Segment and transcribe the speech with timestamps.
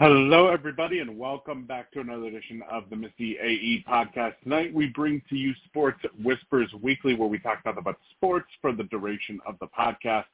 [0.00, 4.34] Hello, everybody, and welcome back to another edition of the Missy AE podcast.
[4.44, 8.84] Tonight, we bring to you Sports Whispers Weekly, where we talk about, sports for the
[8.84, 10.26] duration of the podcast.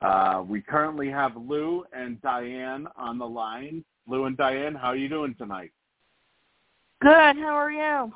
[0.00, 3.84] Uh, we currently have Lou and Diane on the line.
[4.06, 5.72] Lou and Diane, how are you doing tonight?
[7.00, 7.36] Good.
[7.36, 8.12] How are you?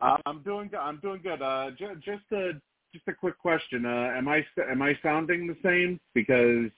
[0.00, 0.68] Uh, I'm doing.
[0.68, 1.42] Good I'm doing good.
[1.42, 2.52] Uh, j- just a
[2.92, 3.84] just a quick question.
[3.84, 6.00] Uh, am I am I sounding the same?
[6.14, 6.70] Because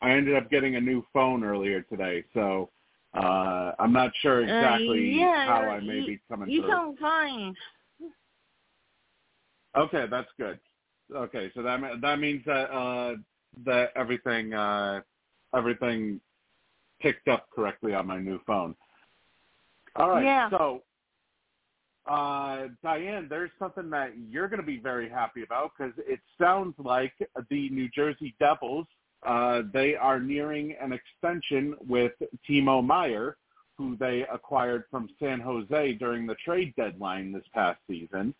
[0.00, 2.70] I ended up getting a new phone earlier today, so
[3.18, 6.70] uh, I'm not sure exactly uh, yeah, how I may you, be coming you through.
[6.70, 7.54] You sound fine.
[9.76, 10.58] Okay, that's good.
[11.14, 13.16] Okay, so that that means that uh,
[13.64, 15.00] that everything uh,
[15.54, 16.20] everything
[17.00, 18.74] picked up correctly on my new phone.
[19.96, 20.50] All right, yeah.
[20.50, 20.82] so
[22.08, 26.74] uh, Diane, there's something that you're going to be very happy about because it sounds
[26.78, 27.12] like
[27.50, 28.86] the New Jersey Devils
[29.24, 32.12] uh, they are nearing an extension with
[32.48, 33.36] Timo Meier,
[33.76, 38.34] who they acquired from San Jose during the trade deadline this past season.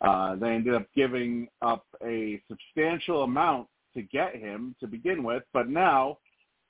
[0.00, 5.42] Uh, they ended up giving up a substantial amount to get him to begin with,
[5.52, 6.16] but now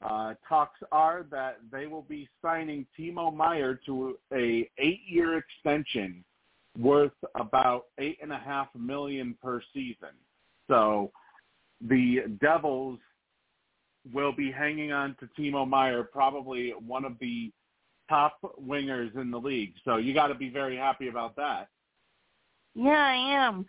[0.02, 6.24] uh, talks are that they will be signing Timo Meier to a eight-year extension
[6.78, 10.14] worth about eight and a half million per season.
[10.68, 11.12] So
[11.80, 12.98] the Devils
[14.12, 17.50] will be hanging on to Timo Meier, probably one of the
[18.08, 19.74] top wingers in the league.
[19.84, 21.68] So you got to be very happy about that.
[22.74, 23.66] Yeah, I am.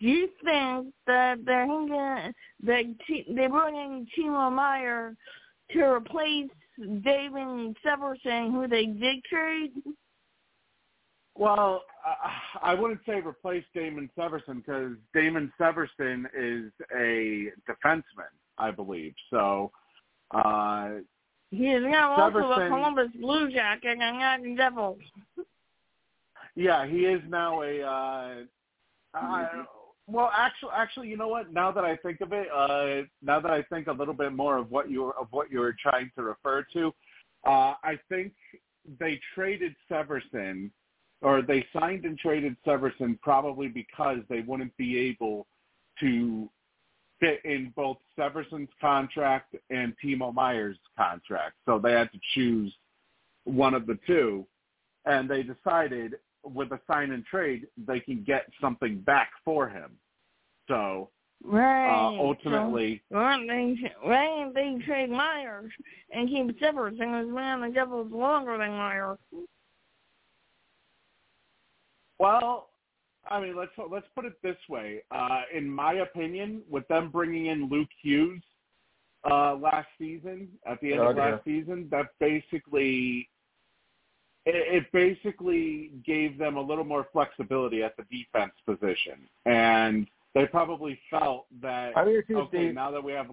[0.00, 2.32] Do you think that they're hanging
[2.64, 5.16] that they brought in Timo Meier
[5.72, 9.70] to replace David Severson, who they did trade?
[11.36, 11.82] Well,
[12.62, 19.14] I wouldn't say replace Damon Severson because Damon Severson is a defenseman, I believe.
[19.30, 19.70] So
[20.32, 20.90] uh,
[21.50, 24.98] he is now also Severson, a Columbus Blue Jacket and not a Devil.
[26.56, 27.82] Yeah, he is now a.
[27.82, 28.34] Uh,
[29.18, 29.48] uh,
[30.06, 31.52] well, actually, actually, you know what?
[31.52, 34.58] Now that I think of it, uh, now that I think a little bit more
[34.58, 36.88] of what you were, of what you were trying to refer to,
[37.46, 38.32] uh, I think
[39.00, 40.70] they traded Severson,
[41.22, 45.46] or they signed and traded Severson probably because they wouldn't be able
[46.00, 46.50] to
[47.20, 51.54] fit in both Severson's contract and Timo Meier's contract.
[51.66, 52.72] So they had to choose
[53.44, 54.46] one of the two.
[55.06, 59.92] And they decided with a sign and trade, they can get something back for him.
[60.68, 61.10] So
[61.44, 61.90] right.
[61.90, 65.70] uh, ultimately, so, why they why they trade Myers
[66.10, 69.18] and keep Severson as man the Devils longer than Myers?
[72.18, 72.70] Well,
[73.28, 75.02] I mean, let's let's put it this way.
[75.10, 78.42] Uh, in my opinion, with them bringing in Luke Hughes
[79.30, 81.60] uh, last season, at the end oh, of last yeah.
[81.60, 83.28] season, that basically
[84.46, 90.46] it, it basically gave them a little more flexibility at the defense position, and they
[90.46, 92.74] probably felt that I'm here too, okay, Steve.
[92.74, 93.30] now that we have.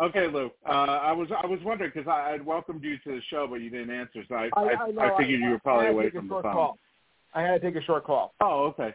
[0.00, 0.50] Okay, Lou.
[0.66, 3.56] Uh, I was I was wondering because I had welcomed you to the show, but
[3.56, 6.10] you didn't answer, so I I, I, know, I figured I, you were probably away
[6.10, 6.52] from the phone.
[6.52, 6.78] Call.
[7.34, 8.34] I had to take a short call.
[8.40, 8.94] Oh, okay.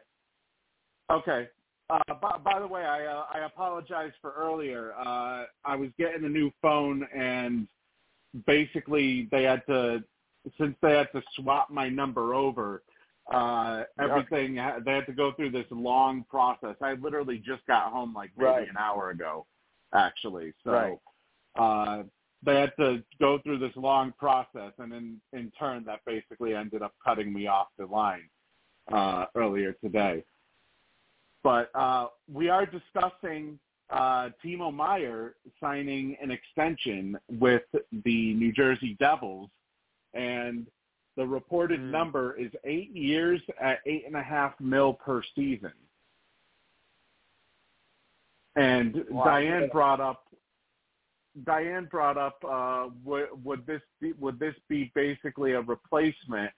[1.10, 1.50] Okay.
[1.90, 4.94] Uh, by, by the way, I uh, I apologize for earlier.
[4.94, 7.68] Uh, I was getting a new phone, and
[8.46, 10.04] basically they had to,
[10.58, 12.84] since they had to swap my number over,
[13.32, 16.76] uh, everything they had to go through this long process.
[16.82, 18.70] I literally just got home like maybe Right.
[18.70, 19.46] an hour ago,
[19.94, 20.54] actually.
[20.66, 21.00] So Right.
[21.56, 22.04] uh,
[22.44, 26.82] they had to go through this long process, and in in turn, that basically ended
[26.82, 28.30] up cutting me off the line
[28.92, 30.24] uh, earlier today.
[31.44, 37.64] But uh, we are discussing uh, Timo Meier signing an extension with
[38.04, 39.50] the New Jersey Devils,
[40.14, 40.68] and
[41.16, 41.92] the reported Mhm.
[41.92, 45.74] number is eight years at eight and a half mil per season.
[48.56, 49.24] And Wow.
[49.26, 50.24] Diane brought up
[51.44, 56.52] Diane brought up uh, would, would this be, would this be basically a replacement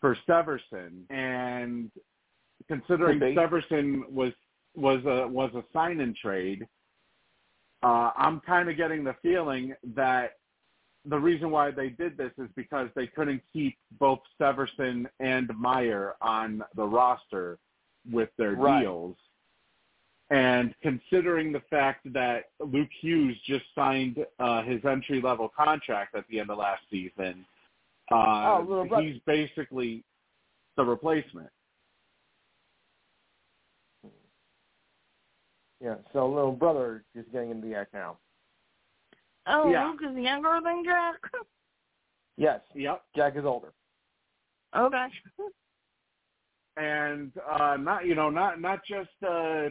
[0.00, 1.02] for Severson?
[1.10, 1.90] And
[2.68, 3.40] considering Could be.
[3.40, 4.32] Severson was
[4.74, 6.66] was a was a sign and trade,
[7.82, 10.34] uh, I'm kind of getting the feeling that
[11.04, 16.14] the reason why they did this is because they couldn't keep both Severson and Meier
[16.20, 17.58] on the roster
[18.10, 18.80] with their Right.
[18.80, 19.16] deals.
[20.30, 26.26] And considering the fact that Luke Hughes just signed uh, his entry level contract at
[26.28, 27.46] the end of last season,
[28.10, 30.04] uh, Oh, he's basically
[30.76, 31.50] the replacement.
[35.82, 38.18] Yeah, so little brother is getting into the act now.
[39.46, 39.86] Oh, Yeah.
[39.88, 41.16] Luke is younger than Jack.
[42.36, 43.02] Yes, Yep.
[43.16, 43.72] Jack is older.
[44.76, 45.06] Okay.
[46.76, 49.68] and uh not you know not not just uh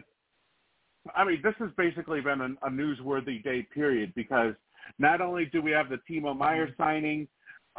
[1.15, 4.53] I mean this has basically been a, a newsworthy day period because
[4.99, 7.27] not only do we have the Timo Meier signing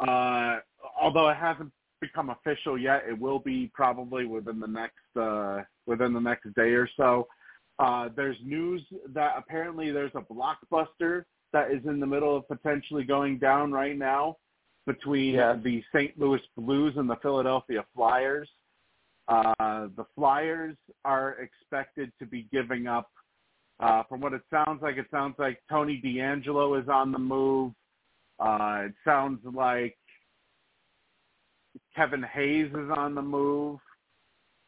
[0.07, 0.57] uh
[0.99, 6.13] although it hasn't become official yet it will be probably within the next uh within
[6.13, 7.27] the next day or so
[7.79, 13.03] uh there's news that apparently there's a blockbuster that is in the middle of potentially
[13.03, 14.35] going down right now
[14.85, 15.57] between Yes.
[15.63, 16.19] the St.
[16.19, 18.49] Louis Blues and the Philadelphia Flyers.
[19.27, 19.53] Uh,
[19.95, 20.75] the Flyers
[21.05, 23.11] are expected to be giving up,
[23.79, 27.71] uh, from what it sounds like, it sounds like Tony DeAngelo is on the move.
[28.39, 29.97] Uh, it sounds like
[31.95, 33.79] Kevin Hayes is on the move.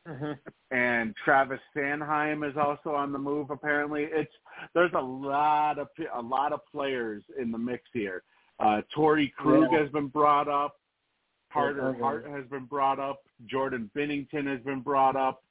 [0.08, 0.32] Mm-hmm.
[0.76, 3.52] and Travis Sanheim is also on the move.
[3.52, 4.32] Apparently, it's
[4.74, 8.24] there's a lot of a lot of players in the mix here.
[8.60, 9.80] Uh, Torey Krug Yeah.
[9.80, 10.74] has been brought up.
[11.54, 12.00] Carter Okay.
[12.00, 13.20] Hart has been brought up.
[13.46, 15.44] Jordan Binnington has been brought up.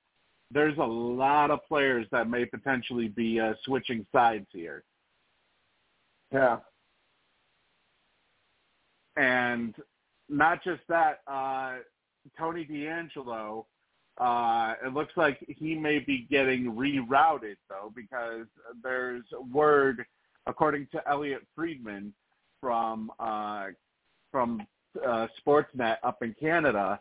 [0.51, 4.83] There's a lot of players that may potentially be uh, switching sides here.
[6.33, 6.59] Yeah.
[9.17, 9.75] And
[10.29, 11.77] not just that, uh,
[12.39, 13.65] Tony DeAngelo,
[14.19, 18.47] uh, it looks like he may be getting rerouted though, because
[18.83, 20.05] there's word,
[20.47, 22.13] according to Elliotte Friedman
[22.61, 23.69] from uh,
[24.31, 24.67] from
[25.07, 27.01] uh, Sportsnet up in Canada,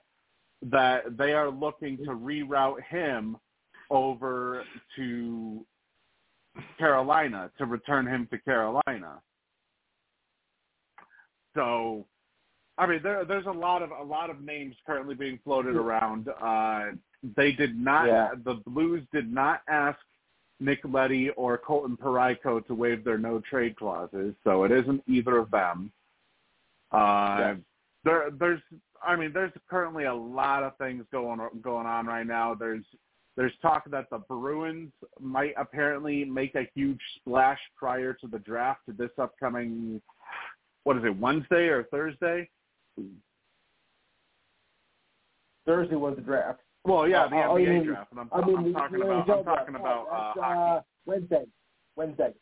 [0.62, 3.38] that they are looking to reroute him
[3.89, 4.63] over
[4.96, 5.66] to
[6.78, 9.22] Carolina to return him to Carolina.
[11.60, 12.06] So,
[12.78, 16.30] I mean, there, there's a lot of a lot of names currently being floated around.
[16.42, 16.92] Uh,
[17.36, 18.08] they did not.
[18.08, 18.30] Yeah.
[18.46, 20.00] The Blues did not ask
[20.62, 25.38] Nick Leddy or Colton Parayko to waive their no trade clauses, so it isn't either
[25.38, 25.92] of them.
[26.92, 27.58] Uh, Yes.
[28.06, 28.62] There, there's.
[29.06, 32.56] I mean, there's currently a lot of things going going on right now.
[32.56, 32.86] There's
[33.36, 38.82] there's talk that the Bruins might apparently make a huge splash prior to the draft
[38.88, 40.01] to this upcoming
[40.84, 42.50] what is it, Wednesday or Thursday?
[45.66, 46.62] Thursday was the draft.
[46.86, 48.12] Well, yeah, the Oh, NBA you mean- draft.
[48.12, 49.70] And I'm, I mean, I'm talking about I'm talking draft.
[49.70, 50.40] about Oh, uh, hockey.
[50.80, 51.46] uh, Wednesday.
[51.96, 52.34] Wednesday.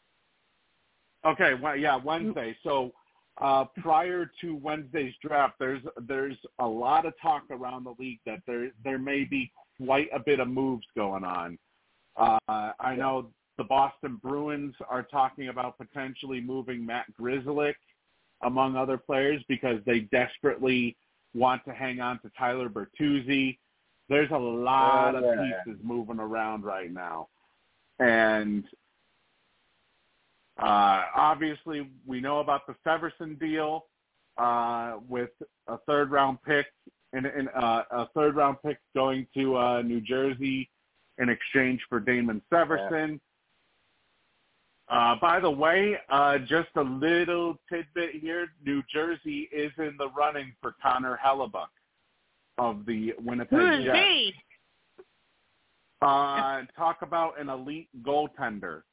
[1.26, 2.56] Okay, well, yeah, Wednesday.
[2.64, 2.92] So
[3.40, 8.40] uh, prior to Wednesday's draft, there's there's a lot of talk around the league that
[8.48, 9.52] there there may be
[9.84, 11.58] quite a bit of moves going on.
[12.16, 12.38] Uh,
[12.80, 17.76] I know the Boston Bruins are talking about potentially moving Matt Grzelcyk,
[18.44, 20.96] among other players, because they desperately
[21.34, 23.58] want to hang on to Tyler Bertuzzi.
[24.10, 27.28] There's a lot Oh, of pieces moving around right now,
[28.00, 28.64] and
[30.60, 33.86] uh, obviously, we know about the Severson deal
[34.38, 35.30] uh, with
[35.68, 36.66] a third round pick
[37.14, 40.70] and, and uh, a third round pick going to uh, New Jersey
[41.20, 43.20] in exchange for Damon Severson.
[44.90, 50.10] Uh, by the way, uh, just a little tidbit here: New Jersey is in the
[50.18, 51.68] running for Connor Hellebuyck
[52.58, 54.00] of the Winnipeg Who is Jets.
[54.00, 54.34] he?
[56.02, 58.84] Uh, talk about an elite goaltender.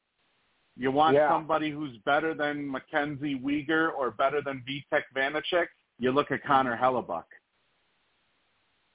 [0.75, 1.29] You want Yeah.
[1.29, 5.67] somebody who's better than Mackenzie Weegar or better than Vitek Vanecek?
[5.99, 7.23] You look at Connor Hellebuyck.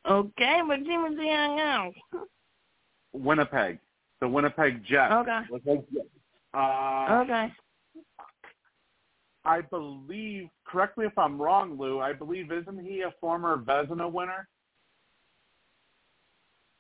[0.07, 1.93] Okay, what team is he on now?
[3.13, 3.79] Winnipeg,
[4.21, 5.13] the Winnipeg Jets.
[5.15, 5.41] Okay.
[6.55, 7.17] Was like, yeah.
[7.17, 7.53] Uh, Okay.
[9.45, 10.49] I believe.
[10.67, 11.99] Correct me if I'm wrong, Lou.
[12.01, 14.47] I believe isn't he a former Vezina winner?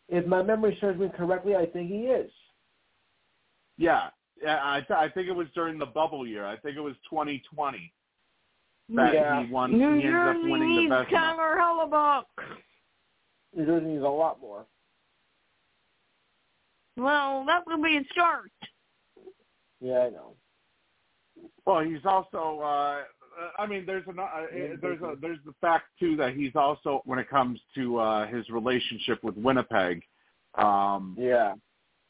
[0.09, 2.31] If my memory serves me correctly, I think he is.
[3.79, 4.11] Yeah.
[4.43, 6.45] Yeah, I, th- I think it was during the bubble year.
[6.47, 7.93] I think it was 2020
[8.95, 9.45] that Yeah.
[9.45, 9.73] he won.
[9.73, 11.11] New he ended up Jersey winning the needs Vezina.
[11.11, 12.25] Connor Hellebuyck.
[13.57, 14.65] New Jersey needs a lot more.
[16.97, 18.51] Well, that would be a start.
[19.81, 20.35] Yeah, I know.
[21.67, 22.61] Well, he's also.
[22.61, 23.03] Uh,
[23.59, 24.47] I mean, there's a uh,
[24.83, 28.49] there's a there's the fact too that he's also when it comes to uh, his
[28.51, 30.03] relationship with Winnipeg.
[30.57, 31.55] Um, Yeah.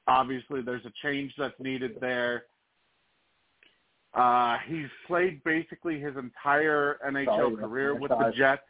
[0.09, 2.45] obviously, there's a change that's needed there.
[4.15, 8.33] Uh, he's played basically his entire NHL Sorry, career with the.
[8.37, 8.63] Jets.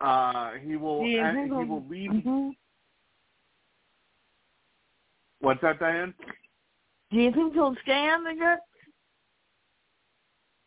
[0.00, 2.10] Uh, he will Do you and think he he'll- will leave.
[2.10, 2.56] Mhm.
[5.40, 6.14] What's that, Diane?
[7.10, 8.62] Do you think he'll stay on the Jets?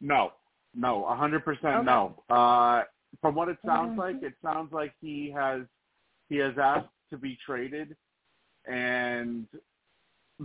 [0.02, 0.34] No,
[0.76, 2.22] no, a hundred percent no.
[2.30, 2.84] Uh,
[3.22, 5.62] from what it sounds like, it sounds like he has
[6.30, 7.96] he has asked to be traded,
[8.68, 9.48] and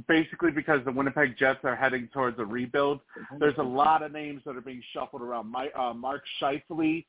[0.06, 3.00] basically because the Winnipeg Jets are heading towards a rebuild,
[3.38, 5.50] there's a lot of names that are being shuffled around.
[5.50, 7.04] My, uh, Mark Scheifele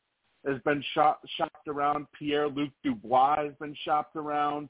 [0.47, 2.07] has been shop, shopped around.
[2.17, 4.69] Pierre Luc Dubois has been shopped around.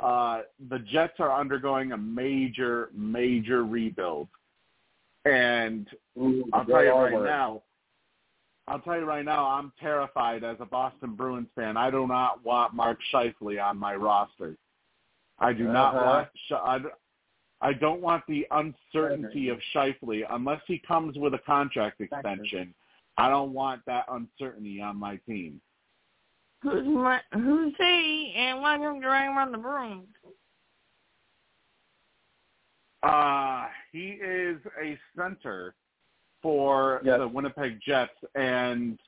[0.00, 4.28] Uh, the Jets are undergoing a major, major rebuild,
[5.24, 5.86] and
[6.52, 7.62] I'll tell you right now.
[8.68, 11.76] I'll tell you right now, I'm terrified as a Boston Bruins fan.
[11.76, 14.56] I do not want Mark Scheifele on my roster.
[15.38, 16.06] I do not Uh-huh.
[16.06, 16.28] want.
[16.46, 16.88] Sh-
[17.60, 22.72] I, don't want the uncertainty of Scheifele unless he comes with a contract extension.
[23.18, 25.60] I don't want that uncertainty on my team.
[26.62, 30.06] Who's my, who's he, and why don't you him the Bruins?
[33.02, 35.74] Uh, he is a center
[36.40, 37.18] for Yes.
[37.18, 38.98] the Winnipeg Jets, and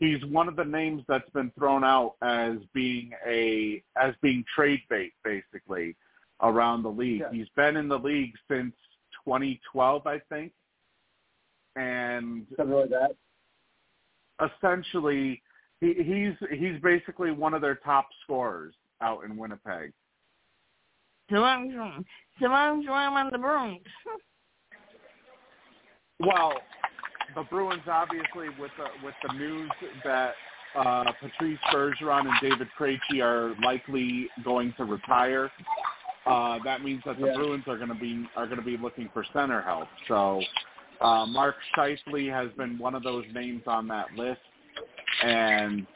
[0.00, 4.82] he's one of the names that's been thrown out as being a as being trade
[4.90, 5.94] bait, basically,
[6.42, 7.20] around the league.
[7.20, 7.30] Yeah.
[7.32, 8.74] He's been in the league since
[9.24, 10.52] 2012, I think,
[11.76, 13.16] and Something like that.
[14.52, 15.40] essentially,
[15.80, 19.92] he, he's he's basically one of their top scorers out in Winnipeg.
[21.30, 22.04] So I'm
[22.40, 23.80] so I'm him on the Bruins.
[26.20, 26.52] Well,
[27.34, 29.70] the Bruins obviously with the with the news
[30.04, 30.34] that
[30.76, 35.50] uh, Patrice Bergeron and David Krejci are likely going to retire.
[36.26, 37.34] Uh, that means that the Yeah.
[37.36, 39.88] Bruins are going to be are going to be looking for center help.
[40.08, 40.40] So
[41.00, 44.40] uh, Mark Scheifele has been one of those names on that list,
[45.24, 45.86] and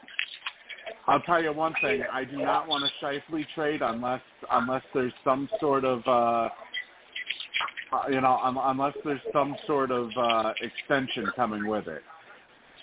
[1.07, 4.21] I'll tell you one thing: I do not want a Scheifele trade unless
[4.51, 6.49] unless there's some sort of uh,
[7.91, 12.03] uh, you know, un- unless there's some sort of uh, extension coming with it,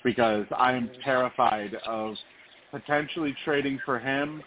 [0.04, 2.14] because I am terrified of
[2.70, 4.42] potentially trading for him,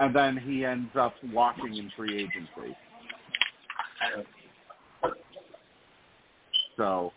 [0.00, 2.76] and then he ends up walking in free agency.
[6.76, 7.12] So,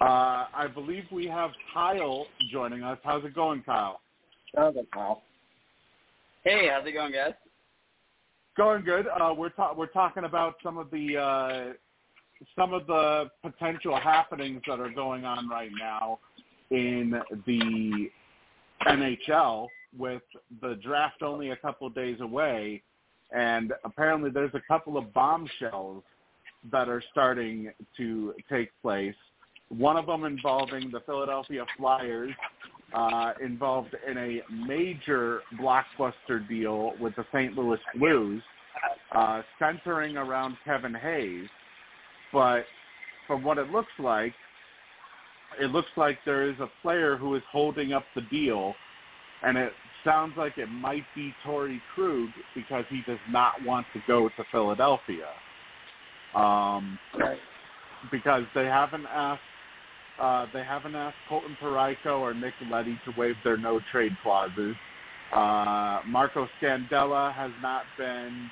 [0.00, 2.98] uh, I believe we have Kyle joining us.
[3.02, 4.00] How's it going, Kyle?
[4.54, 5.22] Sounds like Kyle.
[6.44, 7.34] Hey, how's it going, guys?
[8.56, 9.06] Going good.
[9.08, 11.72] Uh, we're ta- we're talking about some of the uh,
[12.56, 16.18] some of the potential happenings that are going on right now
[16.70, 18.08] in the
[18.86, 20.22] NHL with
[20.60, 22.82] the draft only a couple days away,
[23.32, 26.02] and apparently there's a couple of bombshells
[26.70, 29.14] that are starting to take place.
[29.70, 32.32] One of them involving the Philadelphia Flyers,
[32.94, 37.56] uh, involved in a major blockbuster deal with the St.
[37.56, 38.42] Louis Blues,
[39.12, 41.48] uh, centering around Kevin Hayes.
[42.32, 42.64] But
[43.26, 44.32] from what it looks like,
[45.60, 48.74] it looks like there is a player who is holding up the deal,
[49.42, 49.72] and it
[50.04, 54.44] sounds like it might be Torey Krug because he does not want to go to
[54.50, 55.28] Philadelphia.
[56.34, 57.40] Um, Right.
[58.10, 59.42] because they haven't asked
[60.20, 64.74] uh, they haven't asked Colton Parayko or Nick Leddy to waive their no trade clauses.
[65.32, 68.50] Uh, Marco Scandella has not been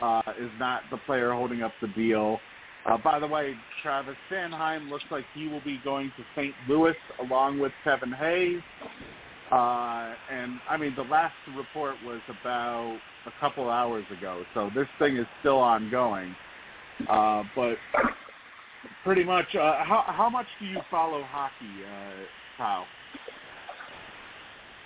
[0.00, 2.38] uh, is not the player holding up the deal.
[2.86, 6.54] Uh, by the way, Travis Sanheim looks like he will be going to St.
[6.68, 8.60] Louis along with Kevin Hayes.
[9.50, 14.88] Uh, and I mean, the last report was about a couple hours ago, so this
[14.98, 16.34] thing is still ongoing.
[17.08, 17.76] Uh, but
[19.02, 22.24] pretty much, uh, how how much do you follow hockey, uh,
[22.56, 22.86] Kyle?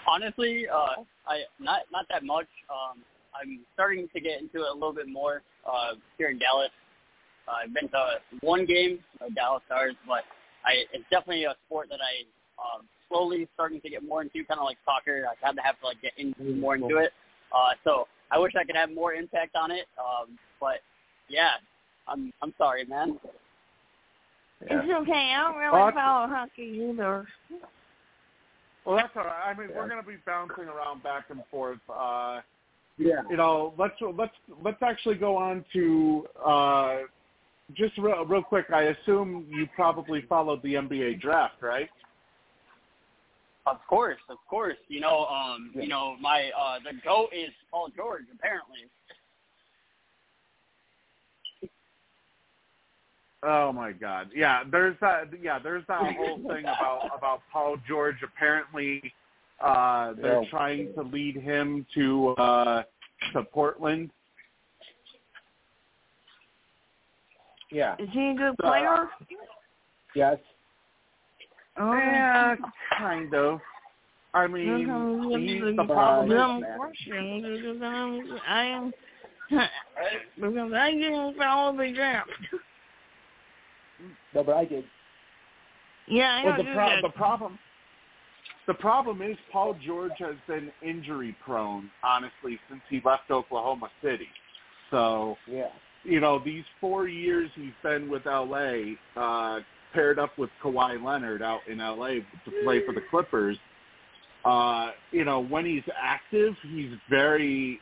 [0.06, 2.48] Honestly, uh, I not not that much.
[2.70, 3.02] Um,
[3.38, 6.70] I'm starting to get into it a little bit more uh, here in Dallas.
[7.46, 10.24] Uh, I've been to one game, uh, Dallas Stars, but
[10.64, 12.24] I it's definitely a sport that I
[12.58, 15.24] um, slowly starting to get more into, kind of like soccer.
[15.30, 17.12] I kind of have to like get into more into it.
[17.52, 19.87] Uh, so I wish I could have more impact on it.
[19.98, 20.80] Um, but
[21.28, 21.52] yeah,
[22.06, 23.18] I'm I'm sorry, man.
[24.61, 25.33] It's okay.
[25.37, 27.27] I don't really Well, follow hockey either.
[28.85, 29.55] Well, that's all right.
[29.55, 31.79] I mean, we're going to be bouncing around back and forth.
[31.88, 32.40] Uh,
[32.97, 33.23] Yeah.
[33.31, 36.99] you know, let's let's let's actually go on to uh,
[37.75, 38.66] just real, real quick.
[38.73, 41.88] I assume you probably followed the NBA draft, right?
[43.66, 44.79] Of course, of course.
[44.88, 45.83] You know, um, Yeah.
[45.83, 48.88] you know, my uh the goat is Paul George, apparently.
[53.42, 54.31] Oh my God!
[54.35, 55.29] Yeah, there's that.
[55.40, 58.16] Yeah, there's that whole thing about about Paul George.
[58.24, 59.12] Apparently,
[59.61, 60.51] uh, they're Yeah.
[60.51, 62.83] trying to lead him to uh,
[63.33, 64.11] to Portland.
[67.70, 67.94] Yeah.
[67.98, 69.09] Is he a good Uh, player?
[70.14, 70.38] Yes.
[71.77, 71.92] Oh.
[71.92, 72.57] Yeah,
[72.96, 73.61] kind of.
[74.35, 75.40] I mean, Mhm.
[75.40, 76.29] he's the problem.
[76.31, 78.94] Dumb is, question because I'm, I am
[80.37, 82.31] because I didn't follow the draft.
[84.38, 84.85] No, but I did.
[86.07, 87.59] Yeah, I well, know the, pro- the problem,
[88.68, 94.29] the problem is Paul George has been injury prone, honestly, since he left Oklahoma City.
[94.92, 95.66] So Yeah.
[96.05, 99.61] you know, these four years he's been with LA, uh,
[99.92, 103.59] paired up with Kawhi Leonard out in LA to play for the Clippers.
[104.44, 107.81] Uh, you know, when he's active, he's very,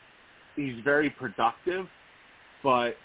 [0.55, 1.85] he's very productive,
[2.63, 2.97] but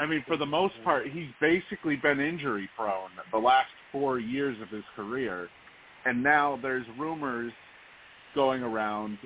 [0.00, 4.56] I mean, for the most part, he's basically been injury prone the last four years
[4.62, 5.48] of his career,
[6.06, 7.52] and now there's rumors
[8.34, 9.18] going around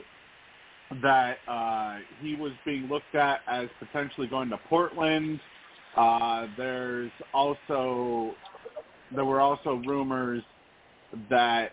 [1.01, 5.39] that uh, he was being looked at as potentially going to Portland.
[5.97, 8.35] Uh, there's also
[9.15, 10.43] there were also rumors
[11.31, 11.71] that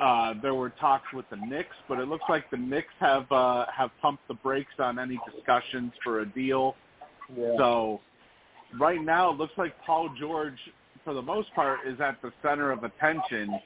[0.00, 3.66] uh, there were talks with the Knicks, but it looks like the Knicks have uh,
[3.72, 6.74] have pumped the brakes on any discussions for a deal.
[7.58, 8.00] So
[8.78, 10.58] right now, it looks like Paul George,
[11.04, 13.58] for the most part, is at the center of attention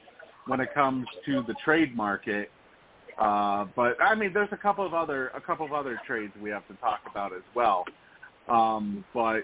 [0.47, 2.49] when it comes to the trade market.
[3.17, 6.49] Uh, but I mean, there's a couple of other a couple of other trades we
[6.49, 7.85] have to talk about as well.
[8.49, 9.43] Um, but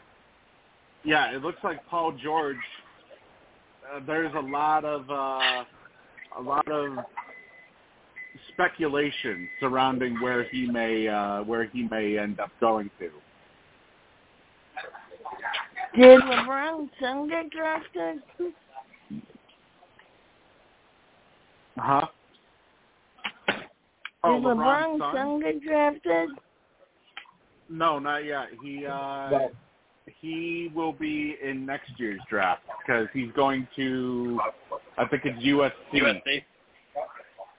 [1.04, 2.58] yeah, it looks like Paul George.
[3.94, 5.64] Uh, there's a lot of uh,
[6.38, 6.98] a lot of
[8.54, 13.10] speculation surrounding where he may uh, where he may end up going to.
[16.00, 18.22] Did LeBron's son get drafted?
[21.78, 22.08] Uh huh?
[24.24, 25.14] Oh, Did LeBron's LeBron's son?
[25.14, 26.30] son get drafted?
[27.70, 28.48] No, not yet.
[28.64, 29.54] He uh, But
[30.22, 34.40] he will be in next year's draft because he's going to,
[34.98, 35.74] I think it's USC.
[35.96, 36.44] USC.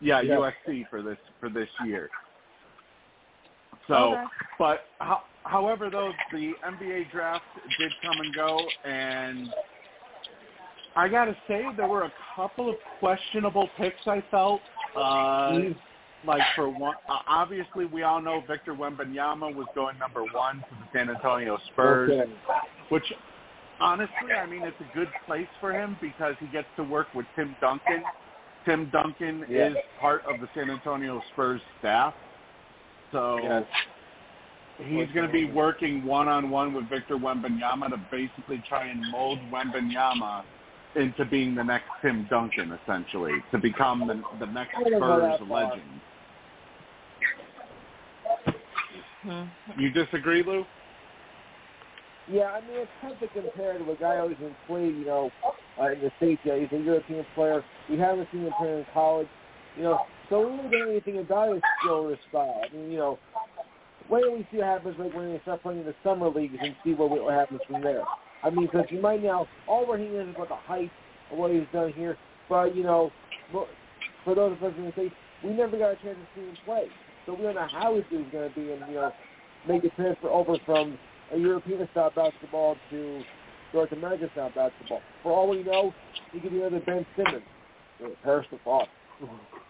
[0.00, 0.36] Yeah, Yeah.
[0.36, 2.08] USC for this for this year.
[3.90, 4.24] So, Okay.
[4.58, 7.44] but ho- however, though the NBA draft
[7.78, 9.52] did come and go, and
[10.96, 14.06] I gotta say there were a couple of questionable picks.
[14.06, 14.62] I felt.
[14.94, 15.76] Uh, Mm.
[16.24, 20.74] like for one, uh, obviously we all know Victor Wembanyama was going number one to
[20.74, 22.30] the San Antonio Spurs, okay.
[22.90, 23.10] which
[23.80, 27.24] honestly, I mean, it's a good place for him because he gets to work with
[27.34, 28.04] Tim Duncan.
[28.66, 29.68] Tim Duncan Yeah.
[29.68, 32.14] is part of the San Antonio Spurs staff,
[33.12, 33.64] so Yes.
[34.78, 40.44] he's going to be working one-on-one with Victor Wembanyama to basically try and mold Wembanyama
[40.96, 45.48] into being the next Tim Duncan, essentially, to become the, the next I Spurs that
[45.48, 45.64] far.
[45.64, 46.00] legend.
[49.22, 49.42] Hmm.
[49.78, 50.64] You disagree, Lou?
[52.30, 55.30] Yeah, I mean it's tough to compare to a guy who's been played, you know,
[55.80, 56.40] uh, in the states.
[56.44, 57.64] Yeah, he's a European player.
[57.88, 59.26] We haven't seen him play in college.
[59.76, 59.98] You know,
[60.30, 62.62] so we don't know anything about his skill or style.
[62.64, 63.18] I mean, you know,
[64.08, 66.56] wait till we see what happens like when they start playing in the summer leagues
[66.60, 68.02] and see what what happens from there.
[68.42, 70.90] I mean, because right now all we're hearing is about the height
[71.30, 72.16] of what he's done here.
[72.48, 73.10] But you know,
[74.24, 75.14] for those of us in the states,
[75.44, 76.86] we never got a chance to see him play,
[77.26, 79.12] so we don't know how his dude's going to be, and you know,
[79.68, 80.98] make a transfer over from
[81.32, 83.22] a European style basketball to
[83.74, 85.00] North American style basketball.
[85.22, 85.94] For all we know,
[86.32, 87.42] he could be another Ben Simmons.
[88.00, 88.88] the Fox.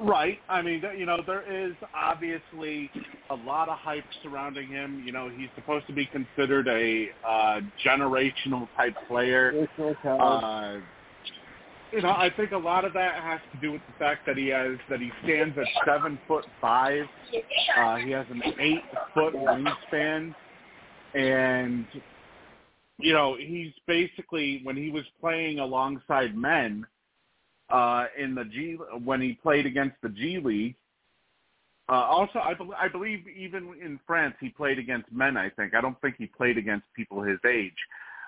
[0.00, 0.38] Right.
[0.48, 2.90] I mean, you know, there is obviously
[3.28, 5.02] a lot of hype surrounding him.
[5.04, 9.68] You know, he's supposed to be considered a uh, generational type player.
[9.78, 10.78] Uh,
[11.92, 14.38] you know, I think a lot of that has to do with the fact that
[14.38, 17.04] he has that he stands at seven foot five.
[17.76, 18.82] Uh, he has an eight
[19.12, 20.34] foot wingspan,
[21.14, 21.84] and
[22.98, 26.86] you know he's basically when he was playing alongside men uh,
[28.18, 30.76] in the G when he played against the G League.
[31.88, 35.36] Uh, also, I, be- I believe even in France he played against men.
[35.36, 37.74] I think I don't think he played against people his age.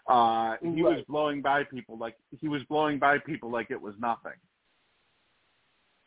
[0.08, 0.96] Uh, he Right.
[0.96, 4.32] was blowing by people like he was blowing by people like it was nothing.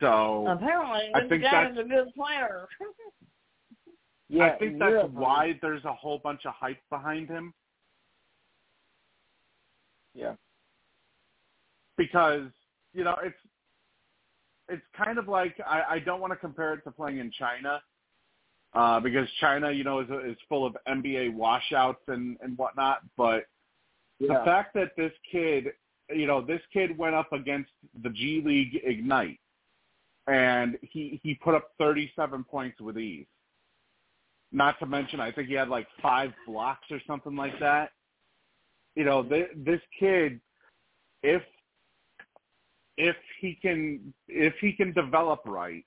[0.02, 2.67] So Apparently, I think that's- a good player.
[4.28, 7.54] Yeah, I think that's Europe, why there's a whole bunch of hype behind him
[10.15, 10.34] Yeah.
[11.95, 12.50] because
[12.95, 13.36] you know it's
[14.69, 17.81] it's kind of like I, I don't want to compare it to playing in China
[18.73, 23.45] uh, because China you know is is full of NBA washouts and and whatnot, but
[24.19, 25.67] the fact that this kid
[26.10, 29.39] you know this kid went up against the G League Ignite
[30.27, 33.27] and he he put up 37 points with ease.
[34.51, 37.91] Not to mention, I think he had like five blocks or something like that.
[38.95, 40.39] You know, th- this kid,
[41.21, 41.41] if
[42.97, 45.86] if he can if he can develop right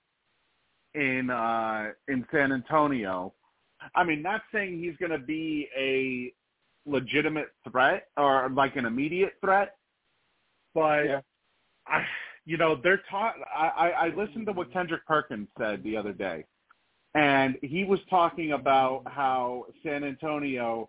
[0.94, 3.33] in uh in San Antonio,
[3.94, 6.33] I mean, not saying he's going to be a
[6.88, 9.77] legitimate threat or like an immediate threat,
[10.75, 11.21] but Yeah.
[11.87, 12.05] I,
[12.44, 13.35] you know, they're taught.
[13.55, 16.44] I, I I listened to what Kendrick Perkins said the other day,
[17.14, 20.88] and he was talking about how San Antonio,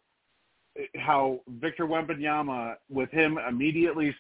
[0.96, 4.16] how Victor Wembanyama, with him immediately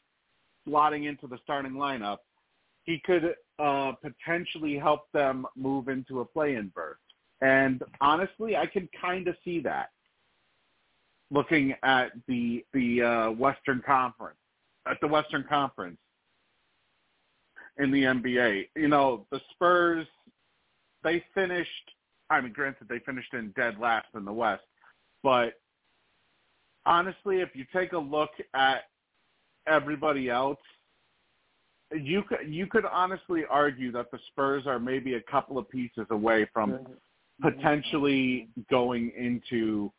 [0.70, 2.18] slotting into the starting lineup,
[2.84, 6.98] he could uh, potentially help them move into a play-in berth.
[7.42, 9.90] And honestly, I can kind of see that
[11.32, 14.38] looking at the the uh, Western Conference,
[14.90, 15.98] at the Western Conference
[17.78, 18.70] in the NBA.
[18.76, 20.08] You know, the Spurs,
[21.04, 21.70] they finished.
[22.30, 24.64] I mean, granted, they finished in dead last in the West,
[25.24, 25.54] but
[26.86, 28.84] honestly, if you take a look at
[29.70, 30.58] everybody else,
[31.92, 36.06] you could you could honestly argue that the Spurs are maybe a couple of pieces
[36.12, 36.80] away from
[37.42, 39.92] potentially going into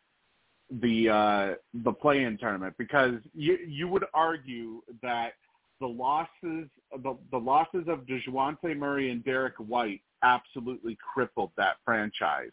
[0.83, 5.33] the uh, the play-in tournament because you you would argue that
[5.81, 6.69] the losses
[7.03, 12.51] the, the losses of Dejounte Murray and Derrick White absolutely crippled that franchise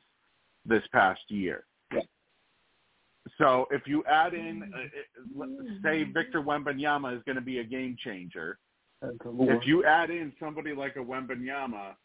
[0.66, 1.66] this past year.
[3.40, 3.46] Yeah.
[3.46, 5.48] So if you add in, uh, uh,
[5.84, 8.60] say Victor Wembanyama is going to be a game changer.
[9.02, 11.96] If you add in somebody like a Wembanyama,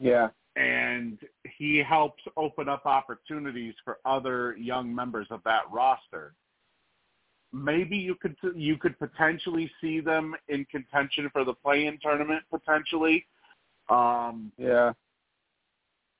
[0.00, 0.28] yeah.
[0.56, 1.18] and
[1.58, 6.34] he helps open up opportunities for other young members of that roster.
[7.52, 13.26] Maybe you could you could potentially see them in contention for the play-in tournament potentially.
[13.88, 14.92] Um, Yeah.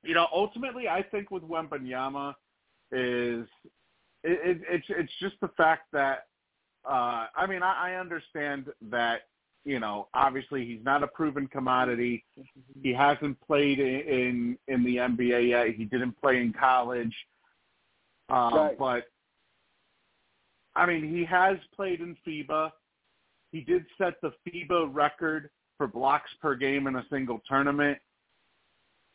[0.05, 2.35] you know, ultimately, I think with Wembanyama
[2.93, 3.49] is
[4.25, 6.27] it, it, it's it's just the fact that
[6.89, 9.23] uh, I mean I, I understand that
[9.65, 12.25] you know obviously he's not a proven commodity.
[12.83, 15.75] He hasn't played in in, in the NBA yet.
[15.77, 17.15] He didn't play in college,
[18.31, 18.79] um, Right.
[18.79, 19.05] but
[20.75, 22.71] I mean he has played in FIBA.
[23.53, 27.99] He did set the FIBA record for blocks per game in a single tournament.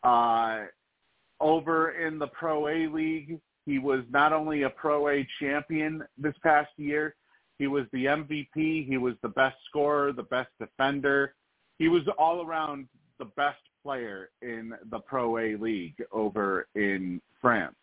[0.04, 0.62] Uh,
[1.42, 3.40] over in the Pro A League,
[3.70, 7.16] he was not only a Pro A champion this past year,
[7.60, 11.36] he was the MVP, he was the best scorer, the best defender.
[11.78, 12.88] He was all around
[13.20, 17.76] the best player in the Pro A League over in France.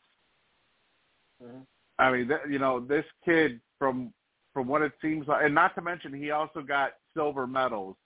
[1.42, 1.66] Mhm.
[1.98, 4.12] I mean, th- you know, this kid from
[4.52, 7.96] from what it seems like, and not to mention, he also got silver medals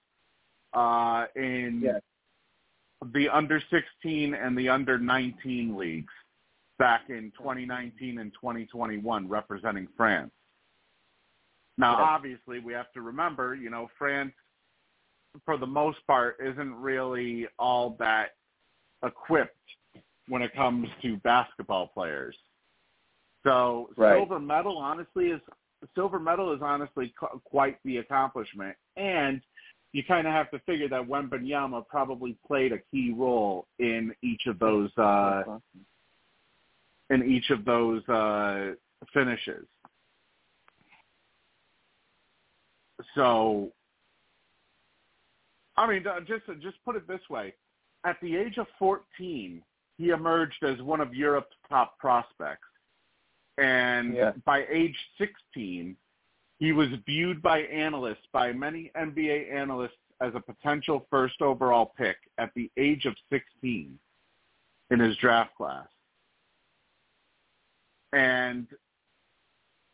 [0.73, 2.01] uh, in Yeah.
[3.13, 6.13] the under 16 and the under 19 leagues
[6.81, 10.33] back in 2019 and 2021 representing France.
[11.77, 12.05] Now, Yeah.
[12.05, 14.35] obviously, we have to remember, you know, France,
[15.45, 18.35] for the most part, isn't really all that
[19.05, 19.77] equipped
[20.27, 22.37] when it comes to basketball players.
[23.45, 24.17] So Right.
[24.17, 25.41] silver medal, honestly, is
[25.95, 29.43] silver medal is honestly qu- quite the accomplishment, and
[29.93, 34.47] you kind of have to figure that Wembanyama probably played a key role in each
[34.47, 35.59] of those uh,
[37.11, 38.73] in each of those uh,
[39.13, 39.67] finishes.
[43.15, 43.73] So,
[45.77, 47.55] I mean, uh, just just put it this way:
[48.05, 49.63] at the age of 14,
[49.99, 52.69] he emerged as one of Europe's top prospects,
[53.59, 54.33] and Yeah.
[54.45, 55.97] by age 16,
[56.59, 62.19] He was viewed by analysts, by many NBA analysts, as a potential first overall pick
[62.37, 63.99] at the age of 16
[64.91, 65.89] in his draft class.
[68.13, 68.67] And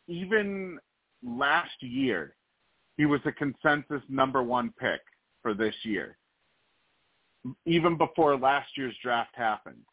[0.09, 0.79] even
[1.23, 2.35] last year,
[2.97, 5.01] he was a consensus number one pick
[5.43, 6.17] for this year,
[7.67, 9.85] even before last year's draft happened.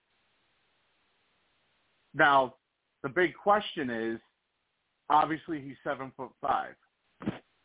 [2.13, 2.55] Now,
[3.01, 4.19] the big question is,
[5.09, 6.75] obviously he's seven foot five.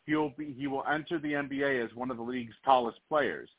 [0.05, 3.49] He'll be he will enter the NBA as one of the league's tallest players.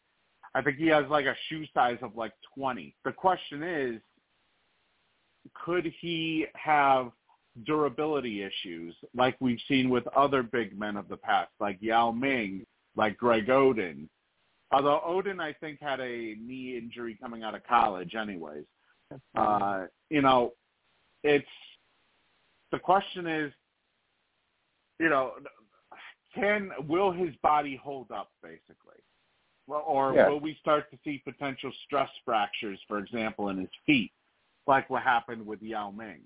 [0.55, 2.95] I think he has like a shoe size of like 20.
[3.05, 4.01] The question is,
[5.55, 7.11] could he have
[7.67, 12.65] durability issues like we've seen with other big men of the past, like Yao Ming,
[12.97, 14.09] like Greg Oden.
[14.73, 18.65] Although Oden, I think, had a knee injury coming out of college anyways.
[19.35, 20.53] Uh, you know,
[21.25, 21.45] it's
[22.71, 23.53] the question is,
[25.01, 25.33] you know,
[26.35, 29.03] can will his body hold up basically,
[29.67, 30.29] well, or Yeah.
[30.29, 34.13] will we start to see potential stress fractures, for example, in his feet,
[34.71, 36.21] like what happened with Yao Ming?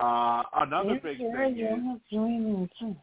[0.00, 2.96] Uh, another big thing is We'll have to wait and see.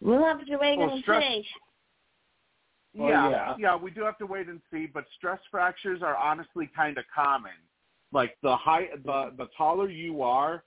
[0.00, 1.46] We'll have to wait Well, and stress- see.
[3.00, 3.56] Oh, yeah, yeah.
[3.58, 4.86] yeah, we do have to wait and see.
[4.86, 7.50] But stress fractures are honestly kind of common.
[8.12, 10.62] Like the high, the the taller you are,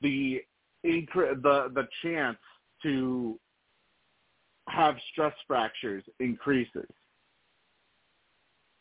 [0.00, 0.42] the
[0.86, 2.38] incre- the the chance
[2.84, 3.38] to
[4.68, 6.88] have stress fractures increases.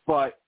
[0.07, 0.39] But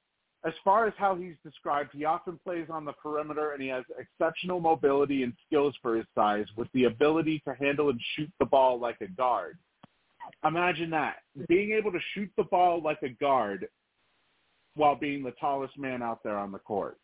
[0.47, 3.83] as far as how he's described, he often plays on the perimeter and he has
[3.99, 8.45] exceptional mobility and skills for his size with the ability to handle and shoot the
[8.45, 9.57] ball like a guard.
[10.45, 11.17] Imagine that.
[11.49, 13.67] Being able to shoot the ball like a guard
[14.75, 16.97] while being the tallest man out there on the court.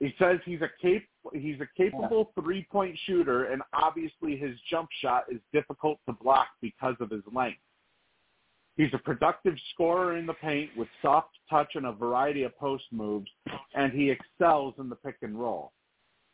[0.00, 1.02] He says he's a cap-
[1.34, 6.94] he's a capable three-point shooter and obviously his jump shot is difficult to block because
[7.00, 7.58] of his length.
[8.78, 12.84] He's a productive scorer in the paint with soft touch and a variety of post
[12.92, 13.28] moves,
[13.74, 15.72] and he excels in the pick and roll.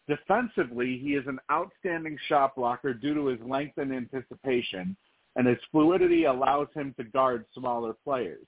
[0.09, 4.95] Defensively, he is an outstanding shot blocker due to his length and anticipation,
[5.37, 8.45] and his fluidity allows him to guard smaller players.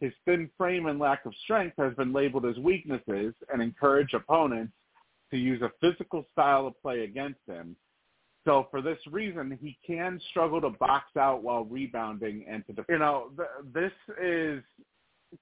[0.00, 4.72] His thin frame and lack of strength has been labeled as weaknesses and encourage opponents
[5.30, 7.76] to use a physical style of play against him.
[8.44, 12.98] So for this reason, he can struggle to box out while rebounding and to, you
[12.98, 14.62] know, th- this is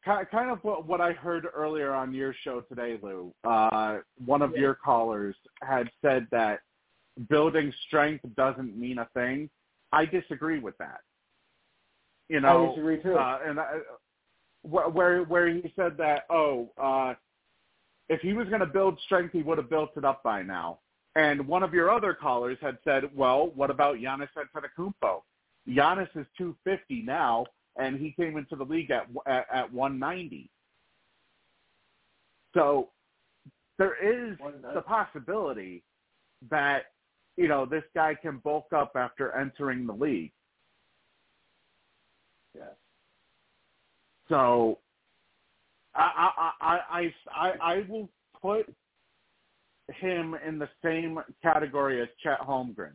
[0.05, 3.33] kind of what, what I heard earlier on your show today, Lou.
[3.45, 6.61] Uh, one of your callers had said that
[7.29, 9.49] building strength doesn't mean a thing.
[9.93, 11.01] I disagree with that.
[12.29, 13.15] You know, I disagree too.
[13.15, 13.79] uh, and I,
[14.63, 17.15] where where he said that, oh, uh,
[18.09, 20.81] if he was going to build strength, he would have built it up by now.
[21.17, 25.23] And one of your other callers had said, well, what about Giannis Antetokounmpo?
[25.67, 30.51] Giannis is 250 now, and he came into the league at at, at 190.
[32.53, 32.91] So
[33.79, 34.37] there is
[34.75, 35.83] the possibility
[36.51, 36.85] that
[37.37, 40.33] you know this guy can bulk up after entering the league.
[42.55, 42.69] Yes.
[44.29, 44.79] So
[45.95, 48.73] I I I I I, I will put
[49.89, 52.93] him in the same category as Chet Holmgren,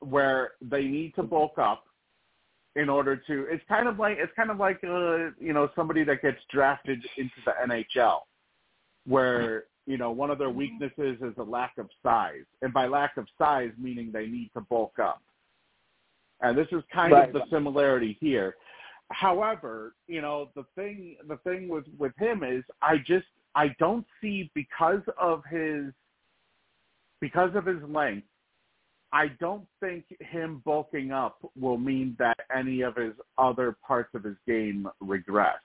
[0.00, 1.84] where they need to bulk up
[2.76, 3.46] in order to.
[3.50, 7.04] It's kind of like it's kind of like uh, you know somebody that gets drafted
[7.16, 8.20] into the NHL,
[9.06, 13.16] where you know one of their weaknesses is a lack of size, and by lack
[13.16, 15.22] of size meaning they need to bulk up.
[16.40, 17.28] And this is kind Right.
[17.28, 18.54] of the similarity here.
[19.10, 23.26] However, you know the thing the thing with with him is I just
[23.58, 25.86] I don't see because of his
[27.20, 28.28] because of his length.
[29.12, 34.22] I don't think him bulking up will mean that any of his other parts of
[34.22, 35.56] his game regress.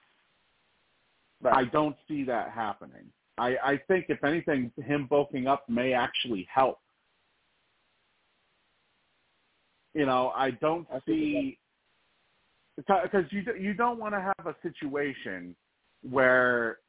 [1.45, 3.11] I don't see that happening.
[3.37, 6.79] I, I think if anything, him bulking up may actually help.
[9.93, 11.59] You know, I don't I see
[12.75, 15.55] because you you don't want to have a situation
[16.01, 16.79] where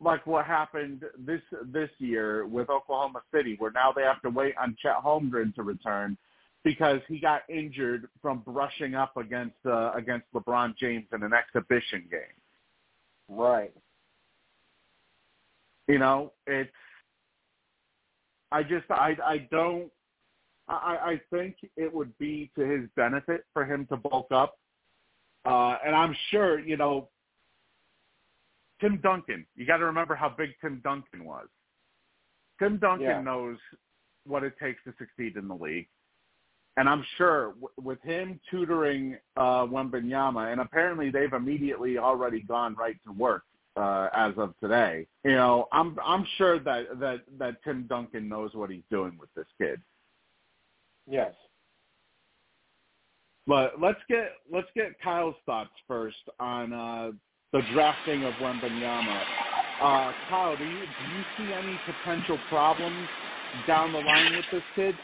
[0.00, 1.40] like what happened this
[1.72, 5.62] this year with Oklahoma City, where now they have to wait on Chet Holmgren to
[5.62, 6.18] return
[6.64, 12.04] because he got injured from brushing up against uh, against LeBron James in an exhibition
[12.10, 12.20] game.
[13.28, 13.72] Right.
[15.88, 16.70] You know, it's
[18.52, 19.90] I just I I don't
[20.68, 24.58] I I think it would be to his benefit for him to bulk up.
[25.44, 27.08] Uh and I'm sure, you know,
[28.80, 31.48] Tim Duncan, you got to remember how big Tim Duncan was.
[32.58, 33.20] Tim Duncan Yeah.
[33.22, 33.58] knows
[34.24, 35.88] what it takes to succeed in the league.
[36.78, 42.74] And I'm sure w- with him tutoring uh, Wembanyama, and apparently they've immediately already gone
[42.74, 43.44] right to work
[43.76, 45.06] uh, as of today.
[45.24, 49.32] You know, I'm I'm sure that that that Tim Duncan knows what he's doing with
[49.34, 49.80] this kid.
[51.08, 51.32] Yes.
[53.46, 57.12] But let's get let's get Kyle's thoughts first on uh,
[57.56, 59.22] the drafting of Wembanyama.
[59.80, 63.08] Uh, Kyle, do you do you see any potential problems
[63.66, 64.94] down the line with this kid?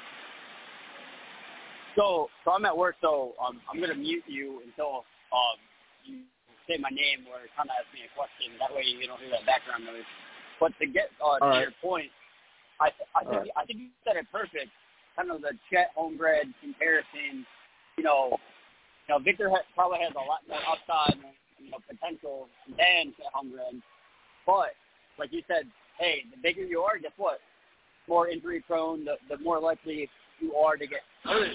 [1.97, 5.57] So, so I'm at work, so um, I'm gonna mute you until um,
[6.05, 6.21] you
[6.69, 8.53] say my name or kind of ask me a question.
[8.61, 10.05] That way, you don't hear that background noise.
[10.61, 11.61] But to get uh, to right.
[11.63, 12.13] your point,
[12.81, 13.51] I I think right.
[13.57, 14.73] I think you said it perfect.
[15.17, 17.49] Kind of the Chet Holmgren comparison.
[17.97, 18.37] You know,
[19.09, 21.21] you know Victor ha- probably has a lot more upside,
[21.63, 23.83] you know, potential than Chet Holmgren.
[24.47, 24.75] But
[25.19, 25.67] like you said,
[25.99, 27.39] hey, the bigger you are, guess what?
[28.09, 30.09] More injury prone, the, the more likely
[30.41, 31.53] you are to get hurt.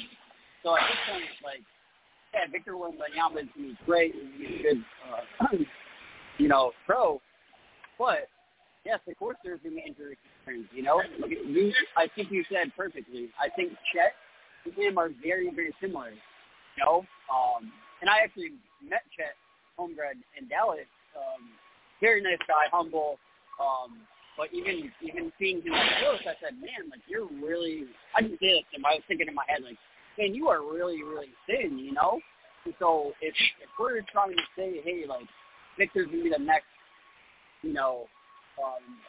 [0.63, 1.61] So at this point, like,
[2.33, 4.13] yeah, Victor Wembanyama is to great.
[4.37, 4.85] He's a good,
[5.41, 5.47] uh,
[6.37, 7.21] you know, pro.
[7.97, 8.27] But
[8.85, 10.67] yes, of course, there's going to be injury concerns.
[10.73, 13.29] You know, you, I think you said perfectly.
[13.39, 14.13] I think Chet
[14.65, 16.09] and him are very, very similar.
[16.09, 16.97] You know,
[17.33, 18.51] um, and I actually
[18.87, 19.33] met Chet
[19.79, 20.89] Holmgren in Dallas.
[21.15, 21.49] Um,
[22.01, 23.17] very nice guy, humble.
[23.61, 24.01] Um,
[24.37, 27.85] but even even seeing him up close, I said, man, like you're really.
[28.15, 28.85] I didn't say that to him.
[28.85, 29.77] I was thinking in my head, like,
[30.17, 32.19] man, you are really, really thin, you know.
[32.65, 35.25] And so if if we're trying to say, hey, like
[35.77, 36.69] Victor's gonna be the next,
[37.63, 38.05] you know,
[38.61, 39.01] um,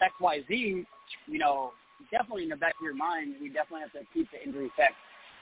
[0.00, 0.86] X Y Z,
[1.26, 1.72] you know,
[2.10, 4.96] definitely in the back of your mind, we definitely have to keep the injury effect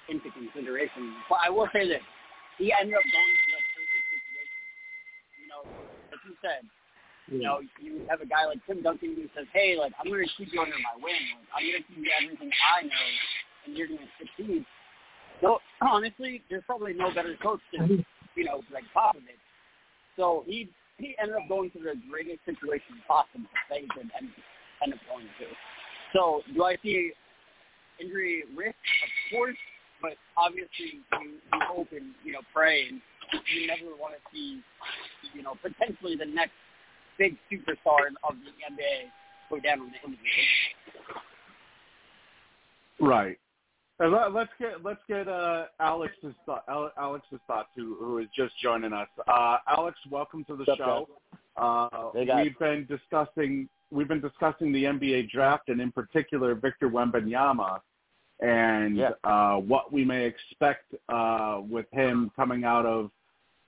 [0.08, 1.14] into consideration.
[1.28, 2.02] But I will say this:
[2.58, 4.58] he ended up going to the perfect situation.
[5.38, 5.62] You know,
[6.10, 6.68] like you said,
[7.28, 10.24] you know, you have a guy like Tim Duncan who says, "Hey, like I'm going
[10.24, 11.28] to keep you under my wing.
[11.52, 13.06] Like, I'm going to give you everything I know,
[13.66, 14.64] and you're going to succeed."
[15.40, 18.04] So honestly, there's probably no better coach than
[18.34, 19.40] you know like Popovich.
[20.16, 24.32] So he he ended up going to the greatest situation possible that he could end,
[24.82, 25.46] end up going to.
[26.12, 27.12] So do I see
[28.00, 28.76] injury risk?
[29.04, 29.56] Of course,
[30.00, 33.00] but obviously you, you hope and you know pray, and
[33.52, 34.60] you never want to see
[35.34, 36.52] you know potentially the next
[37.18, 39.10] big superstar of the NBA
[39.50, 40.18] go down on the injury.
[43.00, 43.38] Right.
[44.00, 46.64] Let- Let's get let's get uh, Alex's thought,
[46.96, 49.08] Alex's thoughts, who who is just joining us.
[49.26, 51.08] Uh, Alex, welcome to the What's up, show.
[51.56, 56.88] Uh, Hey, we've been discussing we've been discussing the NBA draft and in particular Victor
[56.88, 57.80] Wembanyama
[58.40, 59.10] and Yeah.
[59.24, 63.10] uh, what we may expect uh, with him coming out of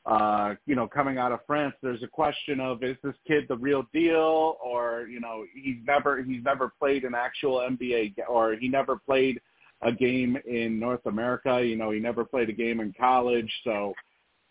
[0.07, 1.75] uh, you know coming out of France.
[1.83, 6.23] There's a question of is this kid the real deal or you know he's never
[6.23, 9.41] he's never played an actual NBA or he never played
[9.83, 11.63] a game in North America.
[11.65, 13.51] You know, he never played a game in college.
[13.65, 13.95] So,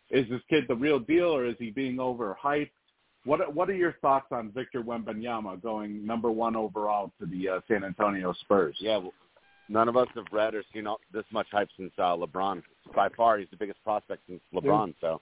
[0.09, 2.71] is this kid the real deal, or is he being overhyped?
[3.25, 7.59] What What are your thoughts on Victor Wembanyama going number one overall to the uh,
[7.67, 8.75] San Antonio Spurs?
[8.79, 9.13] Yeah, well,
[9.67, 12.63] none of us have read or seen all, this much hype since uh, LeBron.
[12.95, 14.95] By far, he's the biggest prospect since LeBron.
[14.99, 15.21] So,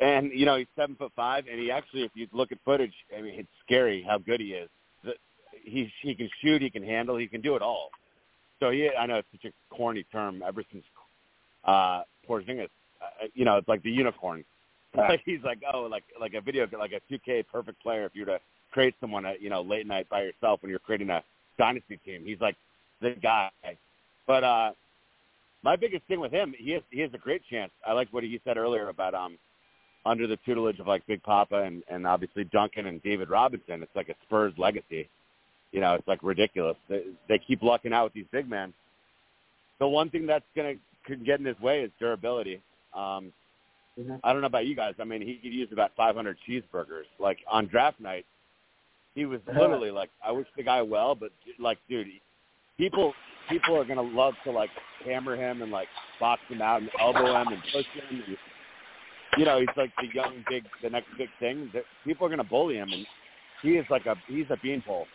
[0.00, 2.94] and you know he's seven foot five, and he actually, if you look at footage,
[3.16, 4.68] I mean it's scary how good he is.
[5.04, 5.14] The,
[5.52, 7.90] he he can shoot, he can handle, he can do it all.
[8.60, 10.84] So yeah, I know it's such a corny term ever since
[11.64, 12.68] uh Porzingis.
[13.02, 14.44] Uh, you know, it's like the unicorn.
[14.96, 18.06] Like he's like oh, like like a video, like a 2K perfect player.
[18.06, 18.40] If you were to
[18.72, 21.22] create someone at you know late night by yourself when you're creating a
[21.58, 22.56] dynasty team, he's like
[23.02, 23.50] the guy.
[24.26, 24.70] But uh
[25.62, 27.72] my biggest thing with him, he has he has a great chance.
[27.86, 29.36] I like what he said earlier about um
[30.06, 33.82] under the tutelage of like Big Papa and and obviously Duncan and David Robinson.
[33.82, 35.08] It's like a Spurs legacy.
[35.72, 36.76] You know, it's like ridiculous.
[36.88, 38.72] They, they keep lucking out with these big men.
[39.80, 42.62] The one thing that's gonna could get in his way is durability.
[42.94, 43.32] Um,
[44.22, 44.94] I don't know about you guys.
[45.00, 47.04] I mean, he could use about 500 cheeseburgers.
[47.18, 48.26] Like on draft night,
[49.14, 52.06] he was literally like, I wish the guy well, but like, dude,
[52.76, 53.14] people
[53.48, 54.70] people are gonna love to like
[55.04, 55.88] hammer him and like
[56.20, 58.22] box him out and elbow him and push him.
[58.26, 58.36] And,
[59.36, 61.70] you know, he's like the young big, the next big thing.
[61.74, 63.06] That- People are gonna bully him, and
[63.62, 65.06] he is like a he's a beanpole.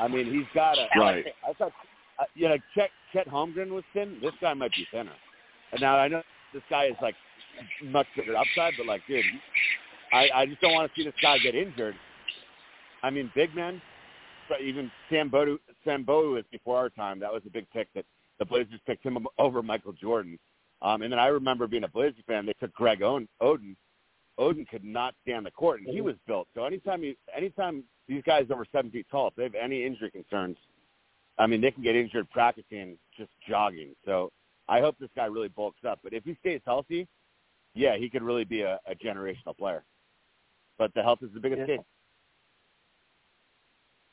[0.00, 0.86] I mean, he's got a.
[0.98, 1.24] Right.
[1.48, 1.72] I thought,
[2.18, 4.18] uh, you know, Chet Chet Holmgren was thin.
[4.22, 5.12] This guy might be thinner.
[5.72, 7.14] And now I know this guy is like
[7.84, 9.24] much bigger upside, but like, dude,
[10.12, 11.94] I I just don't want to see this guy get injured.
[13.02, 13.82] I mean, big men,
[14.62, 17.18] even Sam Bowie, Sam Bowie was before our time.
[17.20, 18.04] That was a big pick that
[18.38, 20.38] the Blazers picked him over Michael Jordan.
[20.82, 22.44] Um, and then I remember being a Blazers fan.
[22.44, 23.28] They took Greg Oden,
[24.38, 26.48] Oden could not stand the court, and he was built.
[26.54, 30.10] So anytime you, anytime these guys over seven feet tall, if they have any injury
[30.10, 30.56] concerns,
[31.38, 33.94] I mean, they can get injured practicing just jogging.
[34.04, 34.30] So
[34.68, 36.00] I hope this guy really bulks up.
[36.02, 37.06] But if he stays healthy,
[37.74, 39.84] yeah, he could really be a, a generational player.
[40.78, 41.76] But the health is the biggest Yeah.
[41.76, 41.82] key.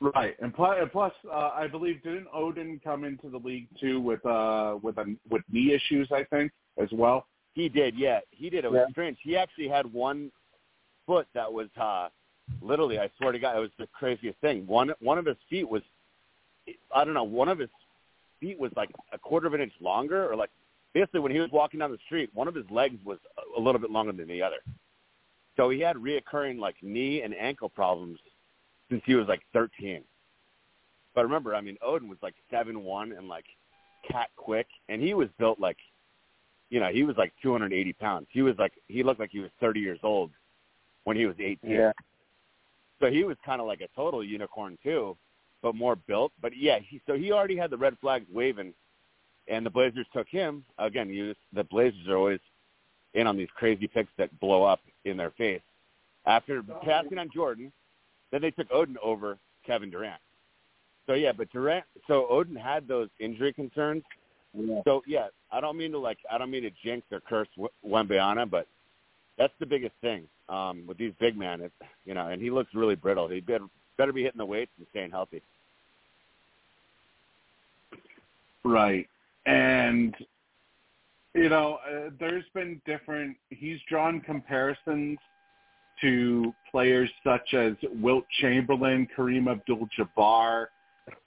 [0.02, 4.00] Right, and plus, and plus uh, I believe didn't Oden come into the league too
[4.00, 6.10] with uh with a with knee issues?
[6.12, 7.28] I think as well.
[7.54, 8.20] He did, yeah.
[8.32, 8.64] He did.
[8.64, 8.91] It was Yeah.
[8.91, 9.18] strange.
[9.22, 10.32] He actually had one
[11.06, 12.08] foot that was uh
[12.62, 14.66] literally, I swear to God, it was the craziest thing.
[14.68, 15.82] One one of his feet was
[16.95, 17.70] I don't know, one of his
[18.39, 20.50] feet was like a quarter of an inch longer or like
[20.93, 23.62] basically when he was walking down the street, one of his legs was a- a
[23.62, 24.62] little bit longer than the other.
[25.58, 28.20] So he had reoccurring like knee and ankle problems
[28.90, 30.04] since he was like 13.
[31.16, 33.46] But remember, I mean, Oden was like seven one and like
[34.10, 35.78] cat quick, and he was built like,
[36.70, 38.28] you know, he was like 280 pounds.
[38.32, 40.32] He was like, he looked like he was 30 years old
[41.04, 41.58] when he was 18.
[41.64, 41.92] Yeah.
[43.00, 45.18] So he was kind of like a total unicorn too,
[45.62, 46.32] but more built.
[46.42, 48.74] But yeah, he, so he already had the red flags waving,
[49.48, 51.10] and the Blazers took him again.
[51.10, 52.40] You, the Blazers are always
[53.14, 55.62] in on these crazy picks that blow up in their face.
[56.26, 57.72] After passing on Jordan,
[58.32, 60.22] then they took Oden over Kevin Durant.
[61.08, 61.86] So yeah, but Durant.
[62.08, 64.04] So Oden had those injury concerns.
[64.54, 64.82] Yeah.
[64.84, 68.46] So yeah, I don't mean to like I don't mean to jinx or curse W-
[68.46, 68.68] but
[69.38, 71.62] that's the biggest thing um, with these big men.
[71.62, 71.74] It's,
[72.06, 73.28] you know, and he looks really brittle.
[73.28, 73.66] He better
[73.98, 75.42] better be hitting the weights and staying healthy.
[78.64, 79.08] Right,
[79.46, 80.14] and
[81.34, 83.38] you know, uh, there's been different.
[83.50, 85.18] He's drawn comparisons
[86.02, 90.68] to players such as Wilt Chamberlain, Kareem Abdul-Jabbar.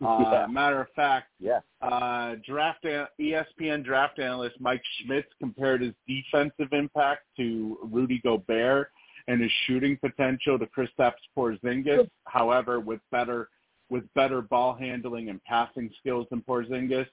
[0.01, 0.47] Uh, Yeah.
[0.49, 1.59] Matter of fact, Yeah.
[1.81, 8.93] uh, draft ESPN draft analyst Mike Schmitz compared his defensive impact to Rudy Gobert
[9.27, 12.09] and his shooting potential to Kristaps Porzingis.
[12.27, 13.49] However, with better
[13.91, 17.09] with better ball handling and passing skills than Porzingis,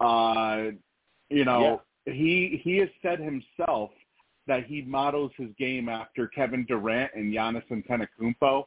[0.00, 0.72] uh,
[1.30, 3.90] you know, he he has said himself
[4.46, 8.64] that he models his game after Kevin Durant and Giannis Antetokounmpo.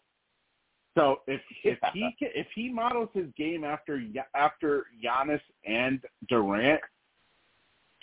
[0.95, 1.91] So if if Yeah.
[1.91, 4.01] he if he models his game after
[4.35, 6.81] after Giannis and Durant,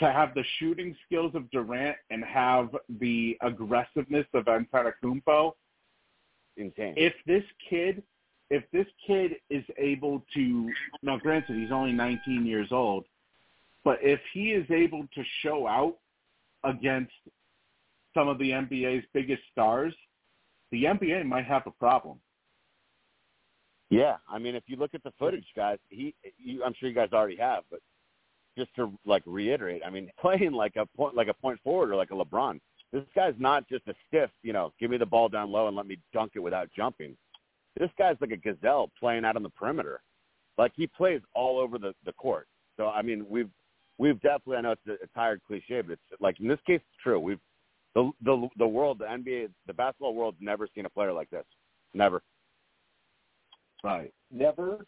[0.01, 5.55] to have the shooting skills of Durant and have the aggressiveness of Antetokounmpo,
[6.57, 6.95] Insane.
[6.97, 8.03] if this kid
[8.51, 13.07] if this kid is able to now granted he's only 19 years old
[13.85, 15.97] but if he is able to show out
[16.65, 17.13] against
[18.15, 19.95] some of the NBA's biggest stars
[20.73, 22.21] the NBA might have a problem
[23.91, 26.95] Yeah, I mean, if you look at the footage, guys, he, you, I'm sure you
[26.95, 27.81] guys already have, but
[28.57, 31.97] just to like reiterate, I mean, playing like a point, like a point forward or
[31.97, 32.61] like a LeBron,
[32.93, 35.77] this guy's not just a stiff, you know, give me the ball down low and
[35.77, 37.17] let me dunk it without jumping.
[37.79, 40.01] This guy's like a gazelle playing out on the perimeter,
[40.59, 42.49] like he plays all over the the court.
[42.77, 43.51] So I mean, we've
[43.99, 46.81] we've definitely, I know it's a, a tired cliche, but it's like in this case,
[46.81, 47.21] it's true.
[47.21, 47.39] We've
[47.95, 51.45] the the the world, the NBA, the basketball world's never seen a player like this,
[51.95, 52.23] never.
[53.83, 54.87] right Never.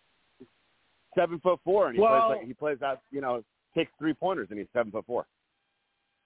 [1.15, 3.01] seven foot four, and he Well- plays like he plays out.
[3.11, 3.45] You know,
[3.75, 5.27] takes three pointers, and he's seven foot four.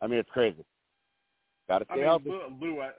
[0.02, 0.64] I mean, it's crazy.
[1.68, 2.30] Got to I stay mean healthy.
[2.30, 2.90] Lou, Lou, uh,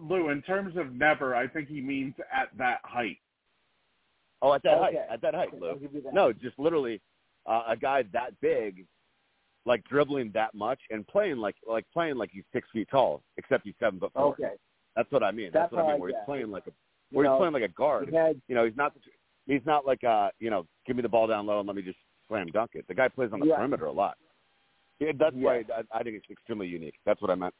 [0.00, 3.18] Lou in terms of never I think he means at that height
[4.42, 5.78] Oh, at that height, at that height, Lou.
[6.02, 6.12] that.
[6.12, 7.00] No, just literally
[7.46, 8.86] uh, a guy that big,
[9.66, 13.64] like dribbling that much and playing like like playing like he's six feet tall, except
[13.64, 14.32] he's seven foot four.
[14.32, 14.52] Okay.
[14.94, 15.50] That's what I mean.
[15.52, 15.96] That's, That's what I mean.
[15.96, 16.70] I Where he's playing like a
[17.10, 18.14] You where know, he's playing like a guard.
[18.14, 18.94] had You know, he's not
[19.46, 21.82] he's not like uh you know give me the ball down low and let me
[21.82, 21.98] just
[22.28, 22.86] slam dunk it.
[22.88, 23.56] The guy plays on the Yeah.
[23.56, 24.16] perimeter a lot.
[25.00, 25.44] Yeah, that's Yeah.
[25.44, 26.94] why I, I think it's extremely unique.
[27.04, 27.54] That's what I meant.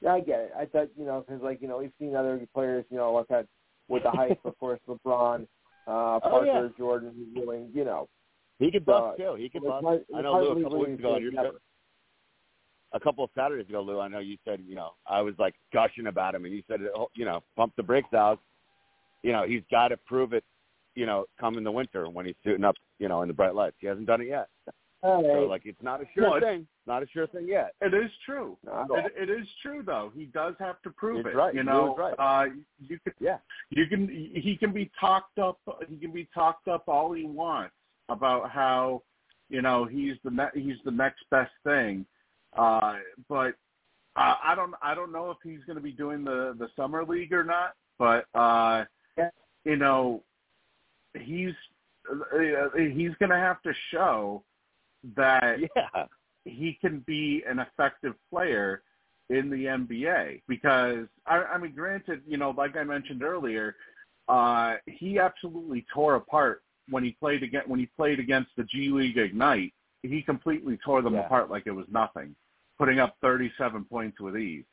[0.00, 0.52] Yeah, I get it.
[0.56, 3.26] I thought, you know, because like, you know, we've seen other players, you know, like
[3.28, 3.46] that
[3.88, 5.42] with the height, of course, LeBron,
[5.88, 6.68] uh, Parker, Oh, yeah.
[6.78, 8.08] Jordan, Ewing, you know.
[8.58, 9.34] He could Uh, bust too.
[9.34, 9.84] He could bust.
[9.84, 11.14] hard- I know Lou a couple weeks ago.
[11.18, 11.52] he's You're
[12.92, 14.00] a couple of Saturdays ago, Lou.
[14.00, 16.80] I know you said you know I was like gushing about him, and you said
[16.96, 18.40] oh, you know pump the brakes out.
[19.22, 20.44] You know he's got to prove it.
[20.94, 22.76] You know, come in the winter when he's suiting up.
[22.98, 23.76] You know, in the bright lights.
[23.78, 24.48] He hasn't done it yet.
[25.02, 26.66] All So like it's not a sure Well, it's- thing.
[26.86, 27.74] Not a sure thing yet.
[27.82, 28.96] it is true Not at all.
[28.96, 31.54] it, it is true though he does have to prove He's it right.
[31.54, 32.46] you know was uh
[32.80, 33.36] you could Yeah.
[33.68, 37.74] you can he can be talked up he can be talked up all he wants
[38.08, 39.02] about how
[39.48, 42.04] you know he's the ne- he's the next best thing
[42.56, 42.96] uh
[43.28, 43.54] but
[44.16, 47.04] uh, I don't I don't know if he's going to be doing the the summer
[47.04, 48.84] league or not but uh
[49.16, 49.30] Yeah.
[49.64, 50.22] you know
[51.18, 51.54] he's
[52.10, 54.42] uh, he's going to have to show
[55.16, 56.06] that Yeah.
[56.44, 58.82] he can be an effective player
[59.28, 63.76] in the NBA because I, I mean, granted, you know, like I mentioned earlier,
[64.28, 68.90] uh, he absolutely tore apart when he played against when he played against the G
[68.90, 69.72] League Ignite.
[70.02, 71.26] He completely tore them Yeah.
[71.26, 72.34] apart like it was nothing,
[72.78, 74.64] putting up 37 points with ease.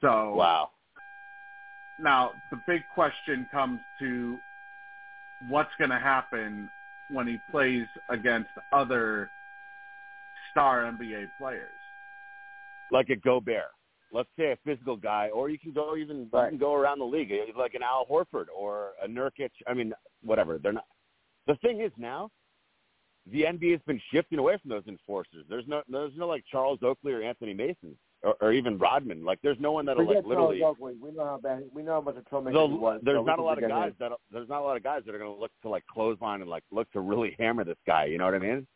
[0.00, 0.70] So Wow.
[1.98, 4.42] now the big question comes to
[5.46, 6.70] what's going to happen
[7.08, 9.32] when he plays against other
[10.50, 11.78] star NBA players.
[12.90, 13.70] Like a Gobert.
[14.12, 17.04] Let's say a physical guy, or you can go even you can go around the
[17.06, 19.50] league, like an Al Horford or a Nurkic.
[19.66, 20.58] I mean, whatever.
[20.58, 20.86] They're not.
[21.46, 22.30] The thing is now,
[23.30, 25.44] the NBA has been shifting away from those enforcers.
[25.48, 29.24] There's no, there's no like Charles Oakley or Anthony Mason or, or even Rodman.
[29.24, 30.58] Like, there's no one that'll Forget like literally.
[30.60, 30.94] Charles Oakley.
[31.00, 31.64] We know how bad.
[31.72, 33.00] We know how much a troublemaker They'll- he was.
[33.04, 35.14] there's so not a lot of guys that there's not a lot of guys that
[35.14, 38.06] are going to look to like clothesline and like look to really hammer this guy.
[38.06, 38.66] You know what I mean?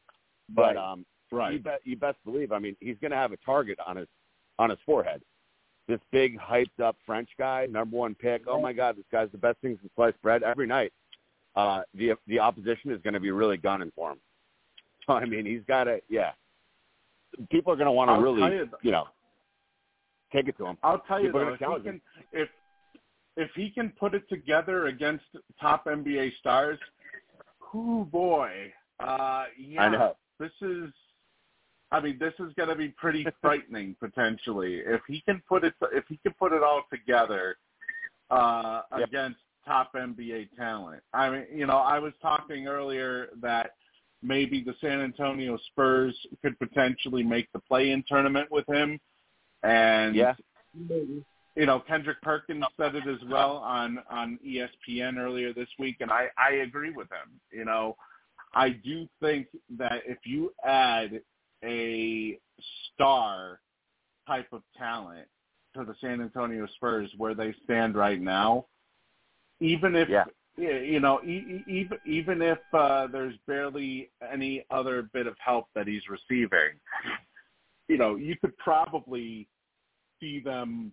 [0.49, 0.77] But Right.
[0.77, 1.63] um, you Right.
[1.63, 2.53] bet you best believe.
[2.53, 4.07] I mean, he's going to have a target on his
[4.59, 5.23] on his forehead.
[5.89, 8.43] This big hyped up French guy, number one pick.
[8.49, 10.43] Oh my God, this guy's the best thing since sliced bread.
[10.45, 10.93] Every night,
[11.57, 14.19] uh, the the opposition is going to be really gunning for him.
[15.07, 16.33] So I mean, he's got to yeah.
[17.51, 19.05] People are going to want to really you- you know
[20.33, 20.77] take it to him.
[20.83, 22.01] I'll tell you People though, if he can,
[22.33, 22.49] if
[23.37, 25.25] if he can put it together against
[25.61, 26.79] top NBA stars,
[27.73, 30.17] whoo boy, uh, yeah, I know.
[30.41, 30.91] this is.
[31.93, 35.75] I mean, this is going to be pretty frightening potentially if he can put it
[35.93, 37.59] if he can put it all together
[38.31, 41.03] uh, against top NBA talent.
[41.13, 43.73] I mean, you know, I was talking earlier that
[44.23, 48.99] maybe the San Antonio Spurs could potentially make the play-in tournament with him,
[49.63, 50.35] and Yeah.
[50.79, 56.11] you know, Kendrick Perkins said it as well on on ESPN earlier this week, and
[56.11, 57.41] I I agree with him.
[57.51, 57.97] You know,
[58.55, 59.49] I do think
[59.79, 61.23] that if you add
[61.65, 62.39] a
[62.95, 63.61] star
[64.27, 65.29] type of talent
[65.75, 68.67] to the San Antonio Spurs where they stand right now,
[69.61, 70.25] even if Yeah.
[70.57, 76.09] you know, even even if uh, there's barely any other bit of help that he's
[76.09, 76.81] receiving,
[77.89, 79.49] you know, you could probably
[80.19, 80.93] see them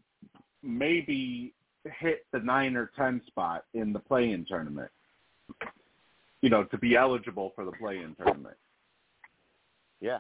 [0.62, 1.54] maybe
[2.00, 4.92] hit the nine or ten spot in the play-in tournament.
[6.42, 8.58] You know, to be eligible for the play-in tournament.
[10.02, 10.20] Yeah.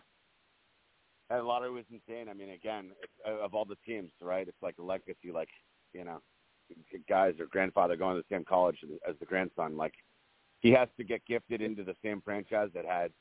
[1.29, 2.29] And a lot of it was insane.
[2.29, 2.91] I mean, again,
[3.25, 4.47] of all the teams, right?
[4.47, 5.49] It's like a legacy, like
[5.93, 6.21] you know,
[7.07, 9.77] guys or grandfather going to the same college as- the grandson.
[9.77, 9.93] Like
[10.61, 13.11] he has to get gifted into the same franchise that had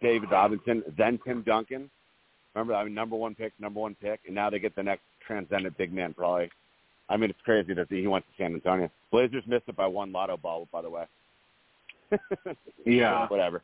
[0.00, 1.90] David Robinson, then Tim Duncan.
[2.54, 5.04] Remember, I mean, number one pick, number one pick, and now they get the next
[5.26, 6.50] transcendent big man, probably.
[7.08, 8.90] I mean, it's crazy that he went to San Antonio.
[9.10, 11.04] Blazers missed it by one lotto ball, by the way.
[12.84, 13.26] Yeah.
[13.28, 13.62] whatever.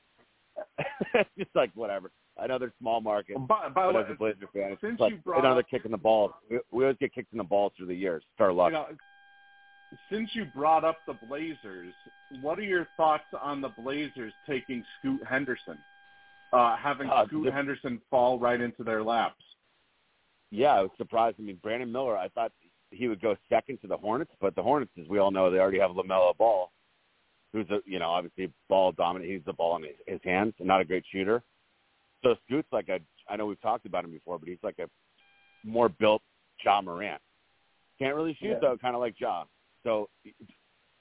[1.38, 2.10] just like whatever.
[2.40, 2.46] I
[2.80, 5.18] small market, By, by the but way, as a Blazer fan, it's since like you
[5.18, 6.32] brought another up- kick in the balls.
[6.50, 8.22] We, we always get kicked in the balls through the years.
[8.34, 8.68] Start luck.
[8.72, 8.86] you know,
[10.10, 11.92] since you brought up the Blazers,
[12.42, 15.78] what are your thoughts on the Blazers taking Scoot Henderson,
[16.52, 19.42] uh, having Uh, Scoot the- Henderson fall right into their laps?
[20.50, 21.36] yeah, I was surprised.
[21.38, 22.52] I mean, Brandon Miller, I thought
[22.90, 25.58] he would go second to the Hornets, but the Hornets, as we all know, they
[25.58, 26.70] already have Lamelo Ball,
[27.52, 29.30] who's a you know obviously ball dominant.
[29.30, 31.42] He's the ball in his, his hands, and not a great shooter.
[32.22, 34.88] So Scoot's like a I know we've talked about him before, but he's like a
[35.64, 36.22] more built
[36.64, 37.20] Ja Morant.
[37.98, 38.58] Can't really shoot Yeah.
[38.60, 39.44] though, kind of like Ja.
[39.84, 40.08] So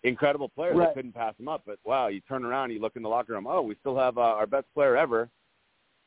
[0.03, 0.74] incredible player.
[0.74, 0.89] Right.
[0.89, 3.34] They couldn't pass him up, but wow, you turn around, you look in the locker
[3.34, 3.47] room.
[3.47, 5.30] Oh, we still have uh, our best player ever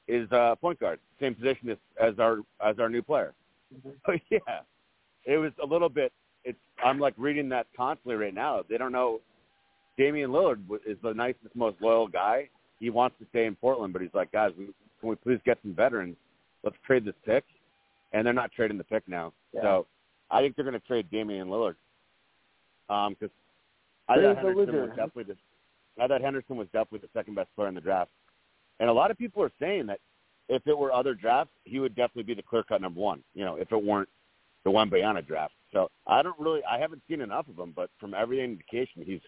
[0.08, 3.32] is uh, point guard, same position as, as our as our new player.
[4.06, 4.38] So yeah,
[5.24, 6.12] it was a little bit.
[6.44, 8.62] It's I'm like reading that constantly right now.
[8.68, 9.20] They don't know.
[9.98, 12.48] Damian Lillard is the nicest, most loyal guy.
[12.78, 14.68] He wants to stay in Portland, but he's like, guys, we,
[15.00, 16.16] can we please get some veterans?
[16.62, 17.44] Let's trade this pick,
[18.12, 19.32] and they're not trading the pick now.
[19.52, 19.62] Yeah.
[19.62, 19.86] So
[20.30, 21.76] I think they're going to trade Damian Lillard
[22.88, 23.34] um, because
[24.08, 25.36] I thought Henderson was definitely the
[26.02, 28.10] I thought Henderson was definitely the second best player in the draft,
[28.78, 29.98] and a lot of people are saying that
[30.48, 33.22] if it were other drafts, he would definitely be the clear cut number one.
[33.34, 34.08] You know, if it weren't
[34.64, 35.54] the Wembanyama draft.
[35.72, 39.20] So I don't really, I haven't seen enough of him, but from every indication, he's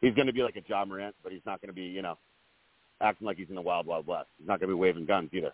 [0.00, 2.02] he's going to be like a Ja Morant, but he's not going to be, you
[2.02, 2.18] know,
[3.00, 4.28] acting like he's in the wild, wild west.
[4.38, 5.52] He's not going to be waving guns either.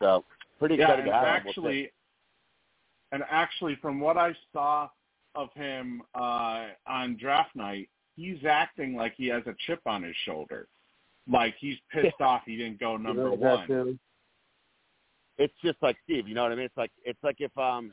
[0.00, 0.24] So
[0.58, 1.42] pretty Yeah, excited to have him.
[1.44, 1.92] We'll actually,
[3.12, 4.88] and actually, from what I saw
[5.34, 10.14] of him uh, on draft night, he's acting like he has a chip on his
[10.24, 10.68] shoulder,
[11.30, 13.66] like he's pissed off he didn't go number one.
[13.66, 13.98] too?
[15.38, 16.28] it's just like Steve.
[16.28, 16.66] You know what I mean?
[16.66, 17.92] It's like it's like if um,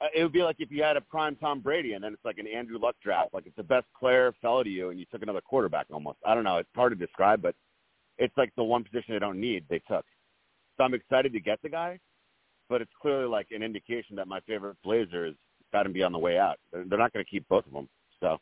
[0.00, 2.24] Uh, it would be like if you had a prime Tom Brady and then it's
[2.24, 3.34] like an Andrew Luck draft.
[3.34, 6.18] Like if the best player fell to you and you took another quarterback almost.
[6.24, 6.58] I don't know.
[6.58, 7.54] It's hard to describe, but
[8.18, 10.04] it's like the one position they don't need they took.
[10.76, 11.98] So I'm excited to get the guy,
[12.68, 15.34] but it's clearly like an indication that my favorite Blazer is
[15.72, 16.58] got to be on the way out.
[16.72, 17.88] They're, they're not going to keep both of them.
[18.20, 18.38] So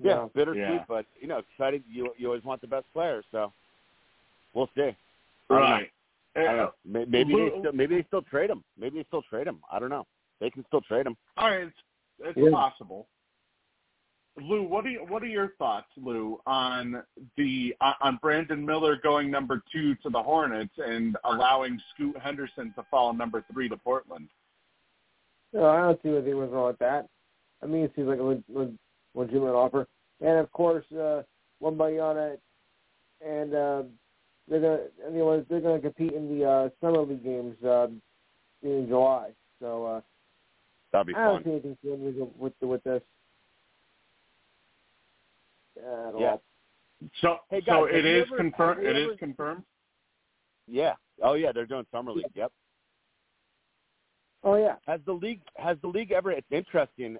[0.00, 0.28] yeah, Yeah.
[0.34, 0.84] bittersweet, Yeah.
[0.88, 1.82] but you know, excited.
[1.90, 3.52] You you always want the best player, so
[4.54, 4.82] we'll see.
[4.82, 4.94] I
[5.48, 5.66] don't know.
[5.66, 5.90] Right.
[6.36, 6.72] I don't know.
[7.08, 8.62] Maybe they still maybe they still trade him.
[8.78, 9.58] Maybe they still trade him.
[9.70, 10.06] I don't know.
[10.40, 11.16] They can still trade him.
[11.36, 11.76] All right, it's,
[12.20, 12.50] it's Yeah.
[12.50, 13.08] possible.
[14.36, 17.02] Lou, what are you, what are your thoughts, Lou, on
[17.36, 22.72] the on- on Brandon Miller going number two to the Hornets and allowing Scoot Henderson
[22.74, 24.28] to fall number three to Portland?
[25.52, 27.08] No, I don't see anything was wrong with that.
[27.62, 28.78] I mean, it seems like a le- le-
[29.14, 29.86] legitimate offer.
[30.20, 31.22] And of course, uh,
[31.60, 32.38] Wembanyama
[33.20, 33.82] and uh,
[34.48, 37.88] they're gonna, anyways, they're gonna compete in the uh, summer league games uh,
[38.62, 39.32] in July.
[39.60, 40.00] So uh,
[40.92, 41.60] That'd be I don't fun.
[41.62, 43.02] see anything wrong with with this.
[45.78, 45.82] At
[46.18, 46.30] Yeah.
[46.32, 46.42] all.
[47.20, 48.82] So Hey, so guys, it have you is ever- confirmed.
[48.84, 49.64] It ever- is confirmed.
[50.66, 50.96] Yeah.
[51.22, 52.30] Oh yeah, they're doing summer league.
[52.34, 52.52] Yep.
[54.42, 54.76] Oh yeah.
[54.86, 56.30] Has the league has the league ever?
[56.32, 57.18] It's interesting.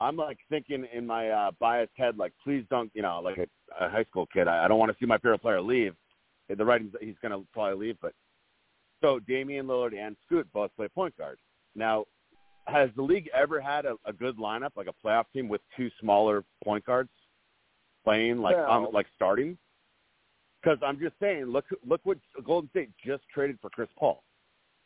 [0.00, 3.46] I'm like thinking in my uh, biased head, like, please don't, you know, like a,
[3.78, 4.48] a high school kid.
[4.48, 5.94] I, I don't want to see my favorite player leave.
[6.48, 8.12] The writing's he's going to probably leave, but
[9.00, 11.38] so Damian Lillard and Scoot both play point guard.
[11.76, 12.04] Now,
[12.66, 15.90] has the league ever had a, a good lineup, like a playoff team with two
[16.00, 17.10] smaller point guards
[18.04, 18.70] playing, like No.
[18.70, 19.58] um, like starting?
[20.62, 24.22] Because I'm just saying, look look what Golden State just traded for Chris Paul.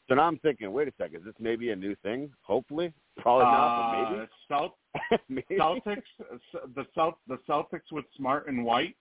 [0.08, 2.30] So now I'm thinking, wait a second, is this maybe a new thing?
[2.42, 5.28] Hopefully, probably not, Uh, but maybe.
[5.50, 5.60] maybe.
[5.60, 6.02] Celtics,
[6.76, 8.96] the Celt, the Celtics with Smart and White.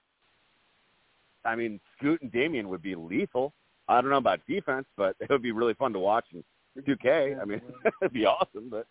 [1.45, 3.53] I mean, Scoot and Damian would be lethal.
[3.87, 6.25] I don't know about defense, but it would be really fun to watch.
[6.33, 6.43] And
[6.81, 7.61] 2K, I mean,
[8.01, 8.69] it'd be awesome.
[8.69, 8.87] But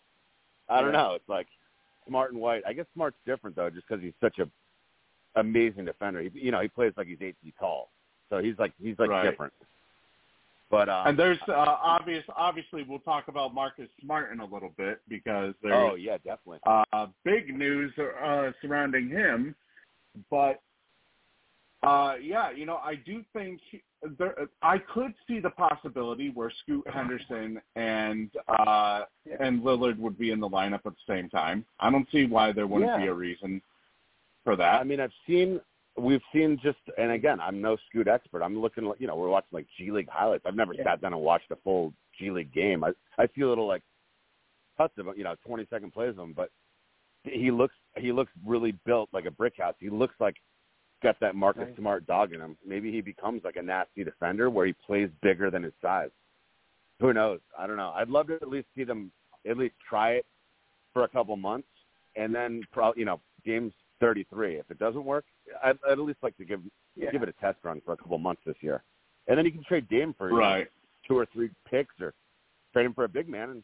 [0.69, 1.01] I don't Yeah.
[1.01, 1.13] know.
[1.13, 1.47] It's like
[2.07, 2.63] Smart and White.
[2.65, 4.49] I guess Smart's different though, just because he's such a
[5.39, 6.21] amazing defender.
[6.21, 7.89] He, you know, he plays like he's eight feet tall,
[8.29, 9.29] so he's like he's like Right.
[9.29, 9.53] different.
[10.71, 12.23] But um, And there's uh, obvious.
[12.35, 16.59] Obviously, we'll talk about Marcus Smart in a little bit because there's oh yeah, definitely.
[16.65, 19.55] uh, big news uh, surrounding him.
[20.31, 20.61] But
[21.85, 23.59] uh, yeah, you know, I do think
[24.17, 29.03] there, I could see the possibility where Scoot Henderson and uh,
[29.39, 31.65] and Lillard would be in the lineup at the same time.
[31.79, 32.97] I don't see why there wouldn't Yeah.
[33.01, 33.61] be a reason
[34.43, 34.81] for that.
[34.81, 35.59] I mean, I've seen,
[35.97, 38.43] we've seen just, and again, I'm no Scoot expert.
[38.43, 40.43] I'm looking, you know, we're watching like G League highlights.
[40.45, 40.83] I've never Yeah.
[40.83, 42.83] sat down and watched a full G League game.
[42.83, 43.81] I I see little like
[44.77, 46.49] cuts of, you know, 20 second plays of him, but
[47.23, 49.73] he looks he looks really built like a brick house.
[49.79, 50.35] He looks like
[51.05, 51.77] got that Marcus Right.
[51.77, 52.57] Smart dog in him.
[52.65, 56.09] Maybe he becomes like a nasty defender where he plays bigger than his size.
[56.99, 57.39] Who knows?
[57.57, 57.93] I don't know.
[57.95, 59.11] I'd love to at least see them
[59.47, 60.25] at least try it
[60.93, 61.67] for a couple months,
[62.15, 64.55] and then probably you know games 33.
[64.55, 65.25] If it doesn't work,
[65.63, 66.61] I'd, I'd at least like to give
[66.95, 67.11] Yeah.
[67.11, 68.81] give it a test run for a couple months this year,
[69.27, 70.67] and then you can trade Dame for you know, right.
[71.07, 72.13] two or three picks or
[72.73, 73.63] trade him for a big man, and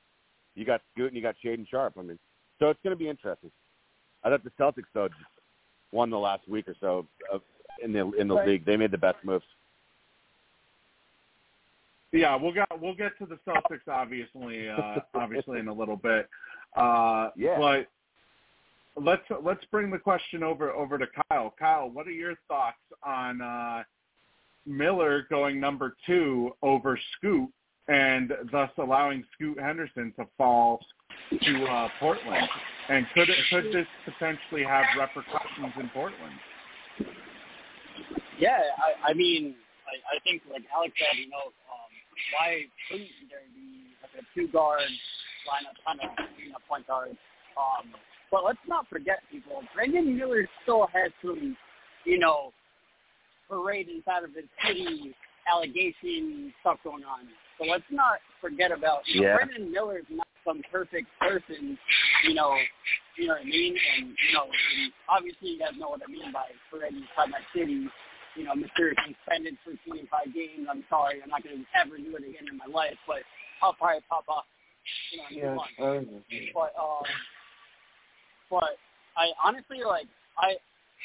[0.55, 1.95] you got Scoot and you got Shaedon Sharpe.
[1.97, 2.19] I mean,
[2.59, 3.51] so it's going to be interesting.
[4.23, 5.40] I thought the Celtics though just
[5.91, 7.41] won the last week or so of,
[7.83, 8.47] in the in the Right.
[8.47, 8.65] league.
[8.65, 9.45] They made the best moves.
[12.11, 16.29] Yeah, we'll get we'll get to the Celtics obviously uh, obviously in a little bit.
[16.75, 17.57] Uh, Yeah.
[17.57, 17.87] But
[19.01, 21.53] let's let's bring the question over over to Kyle.
[21.57, 23.83] Kyle, what are your thoughts on uh,
[24.65, 27.49] Miller going number two over Scoot
[27.87, 30.79] and thus allowing Scoot Henderson to fall
[31.39, 32.47] to uh, Portland?
[32.89, 36.35] And could it, could this potentially have repercussions in Portland?
[38.39, 39.55] Yeah, I, I mean,
[39.87, 41.91] I, I think like Alex said, you know, um,
[42.37, 44.89] why couldn't there be like a two guard
[45.47, 46.09] lineup, kind of
[46.41, 47.15] you know, point guard?
[47.55, 47.93] Um,
[48.31, 49.61] but let's not forget, people.
[49.75, 51.55] Brandon Miller still has some,
[52.05, 52.53] you know,
[53.49, 55.13] parade inside of his city
[55.51, 57.27] allegation stuff going on.
[57.59, 59.35] So let's not forget about you know, Yeah.
[59.35, 61.77] Brandon Miller is not some perfect person,
[62.23, 62.55] you know,
[63.17, 63.75] you know what I mean?
[63.75, 67.43] And you know, and obviously you guys know what I mean by parade inside my
[67.55, 67.87] city.
[68.35, 68.95] You know, Mr.
[68.95, 70.67] Suspended for 25 games.
[70.69, 73.27] I'm sorry, I'm not going to ever do it again in my life, but
[73.61, 74.45] I'll probably pop off.
[75.11, 75.99] You know, Yeah.
[76.55, 77.03] But um,
[78.49, 78.79] but
[79.17, 80.55] I honestly like I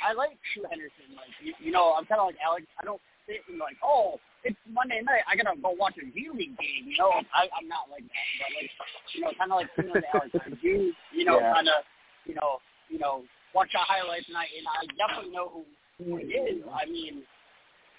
[0.07, 1.13] I like Scoot Henderson.
[1.17, 2.65] Like you, you know, I'm kind of like Alex.
[2.81, 5.23] I don't sit and like, oh, it's Monday night.
[5.29, 6.87] I gotta go watch a G League game.
[6.87, 8.29] You know, I, I'm not like that.
[8.39, 8.71] But like,
[9.15, 10.31] you know, kind of like similar to Alex.
[10.35, 11.53] I do, you know, Yeah.
[11.55, 11.83] kind of,
[12.27, 12.59] you know,
[12.89, 13.25] you know,
[13.55, 15.63] watch the highlights and I and I definitely know who,
[16.05, 16.63] who he is.
[16.71, 17.23] I mean,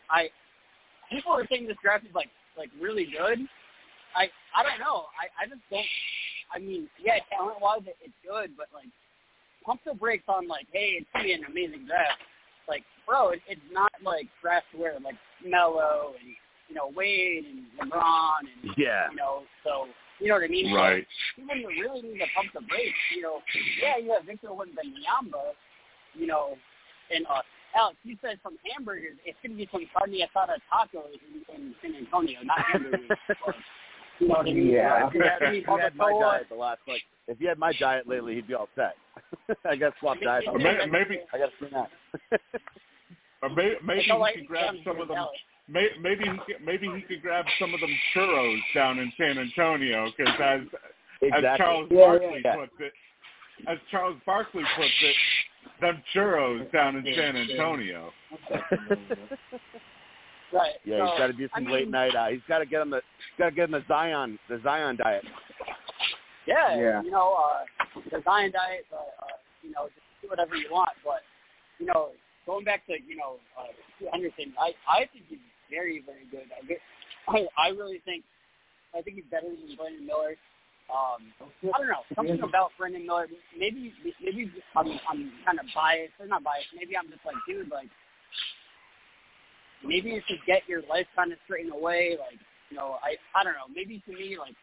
[0.10, 0.30] I
[1.12, 3.40] people are saying this draft is like like really good.
[4.16, 5.12] I I don't know.
[5.20, 5.86] I I just don't.
[6.54, 8.88] I mean, yeah, talent wise, it, it's good, but like
[9.66, 12.22] pump the brakes on like, hey, it's gonna be an amazing draft.
[12.68, 15.16] Like, bro, it, it's not like draft where like
[15.46, 16.30] Melo and
[16.68, 19.10] you know Wade and LeBron and Yeah.
[19.10, 19.88] you know, so
[20.20, 20.74] You know what I mean?
[20.74, 21.06] Right.
[21.36, 22.98] So he wouldn't really need to pump the brakes.
[23.16, 23.40] You know,
[23.82, 25.54] yeah, yeah, Victor Wembanyama,
[26.16, 26.58] you know,
[27.14, 27.42] and uh,
[27.76, 29.18] Alex, you said some hamburgers.
[29.26, 33.08] It's gonna be some carne asada tacos in, in San Antonio, not hamburgers.
[33.46, 33.56] but,
[34.20, 34.68] you know what I mean?
[34.70, 35.08] Yeah.
[35.08, 37.74] If you had, if you had my diet the last like if you had my
[37.80, 38.96] diet lately, he'd be all set.
[39.66, 40.48] I got to swap diets.
[40.52, 41.90] Or maybe I got to see that.
[43.44, 45.26] or may, maybe It's he right, could grab some of them.
[45.70, 49.38] May, maybe he could, maybe he could grab some of them churros down in San
[49.38, 50.62] Antonio because as
[51.44, 51.58] as.
[51.58, 52.56] Charles Yeah, Barkley yeah.
[52.56, 52.94] puts it,
[53.68, 55.16] as Charles Barkley puts it,
[55.82, 58.12] them churros down in San Antonio.
[60.54, 60.76] Right.
[60.86, 62.16] Yeah, so, he's got to do I some mean, late night.
[62.16, 63.02] Uh, he's got to get him the
[63.38, 65.26] got to get him the Zion the Zion diet.
[66.46, 67.04] Yeah, Yeah.
[67.04, 67.66] you know, uh,
[68.12, 70.94] the Zion diet, uh, uh, you know, just do whatever you want.
[71.04, 71.22] But,
[71.80, 72.12] you know,
[72.46, 76.48] going back to, you know, uh, Scoot Henderson, I, I think he's very, very good.
[76.52, 76.80] I, get,
[77.28, 78.24] I, I really think,
[78.96, 80.36] I think he's better than Brandon Miller.
[80.88, 83.28] Um, I don't know, something about Brandon Miller.
[83.58, 83.92] Maybe,
[84.24, 86.16] maybe I'm, I'm kind of biased.
[86.20, 86.72] Or not biased.
[86.74, 87.92] Maybe I'm just like, dude, like,
[89.84, 92.16] maybe you should get your life kind of straightened away.
[92.18, 92.40] Like,
[92.72, 93.68] you know, I, I don't know.
[93.68, 94.56] Maybe to me, like,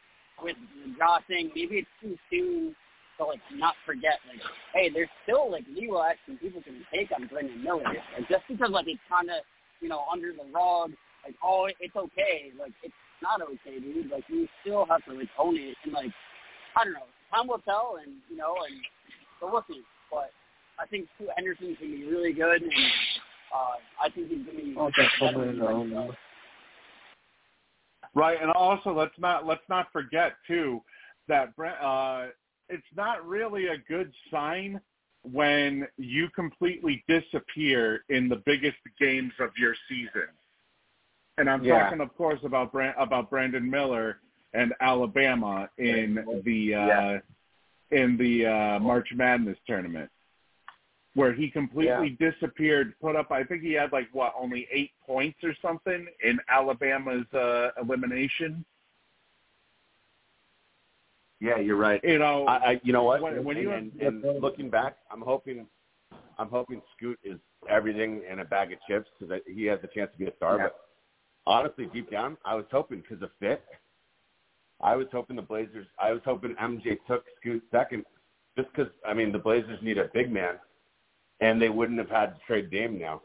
[0.43, 2.75] with the Josh thing, maybe it's too soon
[3.19, 4.41] to like not forget like,
[4.73, 7.85] hey, there's still like legal action people can take on Brandon Miller.
[7.85, 9.45] Like, just because like it's kind of
[9.81, 10.93] you know under the rug,
[11.25, 14.11] like oh it's okay, like it's not okay, dude.
[14.11, 16.11] Like you still have to like own it and like
[16.77, 18.81] I don't know, time will tell, and you know, and
[19.41, 19.83] so we'll see.
[20.11, 20.31] But
[20.79, 22.73] I think Scoot Henderson's gonna be really good, and
[23.55, 26.19] uh, I think he's gonna be Oh, better definitely, than, like,
[28.15, 30.81] Right, and also let's not let's not forget too
[31.29, 32.27] that Brent, uh,
[32.69, 34.81] it's not really a good sign
[35.23, 40.29] when you completely disappear in the biggest games of your season.
[41.39, 41.81] And I'm Yeah.
[41.85, 44.21] talking, of course, about Brand, about Brandon Miller
[44.53, 47.21] and Alabama in the uh, Yeah.
[47.91, 50.11] in the uh, March Madness tournament,
[51.15, 52.95] where he completely disappeared.
[53.01, 57.33] Put up, I think he had like what, only eight points or something in Alabama's
[57.35, 58.65] uh, elimination.
[61.41, 62.01] Yeah, you're right.
[62.05, 63.21] You know, I, I you know what?
[63.21, 63.73] When- when and, you-
[64.07, 65.67] and, and looking back, I'm hoping,
[66.39, 70.11] I'm hoping Scoot is everything in a bag of chips because he has a chance
[70.13, 70.57] to be a star.
[70.59, 70.65] Yeah.
[70.65, 70.77] But
[71.47, 73.63] honestly, deep down, I was hoping because of fit.
[74.81, 75.87] I was hoping the Blazers.
[75.99, 78.05] I was hoping MJ took Scoot second,
[78.57, 80.55] just because I mean the Blazers need a big man,
[81.41, 83.23] and they wouldn't have had to trade Dame now.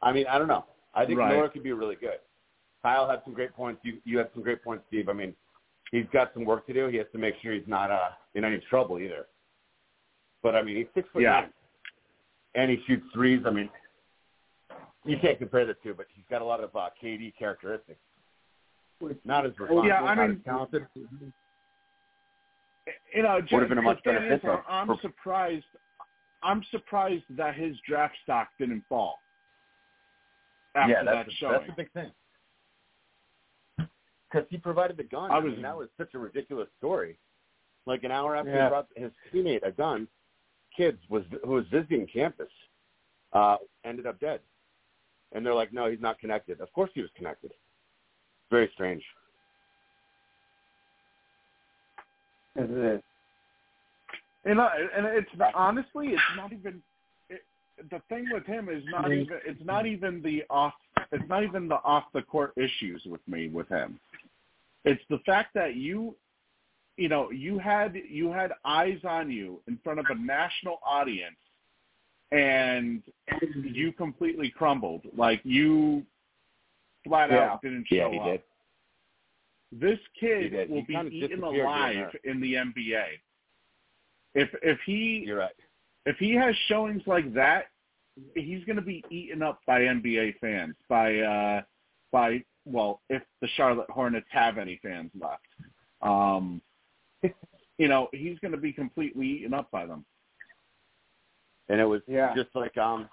[0.00, 0.64] I mean, I don't know.
[0.94, 1.34] I think Right.
[1.34, 2.18] Miller could be really good.
[2.82, 3.80] Kyle had some great points.
[3.84, 5.08] You you had some great points, Steve.
[5.08, 5.34] I mean,
[5.92, 6.88] he's got some work to do.
[6.88, 9.26] He has to make sure he's not uh, in any trouble either.
[10.42, 11.42] But I mean, he's six foot Yeah.
[11.42, 11.52] nine,
[12.56, 13.42] and he shoots threes.
[13.46, 13.70] I mean,
[15.04, 18.00] you can't compare the two, but he's got a lot of uh, KD characteristics.
[19.24, 20.86] Not as responsible, Yeah, I not mean- as talented.
[20.96, 21.04] you
[23.22, 24.62] know, Would have just, been a much better fit, though.
[24.68, 25.64] I'm For- surprised.
[26.44, 29.20] I'm surprised that his draft stock didn't fall
[30.74, 31.52] after yeah, that that's, showing.
[31.52, 32.10] that's a big thing.
[34.32, 35.30] Because he provided the gun.
[35.30, 37.18] I I, was- mean, that was such a ridiculous story.
[37.84, 38.64] Like an hour after Yeah.
[38.64, 40.06] he brought his teammate a gun,
[40.76, 42.48] kids was who was visiting campus
[43.32, 44.40] uh, ended up dead,
[45.32, 47.52] and they're like, "No, he's not connected." Of course, he was connected.
[48.50, 49.02] Very strange.
[52.54, 53.04] This is it.
[54.44, 56.82] You and it's not, honestly, it's not even.
[57.30, 57.42] It,
[57.90, 59.22] the thing with him is not Mhm.
[59.24, 59.40] even.
[59.44, 60.74] It's not even the off.
[61.10, 63.98] It's not even the off the court issues with me with him.
[64.84, 66.16] It's the fact that you,
[66.96, 71.36] you know, you had you had eyes on you in front of a national audience,
[72.32, 73.02] and
[73.64, 75.02] you completely crumbled.
[75.16, 76.04] Like you,
[77.04, 77.52] flat Yeah.
[77.52, 78.24] out didn't show Yeah, he up.
[78.26, 78.42] did.
[79.72, 80.70] This He kid did.
[80.70, 83.06] will He be eaten alive in the NBA.
[84.34, 85.54] If if he You're right.
[86.06, 87.66] if he has showings like that,
[88.34, 90.74] he's going to be eaten up by NBA fans.
[90.88, 91.62] By uh,
[92.10, 95.42] by well, if the Charlotte Hornets have any fans left,
[96.02, 96.60] um,
[97.78, 100.04] you know, he's going to be completely eaten up by them.
[101.68, 102.34] And it was Yeah.
[102.34, 103.08] just like um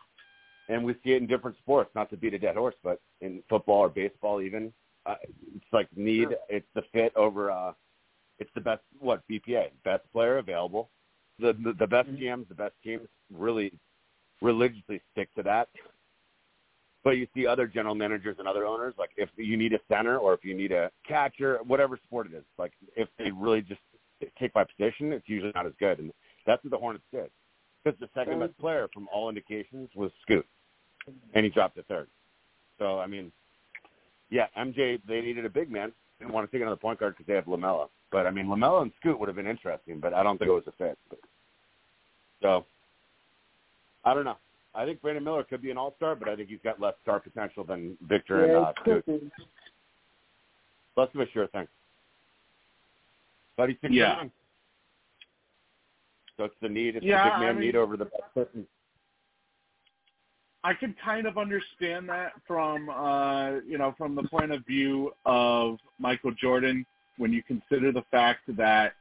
[0.67, 3.41] and we see it in different sports, not to beat a dead horse, but in
[3.49, 4.71] football or baseball even.
[5.05, 5.15] Uh,
[5.55, 6.37] it's like need Sure.
[6.49, 7.73] it's the fit over uh
[8.39, 10.89] it's the best what, BPA, best player available.
[11.39, 12.19] The the, the best Mhm.
[12.21, 13.73] GMs, the best teams really
[14.41, 15.69] religiously stick to that.
[17.03, 20.17] But you see other general managers and other owners, like if you need a center
[20.17, 23.79] or if you need a catcher, whatever sport it is, like if they really just
[24.37, 25.99] take by position, it's usually not as good.
[25.99, 26.11] And
[26.45, 27.29] that's what the Hornets did.
[27.83, 30.45] Because the second best player, from all indications, was Scoot,
[31.33, 32.07] and he dropped to third.
[32.77, 33.31] So I mean,
[34.29, 37.27] yeah, MJ they needed a big man, didn't want to take another point guard because
[37.27, 37.87] they have Lamelo.
[38.11, 40.53] But I mean, Lamelo and Scoot would have been interesting, but I don't think it
[40.53, 40.97] was a fit.
[41.09, 41.19] But,
[42.41, 42.65] so
[44.03, 44.37] I don't know.
[44.75, 46.93] I think Brandon Miller could be an All Star, but I think he's got less
[47.01, 49.05] star potential than Victor yeah, and uh, Scoot.
[49.05, 49.31] could be.
[50.95, 51.67] Less of a sure thing.
[53.57, 54.13] But he's six Yeah.
[54.15, 54.31] nine.
[56.37, 56.95] So it's the need.
[56.95, 58.67] It's Yeah, the big I mean- need over the best person.
[60.63, 65.13] I can kind of understand that from uh, you know from the point of view
[65.25, 66.85] of Michael Jordan
[67.17, 68.93] when you consider the fact that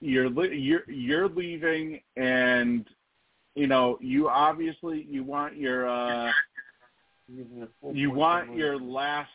[0.00, 2.86] you're li- you're you're leaving and
[3.54, 6.30] you know you obviously you want your uh,
[7.92, 9.30] you want your last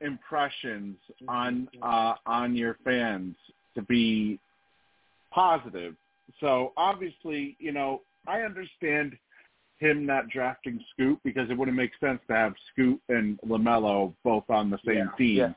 [0.00, 0.96] impressions
[1.26, 3.34] on uh, on your fans
[3.74, 4.38] to be
[5.30, 5.94] positive.
[6.40, 9.16] So obviously, you know, I understand
[9.78, 14.44] him not drafting Scoot because it wouldn't make sense to have Scoot and Lamelo both
[14.50, 15.52] on the same Yeah, team, yeah.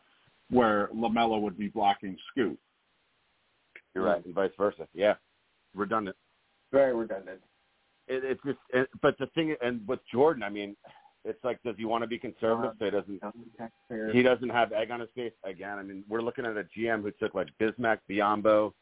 [0.50, 2.58] where Lamelo would be blocking Scoot.
[3.94, 4.88] You're right, and vice versa.
[4.94, 5.16] Yeah,
[5.76, 6.16] redundant.
[6.72, 7.42] Very redundant.
[8.12, 10.76] It, it's just, it, but the thing, and with Jordan, I mean,
[11.24, 12.74] it's like, does he want to be conservative?
[12.80, 13.22] So he doesn't.
[14.14, 15.78] He doesn't have egg on his face again.
[15.78, 18.74] I mean, we're looking at a GM who took like Bismack, Biyombo,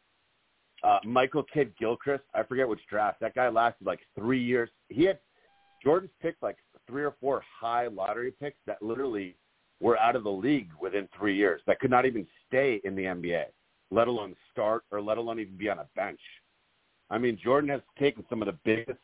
[0.84, 2.23] uh, Michael Kidd Gilchrist.
[2.34, 3.19] I forget which draft.
[3.19, 4.69] That guy lasted like three years.
[4.88, 5.19] He had
[5.84, 6.57] Jordan's picked like
[6.88, 9.36] three or four high lottery picks that literally
[9.82, 11.61] were out of the league within three years.
[11.67, 13.45] That could not even stay in the NBA,
[13.91, 16.19] let alone start or let alone even be on a bench.
[17.09, 18.99] I mean, Jordan has taken some of the biggest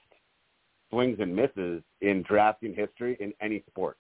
[0.96, 3.98] swings and misses in drafting history in any sport.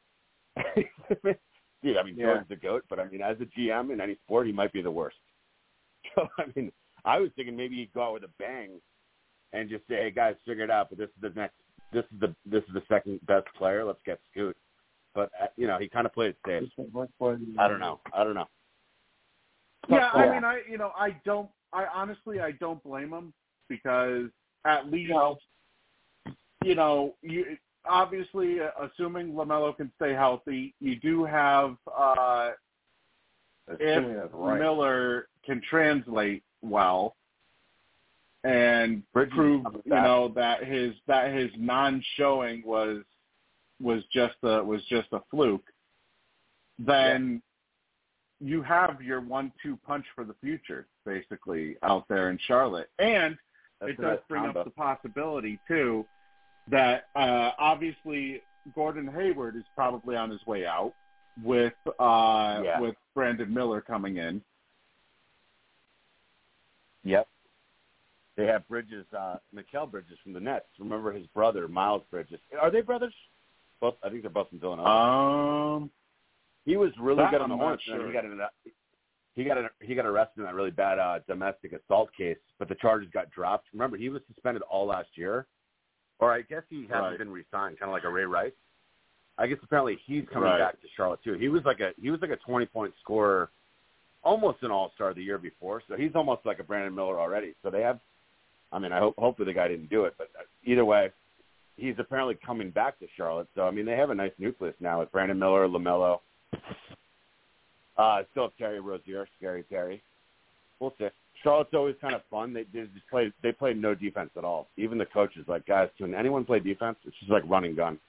[0.75, 2.25] Dude, I mean, Yeah.
[2.27, 4.81] Jordan's the goat, but I mean, as a GM in any sport, he might be
[4.81, 5.17] the worst.
[6.15, 6.71] So I mean,
[7.03, 8.79] I was thinking maybe he'd go out with a bang
[9.53, 11.55] and just say, "Hey guys, figure it out." But this is the next.
[11.91, 13.83] This is the this is the second best player.
[13.83, 14.55] Let's get Scoot.
[15.15, 16.69] But uh, you know, he kind of played it safe.
[17.59, 17.99] I don't know.
[18.13, 18.45] I don't know.
[19.89, 20.31] Yeah, I Yeah.
[20.31, 21.49] mean, I you know, I don't.
[21.73, 23.33] I honestly, I don't blame him
[23.67, 24.29] because
[24.63, 25.37] at least No.
[26.65, 27.57] You know, you
[27.87, 32.51] obviously uh, assuming Lamelo can stay healthy, you do have uh
[33.79, 34.59] if right.
[34.59, 37.15] Miller can translate well
[38.43, 43.03] and Bridges prove you know that his that his non showing was
[43.81, 45.65] was just a was just a fluke,
[46.79, 47.41] then
[48.39, 52.89] you have your one two punch for the future basically out there in Charlotte.
[52.99, 53.35] And
[53.79, 54.59] That's it does bring combo.
[54.59, 56.05] up the possibility too
[56.69, 58.41] that uh obviously
[58.73, 60.93] Gordon Hayward is probably on his way out
[61.43, 62.79] with uh Yeah.
[62.79, 64.41] with Brandon Miller coming in.
[67.03, 67.27] Yep.
[68.35, 70.65] They have Bridges, uh, Mikal Bridges from the Nets.
[70.77, 72.39] Remember his brother, Miles Bridges.
[72.59, 73.13] Are they brothers?
[73.79, 73.95] Both.
[74.03, 74.89] I think they're both from Villanova.
[74.89, 75.91] Um
[76.65, 77.83] he was really good on the Hornets.
[77.83, 78.07] sure.
[78.07, 78.39] He got an,
[79.35, 82.75] he got he got arrested in that really bad uh, domestic assault case, but the
[82.75, 83.67] charges got dropped.
[83.71, 85.45] Remember, he was suspended all last year,
[86.19, 87.17] or I guess he hasn't Right.
[87.17, 88.53] been re-signed, kind of like a Ray Rice.
[89.37, 90.59] I guess apparently he's coming Right.
[90.59, 91.33] back to Charlotte too.
[91.33, 93.49] He was like a he was like a twenty point scorer,
[94.23, 95.81] almost an All Star the year before.
[95.87, 97.53] So he's almost like a Brandon Miller already.
[97.61, 97.99] So they have,
[98.71, 100.29] I mean, I hope hopefully the guy didn't do it, but
[100.63, 101.11] either way,
[101.75, 103.47] he's apparently coming back to Charlotte.
[103.55, 106.21] So I mean, they have a nice nucleus now with Brandon Miller, Lamelo.
[107.97, 110.01] Uh, still have Terry Rozier, Scary Terry.
[110.79, 111.07] We'll see.
[111.45, 112.53] Charlotte's always kind of fun.
[112.53, 113.31] They, they just play.
[113.43, 114.67] They play no defense at all.
[114.77, 116.97] Even the coaches, like guys, can anyone play defense?
[117.05, 117.99] It's just like run and gun.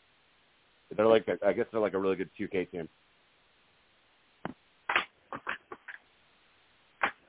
[0.97, 2.89] They're like, a, I guess they're like a really good 2K team.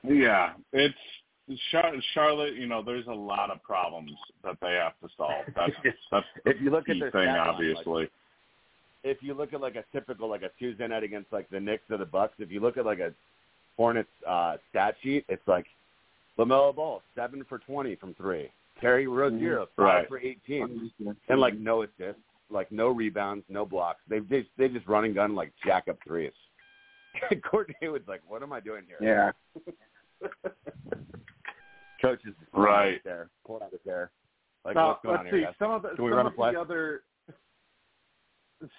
[0.07, 0.95] yeah, it's
[1.71, 4.11] Char- Charlotte, you know, there's a lot of problems
[4.45, 5.43] that they have to solve.
[5.55, 5.73] That's
[6.11, 8.09] that's the If you look at their thing, stat line, obviously.
[9.03, 11.83] if you look at like a typical like a Tuesday night against like the Knicks
[11.89, 13.11] or the Bucks, if you look at like a
[13.75, 15.65] Hornets uh, stat sheet, it's like
[16.37, 18.49] Lamelo Ball seven for twenty from three,
[18.81, 20.07] Terry Rozier five Right.
[20.07, 20.91] for eighteen,
[21.29, 23.99] and like no assists, like no rebounds, no blocks.
[24.07, 26.31] They they they just run and gun like jack up threes.
[27.49, 29.33] Courtney was like, what am I doing here?
[30.23, 30.31] Yeah.
[32.01, 33.01] Coach is Right.
[33.03, 34.11] there, pulling out his hair.
[34.63, 35.45] Like now, what's going on see here?
[35.45, 35.53] guys?
[35.57, 36.51] some of the Can we some run a play?
[36.53, 37.01] the other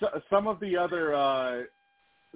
[0.00, 1.62] so, some of the other uh,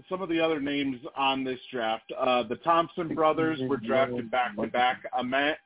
[0.08, 2.10] some of the other names on this draft.
[2.18, 5.02] Uh, the Thompson brothers were drafted back to back.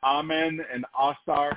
[0.04, 1.56] Amen and Ausar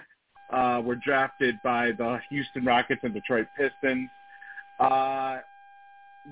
[0.52, 4.10] uh, were drafted by the Houston Rockets and Detroit Pistons.
[4.80, 5.40] Uh,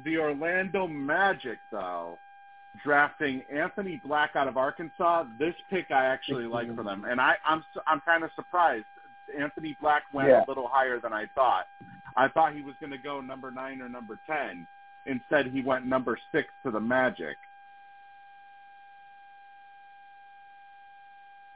[0.05, 2.17] the Orlando Magic, though,
[2.83, 5.25] drafting Anthony Black out of Arkansas.
[5.39, 8.85] This pick I actually like for them, and I, I'm I'm kind of surprised.
[9.38, 10.43] Anthony Black went Yeah.
[10.45, 11.65] a little higher than I thought.
[12.15, 14.65] I thought he was going to go number nine or number ten.
[15.08, 17.38] Instead, he went number six to the Magic.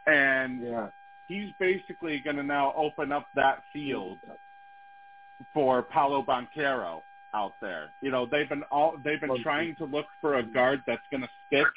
[0.07, 0.87] And yeah.
[1.27, 4.17] he's basically going to now open up that field
[5.53, 7.01] for Paolo Banchero
[7.33, 7.89] out there.
[8.01, 11.21] You know, they've been all they've been trying to look for a guard that's going
[11.21, 11.67] to stick,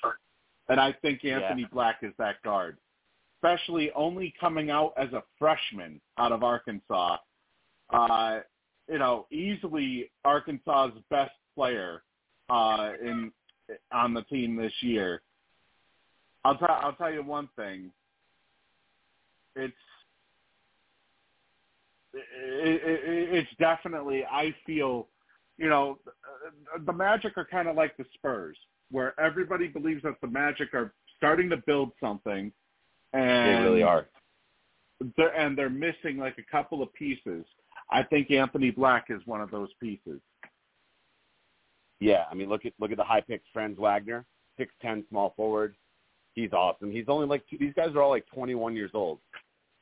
[0.68, 1.68] and I think Anthony yeah.
[1.72, 2.76] Black is that guard.
[3.42, 7.18] Especially only coming out as a freshman out of Arkansas,
[7.92, 8.40] uh,
[8.88, 12.02] you know, easily Arkansas's best player
[12.50, 13.32] uh, in
[13.92, 15.22] on the team this year.
[16.44, 17.90] I'll tell I'll tell you one thing.
[19.56, 19.74] It's
[22.12, 25.08] it, it, it's definitely I feel,
[25.58, 25.98] you know,
[26.84, 28.56] the Magic are kind of like the Spurs,
[28.90, 32.52] where everybody believes that the Magic are starting to build something,
[33.12, 34.06] They really are.
[35.16, 37.44] they're, and they're missing like a couple of pieces.
[37.90, 40.20] I think Anthony Black is one of those pieces.
[42.04, 44.26] Yeah, I mean, look at look at the high picked Franz Wagner,
[44.58, 45.74] six ten small forward.
[46.34, 46.90] He's awesome.
[46.90, 49.20] He's only like two, these guys are all like 21 years old,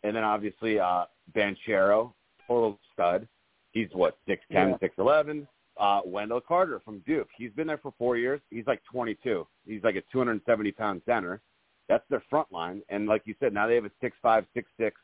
[0.04, 2.12] and then obviously uh Banchero,
[2.46, 3.26] total stud.
[3.72, 5.48] He's what six ten, six eleven.
[5.76, 7.26] Uh, Wendell Carter from Duke.
[7.36, 8.40] He's been there for four years.
[8.50, 9.46] He's like 22.
[9.66, 11.40] He's like a 270 pound center.
[11.88, 12.82] That's their front line.
[12.88, 15.00] And like you said, now they have a six five, six six,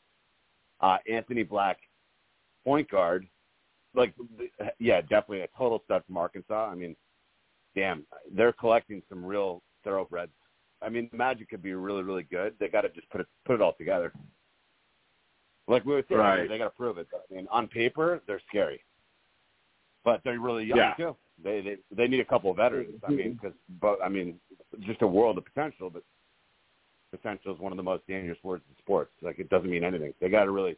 [0.81, 1.79] uh, Anthony Black
[2.65, 3.27] point guard.
[3.95, 4.15] Like,
[4.79, 6.69] yeah, definitely a total stud from Arkansas.
[6.71, 6.95] I mean,
[7.75, 10.33] damn, they're collecting some real thoroughbreds.
[10.81, 12.55] I mean, the Magic could be really, really good.
[12.61, 14.13] They got to just put it put it all together.
[15.67, 16.49] Like we were saying, Right.
[16.49, 17.09] they got to prove it.
[17.13, 18.83] I mean, on paper, they're scary,
[20.05, 20.95] but they're really young Yeah.
[20.95, 21.17] too.
[21.43, 23.01] They they they need a couple of veterans.
[23.07, 24.41] I mean, because but I mean,
[24.81, 25.91] just a world of potential.
[25.91, 26.03] But
[27.11, 29.13] potential is one of the most dangerous words in sports.
[29.23, 30.15] Like it doesn't mean anything.
[30.21, 30.77] They got to really.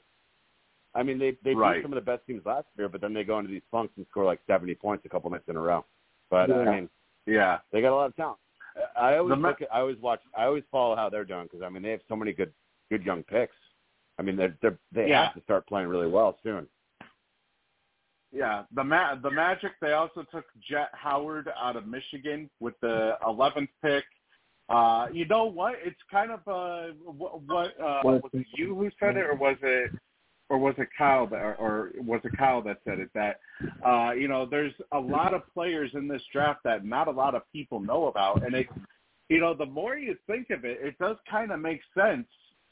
[0.95, 1.77] I mean, they they Right.
[1.77, 3.93] beat some of the best teams last year, but then they go into these funks
[3.97, 5.85] and score like seventy points a couple nights in a row.
[6.31, 6.57] But Yeah.
[6.61, 6.91] I mean,
[7.27, 8.39] Yeah, they got a lot of talent.
[8.97, 11.63] I always The look at, I always watch, I always follow how they're doing because
[11.63, 12.53] I mean they have so many good,
[12.91, 13.57] good young picks.
[14.19, 15.25] I mean they're, they're they Yeah.
[15.27, 16.67] have to start playing really well soon.
[18.33, 18.65] yeah.
[18.75, 23.69] The Ma- the Magic they also took Jett Howard out of Michigan with the 11th
[23.83, 24.05] pick.
[24.69, 25.75] Uh, you know what?
[25.85, 28.23] It's kind of uh, what, what uh, What?
[28.23, 29.91] was it you who said it, or was it,
[30.51, 33.09] or was it Kyle that, or, or was it Kyle that said it?
[33.15, 33.41] That
[33.87, 37.35] uh, you know, there's a lot of players in this draft that not a lot
[37.35, 38.67] of people know about, and it,
[39.29, 42.27] you know, the more you think of it, it does kind of make sense.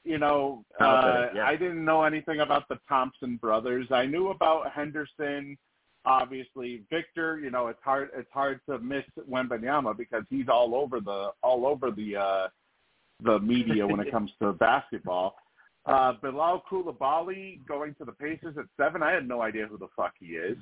[0.05, 1.47] You know, uh, it, yeah.
[1.47, 3.87] I didn't know anything about the Thompson brothers.
[3.91, 5.57] I knew about Henderson
[6.05, 11.01] obviously Victor, you know, it's hard it's hard to miss Wembanyama because he's all over
[11.01, 12.49] the all over the uh
[13.23, 15.37] the media when it comes to basketball.
[15.87, 19.03] Uh Bilal Koulibaly going to the Pacers at seven.
[19.03, 20.57] I had no idea who the fuck he is.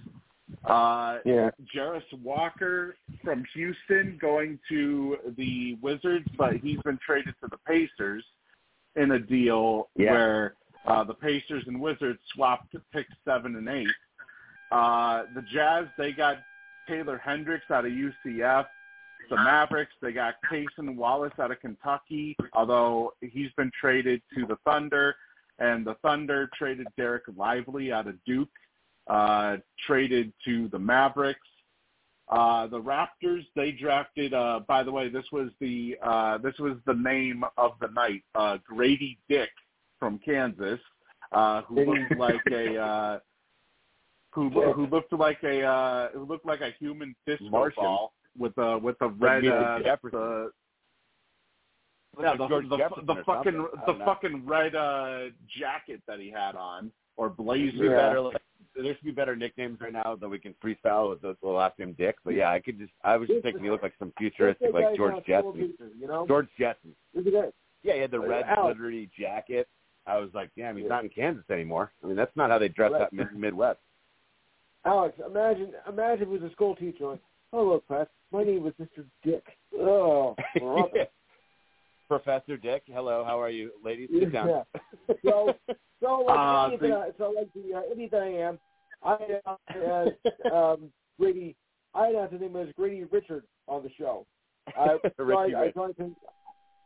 [0.65, 1.51] Uh Yeah.
[1.75, 8.25] Jarace Walker from Houston going to the Wizards, but he's been traded to the Pacers
[8.95, 10.13] in a deal Yeah.
[10.13, 10.55] where
[10.87, 13.91] uh, the Pacers and Wizards swapped picks seven and eight.
[14.71, 16.37] Uh, the Jazz, they got
[16.87, 18.67] Taylor Hendricks out of UCF.
[19.31, 24.57] The Mavericks, they got Cason Wallace out of Kentucky, although he's been traded to the
[24.65, 25.17] Thunder.
[25.59, 28.49] And the Thunder traded Dereck Lively out of Duke,
[29.09, 29.57] uh,
[29.87, 31.41] traded to the Mavericks.
[32.29, 34.35] Uh, the Raptors, they drafted.
[34.35, 38.23] Uh, by the way, this was the uh, this was the name of the night.
[38.35, 39.51] Uh, Grady Dick
[39.99, 40.81] from Kansas,
[41.33, 43.19] uh, who looked like a uh,
[44.33, 47.83] who who looked like a uh, who looked like a human disco Martian.
[47.83, 50.19] ball with a with the red uh, Jefferson.
[50.19, 50.51] the,
[52.21, 55.25] yeah, the, the, the fucking the fucking red uh
[55.59, 57.85] jacket that he had on or blazer.
[57.85, 57.97] Yeah.
[57.97, 58.37] better, like,
[58.77, 61.79] there should be better nicknames right now that we can freestyle with the, the last
[61.79, 62.17] name Dick.
[62.25, 64.97] But yeah, I could just I was just thinking he looked like some futuristic like
[64.97, 65.75] George Jetson.
[65.99, 66.95] You know, George Jetson.
[67.15, 67.55] This is it.
[67.83, 69.69] Yeah, he had the Uh, red glittery jacket.
[70.07, 70.89] I was like, damn, he's Yeah.
[70.91, 71.93] not in Kansas anymore.
[72.03, 73.03] I mean, that's not how they dress Right.
[73.03, 73.81] out mid- Midwest.
[74.85, 77.19] Alex, imagine imagine if it was a school teacher
[77.57, 79.05] hello class, my name is Mr.
[79.25, 79.45] Dick.
[79.79, 80.37] Oh.
[80.95, 81.05] Yeah.
[82.09, 84.09] Professor Dick, hello, how are you, ladies?
[84.13, 84.49] Sit down.
[84.49, 84.63] Yeah.
[85.25, 85.53] So,
[86.01, 88.59] so like Uh, anything, the- I, so like the uh, anything I am,
[89.03, 89.17] I
[89.69, 91.57] had um, Grady.
[91.95, 94.25] I had the name as Grady Richard on the show.
[94.79, 95.75] I, so Richie I, I Rich.
[95.75, 96.13] thought it,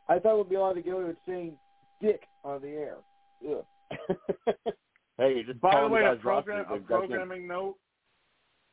[0.09, 1.53] I thought it would be allowed to go with saying
[2.01, 2.97] Dick on the air.
[3.47, 3.65] Ugh.
[5.19, 7.09] hey, just By the way, a guys roster, program a they've got them.
[7.11, 7.75] programming note.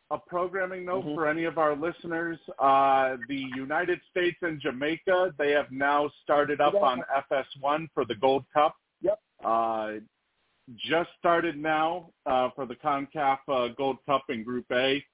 [0.10, 1.16] A programming note Mhm.
[1.16, 2.40] for any of our listeners.
[2.60, 8.16] Uh, the United States and Jamaica, they have now started up on FS1 for the
[8.16, 8.76] Gold Cup.
[9.02, 9.20] Yep.
[9.44, 9.94] Uh,
[10.76, 15.06] just started now uh, for the CONCACAF uh, Gold Cup in Group A.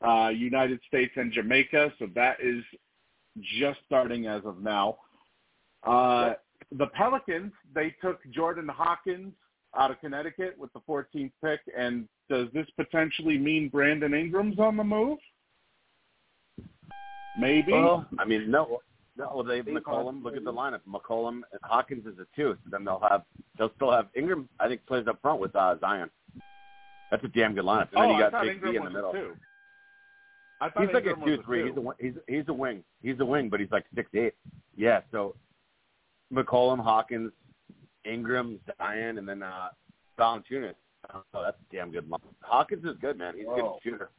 [0.00, 2.64] Uh, United States and Jamaica, so that is
[3.40, 4.98] just starting as of now.
[5.84, 6.34] Uh,
[6.72, 9.34] the Pelicans, they took Jordan Hawkins
[9.76, 14.76] out of Connecticut with the 14th pick, and does this potentially mean Brandon Ingram's on
[14.76, 15.18] the move?
[17.38, 17.72] Maybe.
[17.72, 18.80] Well, I mean, no.
[19.16, 20.22] No, they have McCollum.
[20.22, 20.80] Look at the lineup.
[20.88, 22.56] McCollum and Hawkins is a two.
[22.64, 23.22] So then they'll have
[23.58, 24.48] they'll still have Ingram.
[24.58, 26.08] I think plays up front with uh, Zion.
[27.10, 27.88] That's a damn good lineup.
[27.92, 29.12] And oh, then you got thought Big Ingram B in the middle.
[29.12, 29.32] Two.
[30.62, 31.62] I thought He's like a two was three.
[31.62, 31.92] two.
[32.00, 32.82] He's a he's he's a wing.
[33.02, 34.34] He's a wing, but he's like six eight.
[34.76, 35.00] Yeah.
[35.10, 35.34] So
[36.32, 37.32] McCollum, Hawkins,
[38.04, 39.68] Ingram, Zion, and then uh,
[40.18, 40.74] Valanciunas.
[41.12, 42.20] Oh, that's a damn good line.
[42.40, 43.34] Hawkins is good, man.
[43.36, 44.10] He's a good shooter.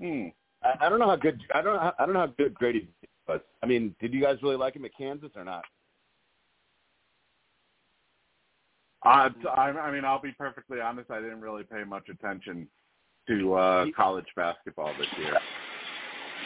[0.00, 0.28] Hmm.
[0.62, 2.54] I, I don't know how good I don't know how, I don't know how good
[2.54, 2.88] Grady
[3.28, 3.40] was.
[3.62, 5.64] I mean, did you guys really like him at Kansas or not?
[9.04, 11.10] I, I I mean, I'll be perfectly honest.
[11.10, 12.68] I didn't really pay much attention
[13.28, 15.38] to uh college basketball this year.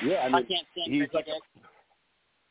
[0.04, 1.34] Yeah, I I, can't stand he's Ricky like Dick.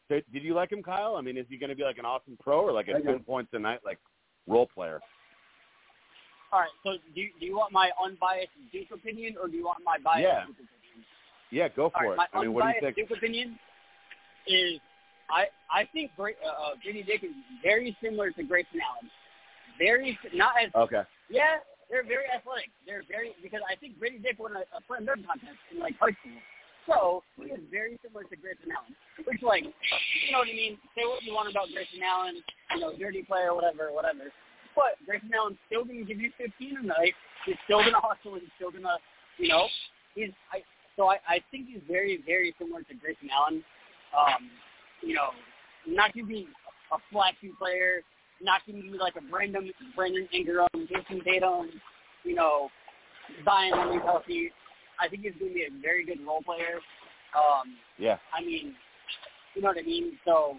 [0.10, 1.16] Did, did you like him, Kyle?
[1.16, 3.00] I mean, is he going to be like an awesome pro or like a I
[3.00, 3.06] do.
[3.06, 4.00] ten points a night like
[4.48, 5.02] role player?
[6.54, 9.66] All right, so do you, do you want my unbiased Duke opinion or do you
[9.66, 10.46] want my biased Yeah.
[10.46, 11.06] Duke opinion?
[11.52, 12.18] Yeah, go for right, it.
[12.18, 13.10] my I mean, what do you unbiased think?
[13.10, 13.60] Duke opinion
[14.48, 14.80] is
[15.30, 17.34] I I think Gra- uh, uh, Grady Dick is
[17.64, 19.10] very similar to Grayson Allen.
[19.80, 21.02] Very not as Okay.
[21.30, 21.58] yeah,
[21.90, 22.70] they're very athletic.
[22.86, 25.98] They're very because I think Grady Dick won a, a slam dunk contest in like
[26.00, 26.38] high school.
[26.86, 28.94] So he is very similar to Grayson Allen,
[29.26, 30.78] which like you know what I mean.
[30.94, 32.44] Say what you want about Grayson Allen,
[32.76, 34.30] you know, dirty player, whatever, whatever.
[34.76, 37.16] But Grayson Allen's still going to give you 15 a night.
[37.46, 38.36] He's still going to hustle.
[38.36, 38.98] He's still going to,
[39.38, 39.66] you know,
[40.14, 40.30] he's.
[40.54, 40.62] I,
[40.96, 43.64] so I, I think he's very, very similar to Grayson Allen.
[44.14, 44.52] Um,
[45.02, 45.32] you know,
[45.88, 46.48] not going to be
[46.94, 48.02] a flashy player,
[48.42, 51.70] not going to be like a Brandon, Brandon Ingram, Jayson Tatum,
[52.24, 52.70] you know,
[53.44, 54.52] Zion when he's healthy.
[55.00, 56.80] I think he's going to be a very good role player.
[57.36, 58.76] Um, Yeah, I mean,
[59.56, 60.14] you know what I mean?
[60.26, 60.58] So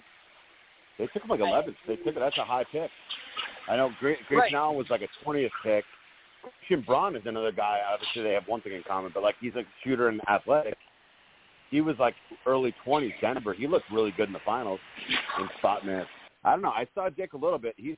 [0.99, 1.75] they took him like 11th.
[1.87, 2.21] They took it.
[2.21, 2.91] That's a high pick.
[3.69, 3.91] I know.
[4.01, 4.29] Great, Right.
[4.29, 5.85] Grayson Allen was like a 20th pick.
[6.43, 7.81] Christian Braun is another guy.
[7.93, 10.77] Obviously, they have one thing in common, but like he's a shooter and athletic.
[11.71, 12.15] He was like
[12.47, 13.53] early 20s Denver.
[13.53, 14.79] He looked really good in the finals
[15.41, 16.09] in spot minutes.
[16.45, 16.71] I don't know.
[16.71, 17.75] I saw Dick a little bit.
[17.77, 17.97] He's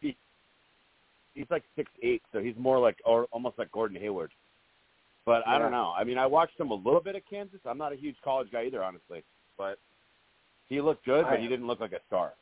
[0.00, 0.14] he,
[1.34, 4.30] he's like six eight, so he's more like or almost like Gordon Hayward.
[5.28, 5.92] But I don't know.
[5.94, 7.60] I mean, I watched him a little bit at Kansas.
[7.66, 9.22] I'm not a huge college guy either, honestly.
[9.58, 9.78] But
[10.70, 12.32] he looked good, but he didn't look like a star.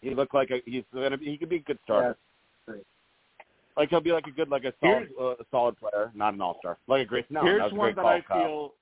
[0.00, 2.16] He looked like a he's gonna be, he could be a good starter.
[2.66, 2.82] Great.
[3.76, 6.40] Like he'll be like a good like a solid uh, a solid player, not an
[6.40, 6.76] all star.
[6.88, 8.42] Like a great no, here's that was one great that I Kyle.
[8.42, 8.74] feel.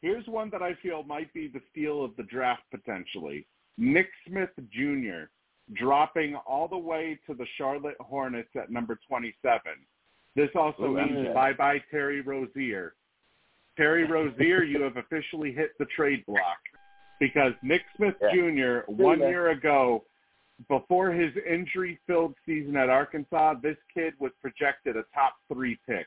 [0.00, 3.46] Here's one that I feel might be the steal of the draft potentially.
[3.78, 5.24] Nick Smith Jr.
[5.72, 9.60] dropping all the way to the Charlotte Hornets at number 27.
[10.38, 11.34] This also Ooh, means MJ.
[11.34, 12.94] bye bye Terry Rozier.
[13.76, 16.58] Terry Rozier, you have officially hit the trade block
[17.18, 18.30] because Nick Smith Yeah.
[18.84, 18.90] Jr.
[18.92, 19.28] one Yeah.
[19.30, 20.04] year ago,
[20.68, 26.06] before his injury-filled season at Arkansas, this kid was projected a top three pick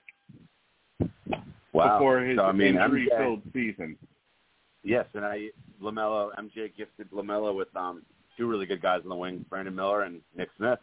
[1.73, 1.97] Wow.
[1.99, 3.97] before his so, I mean, injury-filled season.
[4.83, 5.49] yes, and I
[5.81, 8.05] Lamelo MJ gifted Lamelo with um
[8.37, 10.79] two really good guys on the wing, Brandon Miller and Nick Smith.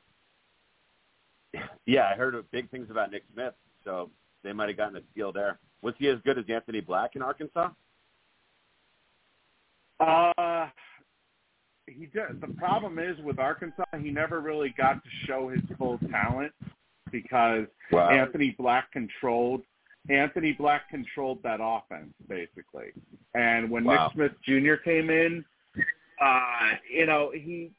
[1.87, 3.55] Yeah, I heard big things about Nick Smith,
[3.85, 4.11] so
[4.45, 5.59] they might have gotten a steal there.
[5.83, 7.71] Was he as good as Anthony Black in Arkansas?
[10.01, 10.69] Uh,
[11.87, 12.41] he did.
[12.41, 16.53] The problem is with Arkansas, he never really got to show his full talent
[17.11, 18.11] because Wow.
[18.11, 19.63] Anthony Black controlled
[20.11, 22.93] Anthony Black controlled that offense basically.
[23.35, 24.13] And when Wow.
[24.15, 24.75] Nick Smith Jr.
[24.77, 25.45] came in,
[26.21, 27.73] uh, you know, he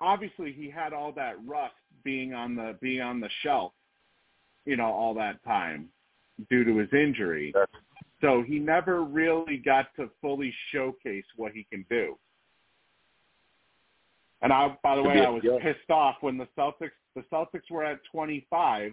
[0.00, 1.74] obviously he had all that rust
[2.06, 3.72] being on the being on the shelf,
[4.64, 5.88] you know, all that time
[6.48, 7.52] due to his injury.
[8.20, 12.16] So he never really got to fully showcase what he can do.
[14.40, 17.82] And I, by the way, I was pissed off when the Celtics the Celtics were
[17.82, 18.92] at 25,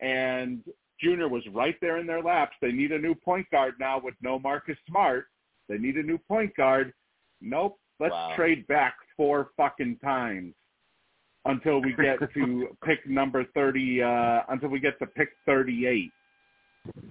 [0.00, 0.62] and
[0.98, 2.56] Junior was right there in their laps.
[2.60, 5.26] They need a new point guard now with no Marcus Smart.
[5.68, 6.92] They need a new point guard.
[7.40, 7.78] Nope.
[8.00, 8.34] Let's Wow.
[8.34, 10.54] trade back four fucking times
[11.44, 14.02] until we get to pick number 30.
[14.02, 16.10] Uh, until we get to pick 38.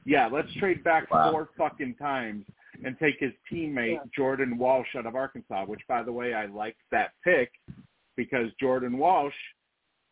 [0.06, 1.32] Yeah, let's trade back Wow.
[1.32, 2.46] four fucking times
[2.84, 6.80] and take his teammate Jordan Walsh out of Arkansas, which by the way I liked
[6.92, 7.52] that pick
[8.18, 9.34] because Jordan Walsh,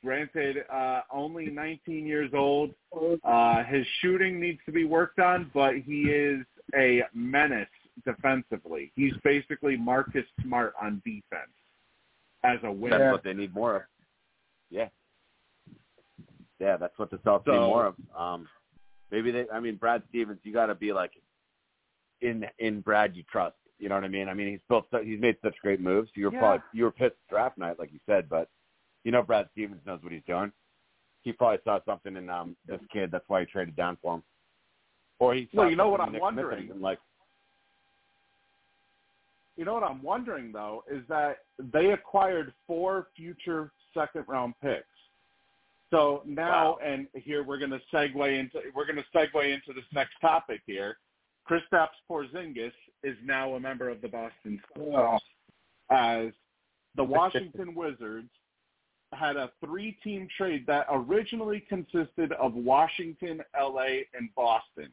[0.04, 2.74] granted uh only 19 years old,
[3.24, 7.68] uh his shooting needs to be worked on, but he is a menace
[8.06, 8.91] defensively.
[8.96, 11.52] He's basically Marcus Smart on defense
[12.46, 13.12] as a That's winner.
[13.12, 13.82] what they need more of.
[14.70, 14.90] Yeah.
[16.60, 17.96] Yeah, that's what the Celtics need more of.
[18.18, 18.48] Um,
[19.12, 19.46] maybe they.
[19.54, 21.12] I mean, Brad Stevens, you got to be like
[22.22, 23.56] in in Brad you trust.
[23.78, 24.28] You know what I mean?
[24.28, 24.86] I mean, he's built.
[25.04, 26.10] He's made such great moves.
[26.16, 26.40] You were Yeah.
[26.40, 28.50] probably you were pissed draft night, like you said, but
[29.06, 30.52] you know Brad Stevens knows what he's doing.
[31.22, 33.10] He probably saw something in um this kid.
[33.10, 34.24] That's why he traded down for him.
[35.20, 35.48] Or he.
[35.54, 36.72] Saw Well, you know what I'm Nick Smith wondering?
[36.72, 37.00] and, like,
[39.56, 44.86] You know what I'm wondering though is that they acquired four future second round picks.
[45.91, 46.80] So now, Wow.
[46.84, 50.61] and here we're going to segue into we're going to segue into this next topic
[50.66, 50.98] here.
[51.49, 55.20] Kristaps Porzingis is now a member of the Boston Celtics
[55.90, 56.32] as
[56.95, 58.30] the Washington Wizards
[59.14, 64.90] had a three-team trade that originally consisted of Washington, LA, and Boston.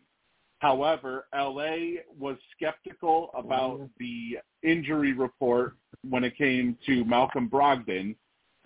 [0.60, 5.74] However, LA was skeptical about the injury report
[6.09, 8.16] when it came to Malcolm Brogdon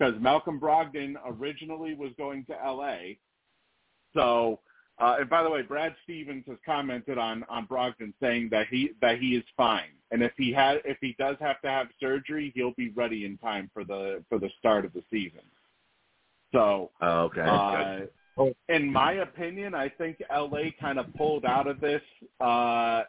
[0.01, 3.15] because Malcolm Brogdon originally was going to LA.
[4.15, 4.59] So,
[4.99, 8.91] uh, and by the way, Brad Stevens has commented on on Brogdon saying that he
[9.01, 12.51] that he is fine, and if he had if he does have to have surgery,
[12.55, 15.41] he'll be ready in time for the for the start of the season.
[16.51, 18.07] So, oh, okay.
[18.37, 22.01] uh, in my opinion, I think LA kind of pulled out of this,
[22.41, 23.03] uh,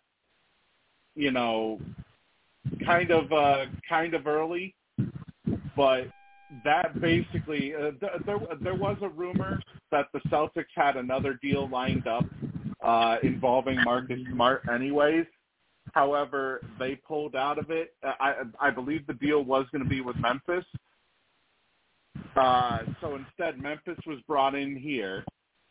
[1.17, 1.81] you know,
[2.85, 4.75] kind of uh, kind of early,
[5.77, 6.07] but
[6.65, 9.61] that basically uh, th- there there was a rumor
[9.91, 12.25] that the Celtics had another deal lined up
[12.83, 15.27] uh, involving Marcus Smart, anyways.
[15.95, 17.95] However, they pulled out of it.
[18.03, 20.65] I I believe the deal was going to be with Memphis.
[22.37, 25.25] Uh, so instead, Memphis was brought in here,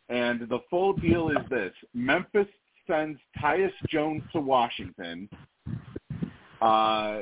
[0.08, 2.48] and the full deal is this: Memphis
[2.86, 5.28] sends Tyus Jones to Washington.
[6.60, 7.20] Uh,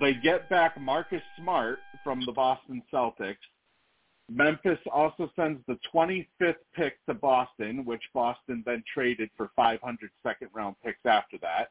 [0.00, 3.36] they get back Marcus Smart from the Boston Celtics.
[4.28, 10.48] Memphis also sends the 25th pick to Boston, which Boston then traded for 500 second
[10.52, 11.70] round picks after that.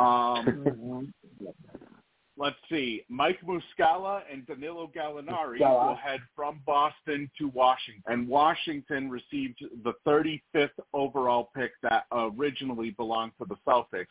[0.00, 1.12] Um,
[2.36, 3.04] let's see.
[3.08, 5.88] Mike Muscala and Danilo Gallinari Muscala.
[5.88, 8.02] will head from Boston to Washington.
[8.06, 14.06] And Washington received the 35th overall pick that originally belonged to the Celtics.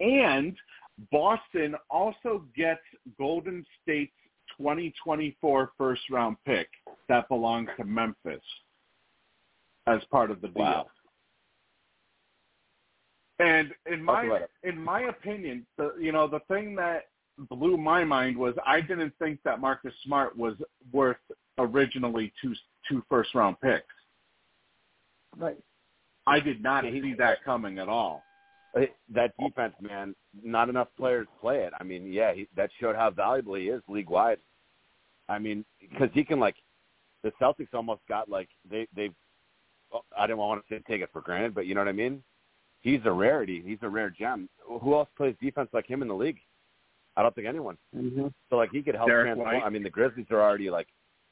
[0.00, 0.56] And
[1.10, 2.80] Boston also gets
[3.18, 4.12] Golden State's
[4.58, 6.68] 2024 first round pick
[7.08, 8.40] that belongs to Memphis
[9.86, 10.62] as part of the deal.
[10.62, 10.86] Wow.
[13.38, 17.04] And in my in my opinion, the you know the thing that
[17.48, 20.56] blew my mind was I didn't think that Marcus Smart was
[20.92, 21.16] worth
[21.58, 22.54] originally two
[22.86, 23.86] two first round picks.
[25.38, 25.56] Right.
[26.26, 28.22] I did not see that coming at all.
[28.74, 30.14] That defense, man,
[30.44, 31.72] not enough players play it.
[31.80, 34.38] I mean, yeah, he, that showed how valuable he is league wide.
[35.28, 36.56] I mean, because he can like,
[37.22, 39.10] the Celtics almost got like they they.
[40.16, 42.22] I don't want to say take it for granted, but you know what I mean.
[42.80, 43.62] He's a rarity.
[43.64, 44.48] He's a rare gem.
[44.64, 46.38] Who else plays defense like him in the league?
[47.16, 47.76] I don't think anyone.
[47.94, 48.28] Mm-hmm.
[48.48, 49.54] So like he could help Derrick transform.
[49.56, 49.66] White.
[49.66, 50.86] I mean, the Grizzlies are already like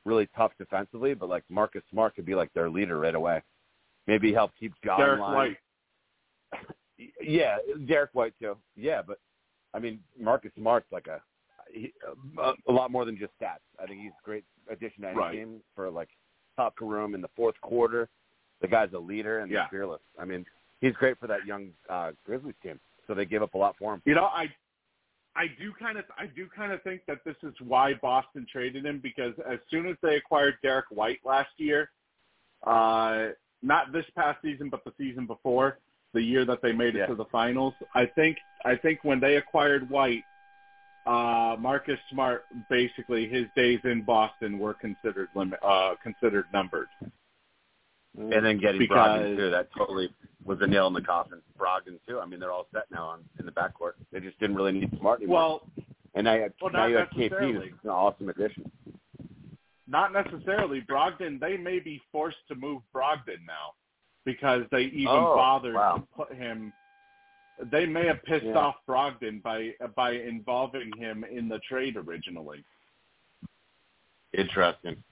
[0.05, 3.43] really tough defensively, but like Marcus Smart could be like their leader right away.
[4.07, 5.35] Maybe help keep John Derrick line.
[5.35, 5.57] White.
[7.23, 8.57] Yeah, Derrick White too.
[8.77, 9.19] Yeah, but
[9.75, 11.21] I mean, Marcus Smart's like a
[11.73, 11.93] he,
[12.39, 13.59] a, a lot more than just stats.
[13.79, 15.35] I think he's a great addition to any Right.
[15.35, 16.09] game for like
[16.57, 18.09] top room in the fourth quarter.
[18.63, 19.65] The guy's a leader and Yeah.
[19.65, 20.01] he's fearless.
[20.19, 20.45] I mean,
[20.81, 22.81] he's great for that young uh, Grizzlies team.
[23.07, 24.03] So they gave up a lot for him.
[24.07, 24.47] You know, I
[25.37, 28.85] I do kind of I do kind of think that this is why Boston traded
[28.87, 31.91] him because as soon as they acquired Derrick White last year,
[32.67, 33.29] uh,
[33.63, 35.79] not this past season but the season before,
[36.15, 37.07] the year that they made it Yeah.
[37.07, 40.25] to the finals, I think I think when they acquired White,
[41.07, 46.89] uh, Marcus Smart basically his days in Boston were considered limit uh, considered numbered.
[48.17, 50.09] And then getting Because- Brogdon too, that totally
[50.45, 51.41] was a nail in the coffin.
[51.57, 52.19] Brogdon too.
[52.19, 53.93] I mean, they're all set now on in the backcourt.
[54.11, 55.37] They just didn't really need Smart anymore.
[55.37, 55.71] Well,
[56.15, 57.73] and now you have, well, now you have KP, necessarily.
[57.85, 58.73] an awesome addition.
[59.87, 60.81] Not necessarily.
[60.83, 63.75] Brogdon, they may be forced to move Brogdon now
[64.29, 65.97] because they even Oh, bothered wow.
[65.97, 66.71] to put him.
[67.73, 68.59] They may have pissed Yeah.
[68.59, 72.63] off Brogdon by by involving him in the trade originally.
[74.35, 75.03] Interesting.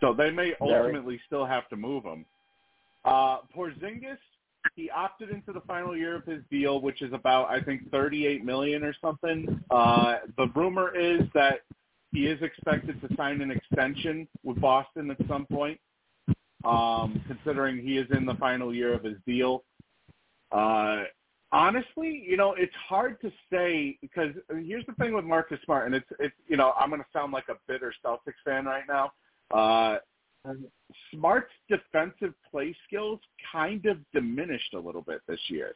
[0.00, 0.72] So they may Very.
[0.74, 2.24] ultimately still have to move him.
[3.04, 4.18] Uh, Porzingis,
[4.74, 8.42] he opted into the final year of his deal, which is about I think 38
[8.42, 9.62] million or something.
[9.70, 11.60] Uh, the rumor is that
[12.10, 15.78] he is expected to sign an extension with Boston at some point.
[16.64, 19.64] Um, considering he is in the final year of his deal.
[20.52, 21.04] Uh,
[21.50, 24.32] honestly, you know, it's hard to say because
[24.64, 27.32] here's the thing with Marcus Smart, and it's it's you know I'm going to sound
[27.32, 29.12] like a bitter Celtics fan right now.
[29.52, 29.98] Uh,
[31.12, 33.20] Smart's defensive play skills
[33.50, 35.74] kind of diminished a little bit this year.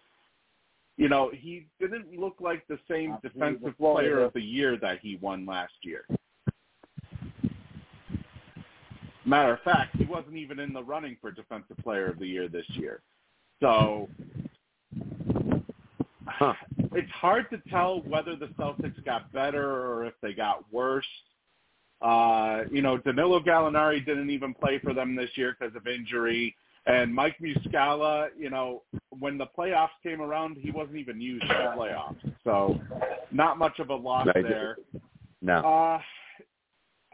[0.97, 5.17] you know, he didn't look like the same defensive player of the year that he
[5.21, 6.07] won last year.
[9.27, 12.48] Matter of fact, he wasn't even in the running for defensive player of the year
[12.48, 13.03] this year.
[13.61, 14.09] So
[16.27, 16.55] huh.
[16.93, 21.07] it's hard to tell whether the Celtics got better or if they got worse.
[22.01, 26.55] Uh, you know, Danilo Gallinari didn't even play for them this year because of injury.
[26.86, 28.82] And Mike Muscala, you know,
[29.19, 32.32] when the playoffs came around, he wasn't even used for the playoffs.
[32.44, 32.81] So
[33.32, 34.77] not much of a loss there.
[35.43, 35.59] No.
[35.59, 36.01] Uh,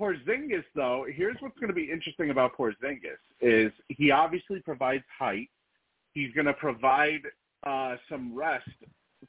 [0.02, 5.48] Porzingis, though, here's what's going to be interesting about Porzingis is he obviously provides height.
[6.12, 7.20] He's going to provide
[7.64, 8.68] uh, some rest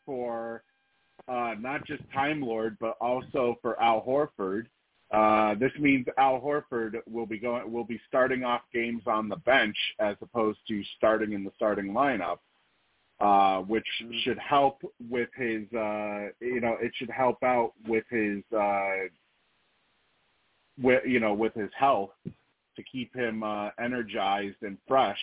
[0.04, 0.64] for
[1.28, 4.66] uh, not just Time Lord, but also for Al Horford.
[5.12, 9.36] Uh, this means Al Horford will be going will be starting off games on the
[9.36, 12.40] bench as opposed to starting in the starting lineup,
[13.20, 14.18] uh, which mm-hmm.
[14.24, 19.06] should help with his uh, you know it should help out with his uh,
[20.82, 25.20] with you know with his health to keep him uh, energized and fresh,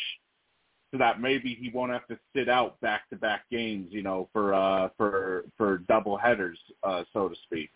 [0.91, 4.29] so that maybe he won't have to sit out back to back games, you know,
[4.33, 7.71] for uh, for for double headers, uh, so to speak,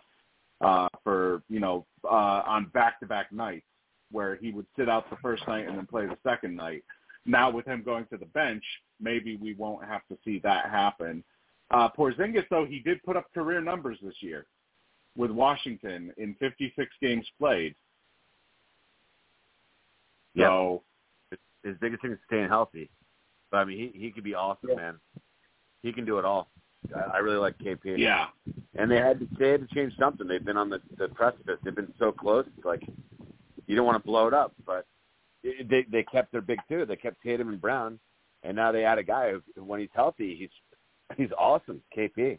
[0.61, 3.67] uh, for you know uh, on back to back nights
[4.11, 6.85] where he would sit out the first night and then play the second night.
[7.27, 8.63] Now with him going to the bench,
[9.01, 11.25] maybe we won't have to see that happen.
[11.71, 14.47] Uh, Porzingis, though, he did put up career numbers this year
[15.17, 17.75] with Washington in 56 games played.
[20.37, 20.83] So
[21.31, 21.41] yep.
[21.63, 22.91] his biggest thing is staying healthy.
[23.51, 24.77] But I mean, he he could be awesome, yeah.
[24.77, 25.01] man.
[25.83, 26.49] He can do it all.
[26.95, 27.99] I, I really like KP.
[27.99, 28.27] Yeah.
[28.77, 30.27] And they had to they had to change something.
[30.27, 31.59] They've been on the the precipice.
[31.63, 32.47] They've been so close.
[32.57, 32.83] It's like
[33.67, 34.87] you don't want to blow it up, but
[35.45, 36.85] it, they they kept their big two.
[36.85, 38.01] They kept Tatum and Brown,
[38.43, 41.81] and now they add a guy who, when he's healthy, he's he's awesome.
[41.97, 42.39] KP,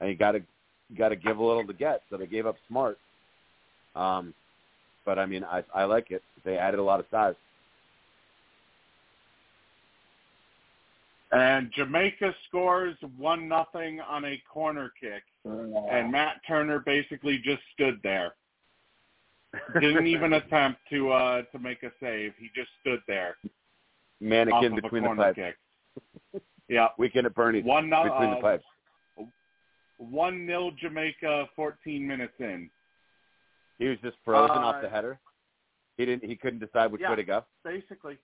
[0.00, 0.42] and you got to
[0.88, 2.02] you got to give a little to get.
[2.10, 2.98] So they gave up Smart.
[3.94, 4.34] Um,
[5.04, 6.22] but I mean, I I like it.
[6.44, 7.34] They added a lot of size.
[11.32, 17.98] And Jamaica scores one nothing on a corner kick, and Matt Turner basically just stood
[18.02, 18.34] there.
[19.80, 22.32] Didn't even attempt to uh to make a save.
[22.38, 23.36] He just stood there.
[24.20, 25.36] Mannequin between the pipes.
[25.36, 26.42] Kick.
[26.68, 26.88] yeah.
[26.98, 27.64] Weekend at Bernie's.
[27.64, 28.64] One no, between uh, the pipes.
[29.98, 32.70] One nil Jamaica, fourteen minutes in.
[33.78, 35.18] He was just frozen uh, off the header.
[35.96, 36.28] He didn't.
[36.28, 37.44] He couldn't decide which yeah, way to go.
[37.64, 38.18] Basically,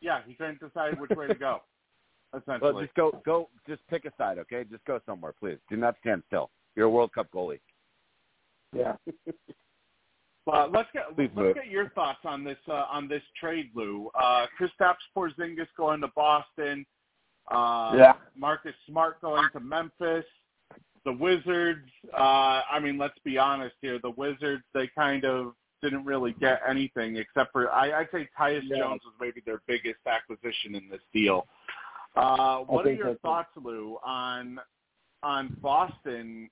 [0.00, 1.60] yeah, he couldn't decide which way to go.
[2.36, 3.22] Essentially, well, just go.
[3.24, 3.48] Go.
[3.66, 4.64] Just pick a side, okay?
[4.70, 5.58] Just go somewhere, please.
[5.70, 6.50] Do not stand still.
[6.74, 7.60] You're a World Cup goalie.
[8.74, 8.94] Yeah.
[10.46, 11.54] Well, let's get Please let's move.
[11.54, 14.10] get your thoughts on this uh, on this trade, Lou.
[14.14, 16.84] Uh, Kristaps Porzingis going to Boston.
[17.50, 18.12] Uh, yeah.
[18.36, 20.24] Marcus Smart going to Memphis
[21.04, 23.98] the Wizards, uh, I mean, let's be honest here.
[24.02, 28.62] The Wizards, they kind of didn't really get anything except for I, I'd say Tyus
[28.64, 28.78] yeah.
[28.78, 31.46] Jones was maybe their biggest acquisition in this deal.
[32.16, 34.58] Uh, what are your thoughts, Lou, on
[35.22, 36.48] on Boston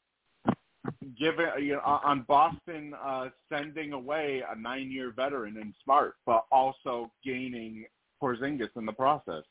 [1.19, 7.11] given you know, on Boston uh, sending away a nine-year veteran in Smart, but also
[7.25, 7.85] gaining
[8.21, 9.45] Porzingis in the process?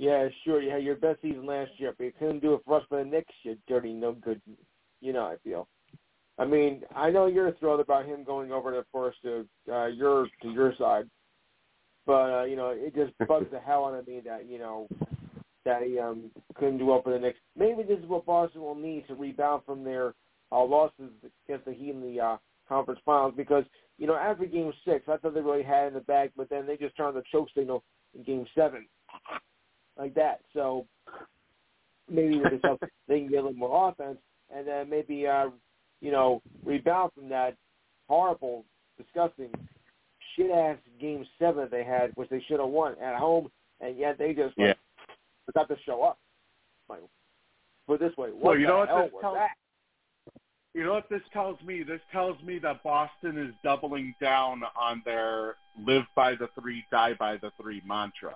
[0.00, 0.62] Yeah, sure.
[0.62, 3.04] You had your best season last year, but you couldn't do it for us for
[3.04, 4.40] the Knicks, you dirty, no good.
[5.02, 5.68] You know, I feel.
[6.38, 10.26] I mean, I know you're thrilled about him going over to first to uh, your
[10.40, 11.04] to your side,
[12.06, 14.88] but uh, you know, it just bugs the hell out of me that you know
[15.66, 17.38] that he um couldn't do well for the Knicks.
[17.54, 20.14] Maybe this is what Boston will need to rebound from their
[20.50, 21.10] uh, losses
[21.46, 22.36] against the Heat in the uh,
[22.66, 23.64] conference finals because
[23.98, 26.48] you know after Game Six, I thought they really had it in the bag, but
[26.48, 28.86] then they just turned the choke signal in Game Seven
[30.00, 30.40] like that.
[30.54, 30.86] So
[32.08, 34.18] maybe with the Celtics, they can get a little more offense,
[34.54, 35.50] and then maybe uh,
[36.00, 37.56] you know rebound from that
[38.08, 38.64] horrible,
[38.98, 39.50] disgusting,
[40.34, 43.50] shit ass game seven they had, which they should have won at home,
[43.80, 44.74] and yet they just like, yeah.
[45.46, 46.18] forgot to show up.
[46.88, 47.00] Like,
[47.86, 49.38] put this way, what well, you know what was tells?
[50.72, 51.82] You know what this tells me?
[51.82, 57.14] This tells me that Boston is doubling down on their live by the three, die
[57.18, 58.34] by the three mantra.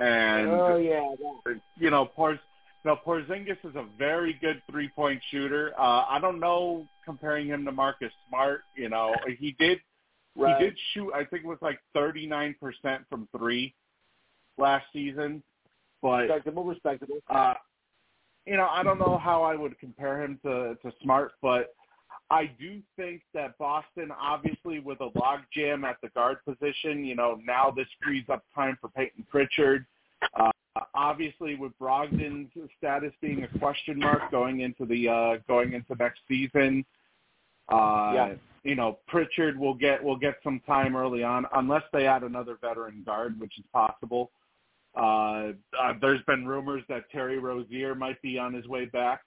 [0.00, 2.40] And oh yeah, you know, Porz,
[2.84, 5.72] you know, Porzingis is a very good three point shooter.
[5.78, 8.62] Uh, I don't know comparing him to Marcus Smart.
[8.76, 9.78] You know, he did
[10.36, 10.58] right.
[10.58, 11.12] he did shoot.
[11.14, 13.74] I think it was like thirty nine percent from three
[14.58, 15.42] last season.
[16.02, 17.18] But respectable, respectable.
[17.30, 17.54] Uh,
[18.46, 21.74] you know, I don't know how I would compare him to to Smart, but
[22.30, 27.38] I do think that Boston, obviously, with a logjam at the guard position, you know,
[27.44, 29.84] now this frees up time for Payton Pritchard.
[30.34, 30.50] Uh,
[30.94, 36.20] obviously, with Brogdon's status being a question mark going into the uh, going into next
[36.26, 36.84] season,
[37.70, 38.34] uh, Yeah.
[38.62, 42.56] you know Pritchard will get will get some time early on, unless they add another
[42.60, 44.30] veteran guard, which is possible.
[44.96, 49.22] Uh, uh, there's been rumors that Terry Rozier might be on his way back.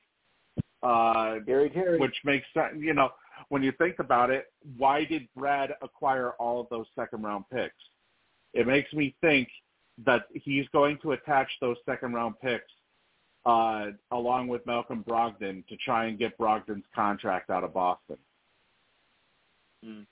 [0.84, 1.98] Uh, Gary Terry.
[2.00, 2.76] which makes sense.
[2.78, 3.10] You know,
[3.50, 7.76] when you think about it, why did Brad acquire all of those second round picks?
[8.54, 9.50] It makes me think
[10.06, 12.72] that he's going to attach those second round picks
[13.46, 18.18] uh, along with Malcolm Brogdon to try and get Brogdon's contract out of Boston.
[19.86, 20.06] Mm.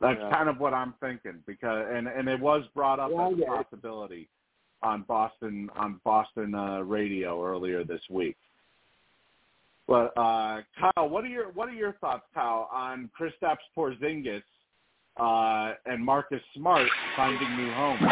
[0.00, 0.30] That's Yeah.
[0.30, 3.44] kind of what I'm thinking because and and it was brought up Yeah, as a
[3.64, 4.28] possibility
[4.84, 8.36] on Boston on Boston uh, radio earlier this week.
[9.88, 14.42] But uh, Kyle, what are your what are your thoughts, Kyle, on Kristaps Porzingis
[15.16, 18.02] uh, and Marcus Smart finding new homes?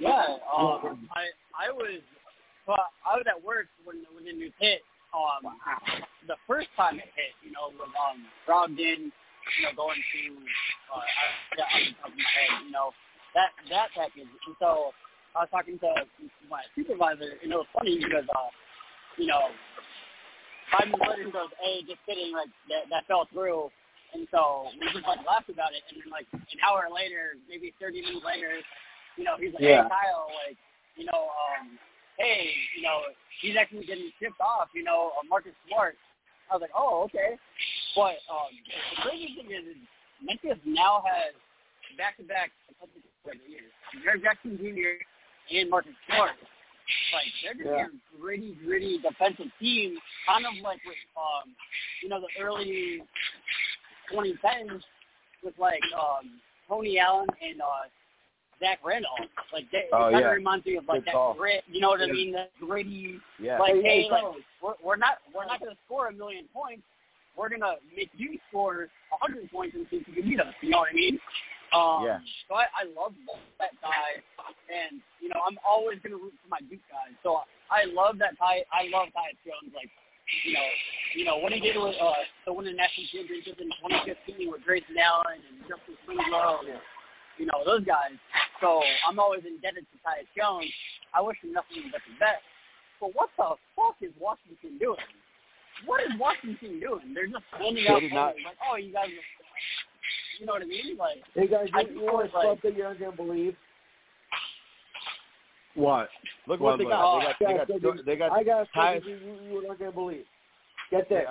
[0.00, 0.24] Yeah,
[0.56, 2.00] um, I I was
[2.66, 4.82] well, I was at work when when the news hit.
[5.14, 5.54] Um,
[6.26, 10.22] the first time it hit, you know, with um Brogdon, you know, going to
[10.92, 11.04] uh, I,
[11.56, 12.90] yeah, off the top of my head, you know,
[13.36, 14.32] that that package.
[14.48, 14.96] And so
[15.36, 16.08] I was talking to
[16.48, 18.48] my supervisor, and it was funny because uh,
[19.20, 19.52] you know,
[20.72, 23.68] five minutes later he goes, "Hey, just kidding, like that that fell through."
[24.16, 27.76] And so we just like laughed about it, and then like an hour later, maybe
[27.76, 28.64] thirty minutes later,
[29.20, 29.84] you know, he's like, Yeah.
[29.84, 30.56] "Hey, Kyle, like,
[30.96, 31.76] you know, um,
[32.16, 33.04] hey, you know,
[33.44, 36.00] he's actually getting shipped off, you know, uh, Marcus Smart."
[36.48, 37.36] I was like, "Oh, okay."
[37.92, 39.80] But um, the crazy thing is, is
[40.24, 41.36] Memphis now has
[41.98, 42.52] back-to-back
[43.48, 43.70] years.
[44.04, 45.02] Jaren Jackson Jr.
[45.56, 46.32] and Marcus Smart.
[47.12, 47.86] Like they're just Yeah.
[47.86, 51.50] a gritty, gritty defensive team, kind of like with um,
[52.02, 53.02] you know, the early
[54.12, 54.80] 2010s
[55.42, 56.38] with like um,
[56.68, 57.88] Tony Allen and uh,
[58.60, 59.18] Zach Randolph.
[59.52, 60.28] Like they, Oh, kind yeah.
[60.30, 61.34] of reminds me of like Good that call.
[61.34, 61.64] grit.
[61.68, 62.32] You know what I mean?
[62.32, 63.18] That gritty.
[63.40, 63.58] Yeah.
[63.58, 64.24] Like Hey, hey, hey, like
[64.62, 66.82] we're, we're not we're not gonna score a million points.
[67.36, 70.54] We're gonna make you score a hundred points and see if you can beat us.
[70.62, 71.18] You know what I mean?
[71.74, 72.18] Um, Yeah.
[72.48, 73.14] So I, I love
[73.58, 74.22] that guy,
[74.70, 77.14] and you know I'm always gonna root for my Duke guys.
[77.22, 78.62] So I love that Ty.
[78.70, 79.74] I love Tyus Jones.
[79.74, 79.90] Like
[80.44, 80.68] you know,
[81.14, 82.14] you know what he did with uh,
[82.52, 83.70] win the national championship in
[84.06, 86.66] 2015 with Grayson Allen and Justise Winslow.
[86.66, 86.78] And,
[87.38, 88.16] you know those guys.
[88.60, 90.70] So I'm always indebted to Tyus Jones.
[91.14, 92.42] I wish him nothing but the best.
[92.98, 95.04] But what the fuck is Washington doing?
[95.84, 97.12] What is Washington doing?
[97.12, 99.28] They're just handing They out not- like, oh, you guys, are,
[100.40, 100.96] you know what I mean?
[100.96, 103.56] Like, Hey guys, I you, you want like- stuff that you're not gonna believe?
[105.74, 106.08] What?
[106.46, 107.36] Look What what they was- got.
[107.38, 107.68] They got.
[107.68, 108.06] They got.
[108.06, 110.24] They got I got Tyus- something you, you, you are not gonna believe.
[110.90, 111.24] Get this.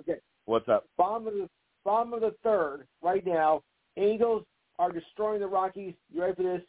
[0.00, 0.16] Okay.
[0.44, 0.84] What's up?
[0.98, 1.48] Bottom of the
[1.84, 3.62] bottom of the third right now.
[3.96, 4.44] Angels
[4.78, 5.94] are destroying the Rockies.
[6.12, 6.62] You ready for this?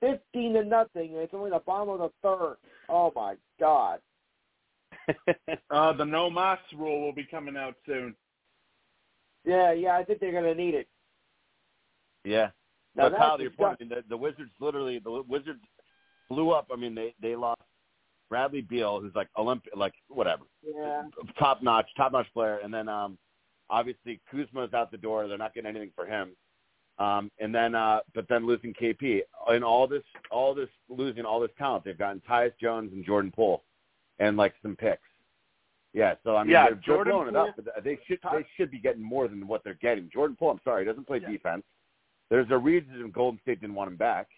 [0.00, 2.56] Fifteen to nothing, and it's only the bottom of the third.
[2.88, 4.00] Oh my God!
[5.70, 8.14] Uh, the no mas rule will be coming out soon.
[9.48, 10.88] Yeah, yeah, I think they're gonna need it.
[12.24, 12.50] yeah.
[12.94, 15.62] Now But Kyle, to your point, I mean, the, the Wizards literally the Wizards
[16.28, 16.68] blew up.
[16.70, 17.62] I mean, they they lost
[18.28, 21.04] Bradley Beal, who's like Olympic, like whatever, Yeah,
[21.38, 23.16] top notch, top notch player, and then um
[23.70, 25.26] obviously Kuzma's out the door.
[25.26, 26.32] They're not getting anything for him.
[26.98, 31.38] Um, and then, uh, but then losing KP and all this, all this losing all
[31.38, 31.84] this talent.
[31.84, 33.62] They've gotten Tyus Jones and Jordan Poole,
[34.18, 35.02] and like some picks.
[35.94, 37.56] Yeah, so I mean, Yeah, they're, they're blowing Poole- it up.
[37.56, 40.10] But they should, they should be getting more than what they're getting.
[40.12, 41.30] Jordan Poole, I'm sorry, doesn't play Yeah.
[41.30, 41.64] defense.
[42.30, 44.28] There's a reason Golden State didn't want him back.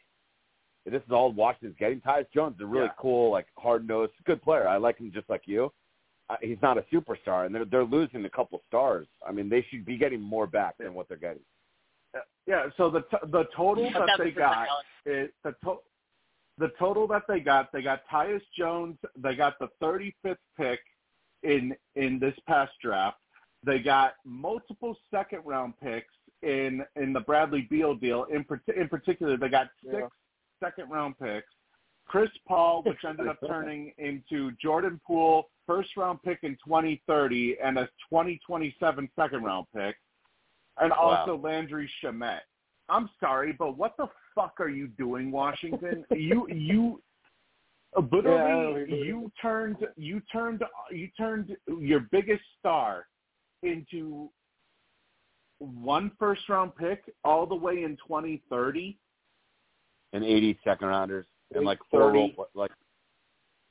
[0.86, 2.01] This is all Washington's getting.
[2.01, 2.93] Tyus Jones is a really Yeah.
[2.98, 4.66] cool, like hard nosed, good player.
[4.66, 5.72] I like him just like you.
[6.31, 9.09] Uh, he's not a superstar, and they're they're losing a couple stars.
[9.27, 11.43] I mean, they should be getting more back than what they're getting.
[12.47, 12.68] Yeah.
[12.77, 14.68] So the t- the total but that that's they got
[15.06, 15.82] is the to-
[16.59, 17.72] the total that they got.
[17.72, 18.97] They got Tyus Jones.
[19.16, 20.81] They got the 35th pick
[21.42, 23.18] in in this past draft.
[23.64, 28.24] They got multiple second round picks in in the Bradley Beal deal.
[28.24, 28.44] In
[28.76, 30.08] in particular, they got six Yeah.
[30.62, 31.48] second round picks.
[32.06, 37.78] Chris Paul, which ended up turning into Jordan Poole, first round pick in 2030, and
[37.78, 39.96] a 2027 second round pick,
[40.78, 42.40] and also Landry Shamet.
[42.88, 46.04] I'm sorry, but what the fuck are you doing, Washington?
[46.10, 47.00] you you
[47.96, 53.06] Uh, literally don't you turned you turned you turned your biggest star
[53.62, 54.30] into
[55.58, 58.98] one first round pick all the way in 2030.
[60.12, 62.18] And 80 second rounders and like four 30.
[62.18, 62.70] role, like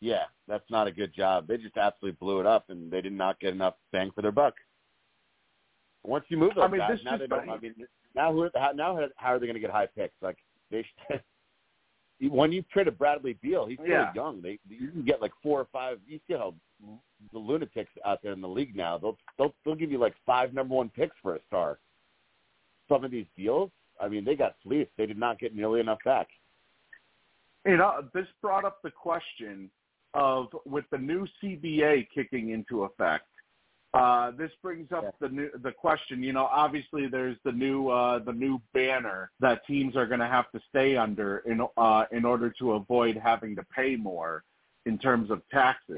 [0.02, 1.48] yeah, that's not a good job.
[1.48, 4.32] They just absolutely blew it up, and they did not get enough bang for their
[4.32, 4.54] buck.
[6.04, 7.50] Once you move those I mean, guys, this now just they don't.
[7.50, 7.76] I mean,
[8.16, 8.50] now who?
[8.56, 10.16] How, now how are they going to get high picks?
[10.22, 10.38] Like
[10.72, 10.86] they.
[11.12, 11.22] Should,
[12.22, 14.14] when you trade a Bradley Beal, he's still Yeah.
[14.14, 14.42] young.
[14.42, 16.00] They you can get like four or five.
[16.06, 16.54] You see how
[17.32, 18.98] the lunatics out there in the league now.
[18.98, 21.80] They'll they'll they'll give you like five number one picks for a star.
[22.90, 23.72] Some of these deals,
[24.02, 24.92] I mean, they got fleeced.
[24.98, 26.28] They did not get nearly enough back.
[27.66, 29.70] You know, this brought up the question
[30.14, 33.29] of with the new CBA kicking into effect.
[33.94, 36.22] Uh, this brings up the new the question.
[36.22, 40.28] You know, obviously there's the new uh, the new banner that teams are going to
[40.28, 44.44] have to stay under in uh, in order to avoid having to pay more
[44.86, 45.98] in terms of taxes.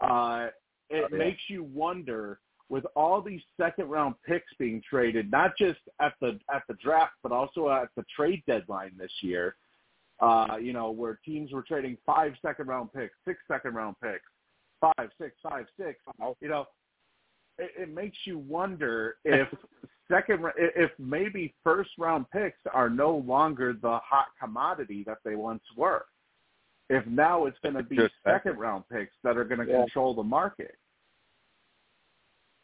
[0.00, 0.48] Uh,
[0.90, 1.18] it Oh, yeah.
[1.18, 6.38] makes you wonder with all these second round picks being traded, not just at the
[6.52, 9.54] at the draft, but also at the trade deadline this year.
[10.18, 14.24] Uh, you know, where teams were trading five second round picks, six second round picks,
[14.80, 16.00] five, six, five, six.
[16.40, 16.66] You know,
[17.58, 19.48] it, it makes you wonder if
[20.10, 25.34] second, ra- if maybe first round picks are no longer the hot commodity that they
[25.34, 26.06] once were.
[26.88, 29.80] If now it's going to be Too second round picks that are going to Yeah.
[29.80, 30.76] control the market.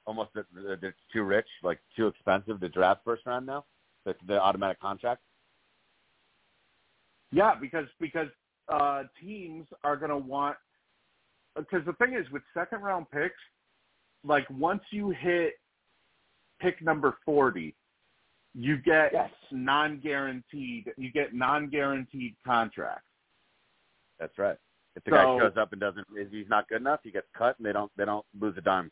[0.07, 3.65] Almost that that it's too rich, like too expensive to draft first round now.
[4.05, 5.23] The, the automatic contract.
[7.31, 8.29] Yeah, because because
[8.69, 10.57] uh, teams are going to want
[11.57, 13.35] because the thing is with second round picks,
[14.25, 15.55] like once you hit
[16.61, 17.75] pick number forty,
[18.55, 19.31] you get Yes.
[19.51, 23.07] non guaranteed you get non guaranteed contracts.
[24.19, 24.57] That's right.
[24.95, 27.29] If the So- guy shows up and doesn't, if he's not good enough, he gets
[27.37, 28.91] cut, and they don't they don't lose a dime.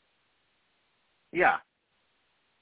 [1.32, 1.58] Yeah.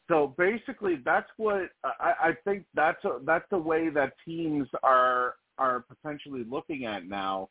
[0.08, 2.66] So basically, that's what I, I think.
[2.74, 7.50] That's a, that's the way that teams are are potentially looking at now,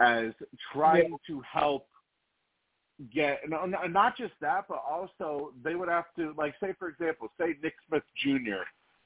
[0.00, 0.32] as
[0.72, 1.86] trying to help
[3.14, 6.88] get and no, not just that, but also they would have to like say for
[6.88, 8.62] example, say Nick Smith Jr.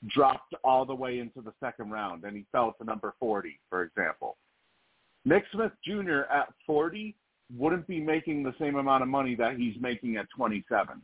[0.09, 3.82] dropped all the way into the second round and he fell to number forty, for
[3.82, 4.36] example.
[5.24, 6.23] Nick Smith Jr.
[6.32, 7.16] at forty
[7.56, 11.02] wouldn't be making the same amount of money that he's making at twenty seven.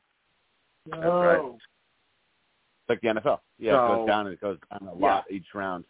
[0.90, 1.40] That's right.
[1.40, 3.38] It's like the NFL.
[3.58, 5.84] Yeah, it goes down and it goes down a lot each round.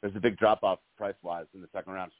[0.00, 2.12] There's a big drop off price wise in the second round.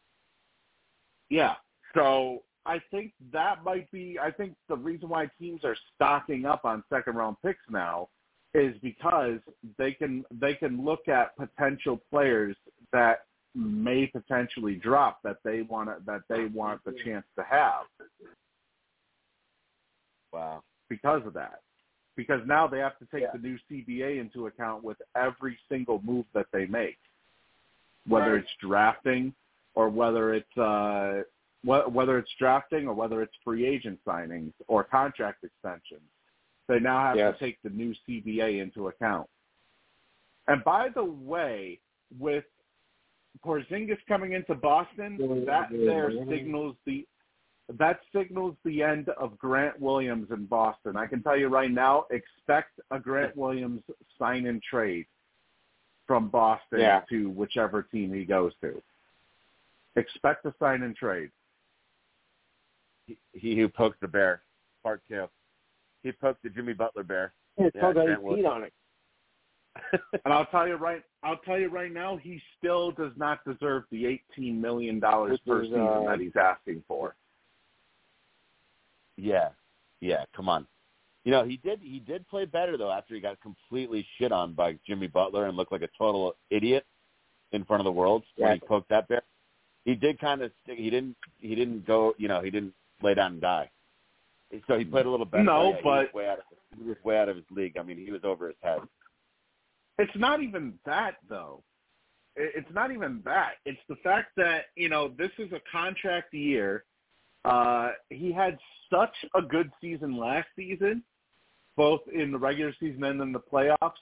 [1.31, 1.55] Yeah.
[1.95, 4.19] So I think that might be.
[4.21, 8.09] I think the reason why teams are stocking up on second round picks now
[8.55, 9.39] is because
[9.79, 12.57] they can they can look at potential players
[12.93, 13.21] that
[13.55, 17.85] may potentially drop that they want to, that they want the chance to have
[20.33, 20.63] Wow.
[20.89, 21.61] because of that.
[22.17, 23.33] Because now they have to take Yeah.
[23.33, 26.99] the new CBA into account with every single move that they make,
[28.07, 28.43] whether Right.
[28.43, 29.35] it's drafting
[29.75, 31.23] or whether it's uh,
[31.67, 36.09] wh- whether it's drafting or whether it's free agent signings or contract extensions.
[36.69, 37.35] They now have Yes.
[37.39, 39.29] to take the new CBA into account.
[40.49, 41.81] And by the way,
[42.19, 42.45] with
[43.45, 47.07] Porzingis coming into Boston, that there signals the
[47.69, 50.97] that signals the end of Grant Williams in Boston.
[50.97, 53.83] I can tell you right now, expect a Grant Williams
[54.17, 55.07] sign and trade
[56.07, 57.01] from Boston Yeah.
[57.09, 58.81] to whichever team he goes to.
[59.97, 61.33] Expect a sign and trade.
[63.07, 64.43] He, he who poked the bear,
[64.83, 65.27] part two.
[66.03, 67.33] He poked the Jimmy Butler bear.
[67.57, 68.73] It's Yeah, called Grant that feet on it.
[70.25, 73.85] And I'll tell you right I'll tell you right now, he still does not deserve
[73.91, 77.15] the eighteen million dollars This per is, season uh, that he's asking for.
[79.17, 79.49] yeah,
[80.01, 80.25] yeah.
[80.35, 80.67] Come on.
[81.25, 81.81] You know he did.
[81.83, 85.57] He did play better though after he got completely shit on by Jimmy Butler and
[85.57, 86.85] looked like a total idiot
[87.53, 89.23] in front of the world when he poked that bear.
[89.85, 90.53] He did kind of.
[90.63, 91.17] Stick, he didn't.
[91.39, 92.15] He didn't go.
[92.17, 92.41] You know.
[92.41, 93.71] He didn't lay down and die.
[94.69, 95.45] So he played a little better.
[95.45, 96.45] No, yeah, he but- was way out of,
[96.79, 97.77] he was way out of his league.
[97.79, 98.81] I mean, he was over his head.
[99.99, 101.63] It's not even that though.
[102.37, 103.53] It's not even that.
[103.65, 106.85] It's the fact that you know this is a contract year.
[107.47, 108.59] Uh, he had
[108.91, 111.03] such a good season last season,
[111.77, 113.93] both in the regular season and in the playoffs.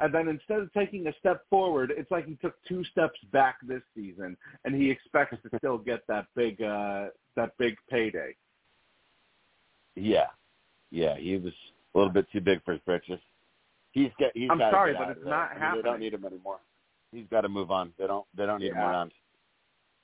[0.00, 3.56] And then instead of taking a step forward, it's like he took two steps back
[3.62, 8.34] this season, and he expects to still get that big uh, that big payday.
[9.96, 10.26] Yeah,
[10.90, 11.16] yeah.
[11.16, 11.52] He was
[11.94, 13.20] a little bit too big for his britches.
[13.92, 14.32] He's get.
[14.34, 16.58] He's I'm sorry, but it's not I mean, They don't need him anymore.
[17.12, 17.92] He's got to move on.
[17.98, 18.26] They don't.
[18.36, 18.90] They don't need him Yeah.
[18.90, 19.12] around.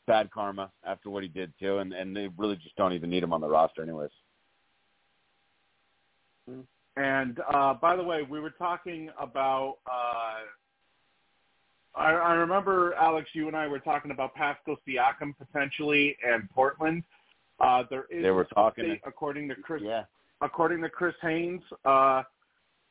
[0.07, 3.23] Bad karma after what he did too, and and they really just don't even need
[3.23, 4.11] him on the roster anyways.
[6.97, 9.79] And uh, by the way, we were talking about.
[9.87, 10.41] Uh,
[11.97, 17.03] I, I remember Alex, you and I were talking about Pascal Siakam potentially and Portland.
[17.61, 19.83] Uh, there is They were an talking- update according to Chris.
[19.83, 20.05] Yeah.
[20.41, 22.23] According to Chris Haynes, uh,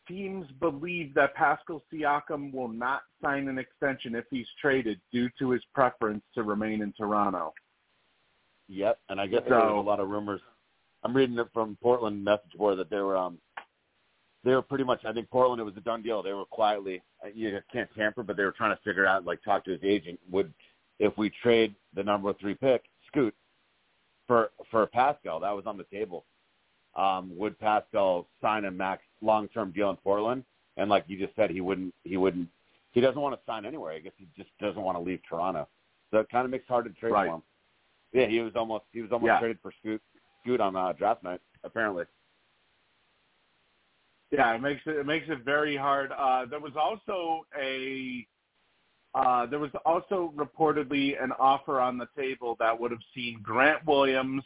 [0.08, 5.50] teams believe that Pascal Siakam will not sign an extension if he's traded due to
[5.52, 7.54] his preference to remain in Toronto.
[8.68, 10.42] Yep, and I guess So- there was a lot of rumors.
[11.04, 13.40] I'm reading it from Portland message board that they were um
[14.44, 16.22] they were pretty much I think Portland it was a done deal.
[16.22, 17.02] They were quietly
[17.34, 20.20] you can't tamper, but they were trying to figure out like talk to his agent
[20.30, 20.54] would
[21.00, 23.34] if we trade the number three pick, Scoot,
[24.30, 26.24] for for Pascal, that was on the table.
[26.96, 30.44] Um, would Pascal sign a max long term deal in Portland?
[30.78, 32.48] And like you just said, he wouldn't he wouldn't
[32.92, 33.92] he doesn't want to sign anywhere.
[33.92, 35.68] I guess he just doesn't want to leave Toronto.
[36.12, 37.28] So it kind of makes it hard to trade Right.
[37.28, 37.44] for him.
[38.14, 39.40] Yeah, he was almost he was almost Yeah.
[39.40, 40.02] traded for Scoot
[40.44, 42.06] Scoot on uh, draft night, apparently.
[44.30, 46.12] Yeah, it makes it it makes it very hard.
[46.12, 48.28] Uh, there was also a
[49.16, 53.86] uh, there was also reportedly an offer on the table that would have seen Grant
[53.86, 54.44] Williams,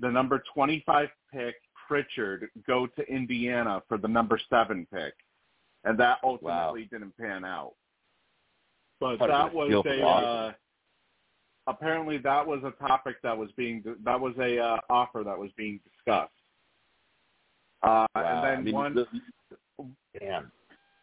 [0.00, 1.54] the number 25 pick,
[1.86, 5.14] Pritchard, go to Indiana for the number seven pick,
[5.84, 7.74] and that ultimately didn't pan out.
[8.98, 10.52] But that was a uh,
[11.68, 15.50] apparently that was a topic that was being that was a uh, offer that was
[15.56, 16.32] being discussed.
[17.82, 18.22] Uh, Wow.
[18.24, 18.96] And then I mean, once
[19.78, 19.86] the-
[20.18, 20.50] damn,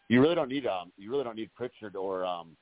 [0.09, 2.57] you really don't need um you really don't need Pritchard or um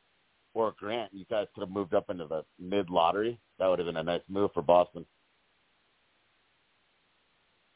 [0.53, 1.13] or Grant.
[1.13, 3.39] You guys could have moved up into the mid lottery.
[3.59, 5.05] That would have been a nice move for Boston.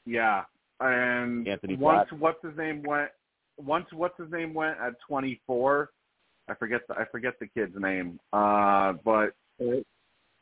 [0.05, 0.43] Yeah,
[0.79, 2.21] and Anthony once Black.
[2.21, 3.09] what's his name went,
[3.57, 5.89] once what's his name went at 24,
[6.47, 8.19] I forget the I forget the kid's name.
[8.31, 9.33] Uh, but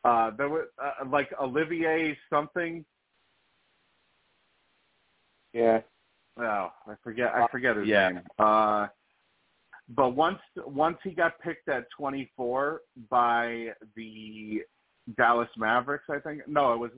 [0.04, 2.84] uh, there was uh, like Olivier something.
[5.54, 5.82] Yeah.
[6.38, 8.10] Oh, I forget I forget his Yeah.
[8.10, 8.22] name.
[8.40, 8.88] Uh,
[9.90, 14.62] but once once he got picked at 24 by the
[15.18, 16.48] Dallas Mavericks, I think.
[16.48, 16.92] No, it was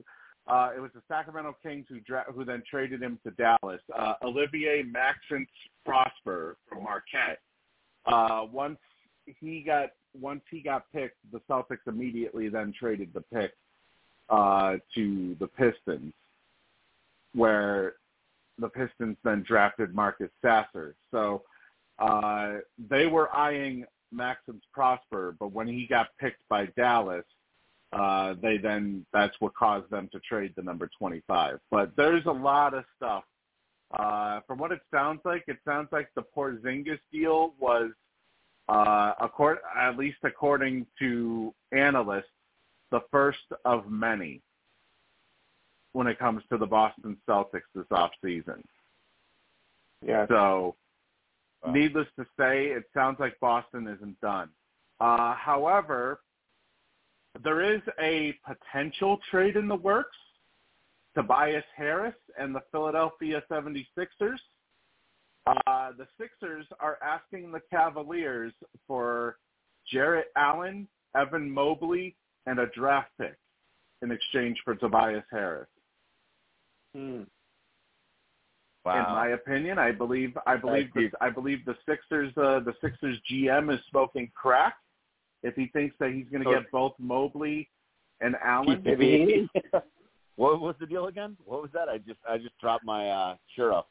[0.46, 3.80] uh, it was the Sacramento Kings who dra- who then traded him to Dallas.
[3.96, 5.50] Uh, Olivier Maxence
[5.84, 7.40] Prosper from Marquette.
[8.06, 8.78] Uh, once
[9.40, 13.52] he got once he got picked, the Celtics immediately then traded the pick
[14.30, 16.12] uh, to the Pistons,
[17.34, 17.94] where
[18.58, 20.94] the Pistons then drafted Marcus Sasser.
[21.10, 21.42] So
[21.98, 22.54] uh,
[22.90, 27.24] they were eyeing Maxence Prosper, but when he got picked by Dallas,
[27.92, 31.58] uh, they then that's what caused them to trade the number 25.
[31.70, 33.24] But there's a lot of stuff.
[33.92, 37.90] Uh, from what it sounds like, it sounds like the Porzingis deal was,
[38.68, 42.24] uh, accord, at least according to analysts,
[42.90, 44.42] the first of many
[45.92, 48.62] when it comes to the Boston Celtics this offseason.
[50.04, 50.26] Yeah.
[50.28, 50.74] So,
[51.66, 51.72] Wow.
[51.72, 54.48] needless to say, it sounds like Boston isn't done.
[55.00, 56.20] Uh, however,
[57.42, 60.16] there is a potential trade in the works.
[61.14, 64.36] Tobias Harris and the Philadelphia 76ers.
[65.46, 68.52] Uh, the Sixers are asking the Cavaliers
[68.86, 69.38] for
[69.90, 72.16] Jarrett Allen, Evan Mobley,
[72.46, 73.36] and a draft pick
[74.02, 75.68] in exchange for Tobias Harris.
[76.94, 77.22] Hmm.
[78.86, 79.04] Wow.
[79.08, 81.10] In my opinion, I believe I believe the.
[81.20, 84.76] I believe the Sixers uh, the Sixers GM is smoking crack
[85.42, 87.68] if he thinks that he's going to So- get both Mobley
[88.20, 88.82] and Allen.
[88.84, 89.48] Maybe.
[90.36, 91.36] what was the deal again?
[91.44, 91.88] What was that?
[91.88, 93.82] I just I just dropped my uh churro.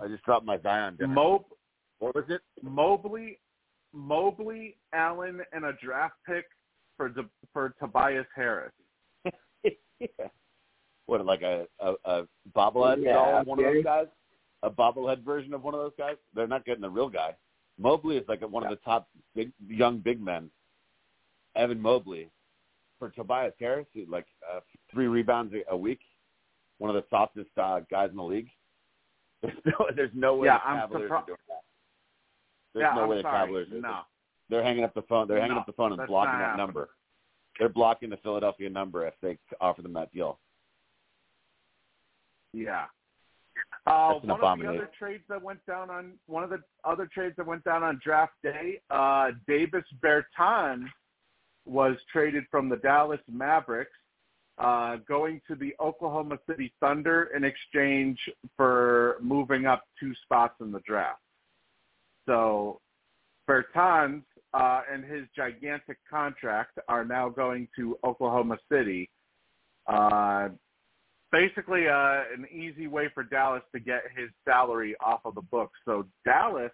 [0.00, 1.12] I just dropped my Zion dinner.
[1.12, 1.42] Mob
[1.98, 2.42] what was it?
[2.62, 3.40] Mobley,
[3.92, 6.44] Mobley, Allen, and a draft pick
[6.96, 8.72] for the, for Tobias Harris.
[11.06, 12.22] What like a a, a
[12.54, 14.06] bobblehead Yeah, doll one of those guys?
[14.62, 16.16] A bobblehead version of one of those guys?
[16.34, 17.34] They're not getting the real guy.
[17.78, 20.50] Mobley is like one of the top big, young big men.
[21.54, 22.30] Evan Mobley
[22.98, 24.60] for Tobias Harris, like uh,
[24.90, 26.00] three rebounds a, a week,
[26.78, 28.48] one of the softest uh, guys in the league.
[29.42, 31.60] There's no, there's no way Yeah, the I'm Cavaliers surpri- are doing that.
[32.74, 33.38] There's yeah, no I'm way the sorry.
[33.42, 33.80] Cavaliers are.
[33.80, 34.00] No,
[34.48, 35.28] They're hanging up the phone.
[35.28, 36.88] They're hanging No, up the phone and blocking that number.
[37.58, 40.38] They're blocking the Philadelphia number if they offer them that deal.
[42.52, 42.86] yeah.
[43.86, 47.34] Uh, one of the other trades that went down on one of the other trades
[47.36, 50.86] that went down on draft day, uh, Davis Bertans
[51.64, 53.90] was traded from the Dallas Mavericks,
[54.58, 58.18] uh, going to the Oklahoma City Thunder in exchange
[58.56, 61.20] for moving up two spots in the draft.
[62.26, 62.80] So
[63.48, 64.22] Bertans
[64.54, 69.10] uh, and his gigantic contract are now going to Oklahoma City.
[69.86, 70.48] Uh,
[71.32, 75.78] basically, uh, an easy way for Dallas to get his salary off of the books.
[75.84, 76.72] So Dallas,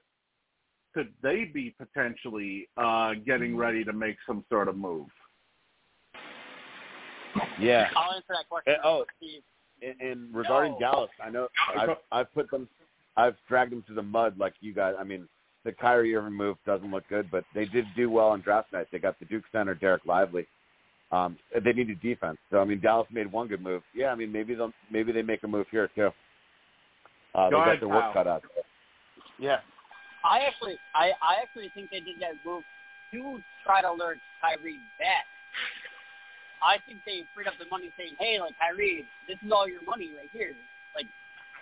[0.95, 5.07] could they be potentially uh, getting ready to make some sort of move?
[7.59, 7.89] Yeah.
[7.97, 8.75] I'll answer that question.
[8.75, 9.05] Eh, oh.
[9.17, 9.43] Steve.
[9.83, 10.79] And, and regarding No.
[10.79, 12.69] Dallas, I know I've, I've put them
[13.17, 14.95] I've dragged them to the mud like you guys.
[14.99, 15.29] I mean,
[15.65, 18.87] the Kyrie Irving move doesn't look good, but they did do well on draft night.
[18.91, 20.47] They got the Duke center Dereck Lively.
[21.13, 23.83] Um, they needed defense, so I mean Dallas made one good move.
[23.95, 26.09] Yeah, I mean maybe they'll maybe they make a move here too.
[27.35, 28.13] Uh, Go they ahead, got their work Kyle.
[28.13, 28.43] cut out.
[29.39, 29.59] Yeah,
[30.25, 32.63] I actually, I, I actually think they did that move
[33.13, 35.27] to try to lure Kyrie back.
[36.63, 39.83] I think they freed up the money, saying, "Hey, like Kyrie, this is all your
[39.83, 40.55] money right here.
[40.95, 41.07] Like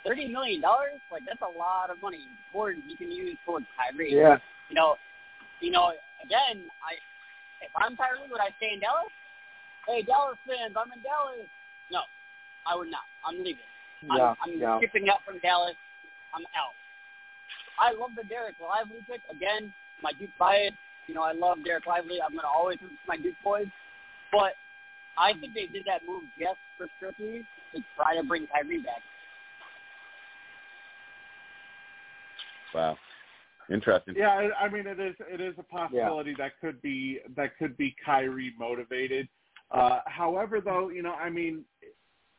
[0.04, 4.14] thirty million dollars, like that's a lot of money towards you can use towards Kyrie.
[4.14, 4.38] Yeah.
[4.68, 4.96] You know,
[5.60, 5.92] you know.
[6.22, 7.00] Again, I
[7.64, 9.08] if I'm Kyrie, would I stay in Dallas?
[9.88, 11.48] Hey, Dallas fans, I'm in Dallas.
[11.90, 12.00] No,
[12.66, 13.06] I would not.
[13.26, 13.66] I'm leaving.
[14.02, 14.34] Yeah.
[14.40, 14.78] I'm, I'm yeah.
[14.78, 15.76] skipping out from Dallas.
[16.34, 16.76] I'm out.
[17.80, 19.20] I love the Dereck Lively pick.
[19.30, 20.74] Again, my Duke bias.
[21.06, 22.20] You know, I love Dereck Lively.
[22.22, 23.66] I'm going to always root for my Duke boys.
[24.30, 24.52] But
[25.18, 27.44] I think they did that move just for strictly
[27.74, 29.02] to try to bring Kyrie back.
[32.74, 32.96] wow,
[33.72, 34.14] interesting.
[34.16, 37.76] Yeah, I I mean it is it is a possibility that could be that could
[37.76, 39.28] be Kyrie motivated.
[39.70, 41.64] Uh, however, though, you know, I mean,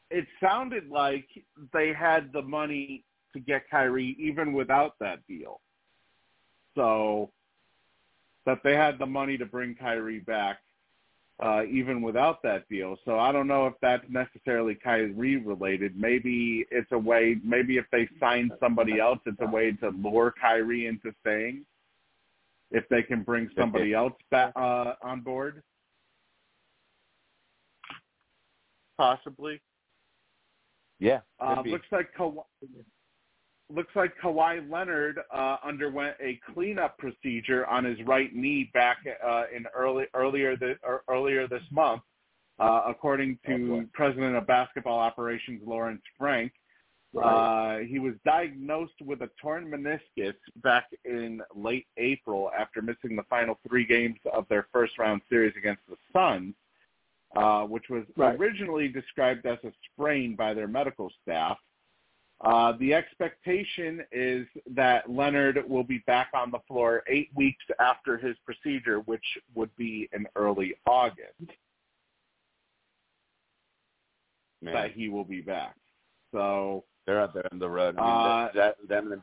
[0.09, 1.27] it sounded like
[1.73, 3.03] they had the money
[3.33, 5.61] to get Kyrie even without that deal.
[6.75, 7.31] So
[8.45, 10.59] that they had the money to bring Kyrie back
[11.41, 12.97] uh, even without that deal.
[13.03, 15.99] So I don't know if that's necessarily Kyrie related.
[15.99, 17.37] Maybe it's a way.
[17.43, 21.65] Maybe if they sign somebody else, it's a way to lure Kyrie into staying.
[22.69, 25.63] If they can bring somebody else back uh, on board,
[29.01, 29.59] possibly.
[30.99, 32.31] Yeah, Uh, looks like Ka-
[33.69, 39.45] looks like Kawhi Leonard uh, underwent a cleanup procedure on his right knee back uh,
[39.55, 42.03] in early earlier this or earlier this month,
[42.59, 43.89] uh, according to Oh.
[43.93, 46.51] President of Basketball Operations Lawrence Frank.
[47.21, 53.23] Uh, he was diagnosed with a torn meniscus back in late April after missing the
[53.23, 56.53] final three games of their first round series against the Suns,
[57.35, 58.37] uh, which was Right.
[58.39, 61.57] originally described as a sprain by their medical staff.
[62.41, 68.17] Uh, the expectation is that Leonard will be back on the floor eight weeks after
[68.17, 71.35] his procedure, which would be in early August
[74.61, 75.75] Man, that he will be back.
[76.31, 77.95] So they're out there on the road.
[77.97, 79.21] I mean, Uh, that, that them and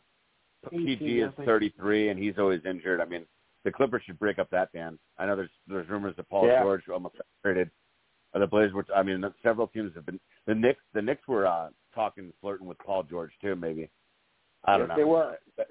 [0.70, 3.01] PG is 33, and he's always injured.
[3.01, 3.24] I mean,
[3.64, 4.98] the Clippers should break up that band.
[5.18, 6.62] I know there's there's rumors that Paul Yeah.
[6.62, 7.70] George almost traded.
[8.34, 8.86] The Blazers were.
[8.94, 10.20] I mean, several teams have been.
[10.46, 10.80] The Knicks.
[10.94, 13.56] The Knicks were uh, talking, flirting with Paul George too.
[13.56, 13.88] Maybe.
[14.64, 14.96] I don't Yes, know.
[14.96, 15.38] they were.
[15.56, 15.64] The,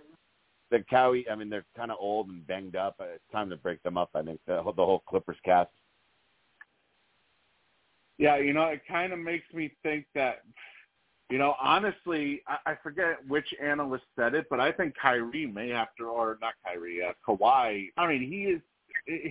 [0.71, 1.23] the Kawhi.
[1.31, 2.95] I mean, they're kind of old and banged up.
[2.99, 4.09] It's time to break them up.
[4.15, 5.69] I think the, whole- the whole Clippers cast.
[8.17, 10.41] Yeah, you know, it kind of makes me think that,
[11.29, 15.69] you know, honestly, I, I forget which analyst said it, but I think Kyrie may
[15.69, 17.89] have to, or not Kyrie, uh, Kawhi.
[17.95, 18.61] I mean, he is,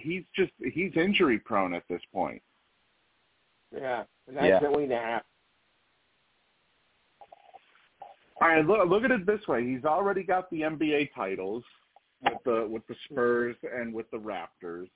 [0.00, 2.40] he's just, he's injury prone at this point.
[3.72, 4.04] Yeah.
[4.26, 4.60] And that's Yeah.
[4.60, 5.26] going to happen.
[8.40, 11.64] All right, look, look at it this way: he's already got the NBA titles
[12.22, 14.90] with the with the Spurs and with the Raptors.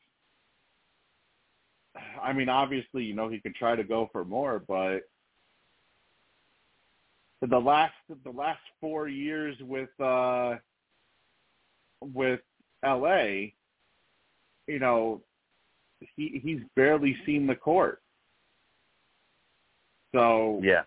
[2.21, 5.09] I mean, obviously, you know he can try to go for more, but
[7.41, 7.95] the last
[8.25, 10.57] the last four years with uh
[12.03, 12.41] with
[12.85, 13.53] LA,
[14.67, 15.23] you know,
[16.17, 18.03] he he's barely seen the court.
[20.15, 20.83] So Yeah.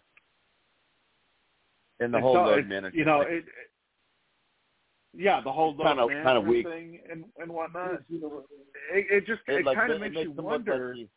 [2.00, 2.96] And the it's whole all- load management.
[2.96, 3.46] You know, it, it-
[5.16, 6.66] yeah, the whole load Kinda- kinda management weak.
[6.68, 8.02] thing and and whatnot.
[8.10, 10.94] It, it just it, like, kind of makes makes you him look like wonder.
[10.94, 11.10] he-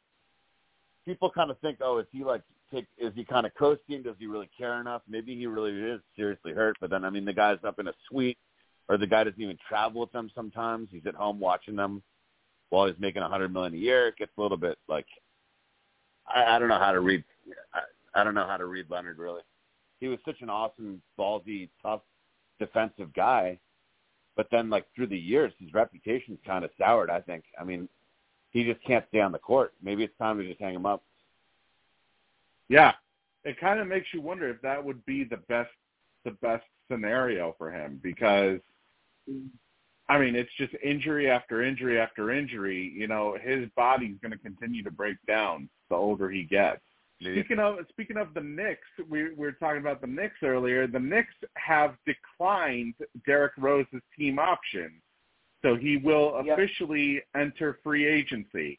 [1.07, 2.43] people kind of think, oh, is he like
[2.73, 2.87] take?
[2.99, 4.03] Is he kind of coasting?
[4.03, 5.03] Does he really care enough?
[5.09, 6.77] Maybe he really is seriously hurt.
[6.81, 8.39] But then, I mean, the guy's up in a suite,
[8.89, 10.31] or the guy doesn't even travel with them.
[10.35, 12.03] Sometimes he's at home watching them
[12.69, 14.09] while he's making a hundred million a year.
[14.09, 15.07] It gets a little bit like
[16.27, 17.25] I, I don't know how to read.
[18.17, 19.43] I, don't know how to read Leonard really.
[20.01, 22.03] He was such an awesome, ballsy, tough,
[22.59, 23.59] defensive guy.
[24.37, 27.11] But then, like through the years, his reputation's kind of soured.
[27.11, 27.45] I think.
[27.59, 27.89] I mean,
[28.51, 29.73] he just can't stay on the court.
[29.83, 31.03] Maybe it's time to just hang him up.
[32.69, 32.93] Yeah,
[33.45, 35.71] it kind of makes you wonder if that would be the best
[36.25, 38.59] the best scenario for him because
[40.09, 42.93] I mean it's just injury after injury after injury.
[42.95, 46.81] You know, his body's going to continue to break down the older he gets.
[47.21, 50.87] Speaking of speaking of the Knicks, we, we were talking about the Knicks earlier.
[50.87, 52.95] The Knicks have declined
[53.25, 55.01] Derrick Rose's team option,
[55.63, 56.59] so he will Yep.
[56.59, 58.79] officially enter free agency.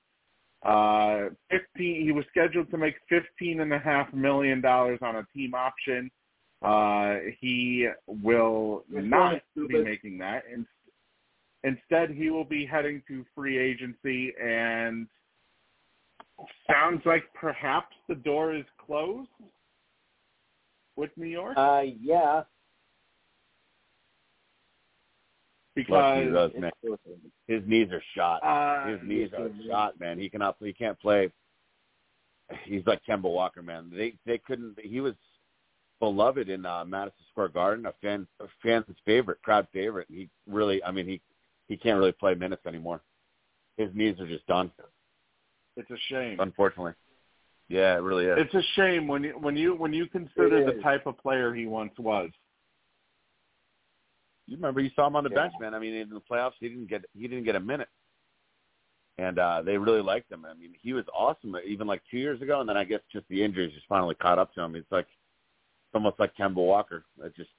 [0.64, 2.04] Uh, fifteen.
[2.04, 6.12] He was scheduled to make fifteen and a half million dollars on a team option.
[6.62, 10.44] Uh, he will not be making that.
[10.52, 10.66] In-
[11.64, 15.08] instead, he will be heading to free agency, and
[16.70, 19.30] sounds like perhaps the door is closed
[20.96, 22.44] with New York Uh, yeah.
[25.76, 26.72] because Lucky those, man.
[27.48, 28.44] His knees are shot.
[28.44, 30.18] uh, His knees are shot, man.
[30.20, 30.58] He cannot.
[30.60, 31.32] He can't play.
[32.64, 33.92] He's like Kemba Walker, man.
[33.96, 34.78] They they couldn't.
[34.82, 35.14] He was
[36.00, 40.08] beloved in uh, Madison Square Garden, a fan, a fan's favorite, crowd favorite.
[40.10, 41.22] He really, I mean, he
[41.68, 43.02] he can't really play minutes anymore.
[43.78, 44.72] His knees are just done,
[45.78, 46.40] it's a shame.
[46.40, 46.94] unfortunately.
[47.70, 48.38] Yeah, it really is.
[48.40, 51.66] It's a shame when you when you when you consider the type of player he
[51.66, 52.30] once was.
[54.48, 55.36] you remember you saw him on the Yeah.
[55.36, 55.74] bench, man.
[55.74, 57.90] I mean, in the playoffs, he didn't get he didn't get a minute,
[59.18, 60.46] and uh they really liked him.
[60.46, 63.28] I mean, he was awesome even like two years ago, and then I guess just
[63.28, 64.76] the injuries just finally caught up to him.
[64.76, 67.04] It's like it's almost like Kemba Walker.
[67.22, 67.50] It just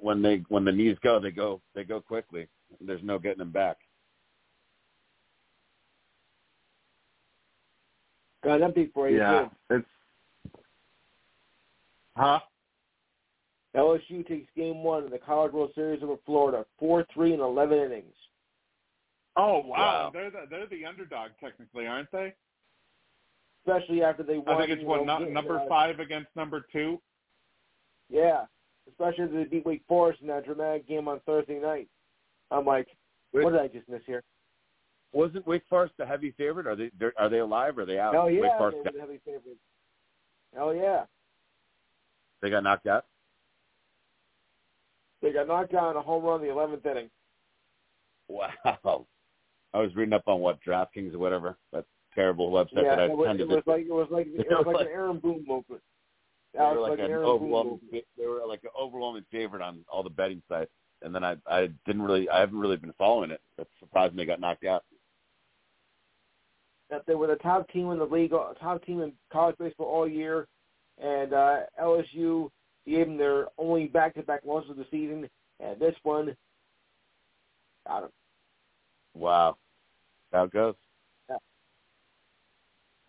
[0.00, 2.46] when they when the knees go, they go they go quickly.
[2.80, 3.78] There's no getting them back.
[8.46, 9.18] Got empty for you.
[9.18, 9.84] Yeah, it's
[12.16, 12.38] huh?
[13.76, 17.76] LSU takes game one in the College World Series over Florida, four three and eleven
[17.80, 18.14] innings.
[19.36, 20.10] Oh wow, Wow.
[20.12, 22.34] they're the they're the underdog technically, aren't they?
[23.66, 24.54] Especially after they won.
[24.54, 27.00] I think it's you what know, nu- number five against number two.
[28.08, 28.44] Yeah,
[28.88, 31.88] especially after they beat Wake Forest in that dramatic game on Thursday night.
[32.52, 32.86] I'm like,
[33.32, 34.22] what did I just miss here?
[35.12, 36.66] Wasn't Wake Forest the heavy favorite?
[36.66, 37.78] Are they they're, they alive?
[37.78, 38.14] Or are they out?
[38.14, 39.60] Hell yeah, Wake they Forest were the heavy favorites.
[40.54, 41.04] Hell yeah,
[42.42, 43.06] they got knocked out.
[45.22, 47.10] they got knocked out in a home run in the eleventh inning.
[48.28, 49.06] Wow.
[49.74, 51.84] I was reading up on what DraftKings or whatever that
[52.14, 53.50] terrible website yeah, that I was, attended.
[53.50, 55.82] it was like it was like it was like an Aaron Boone movement.
[56.54, 57.80] they were like, like an an overwhelming.
[57.92, 60.70] They were like an overwhelming favorite on all the betting sites,
[61.02, 63.40] and then I I didn't really I haven't really been following it.
[63.58, 64.84] That's surprising they got knocked out.
[66.90, 69.86] That they were the top team in the league, uh, top team in college baseball
[69.86, 70.46] all year,
[71.02, 72.50] and uh, LSU
[72.86, 75.28] gave them their only back-to-back loss of the season,
[75.60, 76.36] and this one
[77.86, 78.10] got them.
[79.14, 79.56] Wow,
[80.32, 80.74] how it goes.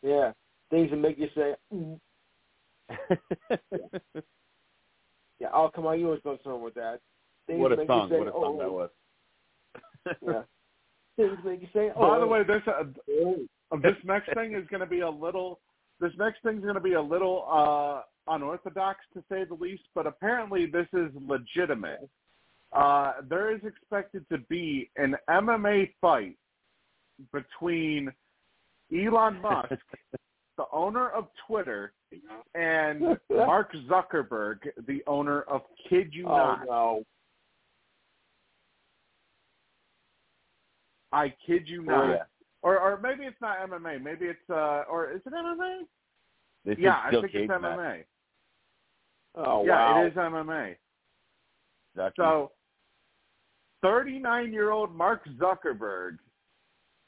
[0.03, 0.31] Yeah,
[0.69, 1.99] things that make you say, mm.
[5.39, 6.99] "Yeah, oh come on, you always going somewhere with that."
[7.47, 8.09] Things what that a make song!
[8.09, 8.89] You say, What a song oh, that was.
[10.21, 10.41] Yeah.
[11.17, 13.37] Things make you say, "Oh." By the way, this uh, oh.
[13.81, 15.59] This next thing is going to be a little.
[15.99, 19.83] This next thing is going to be a little uh, unorthodox to say the least,
[19.95, 22.07] but apparently this is legitimate.
[22.73, 26.37] Uh, there is expected to be an MMA fight
[27.33, 28.11] between
[28.93, 29.69] Elon Musk,
[30.57, 31.93] the owner of Twitter,
[32.55, 34.57] and Mark Zuckerberg,
[34.87, 36.65] the owner of Kid You oh Not.
[36.67, 37.03] no.
[41.11, 42.09] I kid you Oh, not.
[42.09, 42.23] yeah.
[42.63, 44.01] Or or maybe it's not MMA.
[44.01, 45.81] Maybe it's uh or is it MMA?
[46.65, 47.61] They said Yeah, I think cage it's match.
[47.61, 48.03] MMA.
[49.35, 50.03] Oh yeah, wow.
[50.03, 50.75] it is MMA.
[51.95, 52.23] Exactly.
[52.23, 52.51] So,
[53.83, 56.17] 39-year-old Mark Zuckerberg,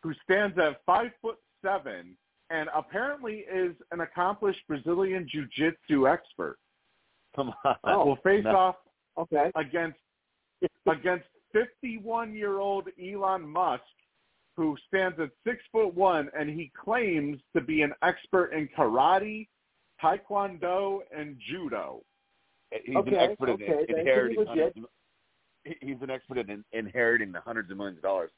[0.04, 2.16] who stands at five foot seven
[2.52, 6.58] and apparently is an accomplished Brazilian jiu-jitsu expert,
[7.36, 7.76] Come on.
[7.84, 8.56] Oh, will face no.
[8.56, 8.76] off
[9.18, 9.52] Okay.
[9.56, 10.00] against
[10.88, 13.84] against 51-year-old Elon Musk,
[14.60, 19.48] who stands at six foot one, and he claims to be an expert in karate,
[20.04, 22.02] taekwondo, and judo.
[22.84, 24.84] He's Okay, an expert okay, in that could be inheriting hundreds of,
[25.80, 28.32] he's an expert in inheriting the hundreds of millions of dollars,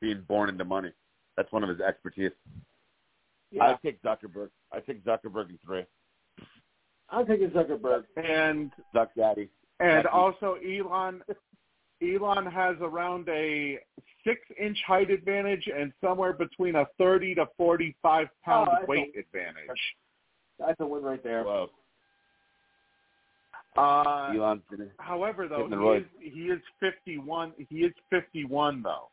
[0.00, 0.92] being born into money.
[1.36, 2.32] That's one of his expertise.
[3.50, 3.64] Yeah.
[3.64, 4.48] I take Zuckerberg.
[4.72, 5.84] I take Zuckerberg in three.
[7.10, 8.04] I'm taking Zuckerberg.
[8.16, 9.50] And Zuck Daddy.
[9.78, 10.08] and Lucky.
[10.08, 11.20] also Elon
[12.02, 13.78] Elon has around a
[14.24, 19.12] six inch height advantage and somewhere between a thirty to forty five pound Oh, weight
[19.16, 19.80] a- advantage.
[20.58, 21.44] That's a win right there.
[21.44, 21.70] Whoa.
[23.76, 26.00] Uh, Elon's gonna however, though he roid.
[26.02, 27.52] is he is fifty one.
[27.68, 29.08] He is fifty one though.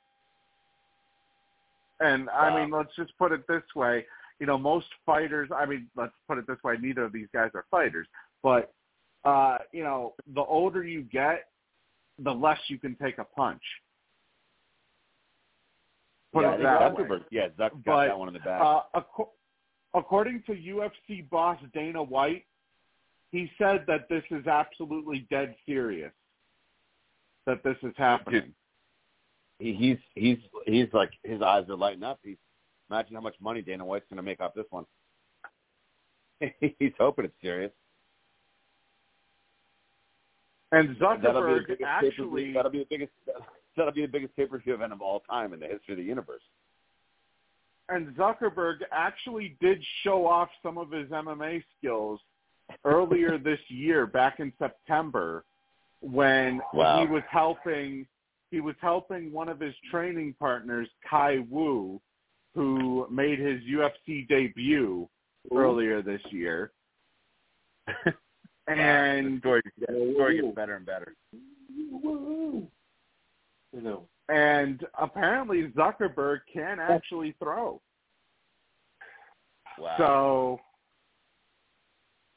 [2.00, 4.06] And I mean, let's just put it this way.
[4.40, 5.50] You know, most fighters.
[5.56, 6.76] I mean, let's put it this way.
[6.82, 8.08] Neither of these guys are fighters,
[8.44, 8.74] but
[9.24, 11.46] uh, you know, the older you get,
[12.24, 13.62] the less you can take a punch.
[16.34, 17.20] Put yeah, it that way.
[17.30, 18.62] Yeah, Zuck's got But, that one in the back.
[18.62, 19.30] Uh, acco-
[19.94, 22.46] according to UFC boss Dana White,
[23.32, 26.12] he said that this is absolutely dead serious.
[27.48, 28.54] That this is happening.
[29.60, 32.20] he, he's he's he's like his eyes are lighting up.
[32.24, 32.38] He's
[32.90, 34.86] imagine how much money Dana White's gonna make off this one.
[36.80, 37.72] he's hoping it's serious.
[40.72, 43.12] And that'll Zuckerberg actually that'll be the biggest
[43.76, 46.42] that'll be the biggest pay-per-view event of all time in the history of the universe.
[47.90, 52.20] and Zuckerberg actually did show off some of his MMA skills
[52.86, 55.44] earlier this year, back in September,
[56.02, 57.02] when Wow.
[57.02, 58.08] he was helping
[58.50, 62.02] he was helping one of his training partners, Khai Wu,
[62.54, 65.08] who made his UFC debut
[65.56, 66.72] earlier this year.
[68.68, 71.14] and story, the story gets better and better.
[71.74, 72.70] You
[73.74, 74.04] know.
[74.30, 77.82] and apparently Zuckerberg can actually throw.
[79.80, 79.96] Wow.
[79.98, 80.60] So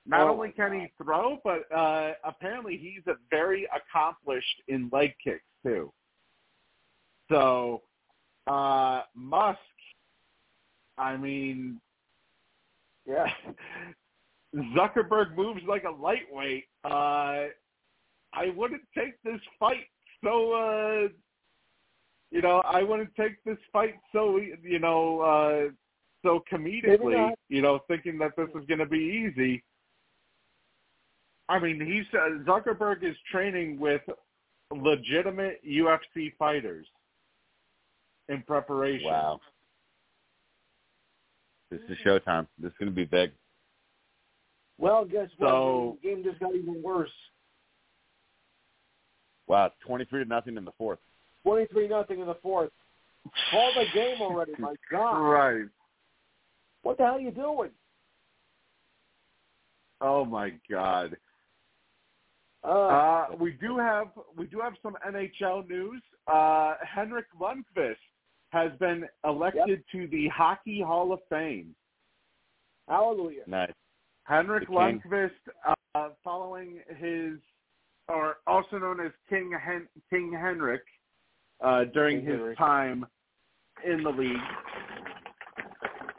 [0.07, 5.15] not Oh, only can he throw, but uh, apparently he's a very accomplished in leg
[5.23, 5.93] kicks too.
[7.31, 7.83] So
[8.47, 9.59] uh, Musk,
[10.99, 11.81] I mean,
[13.07, 13.27] Yeah.
[14.77, 16.65] Zuckerberg moves like a lightweight.
[16.85, 17.49] Uh,
[18.33, 19.87] I wouldn't take this fight
[20.23, 20.53] so.
[20.53, 21.09] Uh,
[22.31, 24.39] you know, I wouldn't take this fight so.
[24.63, 25.73] You know, uh,
[26.23, 27.33] so comedically.
[27.49, 29.63] You know, thinking that this is going to be easy.
[31.49, 34.03] I mean, he's uh, Zuckerberg is training with
[34.73, 36.87] legitimate UFC fighters
[38.29, 39.11] in preparation.
[39.11, 39.41] Wow.
[41.71, 42.47] This is showtime.
[42.59, 43.33] This is going to be big.
[44.79, 45.49] Well, guess what?
[45.51, 47.11] So- the game just got even worse.
[49.47, 50.99] Wow, 23 to nothing in the fourth.
[51.43, 52.71] Twenty-three nothing in the fourth.
[53.51, 55.19] Call the game already, my God!
[55.21, 55.67] Right.
[56.83, 57.71] What the hell are you doing?
[60.01, 61.17] Oh my God.
[62.63, 66.03] Uh, Uh, we do have we do have some NHL news.
[66.27, 67.97] Uh, Henrik Lundqvist
[68.51, 71.75] has been elected to the Hockey Hall of Fame.
[72.89, 73.43] hallelujah.
[73.47, 73.73] Nice.
[74.25, 75.31] Henrik Lundqvist,
[75.95, 77.39] uh, following his,
[78.09, 80.83] or also known as King Hen- King Henrik,
[81.61, 82.59] uh, during King his Henrik.
[82.59, 83.07] time
[83.85, 84.37] in the league,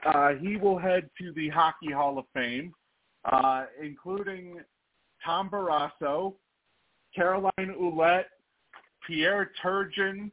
[0.06, 2.74] uh, he will head to the Hockey Hall of Fame,
[3.26, 4.64] uh, including
[5.24, 6.36] Tom Barrasso,
[7.16, 8.26] Caroline Ouellette,
[9.08, 10.32] Pierre Turgeon,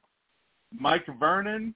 [0.72, 1.74] Mike Vernon,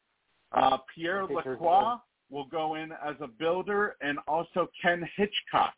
[0.52, 1.96] uh, Pierre Lacroix
[2.28, 5.74] will go in as a builder, and also Ken Hitchcock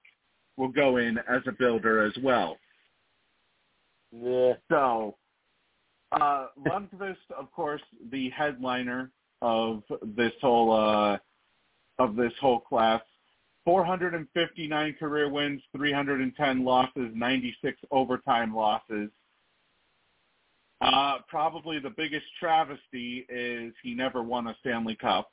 [0.58, 2.58] will go in as a builder as well.
[4.10, 4.54] Yeah.
[4.70, 5.16] So,
[6.12, 9.10] uh, Lundqvist, of course, the headliner
[9.40, 9.82] of
[10.16, 11.18] this whole uh,
[11.98, 13.00] of this whole class.
[13.64, 19.10] 459 career wins, 310 losses, 96 overtime losses.
[20.80, 25.28] Uh, probably the biggest travesty is he never won a Stanley Cup,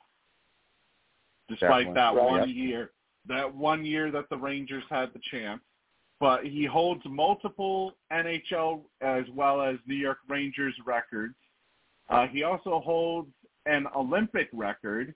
[1.48, 1.94] despite Definitely.
[1.94, 2.30] that Right.
[2.40, 2.90] one year.
[3.28, 5.60] That one year that the Rangers had the chance
[6.18, 11.34] but he holds multiple NHL as well as New York Rangers records.
[12.08, 13.28] Uh, he also holds
[13.66, 15.14] an Olympic record,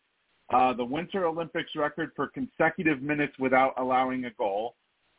[0.53, 4.75] uh, the Winter Olympics record for consecutive minutes without allowing a goal.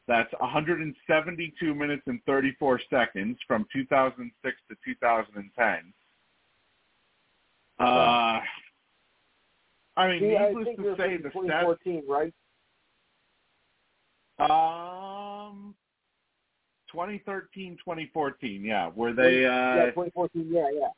[0.08, 5.94] That's 172 minutes and 34 seconds from 2006 to 2010.
[7.80, 7.84] Uh,
[9.98, 12.34] I mean, See, I needless think to say, the stats 2014, right?
[14.50, 15.76] Um,
[16.92, 20.48] 2013, 2014, yeah, Were they, Uh, yeah, uh, 2014.
[20.52, 20.90] Yeah, yeah.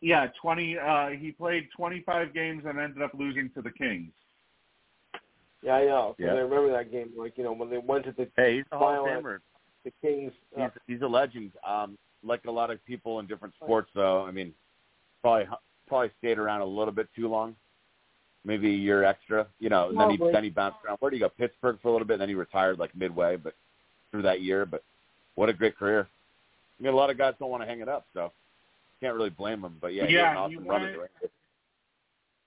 [0.00, 4.12] yeah, 20, uh, he played 25 games and ended up losing to the Kings.
[5.62, 6.08] Yeah, I know.
[6.08, 6.34] 'cause Yeah.
[6.34, 7.12] I remember that game.
[7.16, 9.40] Like you know, when they went to the Hey, he's a Hall of Famer.
[9.84, 10.32] the Kings.
[10.54, 11.52] Uh, He's he's a legend.
[11.64, 14.26] Um, like a lot of people in different sports, though.
[14.26, 14.54] I mean,
[15.22, 15.46] probably
[15.86, 17.56] probably stayed around a little bit too long,
[18.44, 19.46] maybe a year extra.
[19.58, 20.98] You know, and then he then he bounced around.
[21.00, 21.28] Where did he go?
[21.28, 23.54] Pittsburgh for a little bit, and then he retired like midway, but
[24.10, 24.66] through that year.
[24.66, 24.82] But
[25.34, 26.08] what a great career.
[26.78, 28.32] I mean, a lot of guys don't want to hang it up, so
[29.00, 29.76] can't really blame him.
[29.80, 31.30] But yeah, he Yeah, had an he awesome run went- at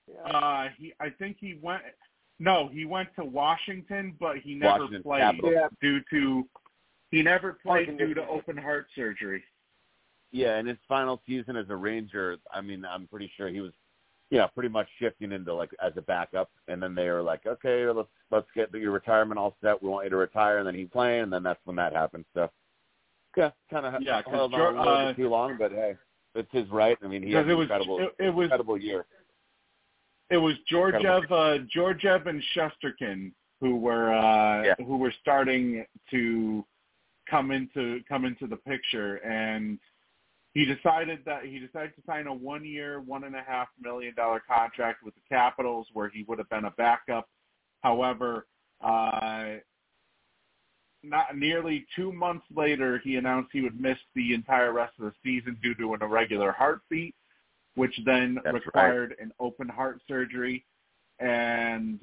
[0.08, 0.38] yeah.
[0.38, 1.82] Uh, he, I think he went,
[2.38, 5.70] no, he went to Washington, but he never Washington played Capitals.
[5.82, 6.48] Due to,
[7.10, 9.42] he never played due to open heart surgery.
[10.30, 13.72] Yeah, in his final season as a Ranger, I mean, I'm pretty sure he was,
[14.30, 17.86] yeah, pretty much shifting into like as a backup, and then they were like, okay,
[17.86, 19.82] let's let's get your retirement all set.
[19.82, 22.24] We want you to retire, and then he's playing, and then that's when that happened.
[22.34, 22.50] So,
[23.36, 25.96] yeah, kind of Yeah, held on a little uh, bit too long, but hey,
[26.34, 26.98] it's his right.
[27.02, 29.06] I mean, he had an it was, incredible, it, it was, incredible year.
[30.30, 34.74] it was Georgiev, uh, Georgiev and Shesterkin who were uh, Yeah.
[34.78, 36.64] who were starting to
[37.28, 39.78] come into come into the picture, and
[40.58, 44.12] he decided that he decided to sign a one year, one and a half million
[44.16, 47.28] dollar contract with the Capitals, where he would have been a backup.
[47.82, 48.48] However,
[48.80, 49.58] uh,
[51.04, 55.12] not nearly two months later, he announced he would miss the entire rest of the
[55.22, 57.14] season due to an irregular heartbeat,
[57.76, 60.64] which then That's required an open heart surgery.
[61.20, 62.00] And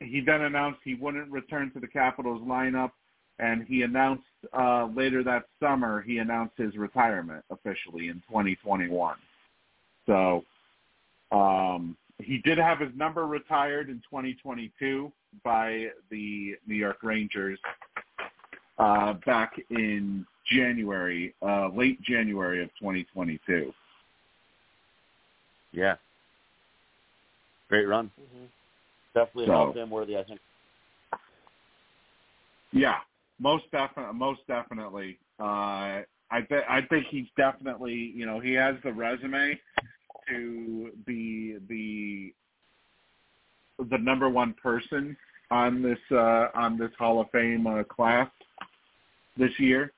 [0.00, 2.92] he then announced he wouldn't return to the Capitals lineup.
[3.38, 9.16] And he announced uh, later that summer, he announced his retirement officially in 2021.
[10.06, 10.44] So
[11.30, 15.12] um, he did have his number retired in 2022
[15.44, 17.58] by the New York Rangers
[18.78, 23.72] uh, back in January, uh, late January of 2022.
[25.72, 25.96] Yeah.
[27.68, 28.10] Great run.
[28.20, 28.44] Mm-hmm.
[29.14, 30.40] Definitely So- Hall of Fame worthy, I think.
[32.70, 32.96] Yeah,
[33.38, 34.14] most definitely.
[34.18, 35.18] Most definitely.
[35.40, 38.12] Uh, I th- I think he's definitely.
[38.14, 39.58] You know, he has the resume
[40.28, 42.32] to be the
[43.90, 45.16] the number one person
[45.50, 48.28] on this uh, on this Hall of Fame uh, class
[49.36, 49.92] this year.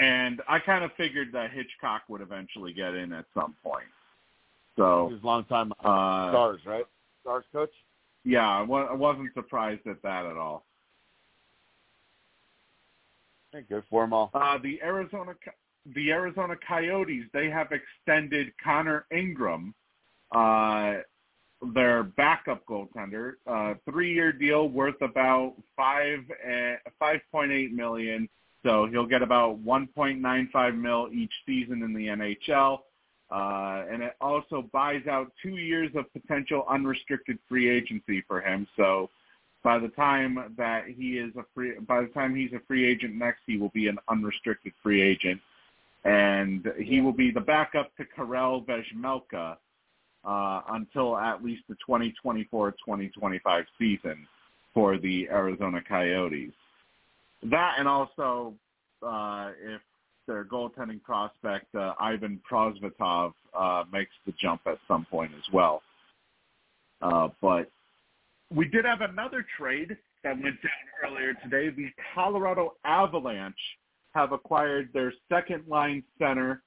[0.00, 3.86] And I kind of figured that Hitchcock would eventually get in at some point.
[4.76, 6.84] So, a long time uh, Stars, right?
[7.22, 7.70] Stars coach?
[8.24, 10.64] yeah, I wa- I wasn't surprised at that at all.
[13.62, 14.30] Good for them all.
[14.34, 15.34] Uh, the Arizona
[15.94, 19.74] the Arizona Coyotes they have extended Connor Ingram,
[20.34, 20.94] uh,
[21.74, 28.28] their backup goaltender, uh, three year deal worth about five uh, five point eight million.
[28.64, 32.78] So he'll get about one point nine five mil each season in the NHL.
[33.30, 38.66] Uh, and it also buys out two years of potential unrestricted free agency for him.
[38.76, 39.10] So
[39.64, 43.16] by the time that he is a free, by the time he's a free agent
[43.16, 45.40] next, he will be an unrestricted free agent,
[46.04, 49.56] and he will be the backup to Karel Vejmelka
[50.24, 54.26] uh, until at least the 2024-2025 season
[54.74, 56.52] for the Arizona Coyotes.
[57.42, 58.54] That and also
[59.02, 59.80] uh, if
[60.26, 65.82] their goaltending prospect uh, Ivan Prosvetov uh, makes the jump at some point as well.
[67.00, 67.70] Uh, but
[68.54, 71.70] we did have another trade that went down earlier today.
[71.70, 73.54] The Colorado Avalanche
[74.14, 76.62] have acquired their second line center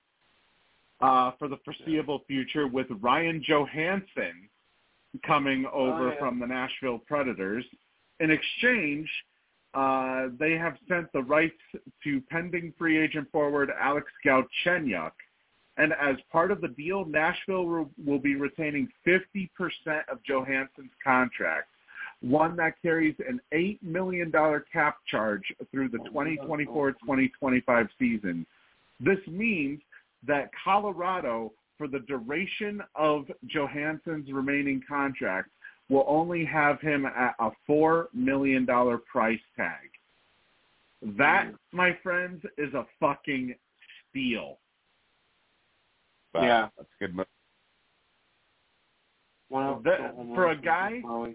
[1.01, 4.49] uh, for the foreseeable future with Ryan Johansen
[5.25, 6.19] coming over yeah.
[6.19, 7.65] from the Nashville Predators.
[8.19, 9.09] In exchange,
[9.73, 11.53] uh, they have sent the rights
[12.03, 15.11] to pending free agent forward Alex Galchenyuk.
[15.77, 19.49] And as part of the deal, Nashville will, will be retaining 50%
[20.11, 21.69] of Johansen's contract,
[22.21, 24.31] one that carries an $8 million
[24.71, 28.45] cap charge through the 2024-2025 season.
[28.99, 29.79] This means
[30.25, 35.49] that Colorado, for the duration of Johansen's remaining contract,
[35.89, 39.89] will only have him at a $4 million price tag.
[41.17, 43.53] That, my friends, is a fucking
[44.09, 44.57] steal.
[46.33, 46.67] Wow, Yeah.
[46.75, 47.27] That's a good move.
[49.49, 49.81] Wow.
[49.85, 51.31] That- for a guy- Wow.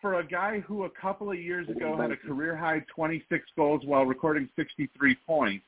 [0.00, 3.82] For a guy who a couple of years ago had a career high 26 goals
[3.84, 5.64] while recording 63 points,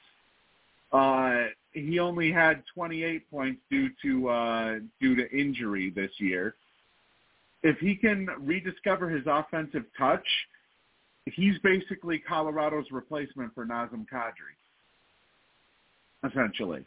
[0.93, 6.55] uh, he only had 28 points due to uh, due to injury this year.
[7.63, 10.27] If he can rediscover his offensive touch,
[11.27, 14.57] he's basically Colorado's replacement for Nazem Kadri,
[16.29, 16.85] essentially.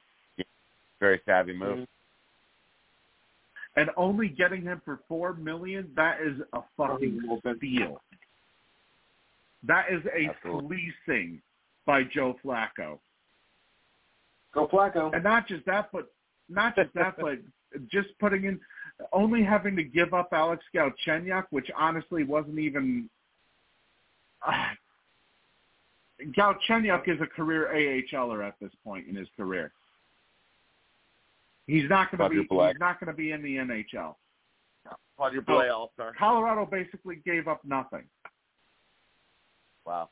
[1.00, 1.88] Very savvy move.
[3.76, 7.22] And only getting him for four million, that is a fucking
[7.58, 8.00] steal.
[9.66, 10.94] That is a Absolutely.
[11.08, 11.42] fleecing
[11.86, 13.00] by Joe Flacco.
[14.54, 15.14] Go Flacco.
[15.14, 16.12] And not just that, but
[16.50, 17.40] not just that, but
[17.92, 18.60] just putting in
[19.12, 23.10] only having to give up Alex Galchenyuk, which honestly wasn't even.
[24.46, 24.68] Uh,
[26.38, 29.72] Galchenyuk is a career AHLer at this point in his career.
[31.68, 32.46] He's not going to be.
[32.46, 34.16] Quadruple He's not going to be in the NHL.
[35.18, 36.14] Quadruple A All Star.
[36.18, 38.04] Colorado basically gave up nothing.
[39.86, 40.10] Wow.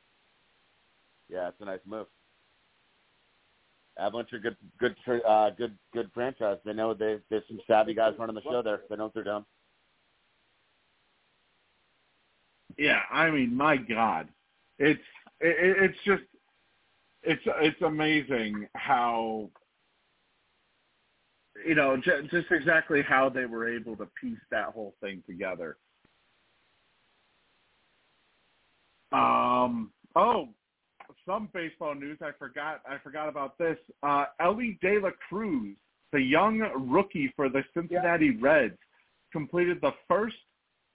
[1.30, 2.07] Yeah, it's a nice move.
[3.98, 4.95] Avalanche are good, good,
[5.28, 6.57] uh, good, good franchise.
[6.65, 8.82] They know they there's some savvy guys running the show there.
[8.90, 9.45] They know what they're doing.
[12.78, 14.30] Yeah, I mean, my God,
[14.80, 14.99] it's
[15.40, 16.23] it, it's just
[17.23, 19.49] it's it's amazing how
[21.65, 25.77] you know j- just exactly how they were able to piece that whole thing together.
[29.11, 29.91] Um.
[30.15, 30.49] Oh,
[31.25, 32.17] some baseball news.
[32.21, 32.81] I forgot.
[32.88, 33.77] I forgot about this.
[34.03, 35.75] Uh, Elly De La Cruz,
[36.11, 36.59] the young
[36.89, 38.77] rookie for the Cincinnati Reds,
[39.31, 40.35] completed the first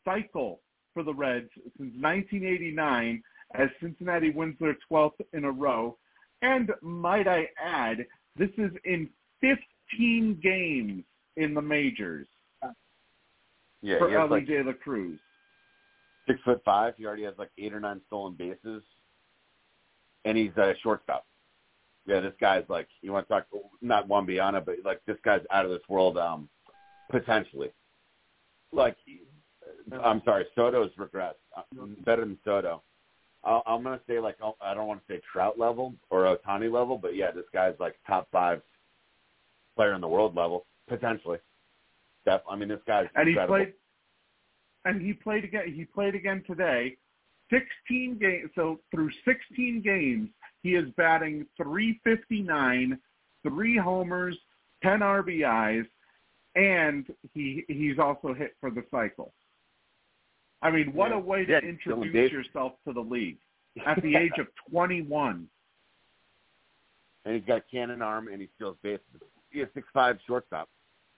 [0.05, 0.61] cycle
[0.95, 3.23] for the Reds since 1989
[3.55, 5.97] as Cincinnati wins their 12th in a row.
[6.43, 8.07] And might I add,
[8.37, 9.09] this is in
[9.91, 11.05] 15 games
[11.37, 12.27] in the majors
[13.83, 15.19] Yeah, for Elly like De La Cruz.
[16.27, 16.95] six foot five.
[16.97, 18.83] He already has like eight or nine stolen bases,
[20.25, 21.27] and he's a shortstop.
[22.07, 23.47] Yeah, this guy's like you want to talk
[23.83, 26.49] not Wembanyama, but like this guy's out of this world um,
[27.11, 27.71] potentially.
[28.73, 28.97] Like,
[30.03, 31.35] I'm sorry, Soto's regressed.
[31.57, 31.63] Uh,
[32.05, 32.83] Better than Soto.
[33.45, 36.99] I'll, I'm gonna say like I don't want to say Trout level or Ohtani level,
[36.99, 38.63] but yeah, this guy's like top five
[39.77, 41.39] player in the world level potentially.
[42.25, 43.75] Def, I mean, this guy's and he played
[44.85, 46.97] and he played again he played again today
[47.51, 50.29] 16 games so through 16 games
[50.63, 52.99] he is batting 359
[53.43, 54.37] three homers
[54.83, 55.87] 10 RBIs
[56.57, 59.33] and he he's also hit for the cycle
[60.63, 61.17] I mean what Yeah.
[61.17, 63.39] a way to Yeah, introduce yourself to the league
[63.87, 65.49] at the age of 21
[67.25, 69.03] and he's got a cannon arm and he steals bases.
[69.51, 70.69] He's a six five shortstop.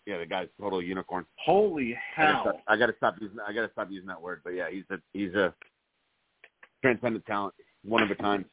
[0.07, 1.27] Yeah, the guy's total unicorn.
[1.37, 4.41] holy I gotta, hell stop, I gotta stop using I gotta stop using that word,
[4.43, 5.53] but yeah, he's a he's a
[6.83, 8.45] transcendent talent, one of a kind.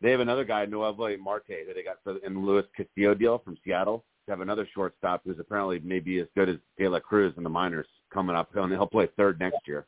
[0.00, 3.38] They have another guy, Noelvi Marte, that they got for in the Luis Castillo deal
[3.38, 4.04] from Seattle.
[4.26, 7.50] They have another shortstop who's apparently maybe as good as De La Cruz in the
[7.50, 9.86] minors coming up, and he'll play third next year.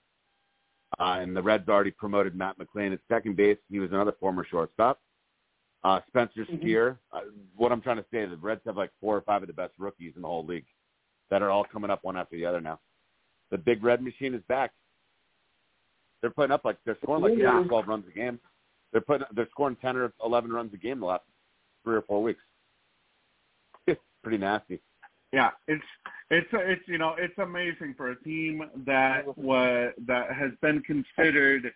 [1.01, 3.59] Uh, and the Reds already promoted Matt McLain at second base.
[3.69, 5.01] He was another former shortstop.
[5.85, 6.99] Uh, Spencer Steer.
[7.13, 7.21] Uh,
[7.57, 9.55] what I'm trying to say is the Reds have like four or five of the
[9.55, 10.65] best rookies in the whole league
[11.31, 12.81] that are all coming up one after the other now.
[13.51, 14.73] The big red machine is back.
[16.21, 18.41] They're putting up like they're scoring like 10 or 12 runs a game.
[18.93, 21.25] They're putting they're scoring 10 or 11 runs a game the last
[21.85, 22.41] three or four weeks.
[23.87, 24.81] It's pretty nasty.
[25.35, 25.85] Yeah, it's
[26.31, 31.75] it's it's you know it's amazing for a team that was that has been considered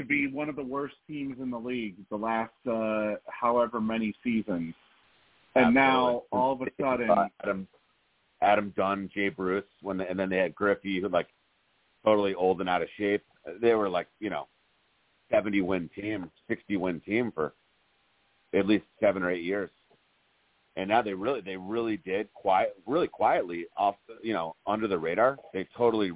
[0.00, 4.14] to be one of the worst teams in the league the last uh, however many
[4.24, 4.74] seasons,
[5.54, 7.10] and now all of a sudden,
[7.42, 7.68] Adam
[8.40, 11.28] Adam Dunn, Jay Bruce, when they, and then they had Griffey, who like
[12.04, 13.22] totally old and out of shape.
[13.60, 14.48] They were like you know,
[15.30, 17.52] seventy win team, sixty win team for
[18.54, 19.70] at least seven or eight years.
[20.76, 24.98] And now they really, they really did quiet, really quietly off, you know, under the
[24.98, 25.36] radar.
[25.52, 26.12] They totally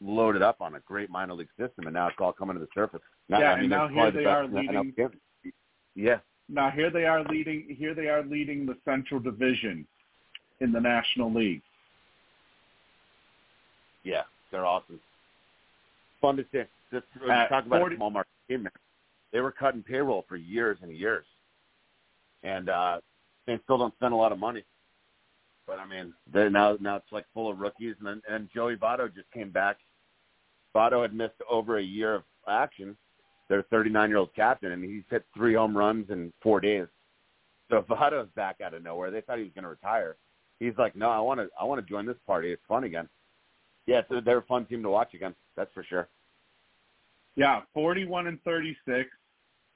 [0.00, 2.68] loaded up on a great minor league system, and now it's all coming to the
[2.74, 3.00] surface.
[3.28, 5.10] Now, Yeah, I mean, and now here probably the they are leading-.
[5.94, 6.18] Yeah,
[6.48, 9.86] now here they are leading here they are leading the Central Division
[10.60, 11.62] in the National League.
[14.04, 15.00] Yeah, they're awesome.
[16.20, 16.62] Fun to see.
[16.92, 18.68] Just At talk about 40 a small market team.
[19.32, 21.24] They were cutting payroll for years and years,
[22.42, 23.00] and uh,
[23.46, 24.64] they still don't spend a lot of money.
[25.66, 28.76] But I mean, they now now it's like full of rookies, and then and Joey
[28.76, 29.76] Votto just came back.
[30.74, 32.96] Votto had missed over a year of action.
[33.48, 36.86] Their 39 year old captain, and he's hit three home runs in four days.
[37.68, 39.10] So Votto's back out of nowhere.
[39.10, 40.16] They thought he was going to retire.
[40.60, 42.52] He's like, no, I want to I want to join this party.
[42.52, 43.08] It's fun again.
[43.86, 45.34] Yeah, so they're a fun team to watch again.
[45.56, 46.08] That's for sure.
[47.34, 49.08] Yeah, 41 and 36.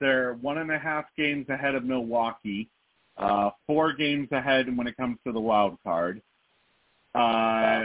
[0.00, 2.68] They're one and a half games ahead of Milwaukee,
[3.16, 6.20] uh, four games ahead when it comes to the wild card.
[7.14, 7.84] Uh,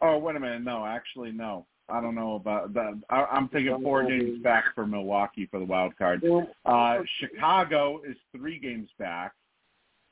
[0.00, 0.62] oh, wait a minute.
[0.62, 1.66] No, actually, no.
[1.88, 3.00] I don't know about that.
[3.10, 6.22] I, I'm thinking four games back for Milwaukee for the wild card.
[6.64, 9.32] Uh, Chicago is three games back.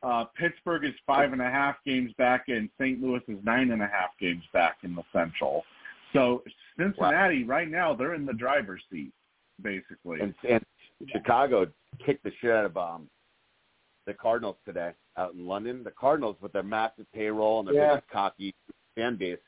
[0.02, 3.00] Uh, Pittsburgh is five and a half games back, and St.
[3.02, 5.64] Louis is nine and a half games back in the Central.
[6.12, 6.44] So
[6.78, 9.12] Cincinnati right now they're in the driver's seat,
[9.62, 10.20] basically.
[10.20, 10.64] And, and
[11.10, 11.66] Chicago
[12.04, 13.08] kicked the shit out of um,
[14.06, 15.82] the Cardinals today out in London.
[15.82, 17.94] The Cardinals with their massive payroll and their Yeah.
[17.94, 18.54] biggest cocky
[18.94, 19.38] fan base.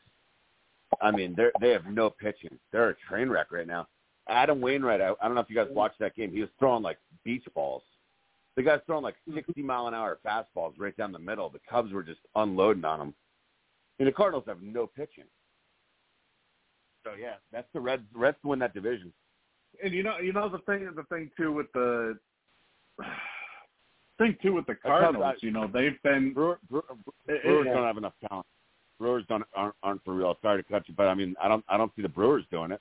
[1.01, 2.59] I mean, they they have no pitching.
[2.73, 3.87] They're a train wreck right now.
[4.29, 6.33] Adam Wainwright, I, I don't know if you guys watched that game.
[6.33, 7.83] He was throwing like beach balls.
[8.57, 9.39] The guy's throwing like mm-hmm.
[9.47, 11.49] 60 mile an hour fastballs right down the middle.
[11.51, 13.15] The Cubs were just unloading on him.
[13.99, 15.25] And the Cardinals have no pitching.
[17.05, 18.03] So yeah, that's the Reds.
[18.15, 19.13] Reds win that division.
[19.83, 22.19] and you know, you know the thing, the thing too with the
[24.19, 25.37] thing too with the Cardinals.
[25.41, 26.83] You know, they've been Brewer, Brewer,
[27.27, 28.47] Brewers it- don't have enough talent.
[28.99, 30.37] Brewers don't aren't, aren't for real.
[30.43, 32.71] Sorry to cut you, but I mean, I don't I don't see the Brewers doing
[32.71, 32.81] it,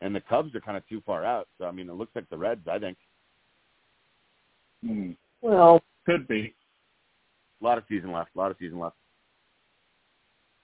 [0.00, 1.48] and the Cubs are kind of too far out.
[1.58, 2.66] So I mean, it looks like the Reds.
[2.70, 2.96] I think
[4.84, 5.10] hmm,
[5.42, 6.54] Well, could be.
[7.60, 8.30] a lot of season left.
[8.34, 8.96] A lot of season left.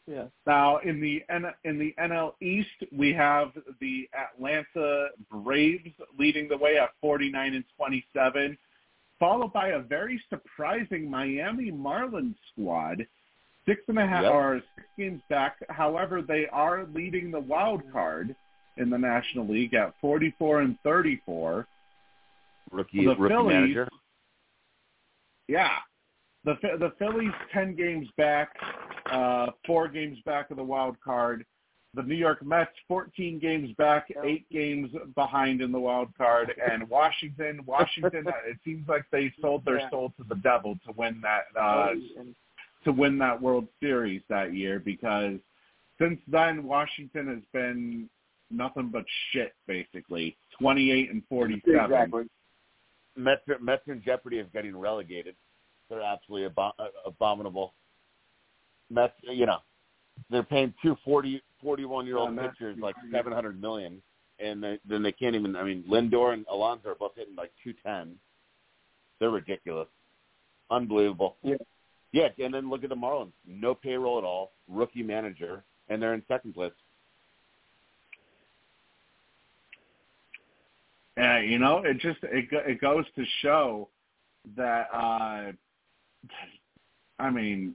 [0.07, 0.25] yeah.
[0.47, 6.57] Now in the N, in the NL East, we have the Atlanta Braves leading the
[6.57, 8.57] way at 49 and 27,
[9.19, 13.07] followed by a very surprising Miami Marlins squad,
[13.67, 14.33] six and a half Yep.
[14.33, 15.57] or six games back.
[15.69, 18.35] However, they are leading the wild card
[18.77, 21.67] in the National League at 44 and 34.
[22.71, 23.89] Rookie, The rookie Phillies- manager.
[25.49, 25.79] Yeah,
[26.45, 28.51] the the Phillies 10 games back,
[29.07, 31.45] uh, four games back of the wild card.
[31.95, 36.89] The New York Mets 14 games back, eight games behind in the wild card, and
[36.91, 39.91] Washington Washington it seems like they sold their Yeah.
[39.91, 41.95] soul to the devil to win that uh,
[42.87, 45.35] to win that World Series that year because
[46.01, 48.09] since then Washington has been
[48.51, 50.37] nothing but shit basically.
[50.59, 51.85] 28 and 47.
[51.85, 52.23] Exactly.
[53.17, 55.35] Mets, Mets in jeopardy of getting relegated.
[55.91, 57.75] They're absolutely abo- uh, abominable.
[58.89, 59.59] Mets, you know,
[60.31, 64.01] they're paying two 40, 41 year old Yeah, pitchers like seven hundred million,
[64.39, 65.57] and they, then they can't even.
[65.57, 68.15] I mean, Lindor and Alonso are both hitting like two ten.
[69.19, 69.89] They're ridiculous,
[70.71, 71.37] unbelievable.
[71.43, 71.57] Yeah.
[72.13, 73.33] Yeah, and then look at the Marlins.
[73.47, 76.73] No payroll at all, rookie manager, and they're in second place.
[81.17, 83.89] Yeah, you know, it just it it goes to show
[84.57, 85.53] that uh
[87.19, 87.75] I mean,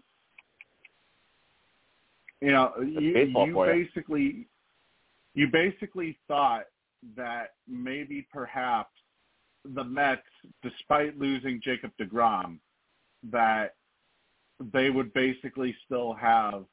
[2.40, 3.86] you know, you, you for you.
[3.86, 4.48] basically
[5.34, 6.66] you basically thought
[7.16, 8.92] that maybe perhaps
[9.64, 10.22] the Mets,
[10.62, 12.58] despite losing Jacob DeGrom,
[13.32, 13.76] that
[14.74, 16.66] they would basically still have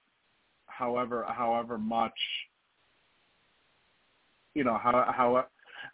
[0.66, 2.18] however however much
[4.54, 5.46] you know how how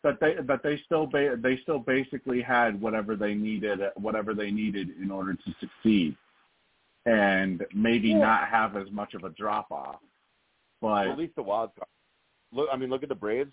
[0.03, 4.51] that they that they still ba- they still basically had whatever they needed whatever they
[4.51, 6.17] needed in order to succeed
[7.07, 8.19] and maybe Yeah.
[8.19, 10.01] not have as much of a drop off
[10.81, 11.89] but at least the wild card.
[12.53, 13.53] Look, I mean, look at the Braves.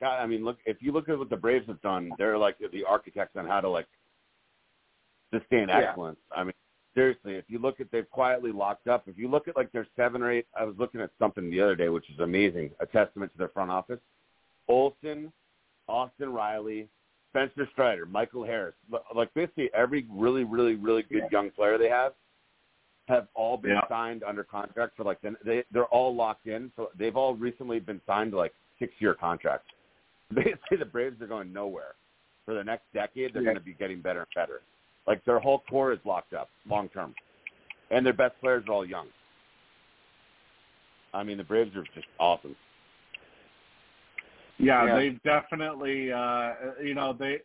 [0.00, 2.56] God, I mean, look if you look at what the Braves have done, they're like
[2.58, 3.86] the architects on how to like
[5.32, 5.78] sustain Yeah.
[5.90, 6.18] excellence.
[6.34, 6.52] I mean,
[6.94, 9.04] seriously, if you look at they've quietly locked up.
[9.06, 11.60] If you look at like their seven or eight, I was looking at something the
[11.60, 14.00] other day, which is amazing, a testament to their front office.
[14.68, 15.32] Olson,
[15.88, 16.88] Austin Riley,
[17.30, 18.74] Spencer Strider, Michael Harris,
[19.14, 22.12] like basically every really, really, really good young player they have
[23.08, 23.86] have all been Yeah.
[23.88, 26.72] signed under contract for like they they're all locked in.
[26.76, 29.70] So they've all recently been signed to like six year contracts.
[30.34, 31.96] Basically, the Braves are going nowhere
[32.46, 33.34] for the next decade.
[33.34, 33.48] They're Yeah.
[33.48, 34.62] going to be getting better and better.
[35.06, 37.14] Like their whole core is locked up long term,
[37.90, 39.08] and their best players are all young.
[41.12, 42.56] I mean, the Braves are just awesome.
[44.58, 44.96] yeah, Yeah.
[44.96, 46.52] they've definitely uh
[46.82, 47.40] you know they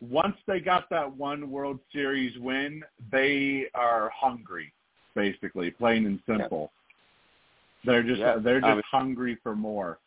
[0.00, 4.72] once they got that one world series win they are hungry
[5.14, 6.72] basically plain and simple
[7.84, 8.36] they're just Yeah.
[8.38, 9.98] they're just I mean- hungry for more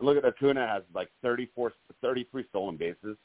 [0.00, 3.16] Look at Acuna has like 34, 33 stolen bases.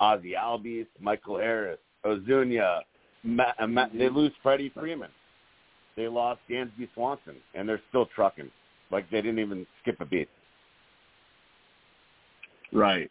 [0.00, 2.80] Ozzie Albies, Michael Harris, Ozuna.
[3.22, 5.10] Ma- uh, Ma- they lose Freddie Freeman.
[5.96, 8.50] They lost Dansby Swanson, and they're still trucking.
[8.90, 10.28] Like they didn't even skip a beat.
[12.72, 13.10] Right.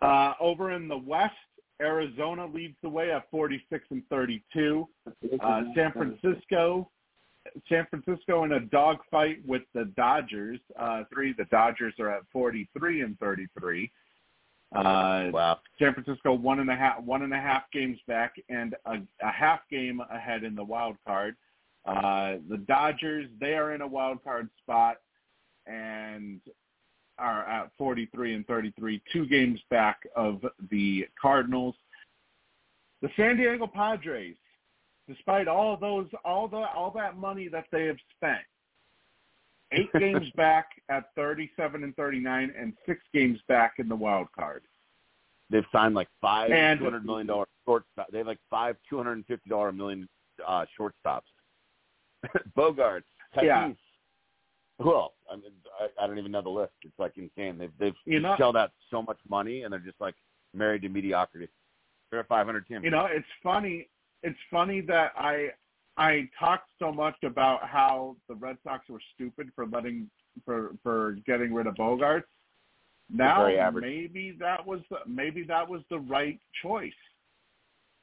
[0.00, 1.34] Uh, over in the West,
[1.80, 4.88] Arizona leads the way at 46 and 32.
[5.40, 6.88] Uh, San Francisco,
[7.68, 10.60] San Francisco in a dogfight with the Dodgers.
[10.78, 13.90] Uh, three, the Dodgers are at 43 and 33.
[14.74, 15.60] Uh, Wow.
[15.78, 19.30] San Francisco one and a half one and a half games back and a, a
[19.30, 21.36] half game ahead in the wild card.
[21.86, 24.96] Uh, the Dodgers they are in a wild card spot
[25.66, 26.40] and
[27.18, 31.76] are at 43 and 33, two games back of the Cardinals.
[33.02, 34.36] The San Diego Padres,
[35.08, 38.42] despite all those all the all that money that they have spent,
[39.72, 44.62] eight games back at 37 and 39, and six games back in the wild card.
[45.50, 48.06] They've signed like five And- two hundred million dollar shortstop.
[48.10, 50.08] They have like five two hundred and fifty dollar million
[50.46, 51.20] uh, shortstops.
[52.56, 53.02] Bogaerts,
[53.36, 53.44] Tatis.
[53.44, 53.70] Yeah.
[54.80, 55.12] Who else?
[55.30, 56.72] I mean, I, I don't even know the list.
[56.82, 57.58] It's like insane.
[57.58, 60.14] They've they've You know- shelled out so much money, and they're just like
[60.54, 61.48] married to mediocrity.
[62.10, 62.82] They're a five hundred team.
[62.82, 63.88] You know, it's funny.
[64.22, 65.48] It's funny that I
[65.96, 70.10] I talked so much about how the Red Sox were stupid for letting
[70.44, 72.24] for for getting rid of Bogaerts.
[73.10, 76.92] Now maybe that was the, maybe that was the right choice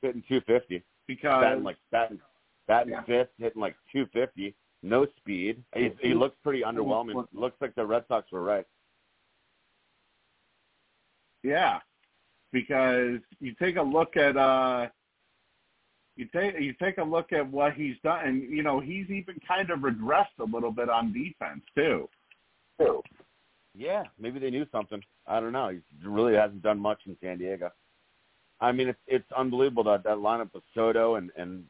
[0.02, 0.84] hitting two fifty.
[1.08, 2.20] because Batting like batting,
[2.68, 3.04] batting Yeah.
[3.04, 4.56] fifth, hitting like two fifty.
[4.84, 5.64] No speed.
[5.76, 7.28] He, he looks pretty underwhelming.
[7.34, 8.66] Looks like the Red Sox were right.
[11.44, 11.80] Yeah,
[12.52, 14.88] because you take a look at uh,
[16.16, 19.40] you take you take a look at what he's done, and you know he's even
[19.48, 22.08] kind of regressed a little bit on defense too.
[23.74, 25.02] Yeah, maybe they knew something.
[25.28, 25.70] I don't know.
[25.70, 27.72] He really hasn't done much in San Diego.
[28.60, 31.64] I mean, it's it's unbelievable that that lineup of Soto and and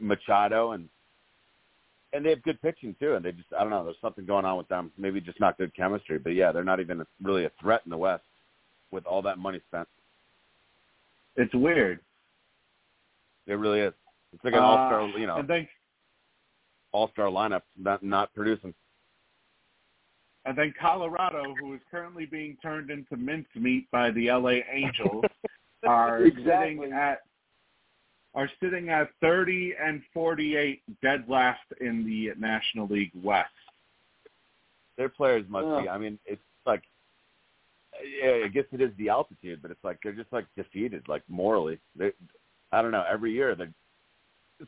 [0.00, 0.88] Machado and
[2.12, 3.14] and they have good pitching too.
[3.14, 3.84] And they just I don't know.
[3.84, 4.90] There's something going on with them.
[4.96, 6.18] Maybe just not good chemistry.
[6.18, 8.24] But yeah, they're not even really a threat in the West
[8.90, 9.88] with all that money spent.
[11.36, 12.00] It's weird.
[13.46, 13.92] It really is.
[14.32, 15.68] It's like an Uh, all star, you know, And
[16.92, 18.74] all star lineup not not producing.
[20.46, 25.24] and then Colorado, who is currently being turned into mincemeat by the LA Angels,
[25.86, 26.76] are Exactly.
[26.76, 27.22] sitting at
[28.34, 33.48] are sitting at 30 and 48, dead last in the National League West.
[34.96, 35.88] Their players must be.
[35.88, 36.82] I mean, it's like,
[38.20, 41.22] yeah, I guess it is the altitude, but it's like they're just like defeated, like
[41.28, 41.78] morally.
[41.96, 42.10] They,
[42.74, 43.04] I don't know.
[43.08, 43.68] Every year, they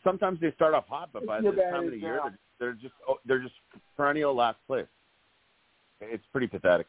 [0.05, 2.21] sometimes they start off hot, but by It's this too time of the it's year,
[2.23, 3.55] they're, they're just oh, they're just
[3.97, 4.87] perennial last place.
[6.01, 6.87] It's pretty pathetic.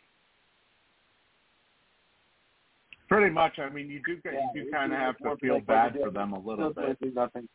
[3.10, 3.58] Pretty much.
[3.58, 6.34] I mean, you do Yeah, you do kind of have to feel bad for them
[6.34, 6.98] a little bit.
[7.16, 7.48] nothing.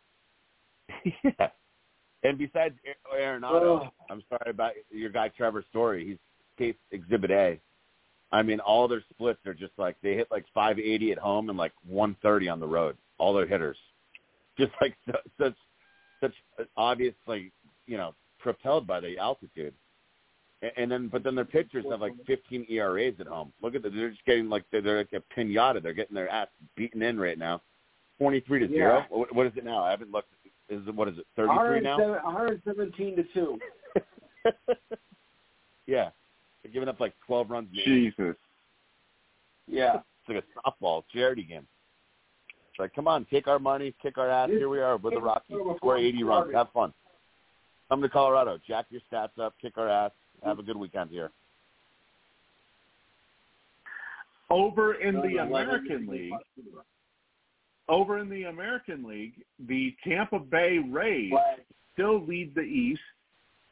[1.25, 1.49] yeah.
[2.25, 2.75] And besides
[3.15, 3.93] Arenado, Ugh.
[4.11, 6.07] I'm sorry about your guy Trevor Story.
[6.07, 6.19] He's
[6.57, 7.61] case exhibit A.
[8.31, 11.59] I mean, all their splits are just like they hit like 580 at home and
[11.59, 12.97] like 130 on the road.
[13.23, 13.77] All their hitters,
[14.59, 15.55] just like su- such
[16.21, 16.35] such
[16.77, 17.53] obviously
[17.87, 19.73] you know propelled by the altitude.
[20.61, 23.53] And, and then, but then their pitchers have like 15 ERAs at home.
[23.63, 25.81] Look at the, they're just getting like they're, they're like a pinata.
[25.81, 27.63] They're getting their ass beaten in right now.
[28.19, 28.99] 23 to zero.
[28.99, 29.17] Yeah.
[29.17, 29.85] What, what is it now?
[29.85, 30.31] I haven't looked.
[30.69, 31.27] Is it what is it?
[31.37, 31.99] 33 now?
[31.99, 33.59] 117 to two.
[35.87, 36.11] yeah.
[36.63, 37.69] They're giving up like 12 runs.
[37.73, 37.85] a game.
[38.17, 38.37] Jesus.
[39.69, 40.01] Yeah.
[40.29, 41.67] It's like a softball charity game.
[42.73, 44.49] It's like, come on, take our money, kick our ass.
[44.49, 45.59] Here we are with the Rockies.
[45.77, 46.55] Score 80 runs.
[46.55, 46.95] Have fun.
[47.91, 48.59] Come to Colorado.
[48.67, 49.53] Jack your stats up.
[49.61, 50.13] Kick our ass.
[50.43, 51.31] Have a good weekend here.
[54.49, 56.33] Over in the American League,
[57.91, 59.35] over in the American League,
[59.69, 61.33] the Tampa Bay Rays
[61.93, 63.01] still lead the East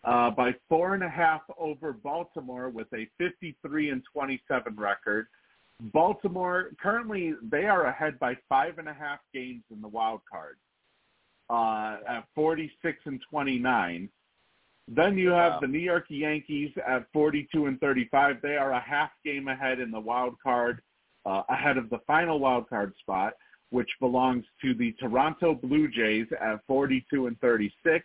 [0.04, 5.26] uh, by four and a half over Baltimore with a 53 and 27 record.
[5.92, 10.56] Baltimore currently they are ahead by five and a half games in the wild card
[11.48, 14.08] uh, at 46 and 29.
[14.88, 15.60] Then you have Wow.
[15.60, 18.42] the New York Yankees at 42 and 35.
[18.42, 20.82] They are a half game ahead in the wild card,
[21.26, 23.34] uh, ahead of the final wild card spot,
[23.70, 28.04] which belongs to the Toronto Blue Jays at 42 and 36.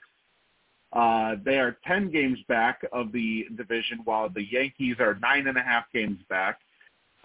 [0.93, 5.57] Uh, they are 10 games back of the division, while the Yankees are nine and
[5.57, 6.60] a half games back.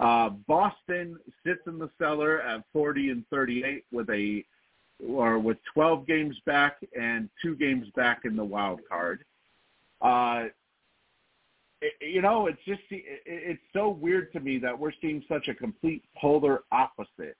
[0.00, 4.42] Uh, Boston sits in the cellar at 40 and 38 with a
[5.06, 9.24] or with 12 games back and two games back in the wild card.
[10.00, 10.44] Uh,
[11.82, 15.48] it, you know, it's just it, it's so weird to me that we're seeing such
[15.48, 17.36] a complete polar opposite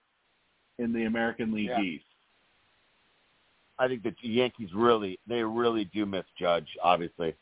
[0.79, 1.81] in the American League Yeah.
[1.81, 2.05] East.
[3.79, 7.35] I think the Yankees really, they really do misjudge, obviously.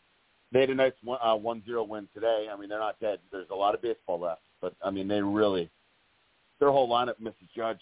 [0.52, 2.46] They had a nice one, uh, 1-0 win today.
[2.50, 3.18] I mean, they're not dead.
[3.32, 4.42] There's a lot of baseball left.
[4.60, 5.70] But, I mean, they really,
[6.60, 7.80] their whole lineup misses Judge.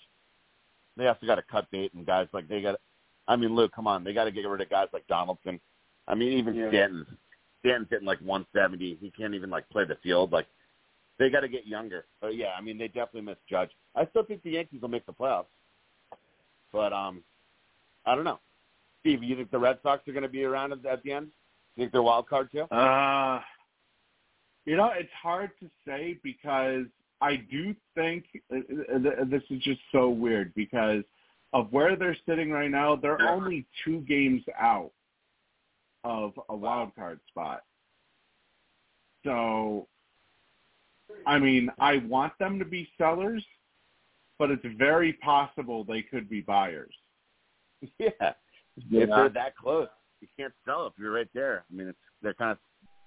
[0.97, 2.81] They also got to cut bait and guys like they got.
[3.29, 5.61] I mean, Luke, come on, they got to get rid of guys like Donaldson.
[6.09, 6.69] I mean, even Yeah.
[6.69, 7.07] Stanton.
[7.61, 8.99] Stanton's hitting like 170.
[9.01, 10.33] He can't even like play the field.
[10.33, 10.47] Like
[11.19, 12.05] they got to get younger.
[12.21, 13.71] But yeah, I mean, they definitely misjudge.
[13.95, 15.47] I still think the Yankees will make the playoffs,
[16.73, 17.23] but um,
[18.05, 18.39] I don't know.
[19.01, 21.29] Steve, you think the Red Sox are going to be around at, at the end?
[21.77, 22.63] You think they're wild card too?
[22.63, 23.41] Uh,
[24.67, 26.85] you know, it's hard to say because
[27.21, 31.03] I do think uh, uh, this is just so weird because
[31.53, 32.97] of where they're sitting right now.
[32.97, 34.91] They're only two games out
[36.05, 37.63] of a wild card spot.
[39.25, 39.89] So,
[41.27, 43.45] I mean, I want them to be sellers,
[44.39, 46.95] but it's very possible they could be buyers.
[47.99, 48.33] Yeah.
[48.91, 49.89] If they're that close,
[50.21, 51.65] you can't sell if you're right there.
[51.71, 52.59] I mean, it's they're kind of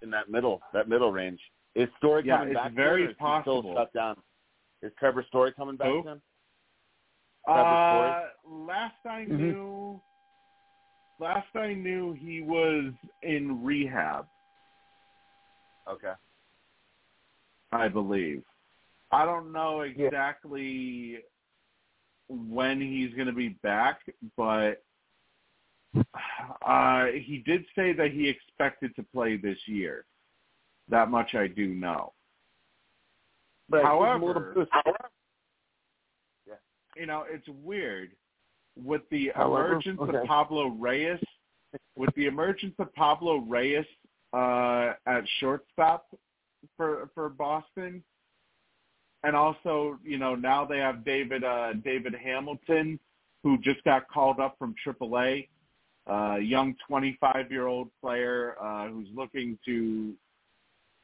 [0.01, 1.39] in that middle that middle range.
[1.75, 2.73] Is Story Yeah, coming it's back?
[2.73, 3.61] very soon, or is he possible.
[3.61, 4.17] Still shut down.
[4.81, 6.03] Is Trevor Story coming back Who?
[6.03, 6.21] soon?
[7.47, 9.29] Uh, last I Mhm.
[9.29, 10.01] knew,
[11.19, 14.27] last I knew he was in rehab.
[15.87, 16.13] Okay.
[17.71, 18.43] I believe.
[19.11, 21.23] I don't know exactly
[22.27, 24.01] when he's going to be back,
[24.37, 24.83] but
[25.95, 30.05] uh, he did say that he expected to play this year.
[30.89, 32.13] That much I do know.
[33.69, 35.09] But However- it's a little-
[36.95, 38.11] You know, it's weird
[38.75, 40.17] with the However, emergence okay.
[40.17, 41.19] of Pablo Reyes.
[41.95, 43.85] With the emergence of Pablo Reyes
[44.33, 46.07] uh, at shortstop
[46.75, 48.03] for for Boston,
[49.23, 52.99] and also you know now they have David uh, David Hamilton,
[53.43, 55.47] who just got called up from AAA
[56.07, 60.13] uh, young 25-year-old player uh, who's looking to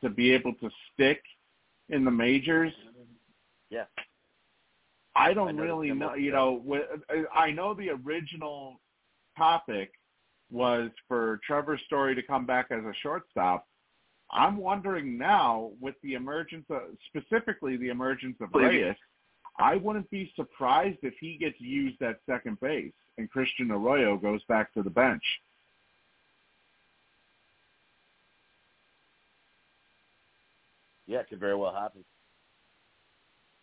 [0.02, 1.22] to be able to stick
[1.90, 2.74] in the majors.
[3.70, 3.86] Yeah.
[5.16, 6.14] I I don't noticed really know.
[6.14, 6.84] You know, with,
[7.34, 8.80] I know the original
[9.38, 9.92] topic
[10.52, 13.68] was for Trevor Story to come back as a shortstop.
[14.32, 18.96] I'm wondering now, with the emergence of specifically the emergence of Reyes,
[19.58, 24.42] I wouldn't be surprised if he gets used at second base and Christian Arroyo goes
[24.48, 25.24] back to the bench.
[31.08, 32.04] Yeah, it could very well happen.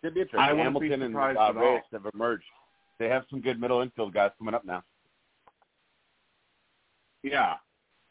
[0.02, 0.40] Could be interesting.
[0.40, 1.52] I Hamilton and uh.
[1.54, 2.44] Reyes have emerged.
[2.98, 4.82] They have some good middle infield guys coming up now.
[7.22, 7.54] Yeah.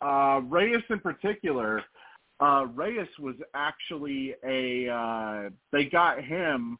[0.02, 1.84] Uh, Reyes in particular,
[2.40, 6.78] uh, Reyes was actually a, uh, they got him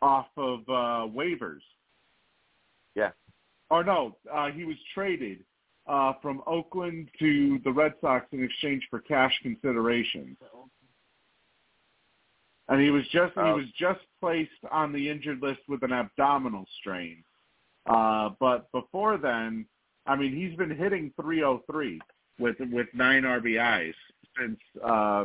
[0.00, 1.60] off of uh, waivers.
[3.70, 5.44] Or no, uh, he was traded
[5.86, 10.36] uh, from Oakland to the Red Sox in exchange for cash consideration.
[12.68, 13.56] And he was just he Oh.
[13.56, 17.24] was just placed on the injured list with an abdominal strain.
[17.86, 19.66] Uh, but before then,
[20.06, 22.00] I mean, he's been hitting 303
[22.38, 23.94] with with nine RBIs
[24.38, 25.24] since uh,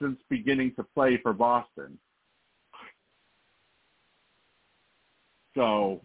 [0.00, 1.98] since beginning to play for Boston.
[5.54, 6.00] So,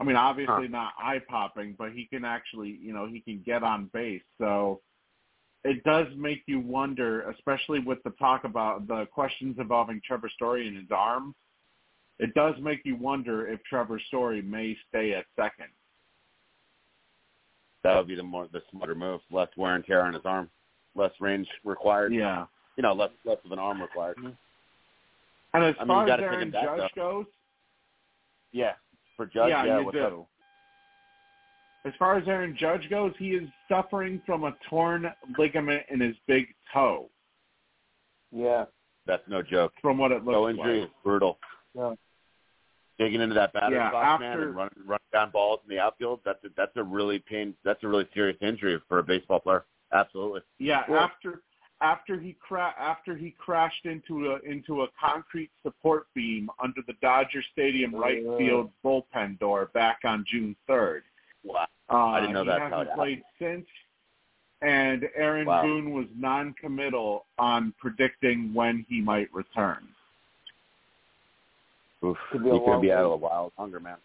[0.00, 3.62] I mean, obviously not eye popping, but he can actually, you know, he can get
[3.62, 4.22] on base.
[4.38, 4.80] So
[5.62, 10.66] it does make you wonder, especially with the talk about the questions involving Trevor Story
[10.66, 11.34] and his arm.
[12.18, 15.68] It does make you wonder if Trevor Story may stay at second.
[17.84, 19.20] That would be the more the smarter move.
[19.30, 20.48] Less wear and tear on his arm,
[20.94, 22.12] less range required.
[22.12, 22.46] Yeah.
[22.76, 24.16] You know, less less of an arm required.
[24.22, 27.26] And as I mean, far as Aaron him back, Judge goes,
[28.52, 28.72] Yeah.
[29.20, 30.00] For Judge, yeah, yeah, you do.
[30.02, 30.26] up?
[31.84, 36.16] As far as Aaron Judge goes, he is suffering from a torn ligament in his
[36.26, 37.10] big toe,
[38.32, 38.64] Yeah.
[39.04, 39.74] That's no joke.
[39.82, 40.88] from what it looks Toe injury like.
[40.88, 41.38] is brutal.
[41.74, 41.92] Yeah.
[42.98, 46.20] Digging into that batter's Yeah, box, man, and running, running down balls in the outfield.
[46.24, 47.54] That's a, that's a really pain.
[47.62, 49.66] That's a really serious injury for a baseball player.
[49.92, 50.40] Absolutely.
[50.58, 51.42] Yeah, Well- after
[51.82, 56.92] after he cra- after he crashed into a into a concrete support beam under the
[57.00, 58.36] Dodger Stadium right Oh.
[58.38, 61.04] field bullpen door back on June third.
[61.44, 61.66] Wow.
[61.88, 63.66] Uh, I didn't know he that's how hasn't it played since.
[64.62, 65.62] And Aaron Wow.
[65.62, 69.88] Boone was non-committal on predicting when he might return.
[72.04, 72.18] Oof.
[72.30, 73.96] Could He be a could long be out of a while longer, man.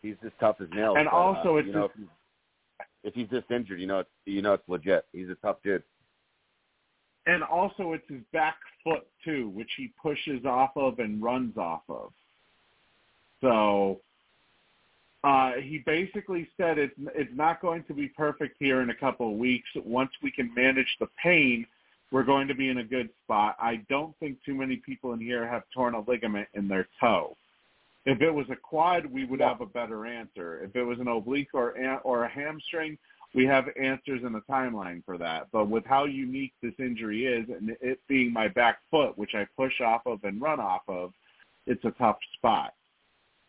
[0.00, 0.96] He's as tough as nails.
[0.98, 2.08] And but, also uh, it's you know, just- if, he's,
[3.04, 5.04] if he's this injured, you know, it's, you know, it's legit.
[5.12, 5.82] He's a tough dude.
[7.26, 11.82] And also it's his back foot too, which he pushes off of and runs off
[11.88, 12.12] of.
[13.40, 14.00] So
[15.24, 19.30] uh, he basically said it's it's not going to be perfect here in a couple
[19.30, 19.68] of weeks.
[19.74, 21.66] Once we can manage the pain,
[22.12, 23.56] we're going to be in a good spot.
[23.58, 27.36] I don't think too many people in here have torn a ligament in their toe.
[28.04, 30.62] If it was a quad, we would have a better answer.
[30.62, 31.74] If it was an oblique or
[32.04, 32.96] or a hamstring,
[33.36, 35.48] we have answers in the timeline for that.
[35.52, 39.46] But with how unique this injury is, and it being my back foot, which I
[39.56, 41.12] push off of and run off of,
[41.66, 42.72] it's a tough spot.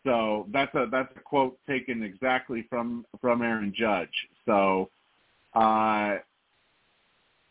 [0.04, 4.08] So that's a that's a quote taken exactly from from Aaron Judge.
[4.44, 4.90] So
[5.54, 6.16] uh,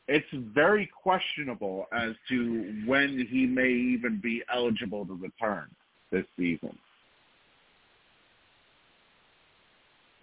[0.07, 5.69] it's very questionable as to when he may even be eligible to return
[6.11, 6.77] this season.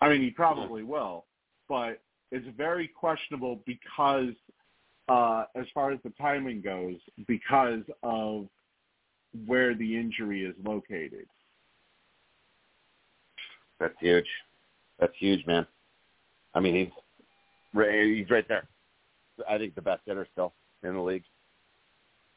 [0.00, 1.24] I mean, he probably will,
[1.68, 4.34] but it's very questionable because,
[5.08, 6.96] uh, as far as the timing goes,
[7.26, 8.46] because of
[9.46, 11.26] where the injury is located.
[13.80, 14.26] That's huge.
[15.00, 15.66] That's huge, man.
[16.54, 16.92] I mean, he's
[17.72, 18.66] he's right there.
[19.48, 20.52] I think the best hitter still
[20.84, 21.24] in the league.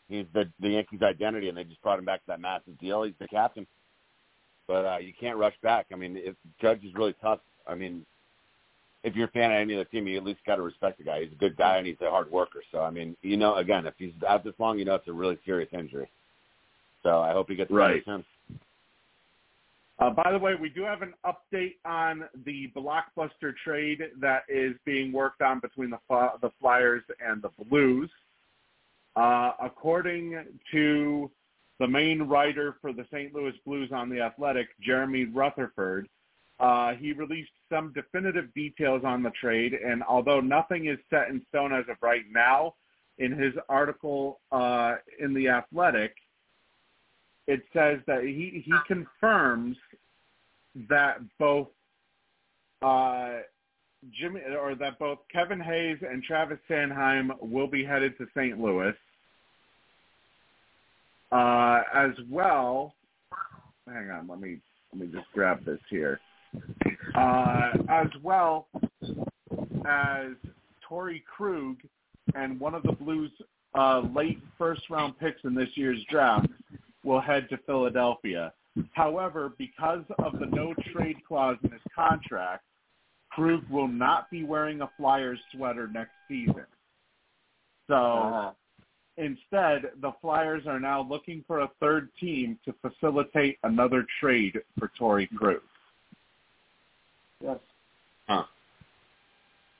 [0.10, 3.04] He's the the Yankees' identity, and they just brought him back to that massive deal.
[3.04, 3.68] He's the captain,
[4.68, 5.88] but uh, you can't rush back.
[5.94, 8.06] I mean, if Judge is really tough, I mean,
[9.08, 11.04] if you're a fan of any other team, you at least got to respect the
[11.06, 11.24] guy.
[11.24, 12.62] He's a good guy and he's a hard worker.
[12.72, 15.14] So I mean, you know, again, if he's out this long, you know it's a
[15.14, 16.10] really serious injury.
[17.04, 18.06] So I hope he gets Right.
[18.06, 18.60] better soon.
[20.00, 24.76] Uh, by the way, we do have an update on the blockbuster trade that is
[24.86, 26.00] being worked on between the
[26.42, 28.12] the Flyers and the Blues.
[29.16, 31.32] Uh, according to
[31.80, 33.34] the main writer for the St.
[33.34, 36.08] Louis Blues on the Athletic, Jeremy Rutherford,
[36.60, 41.42] uh, he released some definitive details on the trade, and although nothing is set in
[41.50, 42.74] stone as of right now,
[43.20, 46.14] in his article uh, in the Athletic,
[47.48, 49.78] it says that he he confirms
[50.90, 51.68] that both
[52.82, 53.40] uh,
[54.20, 58.60] Jimmy or that both Kevin Hayes and Travis Sanheim will be headed to St.
[58.60, 58.94] Louis.
[61.32, 62.94] Uh, as well,
[63.86, 64.60] hang on, let me
[64.94, 66.20] let me just grab this here.
[67.16, 68.68] Uh, as well
[69.86, 70.32] as
[70.88, 71.78] Torey Krug
[72.36, 73.32] and one of the Blues'
[73.74, 76.48] uh, late first round picks in this year's draft
[77.04, 78.54] will head to Philadelphia.
[78.94, 82.64] However, because of the no trade clause in his contract,
[83.32, 86.66] Krug will not be wearing a Flyers sweater next season.
[87.88, 88.52] So Uh-huh.
[89.18, 94.90] instead, the Flyers are now looking for a third team to facilitate another trade for
[95.00, 95.62] Torey Krug.
[97.42, 97.60] Yes.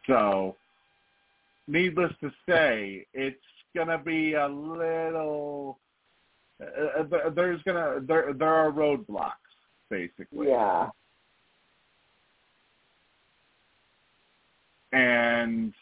[0.06, 0.56] So,
[1.68, 3.38] needless to say, it's
[3.76, 5.80] gonna be a little.
[6.62, 9.34] Uh, uh, there's gonna there there are roadblocks
[9.90, 10.90] basically, Yeah.
[14.94, 15.74] and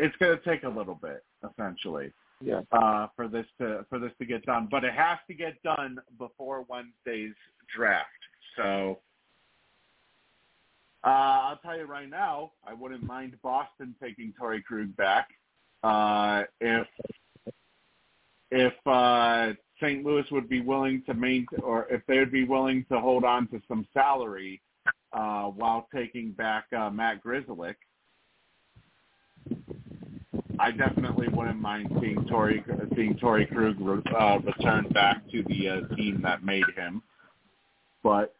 [0.00, 2.62] it's gonna take a little bit essentially Yeah.
[2.72, 6.00] uh, for this to for this to get done, but it has to get done
[6.18, 7.36] before Wednesday's
[7.68, 8.08] draft.
[8.56, 8.98] So.
[11.02, 15.28] Uh, I'll tell you right now, I wouldn't mind Boston taking Torey Krug back
[15.82, 16.86] uh, if
[18.50, 20.04] if uh, St.
[20.04, 23.46] Louis would be willing to maintain, or if they would be willing to hold on
[23.48, 24.60] to some salary
[25.12, 27.76] uh, while taking back uh, Matt Grzelcyk.
[30.58, 32.62] I definitely wouldn't mind seeing Torey
[32.94, 33.76] seeing Torey Krug
[34.14, 37.02] uh, return back to the uh, team that made him,
[38.02, 38.34] but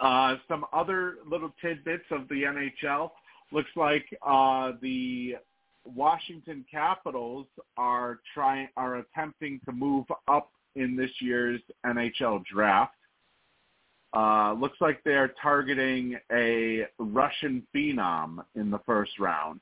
[0.00, 3.10] uh, some other little tidbits of the NHL.
[3.52, 5.36] Looks like uh, the
[5.84, 12.94] Washington Capitals are trying are attempting to move up in this year's NHL draft.
[14.14, 19.60] Uh, looks like they are targeting a Russian phenom in the first round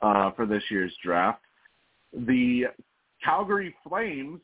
[0.00, 1.42] uh, for this year's draft.
[2.12, 2.66] The
[3.22, 4.40] Calgary Flames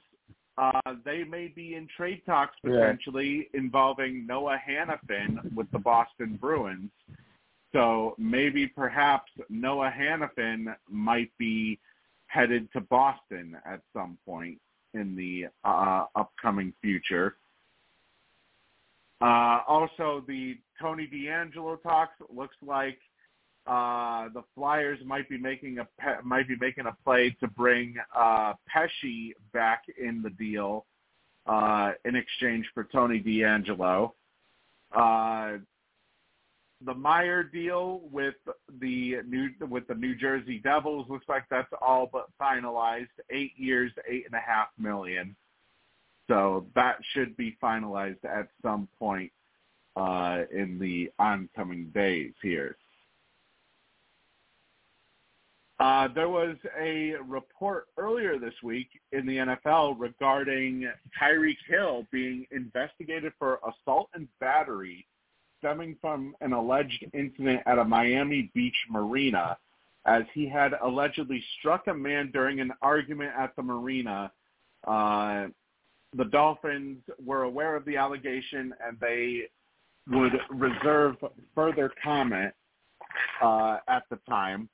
[0.57, 2.71] uh, they may be in trade talks Yeah.
[2.71, 6.91] potentially involving Noah Hanifin with the Boston Bruins.
[7.73, 11.81] So maybe perhaps Noah Hanifin might be
[12.27, 14.61] headed to Boston at some point
[14.95, 17.37] in the uh, upcoming future.
[19.21, 22.99] Uh, also, the Tony DeAngelo talks looks like
[23.67, 25.87] uh, the Flyers might be making a
[26.23, 30.85] might be making a play to bring uh, Pesce back in the deal
[31.47, 34.13] uh, in exchange for Tony DeAngelo.
[34.95, 35.59] Uh,
[36.85, 38.35] the Meier deal with
[38.81, 43.09] the new with the New Jersey Devils looks like that's all but finalized.
[43.31, 45.35] Eight years, eight and a half million.
[46.29, 49.31] So that should be finalized at some point
[49.97, 52.77] uh, in the oncoming days here.
[55.81, 60.89] Uh, there was a report earlier this week in the NFL regarding
[61.21, 65.07] Tyreek Hill being investigated for assault and battery
[65.59, 69.57] stemming from an alleged incident at a Miami Beach marina
[70.07, 74.31] as he had allegedly struck a man during an argument at the marina.
[74.87, 75.47] Uh,
[76.17, 79.49] the Dolphins were aware of the allegation and they
[80.09, 81.17] would reserve
[81.55, 82.53] further comment
[83.43, 84.69] uh, at the time.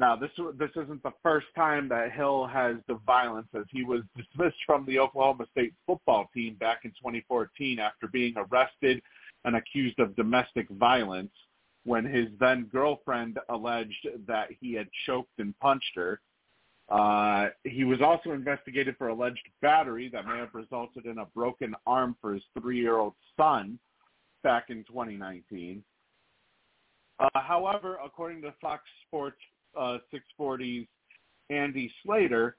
[0.00, 4.00] Now, this this isn't the first time that Hill has the violence, as he was
[4.16, 9.02] dismissed from the Oklahoma State football team back in 2014 after being arrested
[9.44, 11.30] and accused of domestic violence
[11.84, 16.18] when his then girlfriend alleged that he had choked and punched her.
[16.88, 21.74] Uh, he was also investigated for alleged battery that may have resulted in a broken
[21.86, 23.78] arm for his three-year-old son
[24.42, 25.84] back in 2019.
[27.18, 29.36] Uh, however, according to Fox Sports
[29.76, 30.88] uh, 640's
[31.50, 32.56] Andy Slater,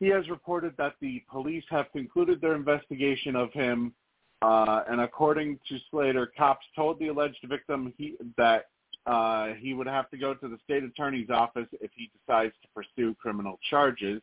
[0.00, 3.94] he has reported that the police have concluded their investigation of him.
[4.42, 8.66] Uh, and according to Slater, cops told the alleged victim he, that
[9.06, 12.68] uh, he would have to go to the state attorney's office if he decides to
[12.74, 14.20] pursue criminal charges.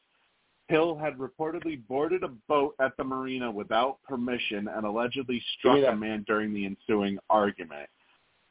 [0.68, 5.96] Hill had reportedly boarded a boat at the marina without permission and allegedly struck a
[5.96, 7.90] man during the ensuing argument.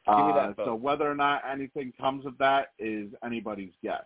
[0.07, 4.03] Uh, so whether or not anything comes of that is anybody's guess.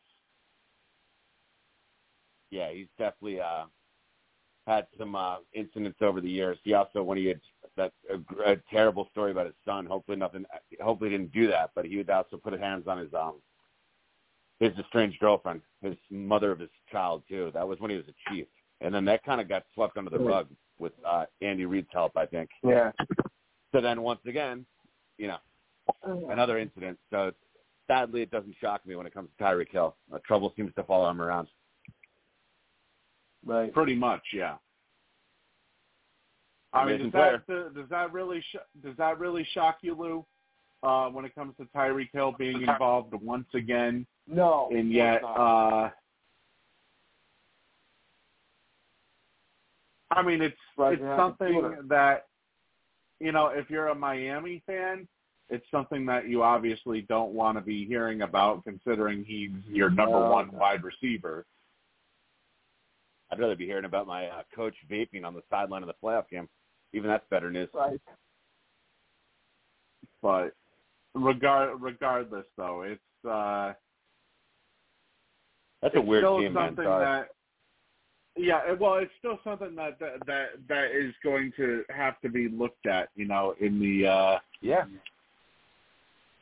[2.51, 3.65] Yeah, he's definitely uh,
[4.67, 6.57] had some uh, incidents over the years.
[6.63, 7.39] He also, when he had
[7.77, 10.45] that a, a terrible story about his son, hopefully nothing,
[10.81, 13.35] hopefully he didn't do that, but he would also put his hands on his um
[14.59, 17.51] his estranged girlfriend, his mother of his child too.
[17.53, 18.47] That was when he was a chief,
[18.81, 20.47] and then that kind of got swept under the rug
[20.79, 22.49] with uh, Andy Reid's help, I think.
[22.63, 22.91] Yeah.
[23.73, 24.65] So then once again,
[25.17, 25.37] you know,
[26.03, 26.97] another incident.
[27.09, 27.31] So
[27.87, 29.95] sadly, it doesn't shock me when it comes to Tyreek Hill.
[30.13, 31.47] Uh, trouble seems to follow him around.
[33.45, 33.71] Right.
[33.73, 34.55] Pretty much, yeah.
[36.73, 40.25] I mean, Amazing does that does that really sh- does that really shock you, Lou?
[40.83, 44.69] Uh, when it comes to Tyreek Hill being involved once again, No.
[44.71, 45.89] and yet, uh,
[50.11, 51.89] I mean, it's Right, it's you have to do something it.
[51.89, 52.27] that
[53.19, 55.07] you know, if you're a Miami fan,
[55.49, 60.19] it's something that you obviously don't want to be hearing about, considering he's your number
[60.19, 60.31] No.
[60.31, 61.45] one wide receiver.
[63.31, 66.29] I'd rather be hearing about my uh, coach vaping on the sideline of the playoff
[66.29, 66.47] game.
[66.93, 67.69] Even that's better news.
[67.73, 67.99] right.
[70.21, 70.53] But
[71.13, 73.73] regard regardless, though, it's uh,
[75.81, 76.69] That's a weird still team, man.
[76.69, 77.05] something Sorry.
[77.05, 77.27] that
[78.37, 82.49] yeah well it's still something that, that that that is going to have to be
[82.49, 84.83] looked at you know in the uh yeah.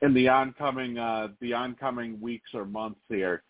[0.04, 3.42] In the oncoming uh the oncoming weeks or months here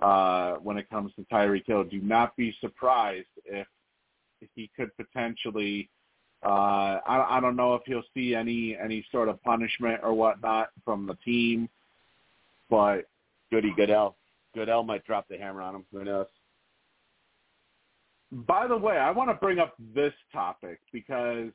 [0.00, 3.66] uh when it comes to Tyreek Hill do not be surprised if
[4.54, 5.88] he could potentially
[6.44, 10.70] uh I I don't know if he'll see any any sort of punishment or whatnot
[10.84, 11.68] from the team
[12.70, 13.08] but
[13.50, 14.16] Goody Goodell.
[14.54, 15.84] Goodell might drop the hammer on him.
[15.92, 16.26] Who knows?
[18.30, 21.50] By the way, I want to bring up this topic because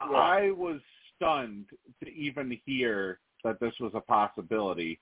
[0.00, 0.80] I was
[1.14, 1.66] stunned
[2.02, 5.00] to even hear that this was a possibility.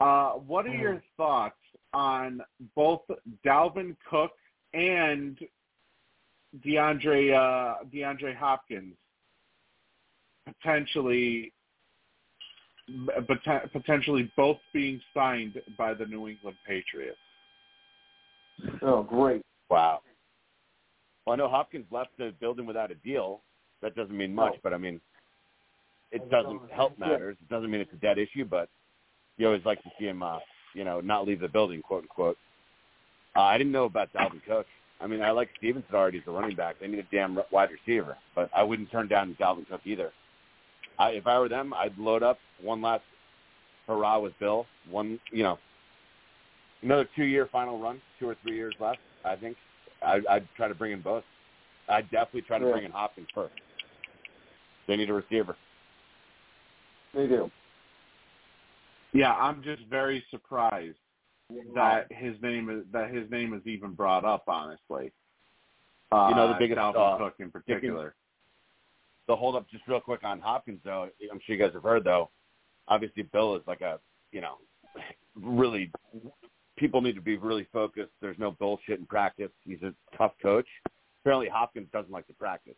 [0.00, 1.56] Uh, what are your thoughts
[1.92, 2.40] on
[2.76, 3.00] both
[3.44, 4.32] Dalvin Cook
[4.74, 5.38] and
[6.64, 8.94] DeAndre uh, DeAndre Hopkins
[10.46, 11.52] potentially
[13.44, 17.18] pot- potentially both being signed by the New England Patriots?
[18.82, 19.42] Oh, great.
[19.70, 20.00] Wow.
[21.26, 23.42] Well, I know Hopkins left the building without a deal.
[23.82, 24.58] That doesn't mean much, No.
[24.62, 25.00] but I mean,
[26.12, 27.36] it doesn't help matters.
[27.40, 28.68] It doesn't mean it's a dead issue, but
[29.36, 30.38] you always like to see him, uh,
[30.74, 32.36] you know, not leave the building, quote unquote.
[33.36, 34.66] Uh, I didn't know about Dalvin Cook.
[35.00, 36.76] I mean, I like Stevenson already as a running back.
[36.80, 40.12] They need a damn wide receiver, but I wouldn't turn down Dalvin Cook either.
[40.98, 43.04] I, if I were them, I'd load up one last
[43.86, 44.66] hurrah with Bill.
[44.90, 45.58] One, you know,
[46.82, 48.98] another two-year final run, two or three years left.
[49.24, 49.56] I think
[50.02, 51.22] I, I'd try to bring in both.
[51.88, 52.72] I'd definitely try to Yeah.
[52.72, 53.54] bring in Hopkins first.
[54.88, 55.56] They need a receiver.
[57.14, 57.50] They do.
[59.12, 60.96] Yeah, I'm just very surprised
[61.74, 64.44] that his name is that his name is even brought up.
[64.48, 65.12] Honestly,
[66.12, 68.14] uh, You know, the biggest, Dalvin uh, Cook in particular.
[69.26, 72.04] The hold up just real quick on Hopkins though, I'm sure you guys have heard
[72.04, 72.30] though.
[72.88, 73.98] Obviously Bill is like a
[74.32, 74.56] you know
[75.36, 75.90] really
[76.76, 78.12] people need to be really focused.
[78.20, 79.50] There's no bullshit in practice.
[79.64, 80.66] He's a tough coach.
[81.22, 82.76] Apparently Hopkins doesn't like to practice.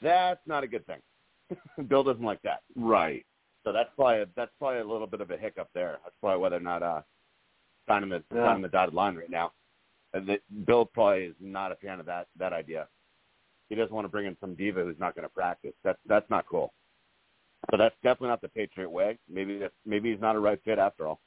[0.00, 1.00] That's not a good thing.
[1.88, 2.62] Bill doesn't like that.
[2.76, 3.26] Right.
[3.64, 5.98] So that's probably that's probably a little bit of a hiccup there.
[6.02, 7.02] That's probably why they're not uh
[7.88, 8.46] signing the Yeah.
[8.46, 9.52] signing the dotted line right now.
[10.12, 12.88] And the, Bill probably is not a fan of that that idea.
[13.68, 15.74] He doesn't want to bring in some diva who's not going to practice.
[15.84, 16.72] That's that's not cool.
[17.70, 19.18] So that's definitely not the Patriot way.
[19.28, 21.20] Maybe that's, maybe he's not a right fit after all.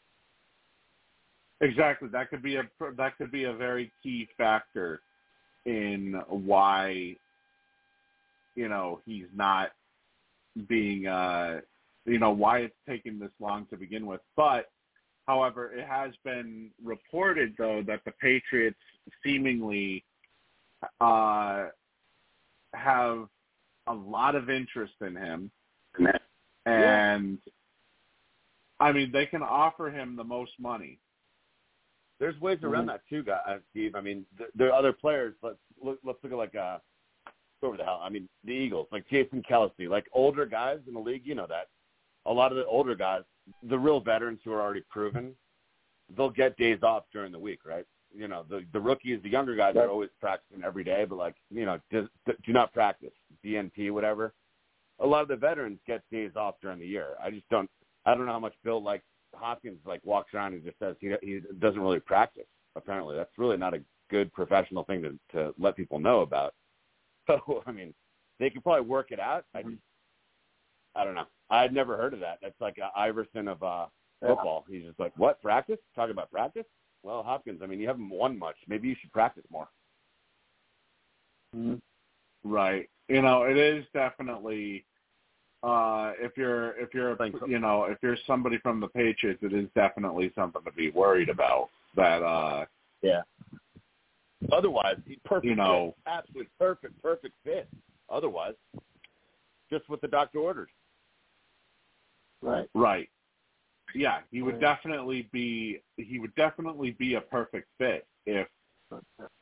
[1.61, 2.09] Exactly.
[2.09, 2.63] That could be a
[2.97, 5.01] that could be a very key factor
[5.65, 7.15] in why
[8.55, 9.69] you know he's not
[10.67, 11.61] being uh
[12.05, 14.21] you know why it's taking this long to begin with.
[14.35, 14.69] But
[15.27, 18.77] however, it has been reported though that the Patriots
[19.23, 20.03] seemingly
[20.99, 21.67] uh
[22.73, 23.27] have
[23.87, 25.51] a lot of interest in him
[26.65, 27.37] and
[28.79, 30.99] I mean they can offer him the most money.
[32.19, 33.95] There's ways around that too, guys, Steve.
[33.95, 35.33] I mean, th- there are other players.
[35.41, 36.77] Let's look, let's look at like uh,
[37.59, 37.99] whoever the hell.
[38.01, 41.23] I mean, the Eagles, like Jason Kelce, like older guys in the league.
[41.25, 41.67] You know that.
[42.25, 43.23] A lot of the older guys,
[43.63, 45.35] the real veterans who are already proven,
[46.15, 47.85] they'll get days off during the week, right?
[48.15, 49.85] You know, the the rookies, the younger guys Right.
[49.85, 52.07] are always practicing every day, but like you know, do,
[52.45, 54.33] do not practice DNP, whatever.
[54.99, 57.15] A lot of the veterans get days off during the year.
[57.21, 57.69] I just don't.
[58.05, 59.03] I don't know how much Bill likes
[59.33, 62.45] Hopkins like walks around and just says he he doesn't really practice.
[62.75, 66.53] Apparently, that's really not a good professional thing to to let people know about.
[67.27, 67.93] So I mean,
[68.39, 69.45] they could probably work it out.
[69.55, 69.77] I just
[70.95, 71.25] I don't know.
[71.49, 72.39] I'd never heard of that.
[72.41, 73.85] That's like a Iverson of uh
[74.21, 74.65] football.
[74.69, 75.79] He's just like, what practice?
[75.95, 76.65] Talking about practice?
[77.03, 78.55] Well, Hopkins, I mean, you haven't won much.
[78.67, 79.67] Maybe you should practice more.
[82.43, 82.89] Right.
[83.09, 84.85] You know, it is definitely
[85.61, 89.67] uh if you're if you're you know, if you're somebody from the Patriots, it is
[89.75, 91.69] definitely something to be worried about.
[91.95, 92.65] That uh
[93.01, 93.21] Yeah.
[94.51, 95.45] Otherwise, he perfect.
[95.45, 95.95] You know.
[96.03, 96.11] fit.
[96.11, 97.67] absolute perfect, perfect fit.
[98.09, 98.55] Otherwise,
[99.71, 100.69] just what the doctor ordered.
[102.43, 102.69] Right.
[102.73, 103.09] Right.
[103.95, 104.61] Yeah, he would Right.
[104.61, 108.47] definitely be he would definitely be a perfect fit if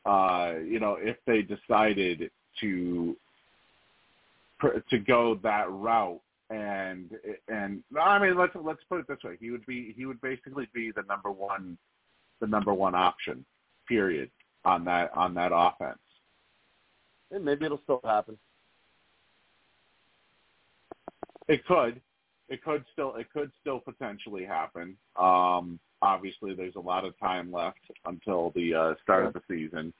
[0.05, 3.17] uh you know if they decided to
[4.89, 7.11] to go that route and
[7.47, 10.67] and I mean let's let's put it this way he would be he would basically
[10.73, 11.77] be the number one
[12.39, 13.45] the number one option
[13.87, 14.29] period
[14.65, 15.99] on that on that offense
[17.31, 18.37] And maybe it'll still happen.
[21.47, 22.01] It could.
[22.51, 24.97] It could still it could still potentially happen.
[25.15, 29.93] Um obviously there's a lot of time left until the uh start of the season.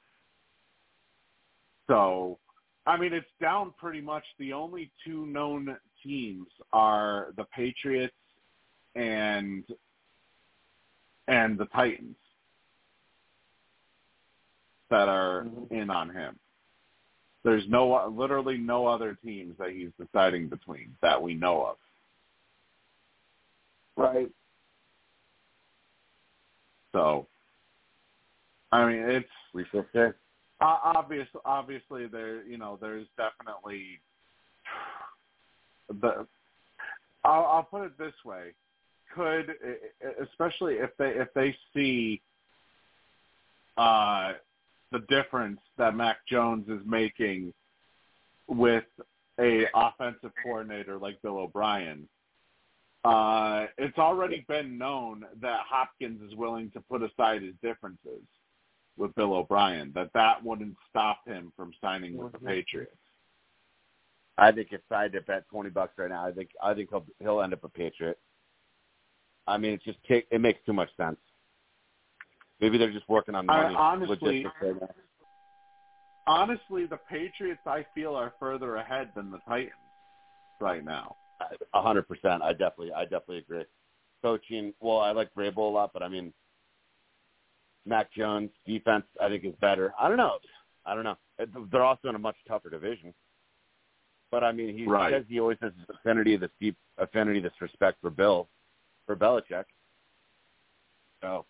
[1.88, 2.38] So
[2.86, 8.14] I mean it's down pretty much the only two known teams are the Patriots
[8.96, 9.64] and
[11.30, 12.18] and the Titans
[14.90, 15.72] that are Mhm.
[15.72, 16.38] in on him.
[17.44, 21.78] There's no literally no other teams that he's deciding between that we know of.
[23.98, 24.30] Right.
[26.92, 27.28] So,
[28.72, 30.00] I mean, it's We shall see.
[30.00, 30.12] uh,
[30.62, 31.28] obvious.
[31.46, 34.00] Obviously, there you know there's definitely
[35.90, 36.26] the.
[37.24, 38.54] I'll, I'll put it this way:
[39.16, 39.54] could
[40.22, 42.22] especially if they if they see
[43.78, 44.34] uh,
[44.92, 47.54] the difference that Mac Jones is making
[48.48, 48.84] with
[49.40, 52.08] a offensive coordinator like Bill O'Brien.
[53.04, 58.22] Uh, it's already been known that Hopkins is willing to put aside his differences
[58.98, 59.92] with Bill O'Brien.
[59.96, 62.46] That that wouldn't stop him from signing with the Mhm.
[62.48, 62.96] Patriots.
[64.38, 67.06] I think if I dip at twenty bucks right now, I think I think he'll
[67.20, 68.20] he'll end up a Patriot.
[69.48, 71.20] I mean, it's just take, it makes too much sense.
[72.60, 74.90] Maybe they're just working on I- money honestly- logistics right now.
[76.28, 79.74] Honestly, the Patriots I feel are further ahead than the Titans
[80.60, 81.18] right now.
[81.74, 82.42] A hundred percent.
[82.44, 83.64] I definitely, I definitely agree.
[84.22, 86.34] Coaching, well, I like Vrabel a lot, but I mean,
[87.86, 89.94] Mac Jones defense, I think is better.
[90.00, 90.38] I don't know.
[90.86, 91.18] I don't know.
[91.72, 93.14] They're also in a much tougher division.
[94.30, 95.12] But I mean, he Right.
[95.14, 98.48] says he always has this affinity, this deep affinity, this respect for Bill,
[99.06, 99.66] for Belichick.
[101.22, 101.46] So,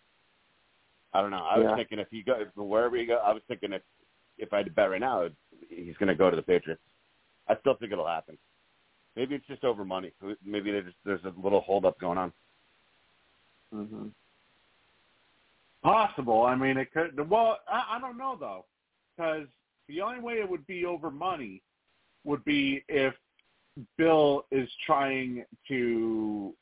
[1.12, 1.44] I don't know.
[1.44, 1.76] I was Yeah.
[1.76, 3.82] thinking if he go wherever he go, I was thinking if
[4.38, 5.28] if I had to bet right now,
[5.68, 6.82] he's going to go to the Patriots.
[7.48, 8.38] I still think it'll happen.
[9.16, 10.12] Maybe it's just over money.
[10.44, 12.32] Maybe there's just, there's a little holdup going on.
[13.74, 14.06] Mm-hmm.
[15.82, 16.44] Possible.
[16.44, 17.28] I mean, it could.
[17.28, 18.64] Well, I, I don't know though,
[19.16, 19.46] because
[19.88, 21.60] the only way it would be over money
[22.24, 23.14] would be if
[23.98, 26.52] Bill is trying to,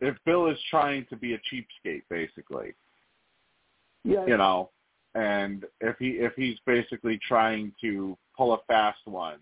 [0.00, 2.74] if Bill is trying to be a cheapskate, basically.
[4.04, 4.26] Yeah.
[4.26, 4.70] You know,
[5.14, 9.38] and if he if he's basically trying to pull a fast one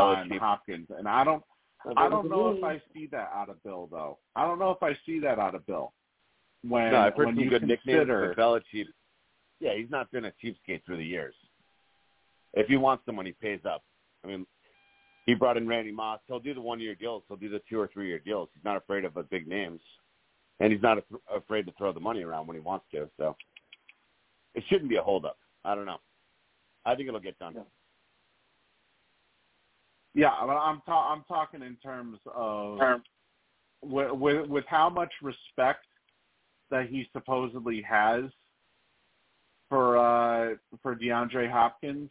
[0.00, 0.38] on Belichick.
[0.38, 1.42] Hopkins, and I don't
[1.96, 4.18] I don't know if I see that out of Bill though.
[4.34, 5.92] I don't know if I see that out of Bill.
[6.66, 8.86] When no, I've heard when some you good nicknames, consider, Belichick,
[9.60, 11.34] yeah, he's not been a cheapskate through the years.
[12.54, 13.82] If he wants someone, he pays up.
[14.24, 14.46] I mean,
[15.26, 16.20] he brought in Randy Moss.
[16.26, 17.22] He'll do the one-year deals.
[17.28, 18.48] He'll do the two or three-year deals.
[18.54, 19.80] He's not afraid of the big names,
[20.60, 23.10] and he's not af- afraid to throw the money around when he wants to.
[23.18, 23.36] So
[24.54, 25.36] it shouldn't be a holdup.
[25.64, 25.98] I don't know.
[26.86, 27.54] I think it'll get done.
[27.56, 27.62] Yeah.
[30.14, 32.78] Yeah, but I'm ta- I'm talking in terms of
[33.82, 35.86] with, with with how much respect
[36.70, 38.24] that he supposedly has
[39.68, 42.10] for uh for DeAndre Hopkins.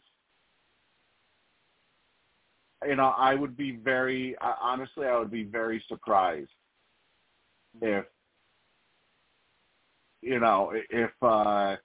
[2.86, 6.50] You know, I would be very honestly, I would be very surprised
[7.80, 8.04] if
[10.20, 11.76] you know if uh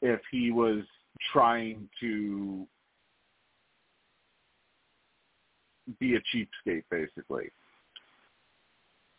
[0.00, 0.84] if he was
[1.32, 2.66] trying to
[5.98, 7.50] be a cheapskate, basically.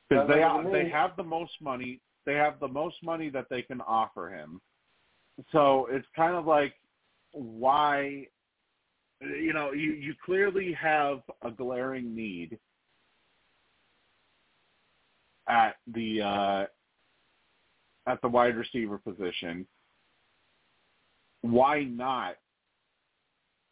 [0.09, 2.00] Because they like they have the most money.
[2.25, 4.61] They have the most money that they can offer him.
[5.51, 6.74] So it's kind of like
[7.32, 8.27] why
[9.22, 12.59] you know you you clearly have a glaring need
[15.48, 16.66] at the uh
[18.08, 19.66] at the wide receiver position
[21.42, 22.35] why not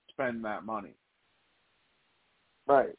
[0.09, 0.93] spend that money
[2.71, 2.95] Right.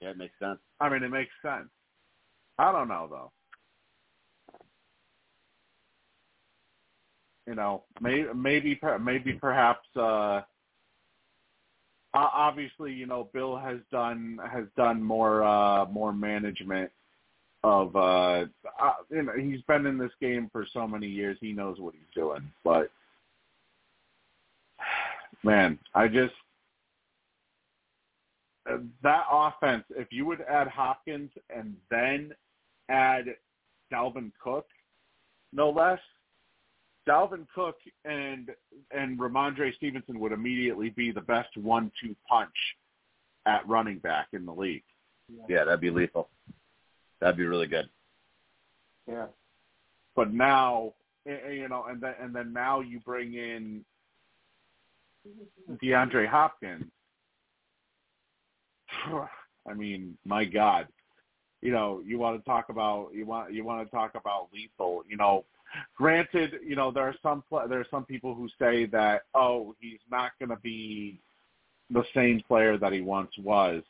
[0.00, 0.60] Yeah, it makes sense.
[0.80, 1.68] I mean, it makes sense.
[2.56, 3.32] I don't know though.
[7.48, 9.86] You know, maybe maybe maybe perhaps.
[9.96, 10.42] uh
[12.14, 16.92] Obviously, you know, Bill has done has done more uh more management
[17.64, 18.44] of uh,
[18.80, 21.94] uh you know he's been in this game for so many years he knows what
[21.94, 22.90] he's doing but
[25.44, 26.34] man i just
[29.02, 32.32] that offense, if you would add Hopkins and then
[32.88, 33.26] add
[33.92, 34.66] Dalvin Cook,
[35.52, 35.98] no less,
[37.08, 38.50] Dalvin Cook and
[38.92, 42.54] and Rhamondre Stevenson would immediately be the best one-two punch
[43.46, 44.84] at running back in the league.
[45.48, 46.28] Yeah, that'd be lethal.
[47.20, 47.88] That'd be really good.
[49.08, 49.26] Yeah.
[50.14, 50.94] But now,
[51.26, 53.84] eh, eh, you know, and then and then now you bring in
[55.82, 56.84] DeAndre Hopkins.
[59.68, 60.88] I mean, my God,
[61.60, 65.04] you know, you want to talk about you want you want to talk about lethal.
[65.08, 65.44] You know,
[65.96, 70.00] granted, you know there are some there are some people who say that oh he's
[70.10, 71.20] not going to be
[71.90, 73.82] the same player that he once was.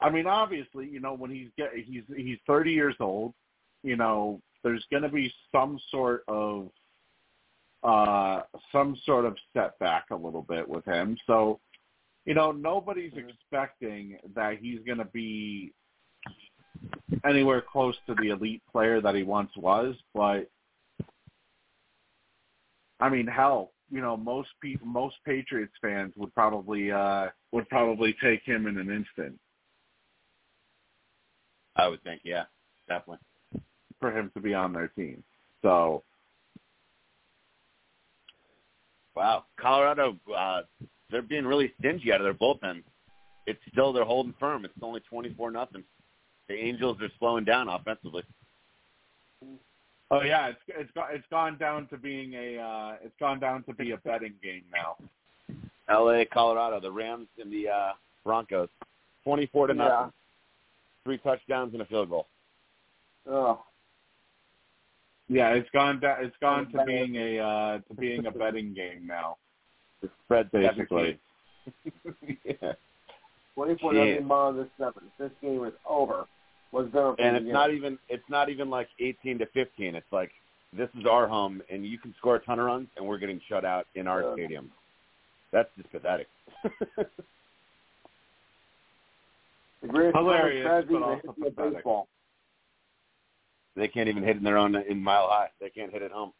[0.00, 3.34] I mean, obviously, you know when he's get he's he's 30 years old.
[3.82, 6.70] You know, there's going to be some sort of
[7.82, 11.16] uh some sort of setback a little bit with him.
[11.26, 11.58] So,
[12.24, 13.28] you know, nobody's mm-hmm.
[13.28, 15.72] expecting that he's going to be
[17.24, 20.50] anywhere close to the elite player that he once was, but
[23.00, 28.14] I mean, hell, you know, most people, most Patriots fans would probably uh would probably
[28.22, 29.38] take him in an instant.
[31.76, 32.44] I would think, yeah,
[32.88, 33.18] definitely,
[34.00, 35.22] for him to be on their team.
[35.62, 36.04] So,
[39.16, 40.62] wow, Colorado, uh
[41.12, 42.82] they're being really stingy out of their bullpen.
[43.46, 44.64] It's still they're holding firm.
[44.64, 45.84] It's only twenty four nothing.
[46.48, 48.24] The Angels are slowing down offensively.
[50.10, 53.38] Oh yeah, it's it's it's gone it's gone down to being a uh, it's gone
[53.38, 54.96] down to be a betting game now.
[55.88, 56.24] L.A.
[56.24, 57.92] Colorado, the Rams and the uh,
[58.24, 58.68] Broncos,
[59.24, 59.92] twenty-four to nothing.
[59.92, 60.10] Yeah.
[61.04, 62.26] Three touchdowns and a field goal.
[63.28, 63.64] Oh.
[65.28, 66.24] Yeah, it's gone down.
[66.24, 69.36] It's gone to being a uh, to being a betting game now.
[70.02, 71.18] The spread basically.
[72.44, 72.72] yeah.
[73.54, 75.02] Twenty-four nothing ball this seven.
[75.18, 76.26] This game is over
[76.72, 77.14] was done.
[77.18, 79.94] And it's not even it's not even like 18 to 15.
[79.94, 80.30] It's like
[80.76, 83.40] this is our home, and you can score a ton of runs, and we're getting
[83.48, 84.32] shut out in our yeah.
[84.34, 84.70] stadium.
[85.52, 86.26] That's just pathetic.
[89.82, 91.74] the greatest Hilarious, tragedy but also pathetic.
[91.74, 92.08] baseball.
[93.76, 95.48] They can't even hit in their own in mile high.
[95.60, 96.32] They can't hit at home.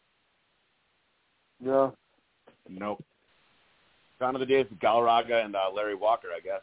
[1.64, 1.90] Yeah.
[2.68, 3.04] Nope.
[4.22, 6.60] Gone are the days of Galarraga and uh, Larry Walker, I guess.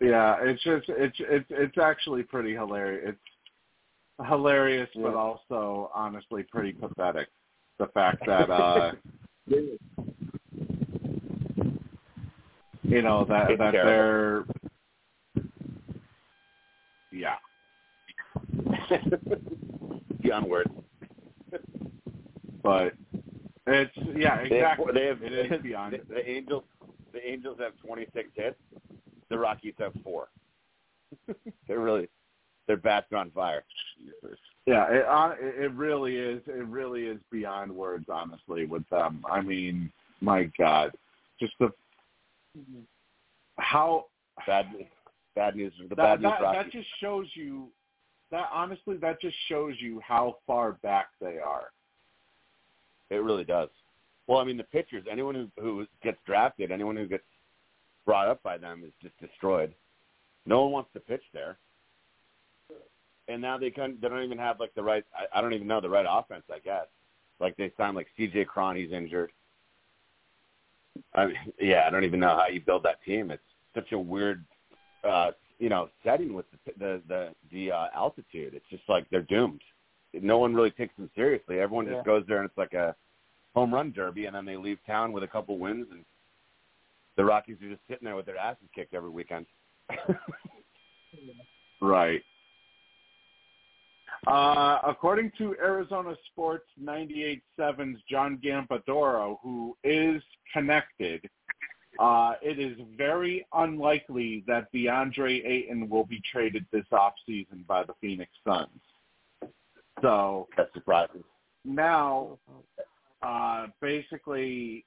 [0.00, 3.16] Yeah, it's just it's it's it's actually pretty hilarious.
[3.16, 5.02] It's hilarious, Yeah.
[5.02, 7.26] but also honestly pretty pathetic.
[7.80, 8.92] The fact that uh
[9.48, 9.78] you
[13.02, 14.44] know that It's that terrible.
[17.10, 17.38] they're yeah
[20.22, 20.70] Beyond words.
[22.62, 22.94] But
[23.66, 26.64] it's yeah They have, exactly they have it is beyond the, the Angels.
[27.12, 28.56] The Angels have 26 hits.
[29.28, 30.28] The Rockies have four.
[31.68, 32.08] they're really
[32.66, 33.64] their bats are on fire.
[34.66, 35.04] Yeah, it,
[35.40, 36.40] it it really is.
[36.46, 38.64] It really is beyond words, honestly.
[38.64, 40.92] With them, I mean, my God,
[41.40, 41.72] just the
[43.58, 44.06] how
[44.46, 44.86] Bad news.
[45.34, 45.72] Bad news.
[45.78, 46.64] The that bad news that, Rockies.
[46.64, 47.68] that just shows you
[48.30, 51.70] that honestly that just shows you how far back they are.
[53.12, 53.68] It really does.
[54.26, 57.24] Well, I mean, the pitchers, anyone who who gets drafted, anyone who gets
[58.06, 59.74] brought up by them is just destroyed.
[60.46, 61.58] No one wants to pitch there.
[63.28, 65.66] And now they can they don't even have like the right I, I don't even
[65.66, 66.86] know the right offense, I guess.
[67.38, 69.30] Like they signed like CJ Cron, he's injured.
[71.14, 73.30] I mean, yeah, I don't even know how you build that team.
[73.30, 73.42] It's
[73.74, 74.44] such a weird
[75.04, 78.54] uh, you know, setting with the the the, the uh, altitude.
[78.54, 79.60] It's just like they're doomed.
[80.14, 81.60] No one really takes them seriously.
[81.60, 82.02] Everyone just Yeah.
[82.02, 82.94] goes there and it's like a
[83.54, 86.04] home run derby, and then they leave town with a couple wins, and
[87.16, 89.46] the Rockies are just sitting there with their asses kicked every weekend.
[91.80, 92.22] Right.
[94.28, 101.28] Uh, according to Arizona Sports 98.7's John Gambadoro, who is connected,
[101.98, 107.94] uh, it is very unlikely that DeAndre Ayton will be traded this offseason by the
[108.00, 108.68] Phoenix Suns.
[110.00, 111.22] So That's surprising.
[111.64, 112.38] now,
[113.22, 114.84] uh, basically,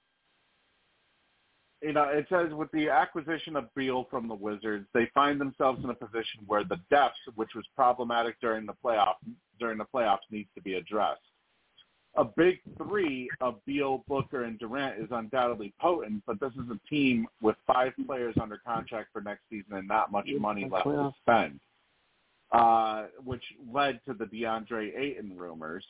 [1.81, 5.83] you know, it says with the acquisition of Beal from the Wizards, they find themselves
[5.83, 9.15] in a position where the depth, which was problematic during the playoff
[9.59, 11.21] during the playoffs, needs to be addressed.
[12.17, 16.79] A big three of Beal, Booker, and Durant is undoubtedly potent, but this is a
[16.89, 21.13] team with five players under contract for next season and not much money left to
[21.21, 21.59] spend,
[22.51, 23.43] uh, which
[23.73, 25.85] led to the DeAndre Ayton rumors.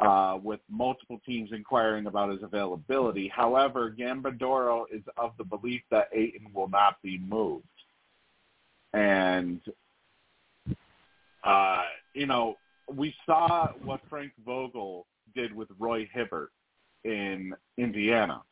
[0.00, 3.28] uh, with multiple teams inquiring about his availability.
[3.28, 7.66] However, Gambadoro is of the belief that Ayton will not be moved.
[8.94, 9.60] And,
[11.44, 11.82] uh,
[12.14, 12.56] you know,
[12.92, 16.50] we saw what Frank Vogel did with Roy Hibbert
[17.04, 18.42] in Indiana.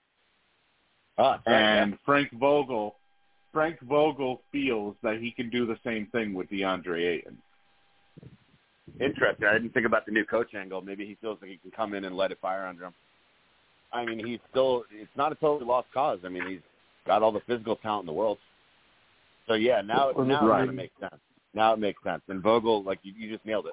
[1.19, 2.97] Ah, And Frank Vogel,
[3.53, 7.39] Frank Vogel feels that he can do the same thing with DeAndre Ayton.
[9.01, 9.47] Interesting.
[9.47, 10.83] I didn't think about the new coach angle.
[10.83, 12.95] Maybe he feels like he can come in and let it fire under him.
[13.93, 16.21] I mean, he's still, it's not a totally lost cause.
[16.25, 16.61] I mean, he's
[17.07, 18.39] got all the physical talent in the world.
[19.49, 20.59] So, yeah, now, now Right.
[20.59, 21.21] it kind of makes sense.
[21.55, 22.23] Now it makes sense.
[22.29, 23.73] And Vogel, like, you, you just nailed it.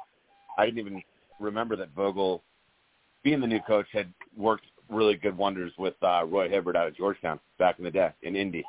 [0.58, 1.04] I didn't even
[1.40, 2.42] remember that Vogel,
[3.24, 6.96] being the new coach, had worked really good wonders with uh, Roy Hibbert out of
[6.98, 8.64] Georgetown back in the day in Indy.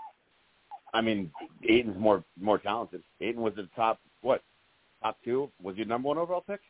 [0.94, 1.30] I mean,
[1.68, 3.02] Ayton's more more talented.
[3.20, 4.42] Ayton was the top what
[5.02, 5.50] top two?
[5.62, 6.60] Was he number one overall pick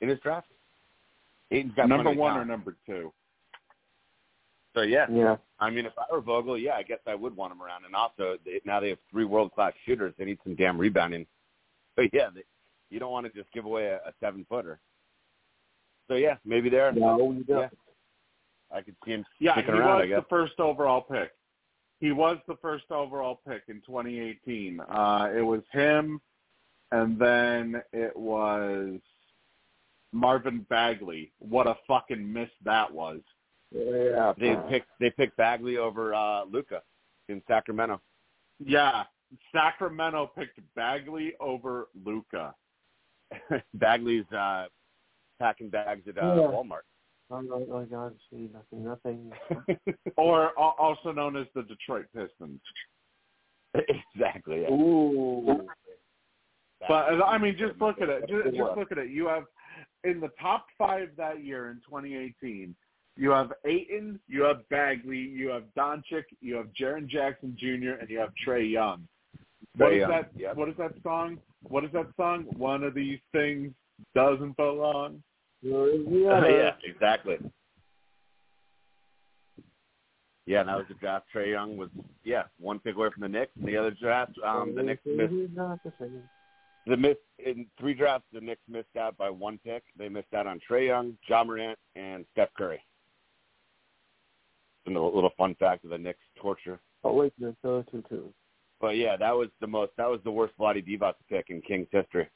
[0.00, 0.48] in his draft?
[1.50, 3.12] Ayton's got number plenty of one or number two?
[4.74, 5.36] So yeah, Yeah.
[5.60, 7.84] I mean, if I were Vogel, yeah, I guess I would want him around.
[7.84, 10.14] And also, they, now they have three world class shooters.
[10.18, 11.26] They need some damn rebounding.
[11.96, 12.44] But yeah, they,
[12.90, 14.78] you don't want to just give away a, a seven footer.
[16.06, 16.92] So yeah, maybe there.
[16.92, 17.34] No.
[17.48, 17.68] Yeah.
[18.72, 19.96] I could see him Yeah, he around.
[19.96, 20.20] was I guess.
[20.20, 21.32] the first overall pick.
[22.00, 24.80] He was the first overall pick in 2018.
[24.80, 26.20] Uh, it was him,
[26.92, 29.00] and then it was
[30.12, 31.32] Marvin Bagley.
[31.38, 33.20] What a fucking miss that was.
[33.72, 34.32] Yeah.
[34.38, 36.82] They picked they picked Bagley over uh Luka
[37.28, 38.00] in Sacramento.
[38.64, 39.04] Yeah,
[39.52, 42.54] Sacramento picked Bagley over Luka.
[43.74, 44.66] Bagley's uh
[45.38, 46.40] packing bags at uh, Yeah.
[46.42, 46.86] Walmart.
[47.30, 49.30] Oh, oh, oh God, see, nothing, nothing.
[50.16, 52.60] or al- also known as the Detroit Pistons.
[54.14, 54.62] exactly.
[54.62, 54.72] Yeah.
[54.72, 55.66] Ooh.
[56.86, 58.28] But I mean, just look at it.
[58.28, 59.10] Just, just look at it.
[59.10, 59.44] You have
[60.04, 62.74] in the top five that year in 2018.
[63.16, 68.08] You have Ayton, you have Bagley, you have Doncic, you have Jaren Jackson Jr., and
[68.08, 69.08] you have Trae Young.
[69.76, 70.30] What is that?
[70.36, 70.56] yep.
[70.56, 71.38] What is that song?
[71.64, 72.46] What is that song?
[72.56, 73.72] One of these things
[74.14, 75.20] doesn't belong.
[75.62, 76.48] Yeah.
[76.48, 77.36] yeah, exactly.
[80.46, 81.26] Yeah, and that was the draft.
[81.34, 81.90] Trae Young was
[82.24, 83.52] yeah one pick away from the Knicks.
[83.62, 85.34] The other draft, um, the Knicks missed
[86.86, 88.26] the miss in three drafts.
[88.32, 89.82] The Knicks missed out by one pick.
[89.98, 92.80] They missed out on Trae Young, Ja Morant, and Steph Curry.
[94.86, 96.80] And a little fun fact of the Knicks torture.
[97.04, 98.32] Oh wait, no, two two.
[98.80, 99.92] But yeah, that was the most.
[99.98, 102.28] That was the worst Vlade Divac pick in Kings history.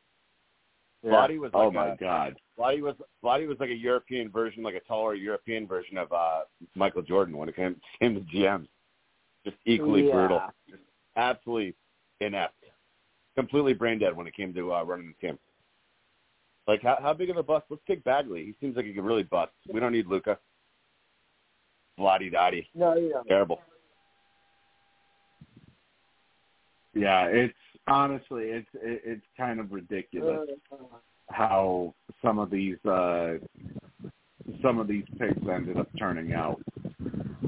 [1.03, 1.11] Yeah.
[1.11, 2.37] Vlade was like Oh my a, God!
[2.59, 6.41] Vlade was Vlade was like a European version, like a taller European version of uh
[6.75, 8.69] Michael Jordan when it came, came to GMs.
[9.45, 10.13] Just equally Yeah.
[10.13, 10.83] brutal, just
[11.17, 11.75] absolutely
[12.21, 12.55] inept,
[13.35, 15.39] completely brain dead when it came to uh, running the team.
[16.69, 17.67] Like how how big of a bust?
[17.69, 18.45] Let's take Bagley.
[18.45, 19.53] He seems like he could really bust.
[19.73, 20.39] We don't need Luka.
[21.99, 23.21] Vlade Dottie, No, yeah.
[23.29, 23.61] terrible.
[26.95, 27.55] Yeah, it's
[27.87, 30.77] honestly, it's it, it's kind of ridiculous Uh,
[31.31, 33.35] how some of these uh
[34.61, 36.61] some of these picks ended up turning out.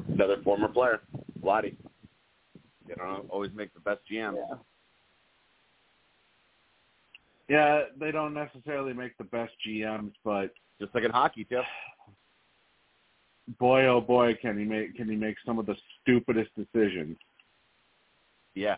[0.09, 1.01] Another former player,
[1.43, 1.77] Vlade.
[2.87, 4.37] They don't always make the best GMs.
[4.49, 4.57] yeah.
[7.47, 11.61] Yeah, they don't necessarily make the best GMs, but Just like in hockey too.
[13.59, 17.17] boy oh boy can he make can he make some of the stupidest decisions.
[18.55, 18.77] Yeah.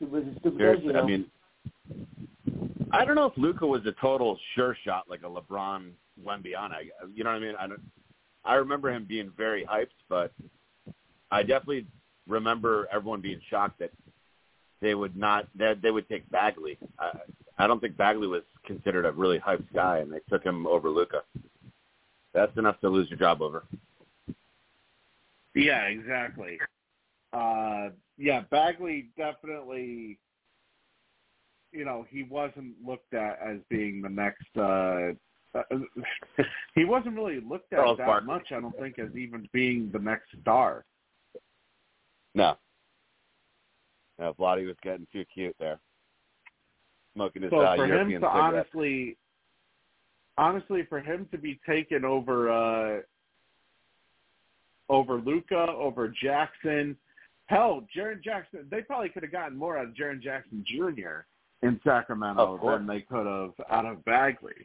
[0.00, 1.02] It was a stupid Seriously, idea.
[1.02, 1.30] I mean,
[2.92, 5.90] I don't know if Luka was a total sure shot like a LeBron
[6.24, 6.74] Wembanyama.
[7.14, 7.54] You know what I mean?
[7.58, 7.80] I don't.
[8.44, 10.32] I remember him being very hyped, but
[11.30, 11.86] I definitely
[12.28, 13.90] remember everyone being shocked that
[14.80, 16.78] they would not that they would take Bagley.
[16.98, 17.12] I,
[17.58, 20.90] I don't think Bagley was considered a really hyped guy, and they took him over
[20.90, 21.22] Luka.
[22.34, 23.64] That's enough to lose your job over.
[25.54, 26.58] Yeah, exactly.
[27.36, 30.18] Uh yeah, Bagley definitely
[31.72, 35.12] you know, he wasn't looked at as being the next uh
[36.74, 38.26] he wasn't really looked at Charles that Barkley.
[38.26, 40.84] much, I don't think, as even being the next star.
[42.34, 42.56] No.
[44.18, 45.78] No, Vladi was getting too cute there,
[47.14, 48.34] smoking his So uh, for him to cigarette.
[48.34, 49.16] honestly,
[50.38, 53.00] honestly, for him to be taken over uh,
[54.88, 56.96] over Luka, over Jackson,
[57.46, 61.24] hell, Jaren Jackson, they probably could have gotten more out of Jaren Jackson Jr.
[61.62, 64.64] in Sacramento than they could have out of Bagley.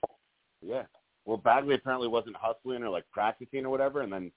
[0.62, 0.84] Yeah.
[1.26, 4.32] Well, Bagley apparently wasn't hustling or like practicing or whatever, and then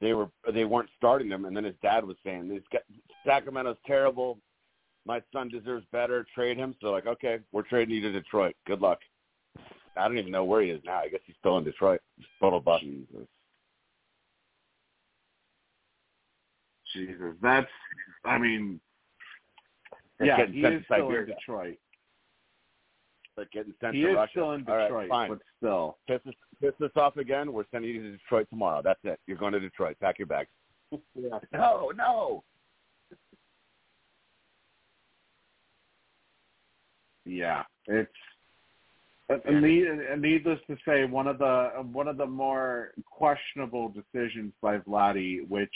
[0.00, 2.80] they were they weren't starting him, and then his dad was saying, "This guy,
[3.24, 4.38] Sacramento's terrible.
[5.04, 6.26] My son deserves better.
[6.34, 8.56] Trade him." So like, okay, we're trading you to Detroit.
[8.66, 8.98] Good luck.
[9.96, 11.00] I don't even know where he is now.
[11.00, 12.00] I guess he's still in Detroit.
[12.40, 12.82] Total bust.
[12.82, 13.28] Jesus.
[16.92, 17.66] Jesus, that's.
[18.24, 18.80] I mean,
[20.20, 21.26] yeah, he is to still in.
[21.26, 21.78] Detroit.
[23.36, 24.30] Like getting sent He to is Russia.
[24.32, 25.28] still in All right, Detroit, fine.
[25.30, 25.96] but still.
[26.06, 27.50] Piss us, piss us off again.
[27.52, 28.82] We're sending you to Detroit tomorrow.
[28.84, 29.18] That's it.
[29.26, 29.96] You're going to Detroit.
[30.00, 30.50] Pack your bags.
[31.14, 31.38] Yeah.
[31.52, 32.44] No, no.
[37.24, 38.10] Yeah, it's.
[39.46, 39.62] And
[40.20, 45.72] needless to say, one of the one of the more questionable decisions by Vladdy, which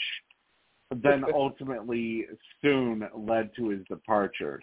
[0.95, 2.25] then ultimately
[2.61, 4.61] soon led to his departure.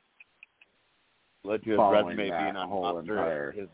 [1.45, 3.19] Led to his resume being on whole Monster.
[3.19, 3.69] entire- His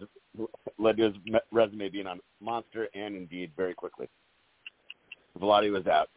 [0.79, 1.15] led to his
[1.53, 4.09] resume being on Monster and Indeed very quickly.
[5.41, 6.09] Vladi was out.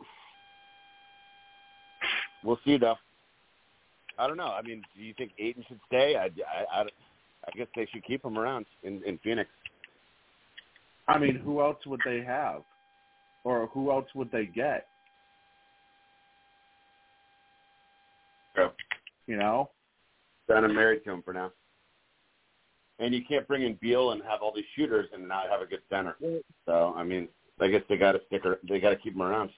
[2.43, 2.95] We'll see though.
[4.17, 4.47] I don't know.
[4.51, 6.15] I mean, do you think Ayton should stay?
[6.15, 9.49] I, I, I, I guess they should keep him around in, in Phoenix.
[11.07, 12.61] I mean, who else would they have,
[13.43, 14.85] or who else would they get?
[18.55, 18.67] Yeah.
[19.27, 19.69] You know,
[20.47, 21.51] Then I'm married to him for now.
[22.99, 25.65] And you can't bring in Beal and have all these shooters and not have a
[25.65, 26.15] good center.
[26.65, 27.27] So I mean,
[27.59, 28.43] I guess they got to stick.
[28.43, 29.49] Her, they got to keep him around.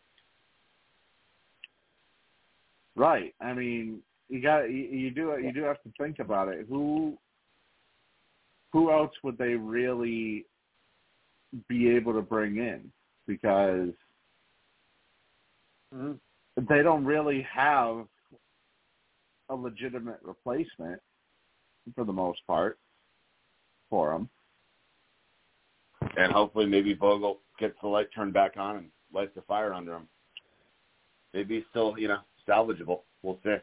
[2.96, 3.34] right?
[3.42, 6.66] I mean, you got you, you do you do have to think about it.
[6.70, 7.18] Who
[8.74, 10.46] who else would they really
[11.68, 12.92] be able to bring in?
[13.28, 13.92] Because
[15.94, 16.14] mm-hmm.
[16.70, 18.06] they don't really have
[19.50, 21.02] a legitimate replacement
[21.96, 22.80] for the most part
[23.90, 24.30] for them.
[26.18, 29.96] And hopefully, maybe Vogel gets the light turned back on and lights the fire under
[29.96, 30.08] him.
[31.34, 33.02] Maybe he's still, you know, salvageable.
[33.22, 33.56] We'll see.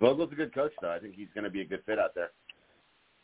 [0.00, 0.90] Vogel's a good coach, though.
[0.90, 2.30] I think he's going to be a good fit out there.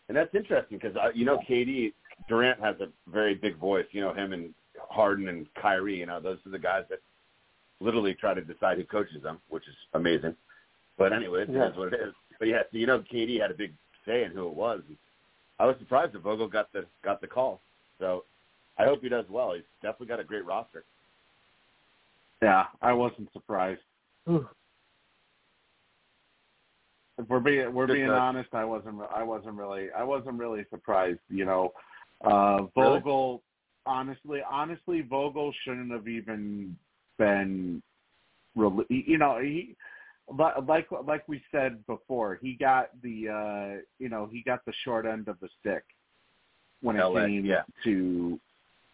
[0.09, 1.93] And that's interesting because uh, you know, KD
[2.29, 3.87] Durant has a very big voice.
[3.91, 4.55] You know, him and
[4.89, 5.99] Harden and Kyrie.
[5.99, 7.01] You know, those are the guys that
[7.81, 10.35] literally try to decide who coaches them, which is amazing.
[10.99, 11.69] But anyway, it Yeah.
[11.71, 12.15] is what it is.
[12.39, 13.73] But yeah, so you know, KD had a big
[14.05, 14.83] say in who it was.
[15.59, 17.61] I was surprised that Vogel got the got the call.
[17.99, 18.25] So
[18.79, 19.55] I hope he does well.
[19.55, 20.85] He's definitely got a great roster.
[22.43, 23.81] Yeah, I wasn't surprised.
[24.27, 24.45] If
[27.29, 28.21] we're being we're Good being coach.
[28.21, 31.21] honest, I wasn't I wasn't really I wasn't really surprised.
[31.29, 31.73] You know,
[32.25, 32.99] uh, Really?
[33.01, 33.43] Vogel.
[33.87, 36.77] Honestly, honestly, Vogel shouldn't have even
[37.19, 37.83] been.
[38.57, 39.77] Rele- you know, he li-
[40.67, 45.07] like like we said before, he got the uh, you know he got the short
[45.07, 45.85] end of the stick
[46.83, 47.63] when it LA, came yeah.
[47.85, 48.39] to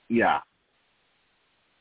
[0.08, 0.40] yeah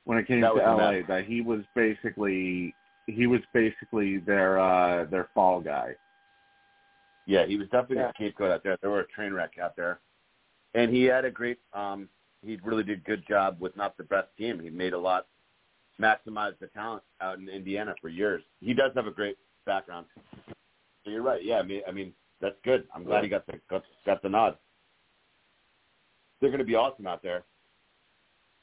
[0.05, 1.03] when it came That to LA mess.
[1.07, 2.75] that he was basically
[3.07, 5.95] he was basically their uh their fall guy.
[7.25, 8.09] Yeah, he was definitely Yeah.
[8.09, 8.77] a scapegoat out there.
[8.81, 9.99] They were a train wreck out there,
[10.73, 11.59] and he had a great.
[11.73, 12.09] um
[12.41, 14.59] He really did a good job with not the best team.
[14.59, 15.27] He made a lot,
[16.01, 18.43] maximized the talent out in Indiana for years.
[18.59, 20.05] He does have a great background.
[21.03, 21.43] So you're right.
[21.43, 22.87] Yeah, I mean, I mean that's good.
[22.93, 24.57] I'm glad he got the got, got the nod.
[26.41, 27.43] They're going to be awesome out there.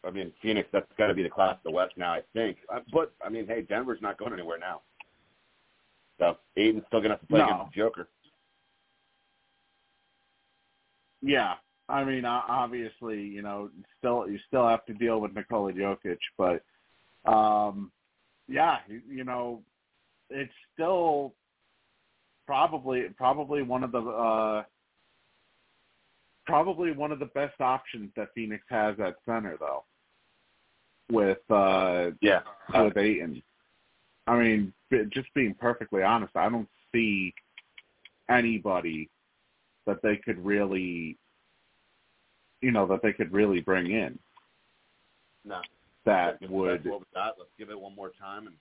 [0.04, 0.68] I mean, Phoenix.
[0.72, 2.58] That's got to be the class of the West now, I think.
[2.72, 4.82] Uh, But I mean, hey, Denver's not going anywhere now.
[6.18, 7.46] So Ayton's still going to have to play No.
[7.46, 8.08] against the Joker.
[11.22, 11.54] Yeah,
[11.88, 16.62] I mean, obviously, you know, still you still have to deal with Nikola Jokic, but
[17.24, 17.92] um,
[18.48, 19.62] yeah, you, know,
[20.28, 21.34] it's still
[22.46, 24.62] probably probably one of the uh,
[26.46, 29.84] probably one of the best options that Phoenix has at center, though.
[31.10, 32.40] With uh, Yeah.
[32.74, 33.42] with Ayton.
[34.26, 34.72] I mean,
[35.12, 37.34] just being perfectly honest, I don't see
[38.28, 39.08] anybody
[39.86, 41.18] that they could really,
[42.60, 44.18] you know, that they could really bring in
[45.44, 45.60] No.
[46.10, 46.84] That That's would.
[46.84, 47.34] what we got.
[47.38, 48.56] Let's give it one more time, and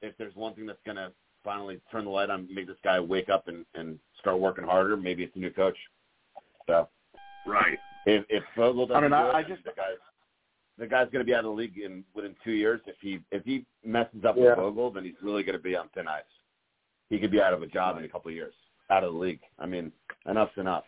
[0.00, 1.12] if there's one thing that's gonna
[1.44, 4.96] finally turn the light on, make this guy wake up and and start working harder,
[4.96, 5.76] maybe it's a new coach.
[6.66, 6.88] So
[7.46, 7.78] Right.
[8.06, 9.98] if if Vogel doesn't I mean, do I- it, I just- the guy's
[10.78, 12.80] the guy's gonna be out of the league in within two years.
[12.86, 14.50] If he if he messes up Yeah.
[14.50, 16.24] with Vogel, then he's really gonna be on thin ice.
[17.10, 18.54] He could be out of a job in a couple of years,
[18.88, 19.42] out of the league.
[19.58, 19.92] I mean,
[20.26, 20.86] enough's enough.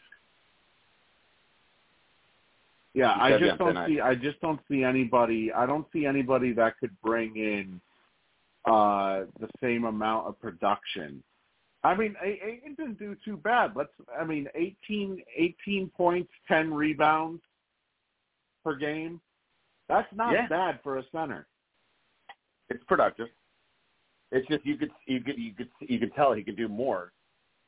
[2.94, 4.00] Yeah, I just don't see.
[4.00, 5.52] I just don't see anybody.
[5.52, 7.81] I don't see anybody that could bring in
[8.66, 11.23] uh the same amount of production.
[11.82, 13.73] I mean, Ayton didn't do too bad.
[13.76, 13.90] Let's.
[14.18, 17.42] I mean, 18, 18 points, ten rebounds
[18.64, 19.20] per game.
[19.89, 20.47] That's not Yeah.
[20.48, 21.47] bad for a center.
[22.70, 23.28] it's productive.
[24.32, 27.12] It's just you could you could you could you could tell he could do more,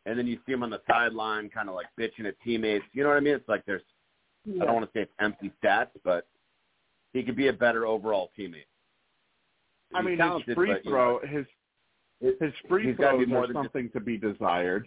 [0.07, 2.87] and then you see him on the sideline, kind of like bitching at teammates.
[2.93, 3.35] You know what I mean?
[3.35, 3.83] It's like there's
[4.61, 6.27] I don't want to say it's empty stats, but
[7.13, 8.67] he could be a better overall teammate.
[9.95, 11.47] I mean, talented, his free but, throw, know, his
[12.41, 14.87] his free throws more are than just- something to be desired.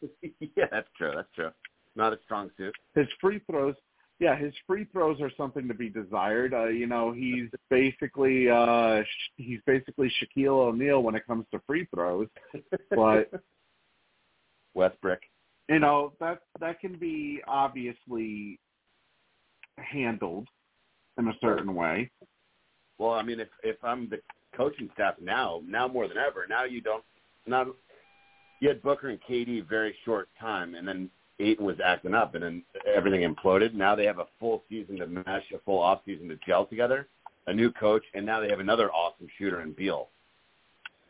[0.22, 1.12] yeah, that's true.
[1.14, 1.50] That's true.
[1.96, 2.74] Not a strong suit.
[2.94, 3.74] His free throws,
[4.18, 6.54] yeah, his free throws are something to be desired.
[6.54, 9.02] Uh, you know, he's basically uh
[9.36, 12.28] he's basically Shaquille O'Neal when it comes to free throws,
[12.90, 13.30] but
[14.74, 15.20] Westbrook.
[15.68, 18.58] you know that that can be obviously
[19.78, 20.48] handled
[21.18, 22.10] in a certain way.
[22.98, 24.20] Well, I mean, if if I'm the
[24.56, 27.04] coaching staff now, now more than ever, now you don't
[27.46, 27.68] not
[28.60, 32.44] you had Booker and KD very short time, and then Ayton was acting up, and
[32.44, 32.62] then
[32.94, 33.74] everything imploded.
[33.74, 37.08] Now they have a full season to mesh, a full off season to gel together,
[37.46, 40.08] a new coach, and now they have another awesome shooter in Beal.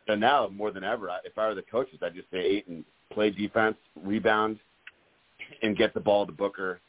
[0.07, 3.31] So now more than ever, if I were the coaches, I'd just say Ayton play
[3.31, 4.59] defense, rebound,
[5.63, 6.81] and get the ball to Booker,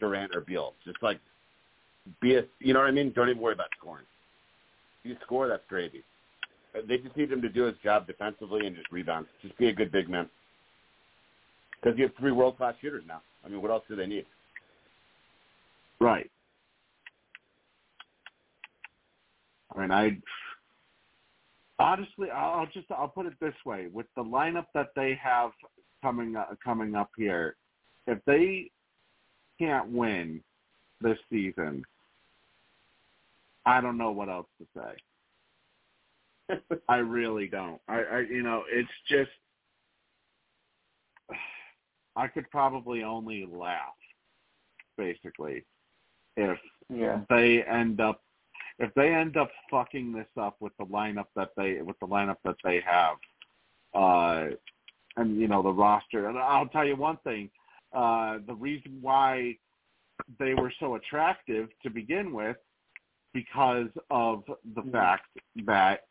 [0.00, 0.74] Durant, or Beal.
[0.84, 1.20] Just like
[2.20, 3.12] be a, you know what I mean?
[3.14, 4.04] Don't even worry about scoring.
[5.02, 6.02] If you score, that's gravy.
[6.76, 9.26] Uh, They just need him to do his job defensively and just rebound.
[9.42, 10.28] Just be a good big man.
[11.82, 13.20] Because you have three world class shooters now.
[13.44, 14.24] I mean, what else do they need?
[16.00, 16.30] Right.
[19.74, 20.16] I mean, I
[21.78, 25.50] honestly, I'll just I'll put it this way: with the lineup that they have
[26.02, 27.56] coming up, coming up here,
[28.06, 28.70] if they
[29.58, 30.42] can't win
[31.00, 31.84] this season,
[33.66, 36.58] I don't know what else to say.
[36.88, 37.80] I really don't.
[37.88, 39.30] I, I you know, it's just
[42.16, 43.94] I could probably only laugh
[44.96, 45.64] basically
[46.36, 46.58] if
[46.88, 47.20] Yeah.
[47.28, 48.22] they end up
[48.78, 52.36] if they end up fucking this up with the lineup that they with the lineup
[52.44, 53.16] that they have
[53.94, 54.54] uh
[55.16, 57.50] and you know the roster and I'll tell you one thing
[57.94, 59.56] uh the reason why
[60.38, 62.56] they were so attractive to begin with
[63.32, 65.26] because of the fact
[65.66, 66.04] that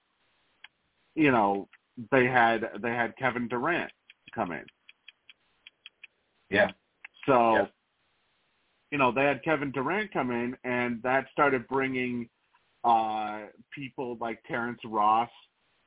[1.15, 1.67] you know
[2.11, 3.91] they had they had Kevin Durant
[4.33, 4.65] come in
[6.49, 6.71] Yeah.
[7.25, 7.65] so Yeah.
[8.91, 12.29] you know they had Kevin Durant come in and that started bringing
[12.83, 15.29] uh people like Terrence Ross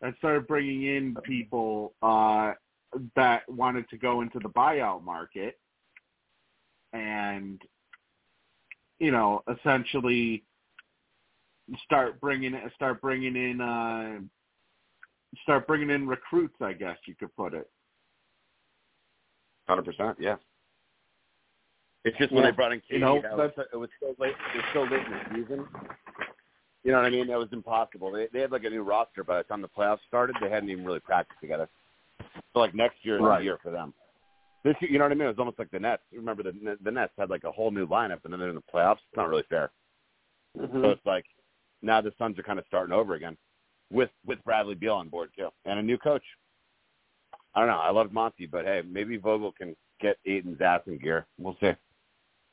[0.01, 2.53] that started bringing in people uh
[3.15, 5.59] that wanted to go into the buyout market
[6.93, 7.61] and
[8.99, 10.43] you know essentially
[11.85, 14.19] start bringing start bringing in uh
[15.43, 17.69] start bringing in recruits I guess you could put it
[19.69, 20.17] Hundred percent.
[20.21, 20.37] Yeah.
[22.05, 22.51] It's just when Yeah.
[22.51, 24.37] they brought in KD, You know, was, it was so late.
[24.55, 25.67] It was so late in the season.
[26.85, 27.29] You know what I mean?
[27.29, 28.13] It was impossible.
[28.13, 30.37] They they had like a new roster by the time the playoffs started.
[30.41, 31.69] They hadn't even really practiced together.
[32.53, 33.39] So like next year is Right.
[33.39, 33.93] the year for them.
[34.67, 35.27] This you know what I mean?
[35.27, 36.03] It was almost like the Nets.
[36.13, 38.63] Remember the the Nets had like a whole new lineup, and then they're in the
[38.63, 38.95] playoffs.
[38.95, 39.71] It's not really fair.
[40.59, 40.83] Mm-hmm.
[40.83, 41.25] So it's like
[41.83, 43.37] now the Suns are kind of starting over again,
[43.93, 46.25] with with Bradley Beal on board too, and a new coach.
[47.55, 47.79] I don't know.
[47.79, 51.27] I love Monty, but hey, maybe Vogel can get Ayton's ass in gear.
[51.39, 51.71] We'll see.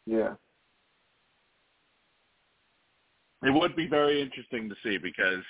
[0.06, 0.36] Yeah.
[3.42, 5.44] It would be very interesting to see because,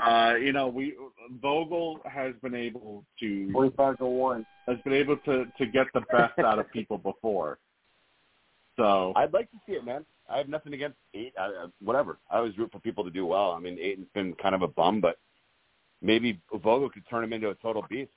[0.00, 0.94] uh, you know, we
[1.42, 4.46] Vogel has been able to Twenty-five to one.
[4.66, 7.58] has been able to to get the best out of people before.
[8.76, 10.04] So I'd like to see it, man.
[10.30, 11.34] I have nothing against eight.
[11.38, 12.18] I, whatever.
[12.30, 13.52] I always root for people to do well.
[13.52, 15.18] I mean, Ayton's been kind of a bum, but
[16.00, 18.10] maybe Vogel could turn him into a total beast.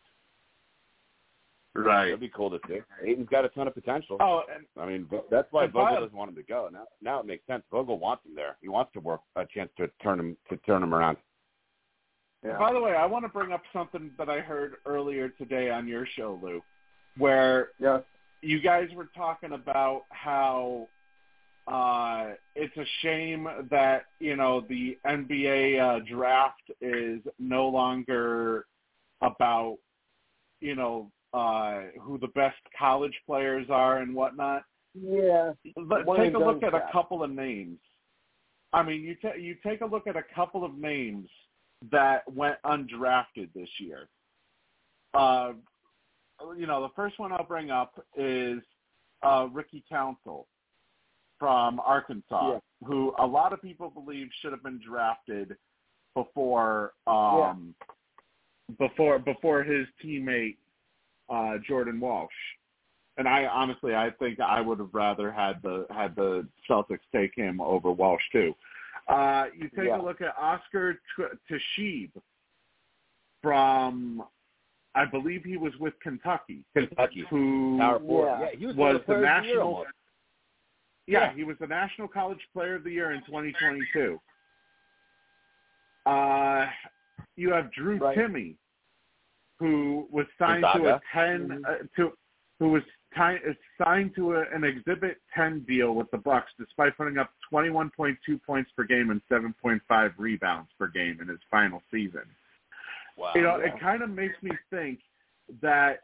[1.73, 2.05] right.
[2.05, 2.79] That'd be cool to see.
[3.05, 4.15] Ayton's got a ton of potential.
[4.21, 6.69] Oh, and I mean, that's why Vogel I- doesn't want him to go.
[6.71, 7.63] Now, now it makes sense.
[7.69, 8.55] Vogel wants him there.
[8.61, 11.17] He wants to work a chance to turn him to turn him around.
[12.43, 12.57] Yeah.
[12.57, 15.87] by the way, I want to bring up something that I heard earlier today on
[15.87, 16.61] your show, Lou,
[17.17, 17.99] where yeah.
[18.41, 20.87] you guys were talking about how
[21.67, 28.65] uh, it's a shame that you know the NBA uh, draft is no longer
[29.21, 29.77] about
[30.61, 34.63] you know uh, who the best college players are and whatnot.
[34.93, 35.53] Yeah.
[35.75, 37.79] But One take a look at a couple of names.
[38.71, 41.27] I mean, you ta- you take a look at a couple of names
[41.91, 44.07] that went undrafted this year.
[45.13, 45.53] Uh,
[46.57, 48.59] you know, the first one I'll bring up is
[49.23, 50.47] uh, Ricky Council
[51.39, 52.59] from Arkansas, Yeah.
[52.87, 55.55] who a lot of people believe should have been drafted
[56.13, 57.75] before um,
[58.79, 60.57] before before his teammate
[61.29, 62.31] uh, Jordan Walsh.
[63.17, 67.31] And I honestly, I think I would have rather had the had the Celtics take
[67.35, 68.53] him over Walsh too.
[69.07, 70.01] Uh, you take Yeah.
[70.01, 70.99] a look at Oscar
[71.49, 72.11] Tshiebwe
[73.41, 74.23] from,
[74.95, 77.23] I believe he was with Kentucky, Kentucky.
[77.29, 77.77] who.
[77.77, 78.49] Yeah.
[78.59, 79.89] Yeah, was, was the year national almost.
[81.07, 84.19] Yeah, he was the National College Player of the Year in 2022.
[86.07, 86.67] Uh,
[87.35, 88.17] you have Drew Right.
[88.17, 88.55] Timme,
[89.59, 92.11] who was signed to a 10 uh, to
[92.59, 92.83] who was
[93.83, 98.71] signed to a, an Exhibit 10 deal with the Bucks, despite putting up 21.2 points
[98.75, 102.23] per game and 7.5 rebounds per game in his final season.
[103.17, 103.31] Wow.
[103.35, 103.73] You know, yeah.
[103.73, 104.99] it kind of makes me think
[105.61, 106.01] that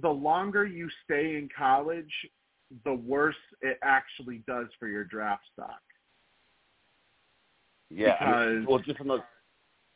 [0.00, 2.10] the longer you stay in college,
[2.84, 5.80] the worse it actually does for your draft stock.
[7.90, 8.16] yeah.
[8.18, 9.20] Because- well, just on those,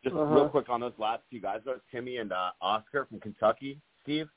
[0.05, 0.34] just Uh-huh.
[0.34, 4.28] real quick on those last two guys, though, Timme and uh, Oscar from Kentucky, Steve.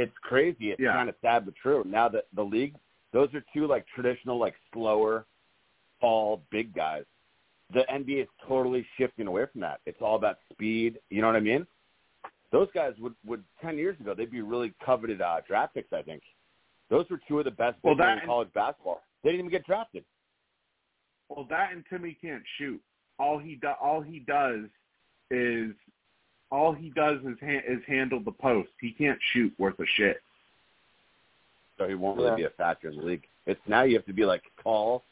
[0.00, 0.70] It's crazy.
[0.72, 0.92] It's Yeah.
[0.94, 1.84] kind of sad but true.
[1.86, 2.74] Now that the league,
[3.12, 5.26] those are two like traditional, like slower,
[6.00, 7.04] tall, big guys.
[7.72, 9.80] The NBA is totally shifting away from that.
[9.86, 10.98] It's all about speed.
[11.10, 11.66] You know what I mean?
[12.50, 15.92] Those guys would would ten years ago they'd be really coveted uh, draft picks.
[15.92, 16.22] I think
[16.88, 19.02] those were two of the best Well, that in college basketball.
[19.22, 20.04] They didn't even get drafted.
[21.28, 22.80] Well, that and Timme can't shoot.
[23.18, 24.64] All he do, all he does
[25.30, 25.72] is
[26.50, 28.70] all he does is ha- is handle the post.
[28.80, 30.20] He can't shoot worth a shit.
[31.78, 32.36] so he won't really Yeah.
[32.36, 33.26] be a factor in the league.
[33.46, 35.02] It's now you have to be like tall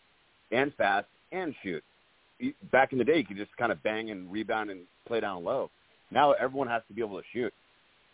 [0.50, 1.82] and fast and shoot.
[2.70, 5.44] Back in the day, you could just kind of bang and rebound and play down
[5.44, 5.70] low.
[6.10, 7.54] Now everyone has to be able to shoot.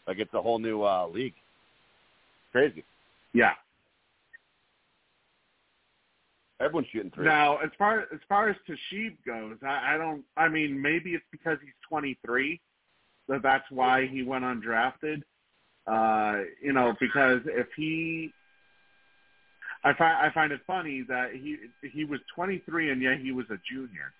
[0.06, 1.34] Like it's a whole new uh, league.
[2.52, 2.84] Crazy.
[3.32, 3.54] Yeah.
[6.60, 7.24] Everyone's shooting three.
[7.24, 10.22] Now, as far as far as Tshiebwe goes, I, I don't.
[10.36, 12.60] I mean, maybe it's because he's 23
[13.28, 15.22] that that's why he went undrafted.
[15.86, 18.32] Uh, you know, because if he,
[19.82, 23.46] I find I find it funny that he he was 23 and yet he was
[23.50, 24.12] a junior.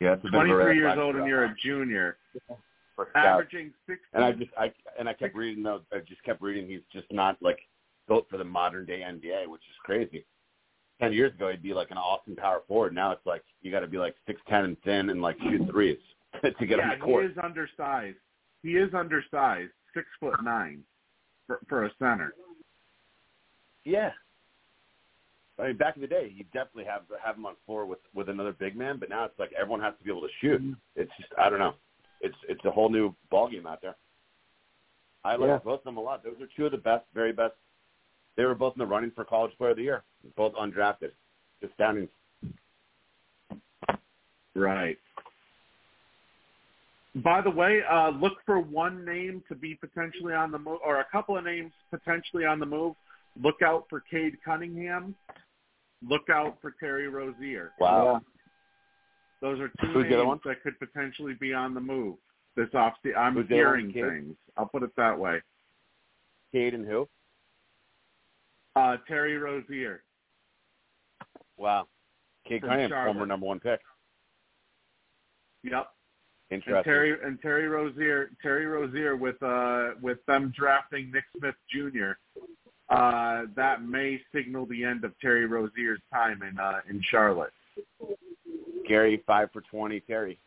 [0.00, 2.16] yeah, it's a bit of a 23 years old and you're a junior,
[2.94, 3.98] for averaging 16.
[4.12, 7.10] And I just I and I kept reading though I just kept reading he's just
[7.10, 7.58] not like
[8.06, 10.24] built for the modern day NBA, which is crazy.
[11.00, 12.94] Ten years ago he'd be like an awesome power forward.
[12.94, 15.68] Now it's like you got to be like six ten and thin and like shoot
[15.70, 15.98] threes
[16.42, 17.24] to get yeah, on the court.
[17.24, 18.16] he is undersized.
[18.62, 20.82] He is undersized, six foot nine
[21.46, 22.34] for for a center.
[23.84, 24.10] Yeah.
[25.58, 28.28] I mean, back in the day, you definitely have have him on floor with with
[28.28, 30.60] another big man, but now it's like everyone has to be able to shoot.
[30.60, 30.72] Mm-hmm.
[30.96, 31.74] It's just I don't know.
[32.20, 33.96] It's it's a whole new ball game out there.
[35.24, 35.58] I like Yeah.
[35.64, 36.22] both of them a lot.
[36.24, 37.54] Those are two of the best, very best.
[38.36, 40.02] They were both in the running for College Player of the Year,
[40.36, 41.10] both undrafted.
[41.62, 42.08] Astounding.
[44.54, 44.98] Right.
[47.16, 51.00] By the way, uh, look for one name to be potentially on the move, or
[51.00, 52.96] a couple of names potentially on the move.
[53.40, 55.14] Look out for Cade Cunningham.
[56.06, 57.70] Look out for Terry Rozier.
[57.80, 58.20] Wow.
[59.40, 62.16] Those are two Who's the other names that could potentially be on the move
[62.56, 62.94] this off.
[63.02, 64.36] The, I'm Who's the other one, hearing things.
[64.56, 65.40] I'll put it that way.
[66.52, 67.08] Cade and who?
[68.76, 70.02] Uh, Terry Rozier.
[71.56, 71.86] Wow.
[72.48, 73.80] From Cunningham, former number one pick.
[75.62, 75.88] Yep.
[76.50, 76.76] Interesting.
[76.76, 82.12] And Terry and Terry Rozier, Terry Rozier with uh with them drafting Nick Smith Jr.
[82.90, 87.52] Uh, that may signal the end of Terry Rozier's time in uh, in Charlotte.
[88.86, 90.00] Gary, five for twenty.
[90.00, 90.38] Terry,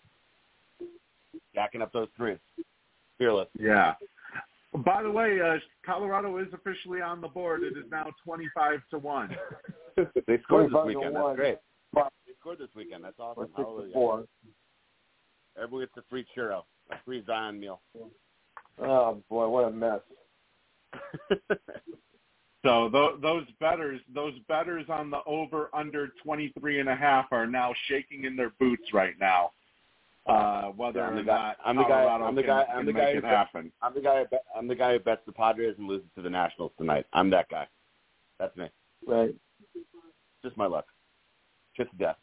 [1.56, 2.38] jacking up those threes.
[3.17, 3.49] Fearless.
[3.59, 3.95] Yeah.
[4.85, 7.64] By the way, uh, Colorado is officially on the board.
[7.64, 9.30] It is now twenty-five to one.
[9.97, 11.14] they scored this 25 to weekend.
[11.14, 11.23] one.
[11.23, 11.57] That's great.
[11.93, 12.11] Five.
[12.25, 13.03] They scored this weekend.
[13.03, 13.43] That's awesome.
[13.45, 13.93] six to Hallelujah.
[13.93, 14.25] four.
[15.61, 17.81] Everyone gets a free churro, a free Zion meal.
[18.80, 20.01] Oh boy, what a mess.
[22.65, 27.47] So th- those betters, those betters on the over under twenty-three and a half are
[27.47, 29.51] now shaking in their boots right now.
[30.27, 32.85] Uh, whether Yeah, I'm the or guy- not I'm the guy- I'm the guy- I'm
[32.85, 33.72] the guy it who- happen.
[33.81, 34.23] I'm the guy.
[34.25, 37.06] Bet, I'm the guy who bets the Padres and loses to the Nationals tonight.
[37.14, 37.67] I'm that guy.
[38.38, 38.69] That's me.
[39.06, 39.33] Right.
[40.43, 40.85] Just my luck.
[41.75, 42.17] Just death.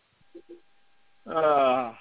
[1.27, 1.95] Uh,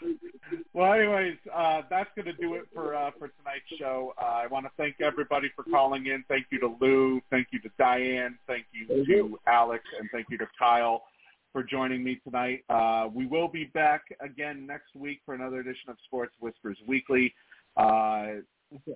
[0.73, 4.14] well, anyways, uh, that's going to do it for uh, for tonight's show.
[4.22, 6.25] Uh, I want to thank everybody for calling in.
[6.27, 7.22] Thank you to Lou.
[7.30, 8.38] Thank you to Diane.
[8.48, 9.40] Thank you to.
[9.48, 11.03] Alex, and thank you to Kyle
[11.53, 12.65] for joining me tonight.
[12.67, 17.33] Uh, we will be back again next week for another edition of Sports Whispers Weekly.
[17.77, 18.41] Uh,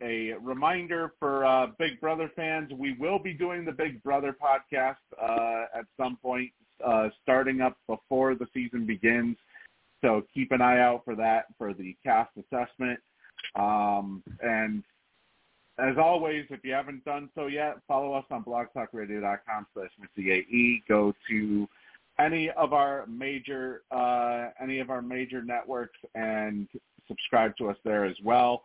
[0.01, 4.95] a reminder for uh, Big Brother fans, we will be doing the Big Brother podcast
[5.21, 6.49] uh, at some point,
[6.85, 9.37] uh, starting up before the season begins.
[10.03, 12.99] So keep an eye out for that for the cast assessment.
[13.55, 14.83] Um, and
[15.79, 19.89] as always, if you haven't done so yet, follow us on blogtalkradio.com slash.
[20.87, 21.67] Go to
[22.19, 26.67] any of our major uh, any of our major networks and
[27.07, 28.63] subscribe to us there as well.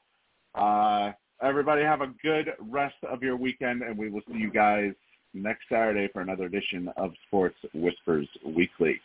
[0.54, 4.92] Uh, everybody have a good rest of your weekend, and we will see you guys
[5.34, 9.00] next Saturday for another edition of Sports Whispers Weekly.